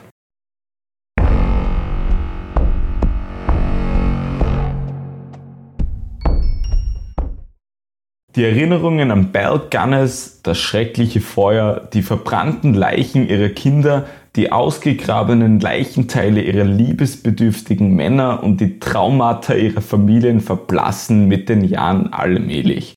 Die 8.36 8.44
Erinnerungen 8.44 9.10
an 9.10 9.32
Belle 9.32 9.60
Gunness, 9.70 10.40
das 10.42 10.58
schreckliche 10.58 11.20
Feuer, 11.20 11.88
die 11.92 12.02
verbrannten 12.02 12.74
Leichen 12.74 13.28
ihrer 13.28 13.48
Kinder, 13.48 14.06
die 14.36 14.52
ausgegrabenen 14.52 15.58
Leichenteile 15.58 16.40
ihrer 16.40 16.64
liebesbedürftigen 16.64 17.94
Männer 17.94 18.42
und 18.42 18.60
die 18.60 18.78
Traumata 18.78 19.54
ihrer 19.54 19.80
Familien 19.80 20.40
verblassen 20.40 21.26
mit 21.26 21.48
den 21.48 21.64
Jahren 21.64 22.12
allmählich. 22.12 22.94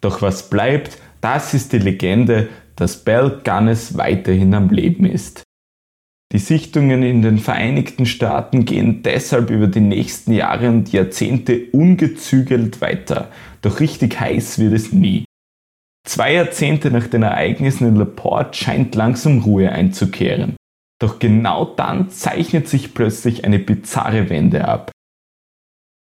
Doch 0.00 0.22
was 0.22 0.50
bleibt, 0.50 0.98
das 1.20 1.54
ist 1.54 1.72
die 1.72 1.78
Legende, 1.78 2.48
dass 2.76 3.04
Bell 3.04 3.40
Gunness 3.44 3.96
weiterhin 3.96 4.54
am 4.54 4.70
Leben 4.70 5.06
ist. 5.06 5.42
Die 6.32 6.38
Sichtungen 6.38 7.02
in 7.02 7.22
den 7.22 7.38
Vereinigten 7.38 8.04
Staaten 8.04 8.64
gehen 8.64 9.02
deshalb 9.02 9.50
über 9.50 9.68
die 9.68 9.80
nächsten 9.80 10.32
Jahre 10.32 10.68
und 10.68 10.92
Jahrzehnte 10.92 11.66
ungezügelt 11.72 12.80
weiter, 12.80 13.30
doch 13.62 13.80
richtig 13.80 14.20
heiß 14.20 14.58
wird 14.58 14.72
es 14.72 14.92
nie. 14.92 15.24
Zwei 16.06 16.34
Jahrzehnte 16.34 16.90
nach 16.90 17.06
den 17.06 17.22
Ereignissen 17.22 17.88
in 17.88 17.96
LaPorte 17.96 18.56
scheint 18.56 18.94
langsam 18.94 19.40
Ruhe 19.40 19.72
einzukehren. 19.72 20.56
Doch 21.00 21.18
genau 21.18 21.64
dann 21.64 22.10
zeichnet 22.10 22.68
sich 22.68 22.94
plötzlich 22.94 23.44
eine 23.44 23.58
bizarre 23.58 24.30
Wende 24.30 24.66
ab. 24.66 24.92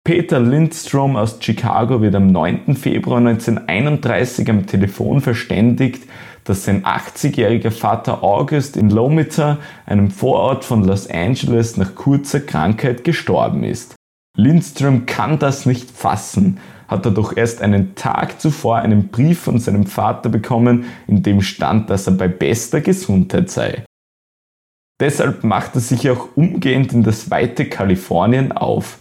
Peter 0.07 0.39
Lindstrom 0.39 1.17
aus 1.17 1.39
Chicago 1.41 2.01
wird 2.01 2.15
am 2.15 2.27
9. 2.27 2.77
Februar 2.77 3.17
1931 3.17 4.49
am 4.49 4.65
Telefon 4.65 5.19
verständigt, 5.19 6.07
dass 6.45 6.63
sein 6.63 6.85
80-jähriger 6.85 7.71
Vater 7.71 8.23
August 8.23 8.77
in 8.77 8.89
Lomita, 8.89 9.57
einem 9.85 10.09
Vorort 10.09 10.63
von 10.63 10.85
Los 10.85 11.09
Angeles, 11.09 11.75
nach 11.75 11.93
kurzer 11.93 12.39
Krankheit 12.39 13.03
gestorben 13.03 13.65
ist. 13.65 13.95
Lindstrom 14.37 15.05
kann 15.05 15.39
das 15.39 15.65
nicht 15.65 15.91
fassen, 15.91 16.61
hat 16.87 17.03
er 17.03 17.11
doch 17.11 17.35
erst 17.35 17.61
einen 17.61 17.95
Tag 17.95 18.39
zuvor 18.39 18.77
einen 18.77 19.09
Brief 19.09 19.41
von 19.41 19.59
seinem 19.59 19.87
Vater 19.87 20.29
bekommen, 20.29 20.85
in 21.07 21.21
dem 21.21 21.41
stand, 21.41 21.89
dass 21.89 22.07
er 22.07 22.13
bei 22.13 22.29
bester 22.29 22.79
Gesundheit 22.79 23.49
sei. 23.49 23.83
Deshalb 25.01 25.43
macht 25.43 25.75
er 25.75 25.81
sich 25.81 26.09
auch 26.09 26.29
umgehend 26.35 26.93
in 26.93 27.03
das 27.03 27.29
weite 27.29 27.65
Kalifornien 27.65 28.53
auf. 28.53 28.99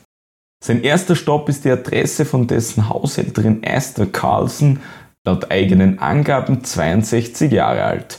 Sein 0.62 0.83
erster 0.83 1.16
Stopp 1.16 1.49
ist 1.49 1.65
die 1.65 1.70
Adresse 1.70 2.24
von 2.24 2.47
dessen 2.47 2.89
Haushälterin 2.89 3.62
Esther 3.62 4.07
Carlson, 4.07 4.81
laut 5.24 5.51
eigenen 5.51 5.99
Angaben 5.99 6.65
62 6.65 7.53
Jahre 7.53 7.85
alt. 7.85 8.19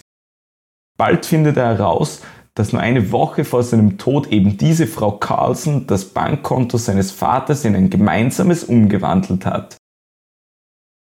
Bald 0.98 1.26
findet 1.26 1.58
er 1.58 1.78
heraus, 1.78 2.22
dass 2.56 2.74
nur 2.74 2.82
eine 2.82 3.12
Woche 3.12 3.46
vor 3.46 3.64
seinem 3.64 3.98
Tod 3.98 4.28
eben 4.28 4.58
diese 4.58 4.88
Frau 4.88 5.12
Carlson 5.12 5.86
das 5.86 6.06
Bankkonto 6.06 6.78
seines 6.78 7.12
Vaters 7.12 7.66
in 7.66 7.76
ein 7.76 7.90
gemeinsames 7.90 8.64
umgewandelt 8.64 9.46
hat. 9.46 9.78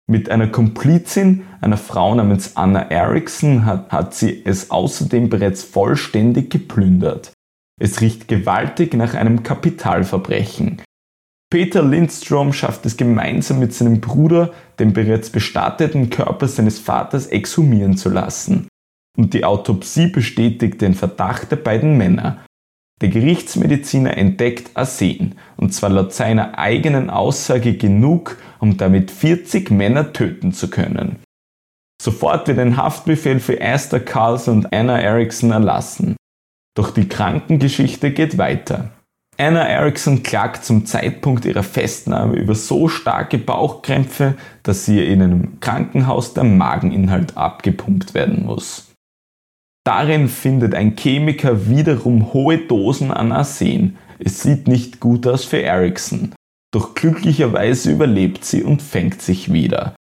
Mit 0.08 0.30
einer 0.30 0.48
Komplizin, 0.48 1.46
einer 1.60 1.78
Frau 1.78 2.14
namens 2.14 2.56
Anna 2.56 2.90
Erickson, 2.90 3.64
hat, 3.64 3.90
hat 3.90 4.14
sie 4.14 4.44
es 4.44 4.70
außerdem 4.70 5.30
bereits 5.30 5.64
vollständig 5.64 6.50
geplündert. 6.50 7.32
Es 7.80 8.00
riecht 8.00 8.28
gewaltig 8.28 8.94
nach 8.94 9.14
einem 9.14 9.42
Kapitalverbrechen. 9.42 10.82
Peter 11.48 11.82
Lindstrom 11.82 12.52
schafft 12.52 12.86
es 12.86 12.96
gemeinsam 12.96 13.60
mit 13.60 13.72
seinem 13.72 14.00
Bruder, 14.00 14.52
den 14.78 14.92
bereits 14.92 15.30
bestatteten 15.30 16.10
Körper 16.10 16.48
seines 16.48 16.80
Vaters 16.80 17.28
exhumieren 17.28 17.96
zu 17.96 18.08
lassen. 18.08 18.66
Und 19.16 19.32
die 19.32 19.44
Autopsie 19.44 20.08
bestätigt 20.08 20.80
den 20.80 20.94
Verdacht 20.94 21.50
der 21.50 21.56
beiden 21.56 21.96
Männer. 21.96 22.44
Der 23.00 23.10
Gerichtsmediziner 23.10 24.16
entdeckt 24.16 24.70
Arsen, 24.74 25.36
und 25.56 25.72
zwar 25.72 25.90
laut 25.90 26.12
seiner 26.12 26.58
eigenen 26.58 27.10
Aussage 27.10 27.76
genug, 27.76 28.38
um 28.58 28.76
damit 28.76 29.10
40 29.10 29.70
Männer 29.70 30.12
töten 30.12 30.52
zu 30.52 30.68
können. 30.68 31.20
Sofort 32.02 32.48
wird 32.48 32.58
ein 32.58 32.76
Haftbefehl 32.76 33.38
für 33.38 33.60
Esther 33.60 34.00
Carlson 34.00 34.58
und 34.58 34.72
Anna 34.72 34.98
Erickson 34.98 35.50
erlassen. 35.50 36.16
Doch 36.74 36.90
die 36.90 37.08
Krankengeschichte 37.08 38.10
geht 38.12 38.36
weiter. 38.36 38.95
Anna 39.38 39.68
Erickson 39.68 40.22
klagt 40.22 40.64
zum 40.64 40.86
Zeitpunkt 40.86 41.44
ihrer 41.44 41.62
Festnahme 41.62 42.36
über 42.36 42.54
so 42.54 42.88
starke 42.88 43.36
Bauchkrämpfe, 43.36 44.34
dass 44.62 44.88
ihr 44.88 45.06
in 45.06 45.20
einem 45.20 45.60
Krankenhaus 45.60 46.32
der 46.32 46.44
Mageninhalt 46.44 47.36
abgepumpt 47.36 48.14
werden 48.14 48.46
muss. 48.46 48.92
Darin 49.84 50.28
findet 50.28 50.74
ein 50.74 50.96
Chemiker 50.96 51.68
wiederum 51.68 52.32
hohe 52.32 52.58
Dosen 52.58 53.10
an 53.10 53.30
Arsen. 53.30 53.98
Es 54.18 54.42
sieht 54.42 54.68
nicht 54.68 55.00
gut 55.00 55.26
aus 55.26 55.44
für 55.44 55.60
Erickson, 55.60 56.32
doch 56.72 56.94
glücklicherweise 56.94 57.92
überlebt 57.92 58.44
sie 58.44 58.62
und 58.62 58.80
fängt 58.80 59.20
sich 59.20 59.52
wieder. 59.52 59.95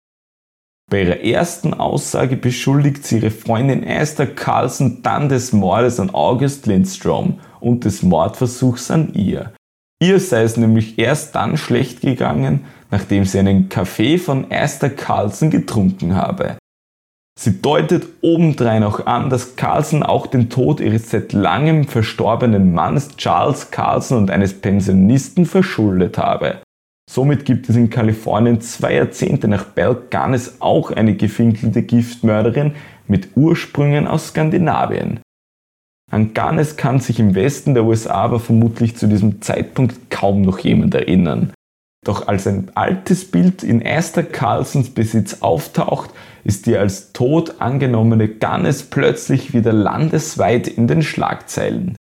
Bei 0.92 1.04
ihrer 1.04 1.20
ersten 1.20 1.72
Aussage 1.72 2.36
beschuldigt 2.36 3.06
sie 3.06 3.16
ihre 3.16 3.30
Freundin 3.30 3.82
Esther 3.82 4.26
Carlson 4.26 4.98
dann 5.02 5.30
des 5.30 5.54
Mordes 5.54 5.98
an 5.98 6.10
August 6.10 6.66
Lindstrom 6.66 7.40
und 7.60 7.86
des 7.86 8.02
Mordversuchs 8.02 8.90
an 8.90 9.14
ihr. 9.14 9.54
Ihr 10.02 10.20
sei 10.20 10.42
es 10.42 10.58
nämlich 10.58 10.98
erst 10.98 11.34
dann 11.34 11.56
schlecht 11.56 12.02
gegangen, 12.02 12.66
nachdem 12.90 13.24
sie 13.24 13.38
einen 13.38 13.70
Kaffee 13.70 14.18
von 14.18 14.50
Esther 14.50 14.90
Carlson 14.90 15.48
getrunken 15.48 16.14
habe. 16.14 16.58
Sie 17.40 17.62
deutet 17.62 18.06
obendrein 18.20 18.84
auch 18.84 19.06
an, 19.06 19.30
dass 19.30 19.56
Carlson 19.56 20.02
auch 20.02 20.26
den 20.26 20.50
Tod 20.50 20.80
ihres 20.80 21.08
seit 21.08 21.32
langem 21.32 21.88
verstorbenen 21.88 22.74
Mannes 22.74 23.16
Charles 23.16 23.70
Carlson 23.70 24.18
und 24.18 24.30
eines 24.30 24.60
Pensionisten 24.60 25.46
verschuldet 25.46 26.18
habe. 26.18 26.58
Somit 27.10 27.44
gibt 27.44 27.68
es 27.68 27.76
in 27.76 27.90
Kalifornien 27.90 28.60
zwei 28.60 28.94
Jahrzehnte 28.94 29.48
nach 29.48 29.64
Belle 29.64 30.02
Gunness 30.10 30.56
auch 30.60 30.90
eine 30.90 31.14
gefinkelte 31.14 31.82
Giftmörderin 31.82 32.74
mit 33.08 33.36
Ursprüngen 33.36 34.06
aus 34.06 34.28
Skandinavien. 34.28 35.20
An 36.10 36.34
Gunness 36.34 36.76
kann 36.76 37.00
sich 37.00 37.18
im 37.18 37.34
Westen 37.34 37.74
der 37.74 37.84
USA 37.84 38.14
aber 38.14 38.38
vermutlich 38.38 38.96
zu 38.96 39.06
diesem 39.06 39.40
Zeitpunkt 39.40 40.10
kaum 40.10 40.42
noch 40.42 40.58
jemand 40.58 40.94
erinnern. 40.94 41.52
Doch 42.04 42.28
als 42.28 42.46
ein 42.46 42.70
altes 42.74 43.30
Bild 43.30 43.62
in 43.62 43.80
Esther 43.80 44.24
Carlsons 44.24 44.90
Besitz 44.90 45.38
auftaucht, 45.40 46.10
ist 46.44 46.66
die 46.66 46.76
als 46.76 47.12
tot 47.12 47.60
angenommene 47.60 48.28
Gunness 48.28 48.82
plötzlich 48.82 49.54
wieder 49.54 49.72
landesweit 49.72 50.66
in 50.66 50.86
den 50.86 51.02
Schlagzeilen. 51.02 51.96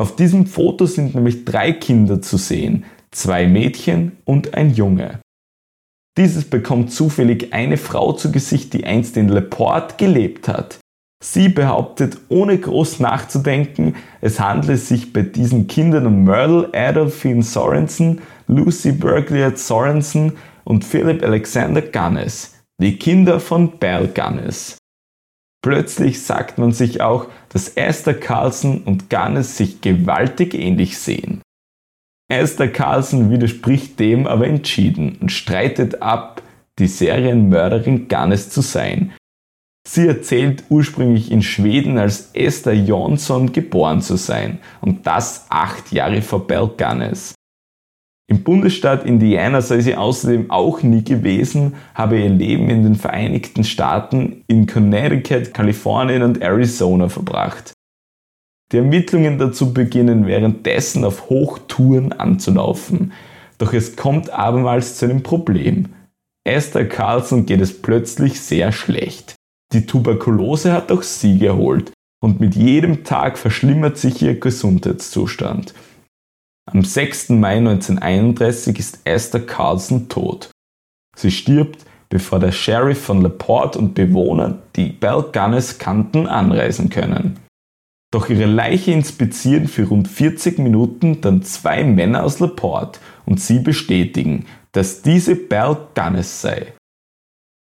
Auf 0.00 0.14
diesem 0.14 0.46
Foto 0.46 0.86
sind 0.86 1.16
nämlich 1.16 1.44
drei 1.44 1.72
Kinder 1.72 2.22
zu 2.22 2.36
sehen, 2.36 2.84
zwei 3.10 3.46
Mädchen 3.46 4.18
und 4.24 4.54
ein 4.54 4.74
Junge. 4.74 5.20
Dieses 6.16 6.44
bekommt 6.44 6.92
zufällig 6.92 7.52
eine 7.52 7.76
Frau 7.76 8.12
zu 8.12 8.32
Gesicht, 8.32 8.72
die 8.72 8.84
einst 8.84 9.16
in 9.16 9.28
LePort 9.28 9.98
gelebt 9.98 10.48
hat. 10.48 10.78
Sie 11.22 11.48
behauptet, 11.48 12.18
ohne 12.28 12.58
groß 12.58 13.00
nachzudenken, 13.00 13.96
es 14.20 14.38
handle 14.38 14.76
sich 14.76 15.12
bei 15.12 15.22
diesen 15.22 15.66
Kindern 15.66 16.06
um 16.06 16.24
Myrtle 16.24 16.70
Adolphine 16.72 17.42
Sorensen, 17.42 18.20
Lucy 18.46 18.92
Bergliot 18.92 19.58
Sorensen 19.58 20.36
und 20.64 20.84
Philip 20.84 21.22
Alexander 21.22 21.82
Gunness, 21.82 22.54
die 22.80 22.98
Kinder 22.98 23.40
von 23.40 23.78
Belle 23.78 24.08
Gunness. 24.08 24.78
Plötzlich 25.62 26.22
sagt 26.22 26.58
man 26.58 26.72
sich 26.72 27.00
auch, 27.00 27.26
dass 27.48 27.70
Esther 27.70 28.14
Carlson 28.14 28.82
und 28.82 29.10
Gunness 29.10 29.56
sich 29.56 29.80
gewaltig 29.80 30.54
ähnlich 30.54 30.98
sehen. 30.98 31.42
Esther 32.28 32.68
Carlson 32.68 33.30
widerspricht 33.30 33.98
dem 33.98 34.26
aber 34.26 34.46
entschieden 34.46 35.16
und 35.20 35.32
streitet 35.32 36.02
ab, 36.02 36.42
die 36.78 36.86
Serienmörderin 36.86 38.08
Gannes 38.08 38.50
zu 38.50 38.60
sein. 38.60 39.12
Sie 39.88 40.06
erzählt 40.06 40.64
ursprünglich 40.68 41.30
in 41.30 41.40
Schweden 41.40 41.96
als 41.96 42.30
Esther 42.34 42.74
Jonsson 42.74 43.52
geboren 43.52 44.02
zu 44.02 44.16
sein 44.16 44.58
und 44.82 45.06
das 45.06 45.46
acht 45.48 45.90
Jahre 45.92 46.20
vor 46.20 46.46
Bell 46.46 46.70
Gannes. 46.76 47.34
Im 48.30 48.42
Bundesstaat 48.42 49.06
Indiana 49.06 49.62
sei 49.62 49.80
sie 49.80 49.96
außerdem 49.96 50.50
auch 50.50 50.82
nie 50.82 51.02
gewesen, 51.02 51.76
habe 51.94 52.20
ihr 52.20 52.28
Leben 52.28 52.68
in 52.68 52.82
den 52.82 52.96
Vereinigten 52.96 53.64
Staaten, 53.64 54.44
in 54.48 54.66
Connecticut, 54.66 55.54
Kalifornien 55.54 56.22
und 56.22 56.42
Arizona 56.42 57.08
verbracht. 57.08 57.72
Die 58.72 58.78
Ermittlungen 58.78 59.38
dazu 59.38 59.72
beginnen 59.72 60.26
währenddessen 60.26 61.04
auf 61.04 61.30
Hochtouren 61.30 62.12
anzulaufen. 62.12 63.12
Doch 63.56 63.72
es 63.72 63.96
kommt 63.96 64.30
abermals 64.30 64.98
zu 64.98 65.06
einem 65.06 65.22
Problem. 65.22 65.94
Esther 66.44 66.86
Carlson 66.86 67.46
geht 67.46 67.60
es 67.60 67.80
plötzlich 67.80 68.40
sehr 68.40 68.72
schlecht. 68.72 69.34
Die 69.72 69.86
Tuberkulose 69.86 70.72
hat 70.72 70.92
auch 70.92 71.02
sie 71.02 71.38
geholt 71.38 71.92
und 72.20 72.40
mit 72.40 72.56
jedem 72.56 73.04
Tag 73.04 73.38
verschlimmert 73.38 73.98
sich 73.98 74.22
ihr 74.22 74.38
Gesundheitszustand. 74.38 75.74
Am 76.70 76.84
6. 76.84 77.30
Mai 77.30 77.56
1931 77.56 78.78
ist 78.78 79.00
Esther 79.04 79.40
Carlson 79.40 80.08
tot. 80.08 80.50
Sie 81.16 81.30
stirbt, 81.30 81.84
bevor 82.10 82.38
der 82.38 82.52
Sheriff 82.52 83.02
von 83.02 83.22
LaPorte 83.22 83.78
und 83.78 83.94
Bewohner, 83.94 84.58
die 84.76 84.90
Belganes 84.90 85.78
kannten, 85.78 86.26
anreisen 86.26 86.90
können. 86.90 87.38
Doch 88.10 88.30
ihre 88.30 88.46
Leiche 88.46 88.92
inspizieren 88.92 89.68
für 89.68 89.88
rund 89.88 90.08
40 90.08 90.58
Minuten 90.58 91.20
dann 91.20 91.42
zwei 91.42 91.84
Männer 91.84 92.24
aus 92.24 92.40
LaPorte 92.40 93.00
und 93.26 93.40
sie 93.40 93.58
bestätigen, 93.58 94.46
dass 94.72 95.02
diese 95.02 95.36
Belganes 95.36 96.40
sei. 96.40 96.72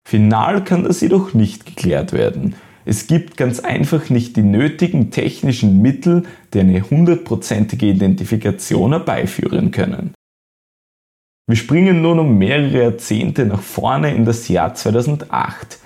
Final 0.08 0.64
kann 0.64 0.84
das 0.84 1.02
jedoch 1.02 1.34
nicht 1.34 1.66
geklärt 1.66 2.14
werden, 2.14 2.56
es 2.90 3.08
gibt 3.08 3.36
ganz 3.36 3.60
einfach 3.60 4.10
nicht 4.10 4.38
die 4.38 4.44
nötigen 4.44 5.12
technischen 5.12 5.82
Mittel, 5.82 6.24
die 6.54 6.62
eine 6.62 6.90
hundertprozentige 6.90 7.88
Identifikation 7.88 8.94
herbeiführen 8.94 9.72
können. 9.72 10.14
Wir 11.50 11.58
springen 11.58 12.02
nun 12.02 12.18
um 12.18 12.38
mehrere 12.38 12.84
Jahrzehnte 12.84 13.46
nach 13.46 13.60
vorne 13.60 14.16
in 14.16 14.24
das 14.24 14.48
Jahr 14.48 14.74
2008. 14.74 15.80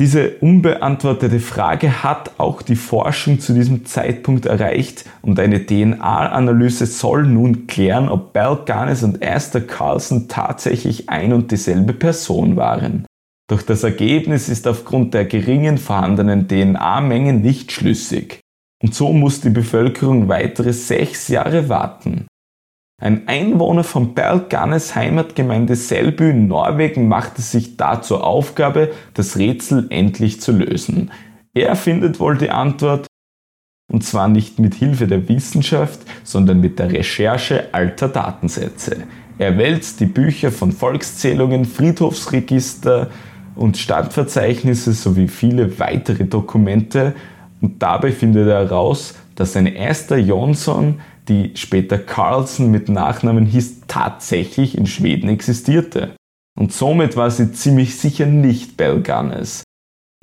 Diese 0.00 0.38
unbeantwortete 0.40 1.38
Frage 1.38 2.02
hat 2.02 2.32
auch 2.38 2.62
die 2.62 2.74
Forschung 2.74 3.38
zu 3.38 3.54
diesem 3.54 3.84
Zeitpunkt 3.86 4.44
erreicht 4.44 5.04
und 5.22 5.38
eine 5.38 5.64
DNA-Analyse 5.64 6.86
soll 6.86 7.22
nun 7.22 7.68
klären, 7.68 8.08
ob 8.08 8.32
Bell 8.32 8.58
Garnes 8.66 9.04
und 9.04 9.22
Esther 9.22 9.60
Carlson 9.60 10.26
tatsächlich 10.26 11.08
ein 11.10 11.32
und 11.32 11.52
dieselbe 11.52 11.92
Person 11.92 12.56
waren. 12.56 13.06
Doch 13.48 13.62
das 13.62 13.84
Ergebnis 13.84 14.48
ist 14.48 14.66
aufgrund 14.66 15.14
der 15.14 15.26
geringen 15.26 15.78
vorhandenen 15.78 16.48
DNA-Mengen 16.48 17.40
nicht 17.40 17.70
schlüssig. 17.70 18.40
Und 18.82 18.94
so 18.94 19.12
muss 19.12 19.42
die 19.42 19.50
Bevölkerung 19.50 20.28
weitere 20.28 20.72
sechs 20.72 21.28
Jahre 21.28 21.68
warten. 21.68 22.26
Ein 23.04 23.28
Einwohner 23.28 23.84
von 23.84 24.14
Berlganes 24.14 24.94
Heimatgemeinde 24.94 25.76
Selby 25.76 26.30
in 26.30 26.48
Norwegen 26.48 27.06
machte 27.06 27.42
sich 27.42 27.76
da 27.76 28.00
zur 28.00 28.24
Aufgabe, 28.24 28.92
das 29.12 29.36
Rätsel 29.36 29.88
endlich 29.90 30.40
zu 30.40 30.52
lösen. 30.52 31.10
Er 31.52 31.76
findet 31.76 32.18
wohl 32.18 32.38
die 32.38 32.48
Antwort, 32.48 33.06
und 33.92 34.04
zwar 34.04 34.28
nicht 34.28 34.58
mit 34.58 34.74
Hilfe 34.74 35.06
der 35.06 35.28
Wissenschaft, 35.28 36.00
sondern 36.22 36.60
mit 36.60 36.78
der 36.78 36.92
Recherche 36.92 37.68
alter 37.72 38.08
Datensätze. 38.08 39.02
Er 39.36 39.58
wälzt 39.58 40.00
die 40.00 40.06
Bücher 40.06 40.50
von 40.50 40.72
Volkszählungen, 40.72 41.66
Friedhofsregister, 41.66 43.10
und 43.54 43.76
Standverzeichnisse 43.76 44.94
sowie 44.94 45.28
viele 45.28 45.78
weitere 45.78 46.24
Dokumente 46.24 47.14
und 47.60 47.82
dabei 47.82 48.12
findet 48.12 48.48
er 48.48 48.60
heraus, 48.60 49.14
dass 49.34 49.56
eine 49.56 49.76
Esther 49.76 50.18
Jonsson, 50.18 51.00
die 51.28 51.52
später 51.54 51.98
Carlson 51.98 52.70
mit 52.70 52.88
Nachnamen 52.88 53.46
hieß, 53.46 53.82
tatsächlich 53.88 54.76
in 54.76 54.86
Schweden 54.86 55.28
existierte. 55.28 56.14
Und 56.58 56.72
somit 56.72 57.16
war 57.16 57.30
sie 57.30 57.52
ziemlich 57.52 57.98
sicher 57.98 58.26
nicht 58.26 58.76
Bell 58.76 59.00
Gannes. 59.00 59.64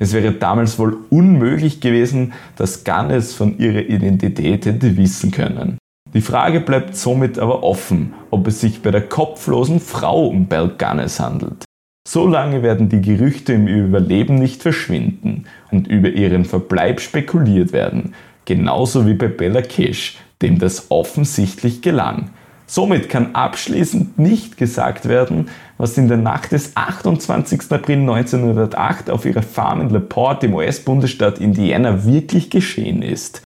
Es 0.02 0.14
wäre 0.14 0.32
damals 0.32 0.80
wohl 0.80 0.98
unmöglich 1.10 1.80
gewesen, 1.80 2.34
dass 2.56 2.84
Gannes 2.84 3.34
von 3.34 3.60
ihrer 3.60 3.82
Identität 3.82 4.66
hätte 4.66 4.98
wissen 4.98 5.32
können. 5.32 5.78
Die 6.14 6.22
Frage 6.22 6.60
bleibt 6.60 6.96
somit 6.96 7.40
aber 7.40 7.64
offen, 7.64 8.14
ob 8.32 8.48
es 8.48 8.62
sich 8.62 8.82
bei 8.82 8.92
der 8.92 9.08
kopflosen 9.08 9.80
Frau 9.80 10.28
um 10.28 10.48
Bell 10.48 10.72
Gannes 10.78 11.20
handelt. 11.20 11.64
So 12.08 12.28
lange 12.28 12.64
werden 12.64 12.90
die 12.90 13.02
Gerüchte 13.02 13.54
im 13.54 13.68
Überleben 13.68 14.36
nicht 14.36 14.62
verschwinden 14.64 15.46
und 15.70 15.88
über 15.88 16.10
ihren 16.10 16.46
Verbleib 16.46 17.00
spekuliert 17.00 17.72
werden, 17.74 18.16
genauso 18.46 19.06
wie 19.06 19.14
bei 19.14 19.28
Bella 19.28 19.62
Kish, 19.62 20.18
dem 20.42 20.60
das 20.60 20.92
offensichtlich 20.92 21.82
gelang. 21.82 22.30
Somit 22.68 23.10
kann 23.10 23.36
abschließend 23.36 24.18
nicht 24.18 24.56
gesagt 24.56 25.10
werden, 25.10 25.50
was 25.78 25.98
in 25.98 26.08
der 26.08 26.16
Nacht 26.16 26.54
des 26.54 26.78
28. 26.78 27.70
April 27.70 27.98
1908 27.98 29.10
auf 29.10 29.26
ihrer 29.26 29.42
Farm 29.42 29.82
in 29.82 29.90
LaPorte 29.90 30.46
im 30.46 30.54
US-Bundesstaat 30.54 31.40
Indiana 31.40 32.06
wirklich 32.06 32.50
geschehen 32.50 33.02
ist. 33.02 33.44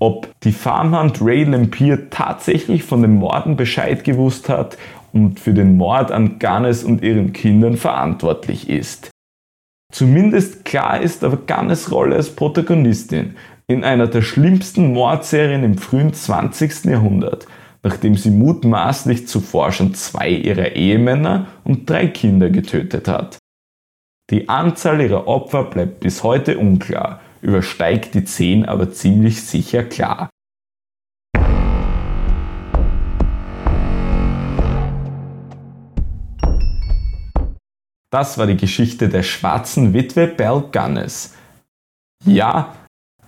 Ob 0.00 0.28
die 0.40 0.52
Farmhand 0.52 1.20
Ray 1.20 1.44
Lampier 1.44 2.08
tatsächlich 2.08 2.82
von 2.82 3.02
den 3.02 3.16
Morden 3.16 3.56
Bescheid 3.56 4.04
gewusst 4.04 4.48
hat 4.48 4.78
und 5.12 5.38
für 5.38 5.52
den 5.52 5.76
Mord 5.76 6.10
an 6.10 6.38
Gannes 6.38 6.82
und 6.82 7.02
ihren 7.02 7.34
Kindern 7.34 7.76
verantwortlich 7.76 8.70
ist. 8.70 9.10
Zumindest 9.92 10.64
klar 10.64 11.00
ist 11.00 11.24
aber 11.24 11.38
Gannes 11.46 11.90
Rolle 11.92 12.16
als 12.16 12.34
Protagonistin 12.34 13.36
in 13.68 13.82
einer 13.82 14.06
der 14.06 14.22
schlimmsten 14.22 14.92
Mordserien 14.92 15.64
im 15.64 15.76
frühen 15.76 16.14
20. 16.14 16.84
Jahrhundert, 16.84 17.46
nachdem 17.82 18.14
sie 18.14 18.30
mutmaßlich 18.30 19.26
zuvor 19.26 19.72
schon 19.72 19.92
zwei 19.94 20.30
ihrer 20.30 20.72
Ehemänner 20.76 21.46
und 21.64 21.90
drei 21.90 22.06
Kinder 22.06 22.50
getötet 22.50 23.08
hat. 23.08 23.38
Die 24.30 24.48
Anzahl 24.48 25.00
ihrer 25.00 25.26
Opfer 25.26 25.64
bleibt 25.64 26.00
bis 26.00 26.22
heute 26.22 26.58
unklar, 26.58 27.20
übersteigt 27.42 28.14
die 28.14 28.24
zehn 28.24 28.64
aber 28.64 28.92
ziemlich 28.92 29.42
sicher 29.42 29.82
klar. 29.82 30.30
Das 38.10 38.38
war 38.38 38.46
die 38.46 38.56
Geschichte 38.56 39.08
der 39.08 39.24
schwarzen 39.24 39.92
Witwe 39.92 40.28
Belle 40.28 40.68
Gunness. 40.72 41.34
Ja, 42.24 42.72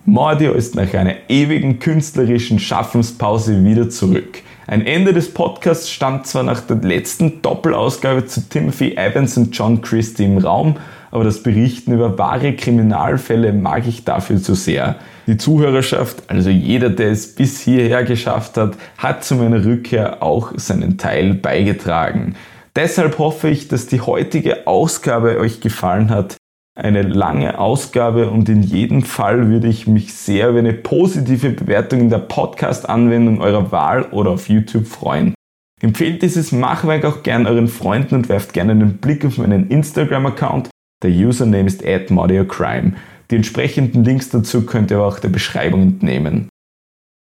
Mordio 0.05 0.53
ist 0.53 0.75
nach 0.75 0.93
einer 0.93 1.15
ewigen 1.27 1.79
künstlerischen 1.79 2.57
Schaffenspause 2.57 3.63
wieder 3.63 3.89
zurück. 3.89 4.41
Ein 4.65 4.85
Ende 4.85 5.13
des 5.13 5.33
Podcasts 5.33 5.89
stand 5.89 6.25
zwar 6.25 6.43
nach 6.43 6.61
der 6.61 6.77
letzten 6.77 7.41
Doppelausgabe 7.41 8.25
zu 8.25 8.47
Timothy 8.49 8.95
Evans 8.95 9.37
und 9.37 9.55
John 9.55 9.81
Christie 9.81 10.25
im 10.25 10.37
Raum, 10.37 10.77
aber 11.11 11.23
das 11.23 11.43
Berichten 11.43 11.93
über 11.93 12.17
wahre 12.17 12.55
Kriminalfälle 12.55 13.51
mag 13.51 13.87
ich 13.87 14.05
dafür 14.05 14.41
zu 14.41 14.55
sehr. 14.55 14.95
Die 15.27 15.37
Zuhörerschaft, 15.37 16.23
also 16.27 16.49
jeder, 16.49 16.89
der 16.89 17.11
es 17.11 17.35
bis 17.35 17.59
hierher 17.59 18.03
geschafft 18.03 18.57
hat, 18.57 18.77
hat 18.97 19.23
zu 19.23 19.35
meiner 19.35 19.65
Rückkehr 19.65 20.23
auch 20.23 20.53
seinen 20.55 20.97
Teil 20.97 21.33
beigetragen. 21.33 22.35
Deshalb 22.75 23.17
hoffe 23.17 23.49
ich, 23.49 23.67
dass 23.67 23.87
die 23.87 24.01
heutige 24.01 24.65
Ausgabe 24.65 25.39
euch 25.39 25.61
gefallen 25.61 26.09
hat. 26.09 26.38
Eine 26.81 27.01
lange 27.01 27.59
Ausgabe 27.59 28.29
und 28.29 28.47
in 28.47 28.63
jedem 28.63 29.01
Fall 29.01 29.49
würde 29.49 29.67
ich 29.67 29.85
mich 29.85 30.13
sehr 30.13 30.47
über 30.47 30.59
eine 30.59 30.71
positive 30.71 31.49
Bewertung 31.49 31.99
in 31.99 32.09
der 32.09 32.19
Podcast-Anwendung 32.19 33.41
eurer 33.41 33.73
Wahl 33.73 34.03
oder 34.11 34.29
auf 34.31 34.47
YouTube 34.47 34.87
freuen. 34.87 35.33
Empfehlt 35.81 36.21
dieses 36.21 36.53
Machwerk 36.53 37.03
auch 37.03 37.21
gern 37.21 37.47
euren 37.47 37.67
Freunden 37.67 38.15
und 38.15 38.29
werft 38.29 38.53
gerne 38.53 38.71
einen 38.71 38.97
Blick 38.99 39.25
auf 39.25 39.37
meinen 39.37 39.67
Instagram-Account. 39.67 40.69
Der 41.03 41.11
Username 41.11 41.67
ist 41.67 41.83
@modiocrime. 42.09 42.93
Die 43.29 43.35
entsprechenden 43.35 44.05
Links 44.05 44.29
dazu 44.29 44.65
könnt 44.65 44.89
ihr 44.89 45.01
auch 45.01 45.19
der 45.19 45.29
Beschreibung 45.29 45.81
entnehmen. 45.81 46.47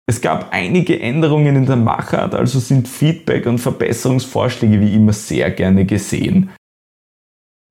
Es 0.09 0.21
gab 0.21 0.53
einige 0.53 0.97
Änderungen 1.01 1.57
in 1.57 1.65
der 1.65 1.75
Machart, 1.75 2.35
also 2.35 2.59
sind 2.59 2.87
Feedback 2.87 3.45
und 3.47 3.57
Verbesserungsvorschläge 3.57 4.79
wie 4.79 4.95
immer 4.95 5.13
sehr 5.13 5.51
gerne 5.51 5.83
gesehen. 5.83 6.51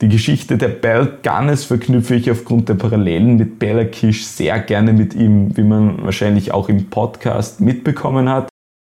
Die 0.01 0.09
Geschichte 0.09 0.57
der 0.57 0.69
Bell 0.69 1.19
Gunness 1.23 1.65
verknüpfe 1.65 2.15
ich 2.15 2.31
aufgrund 2.31 2.71
der 2.71 2.75
Parallelen 2.75 3.37
mit 3.37 3.59
Bella 3.59 3.85
Kish 3.85 4.25
sehr 4.25 4.59
gerne 4.61 4.95
mit 4.95 5.15
ihm, 5.15 5.55
wie 5.59 5.63
man 5.63 6.03
wahrscheinlich 6.03 6.53
auch 6.53 6.71
im 6.71 6.89
Podcast 6.89 7.61
mitbekommen 7.61 8.27
hat. 8.31 8.49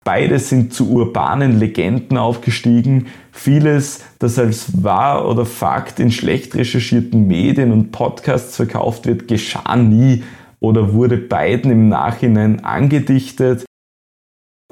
Beide 0.05 0.39
sind 0.39 0.73
zu 0.73 0.91
urbanen 0.91 1.59
Legenden 1.59 2.19
aufgestiegen. 2.19 3.09
Vieles, 3.33 4.05
das 4.21 4.39
als 4.39 4.85
wahr 4.85 5.29
oder 5.29 5.45
Fakt 5.45 5.99
in 5.99 6.13
schlecht 6.13 6.55
recherchierten 6.55 7.27
Medien 7.27 7.73
und 7.73 7.91
Podcasts 7.91 8.55
verkauft 8.55 9.07
wird, 9.07 9.27
geschah 9.27 9.75
nie 9.75 10.23
oder 10.61 10.93
wurde 10.93 11.17
beiden 11.17 11.73
im 11.73 11.89
Nachhinein 11.89 12.65
angedichtet. 12.65 13.65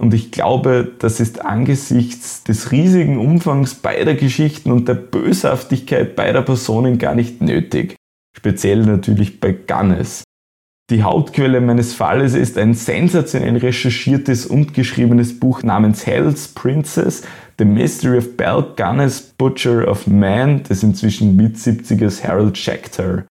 Und 0.01 0.15
ich 0.15 0.31
glaube, 0.31 0.91
das 0.99 1.21
ist 1.21 1.45
angesichts 1.45 2.43
des 2.43 2.73
riesigen 2.73 3.19
Umfangs 3.19 3.75
beider 3.75 4.15
Geschichten 4.15 4.73
und 4.73 4.89
der 4.89 4.95
Böshaftigkeit 4.95 6.17
beider 6.17 6.41
Personen 6.41 6.97
gar 6.97 7.15
nicht 7.15 7.43
nötig. 7.43 7.97
Speziell 8.35 8.87
natürlich 8.87 9.41
bei 9.41 9.53
Gunnes. 9.53 10.25
Die 10.89 11.03
Hauptquelle 11.03 11.61
meines 11.61 11.93
Falles 11.93 12.33
ist 12.33 12.57
ein 12.57 12.73
sensationell 12.73 13.59
recherchiertes 13.59 14.47
und 14.47 14.73
geschriebenes 14.73 15.39
Buch 15.39 15.63
namens 15.63 16.07
Hell's 16.07 16.49
Princess, 16.49 17.23
The 17.59 17.67
Mystery 17.67 18.17
of 18.17 18.39
Belle 18.39 18.73
Gunness, 18.77 19.21
Butcher 19.21 19.87
of 19.87 20.07
Man 20.07 20.63
des 20.63 20.83
inzwischen 20.83 21.37
Mit-70ers 21.37 22.25
Harold 22.25 22.57
Schechter. 22.57 23.27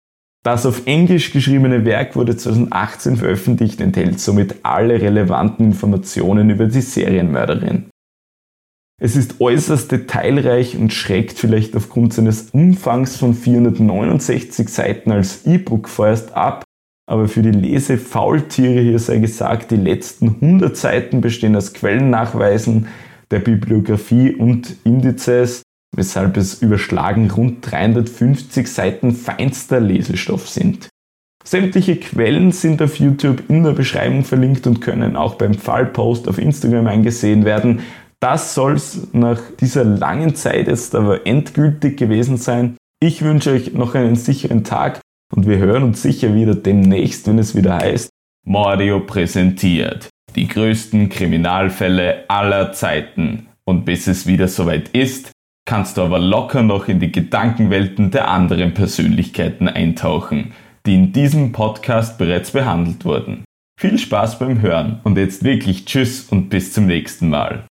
Das 0.48 0.66
auf 0.66 0.84
Englisch 0.86 1.34
geschriebene 1.34 1.84
Werk 1.84 2.16
wurde 2.16 2.38
2018 2.38 3.18
veröffentlicht, 3.18 3.82
enthält 3.82 4.22
somit 4.22 4.56
alle 4.64 5.02
relevanten 5.02 5.66
Informationen 5.66 6.50
über 6.50 6.68
die 6.68 6.80
Serienmörderin. 6.80 7.90
Es 8.98 9.18
ist 9.18 9.42
äußerst 9.42 9.92
detailreich 9.92 10.78
und 10.78 10.94
schreckt 10.94 11.38
vielleicht 11.38 11.76
aufgrund 11.76 12.14
seines 12.14 12.52
Umfangs 12.52 13.18
von 13.18 13.34
469 13.34 14.70
Seiten 14.70 15.12
als 15.12 15.46
E-Book 15.46 15.90
vorerst 15.90 16.32
ab, 16.34 16.64
aber 17.10 17.28
für 17.28 17.42
die 17.42 17.52
Lesefaultiere 17.52 18.80
hier 18.80 19.00
sei 19.00 19.18
gesagt, 19.18 19.72
die 19.72 19.76
letzten 19.76 20.36
100 20.36 20.78
Seiten 20.78 21.20
bestehen 21.20 21.58
aus 21.58 21.74
Quellennachweisen 21.74 22.88
der 23.32 23.40
Bibliografie 23.40 24.34
und 24.34 24.78
Indizes, 24.86 25.64
weshalb 25.96 26.38
es 26.38 26.62
überschlagen 26.62 27.32
rund 27.32 27.70
350 27.70 28.68
Seiten 28.68 29.14
feinster 29.14 29.80
Lesestoff 29.80 30.48
sind. 30.48 30.90
Sämtliche 31.44 31.96
Quellen 31.96 32.52
sind 32.52 32.82
auf 32.82 32.98
YouTube 32.98 33.50
in 33.50 33.64
der 33.64 33.72
Beschreibung 33.72 34.26
verlinkt 34.26 34.68
und 34.68 34.82
können 34.82 35.16
auch 35.16 35.36
beim 35.36 35.54
Fallpost 35.54 36.28
auf 36.28 36.38
Instagram 36.38 36.88
eingesehen 36.88 37.46
werden. 37.46 37.82
Das 38.20 38.54
soll 38.54 38.74
es 38.74 39.08
nach 39.14 39.40
dieser 39.60 39.86
langen 39.86 40.36
Zeit 40.36 40.68
jetzt 40.68 40.94
aber 40.96 41.26
endgültig 41.26 41.98
gewesen 41.98 42.38
sein. 42.38 42.76
Ich 43.00 43.22
wünsche 43.22 43.52
euch 43.52 43.74
noch 43.74 43.96
einen 43.96 44.16
sicheren 44.16 44.64
Tag 44.64 45.00
und 45.34 45.48
wir 45.48 45.60
hören 45.60 45.84
uns 45.84 46.02
sicher 46.02 46.34
wieder 46.34 46.56
demnächst, 46.56 47.28
wenn 47.28 47.40
es 47.40 47.56
wieder 47.56 47.78
heißt 47.78 48.10
Mordio 48.46 49.02
präsentiert 49.02 50.10
die 50.38 50.48
größten 50.48 51.10
Kriminalfälle 51.10 52.30
aller 52.30 52.72
Zeiten. 52.72 53.48
Und 53.66 53.84
bis 53.84 54.08
es 54.08 54.26
wieder 54.28 54.48
soweit 54.48 54.90
ist, 54.90 55.32
kannst 55.68 55.98
du 55.98 56.02
aber 56.02 56.18
locker 56.18 56.64
noch 56.64 56.88
in 56.88 57.00
die 57.00 57.12
Gedankenwelten 57.12 58.10
der 58.10 58.30
anderen 58.30 58.74
Persönlichkeiten 58.74 59.68
eintauchen, 59.68 60.54
die 60.88 60.96
in 60.96 61.12
diesem 61.12 61.52
Podcast 61.52 62.18
bereits 62.18 62.52
behandelt 62.52 63.06
wurden. 63.06 63.44
Viel 63.80 64.00
Spaß 64.00 64.40
beim 64.40 64.62
Hören 64.62 65.02
und 65.04 65.18
jetzt 65.18 65.44
wirklich 65.44 65.86
Tschüss 65.86 66.24
und 66.24 66.50
bis 66.50 66.74
zum 66.74 66.88
nächsten 66.88 67.30
Mal. 67.30 67.66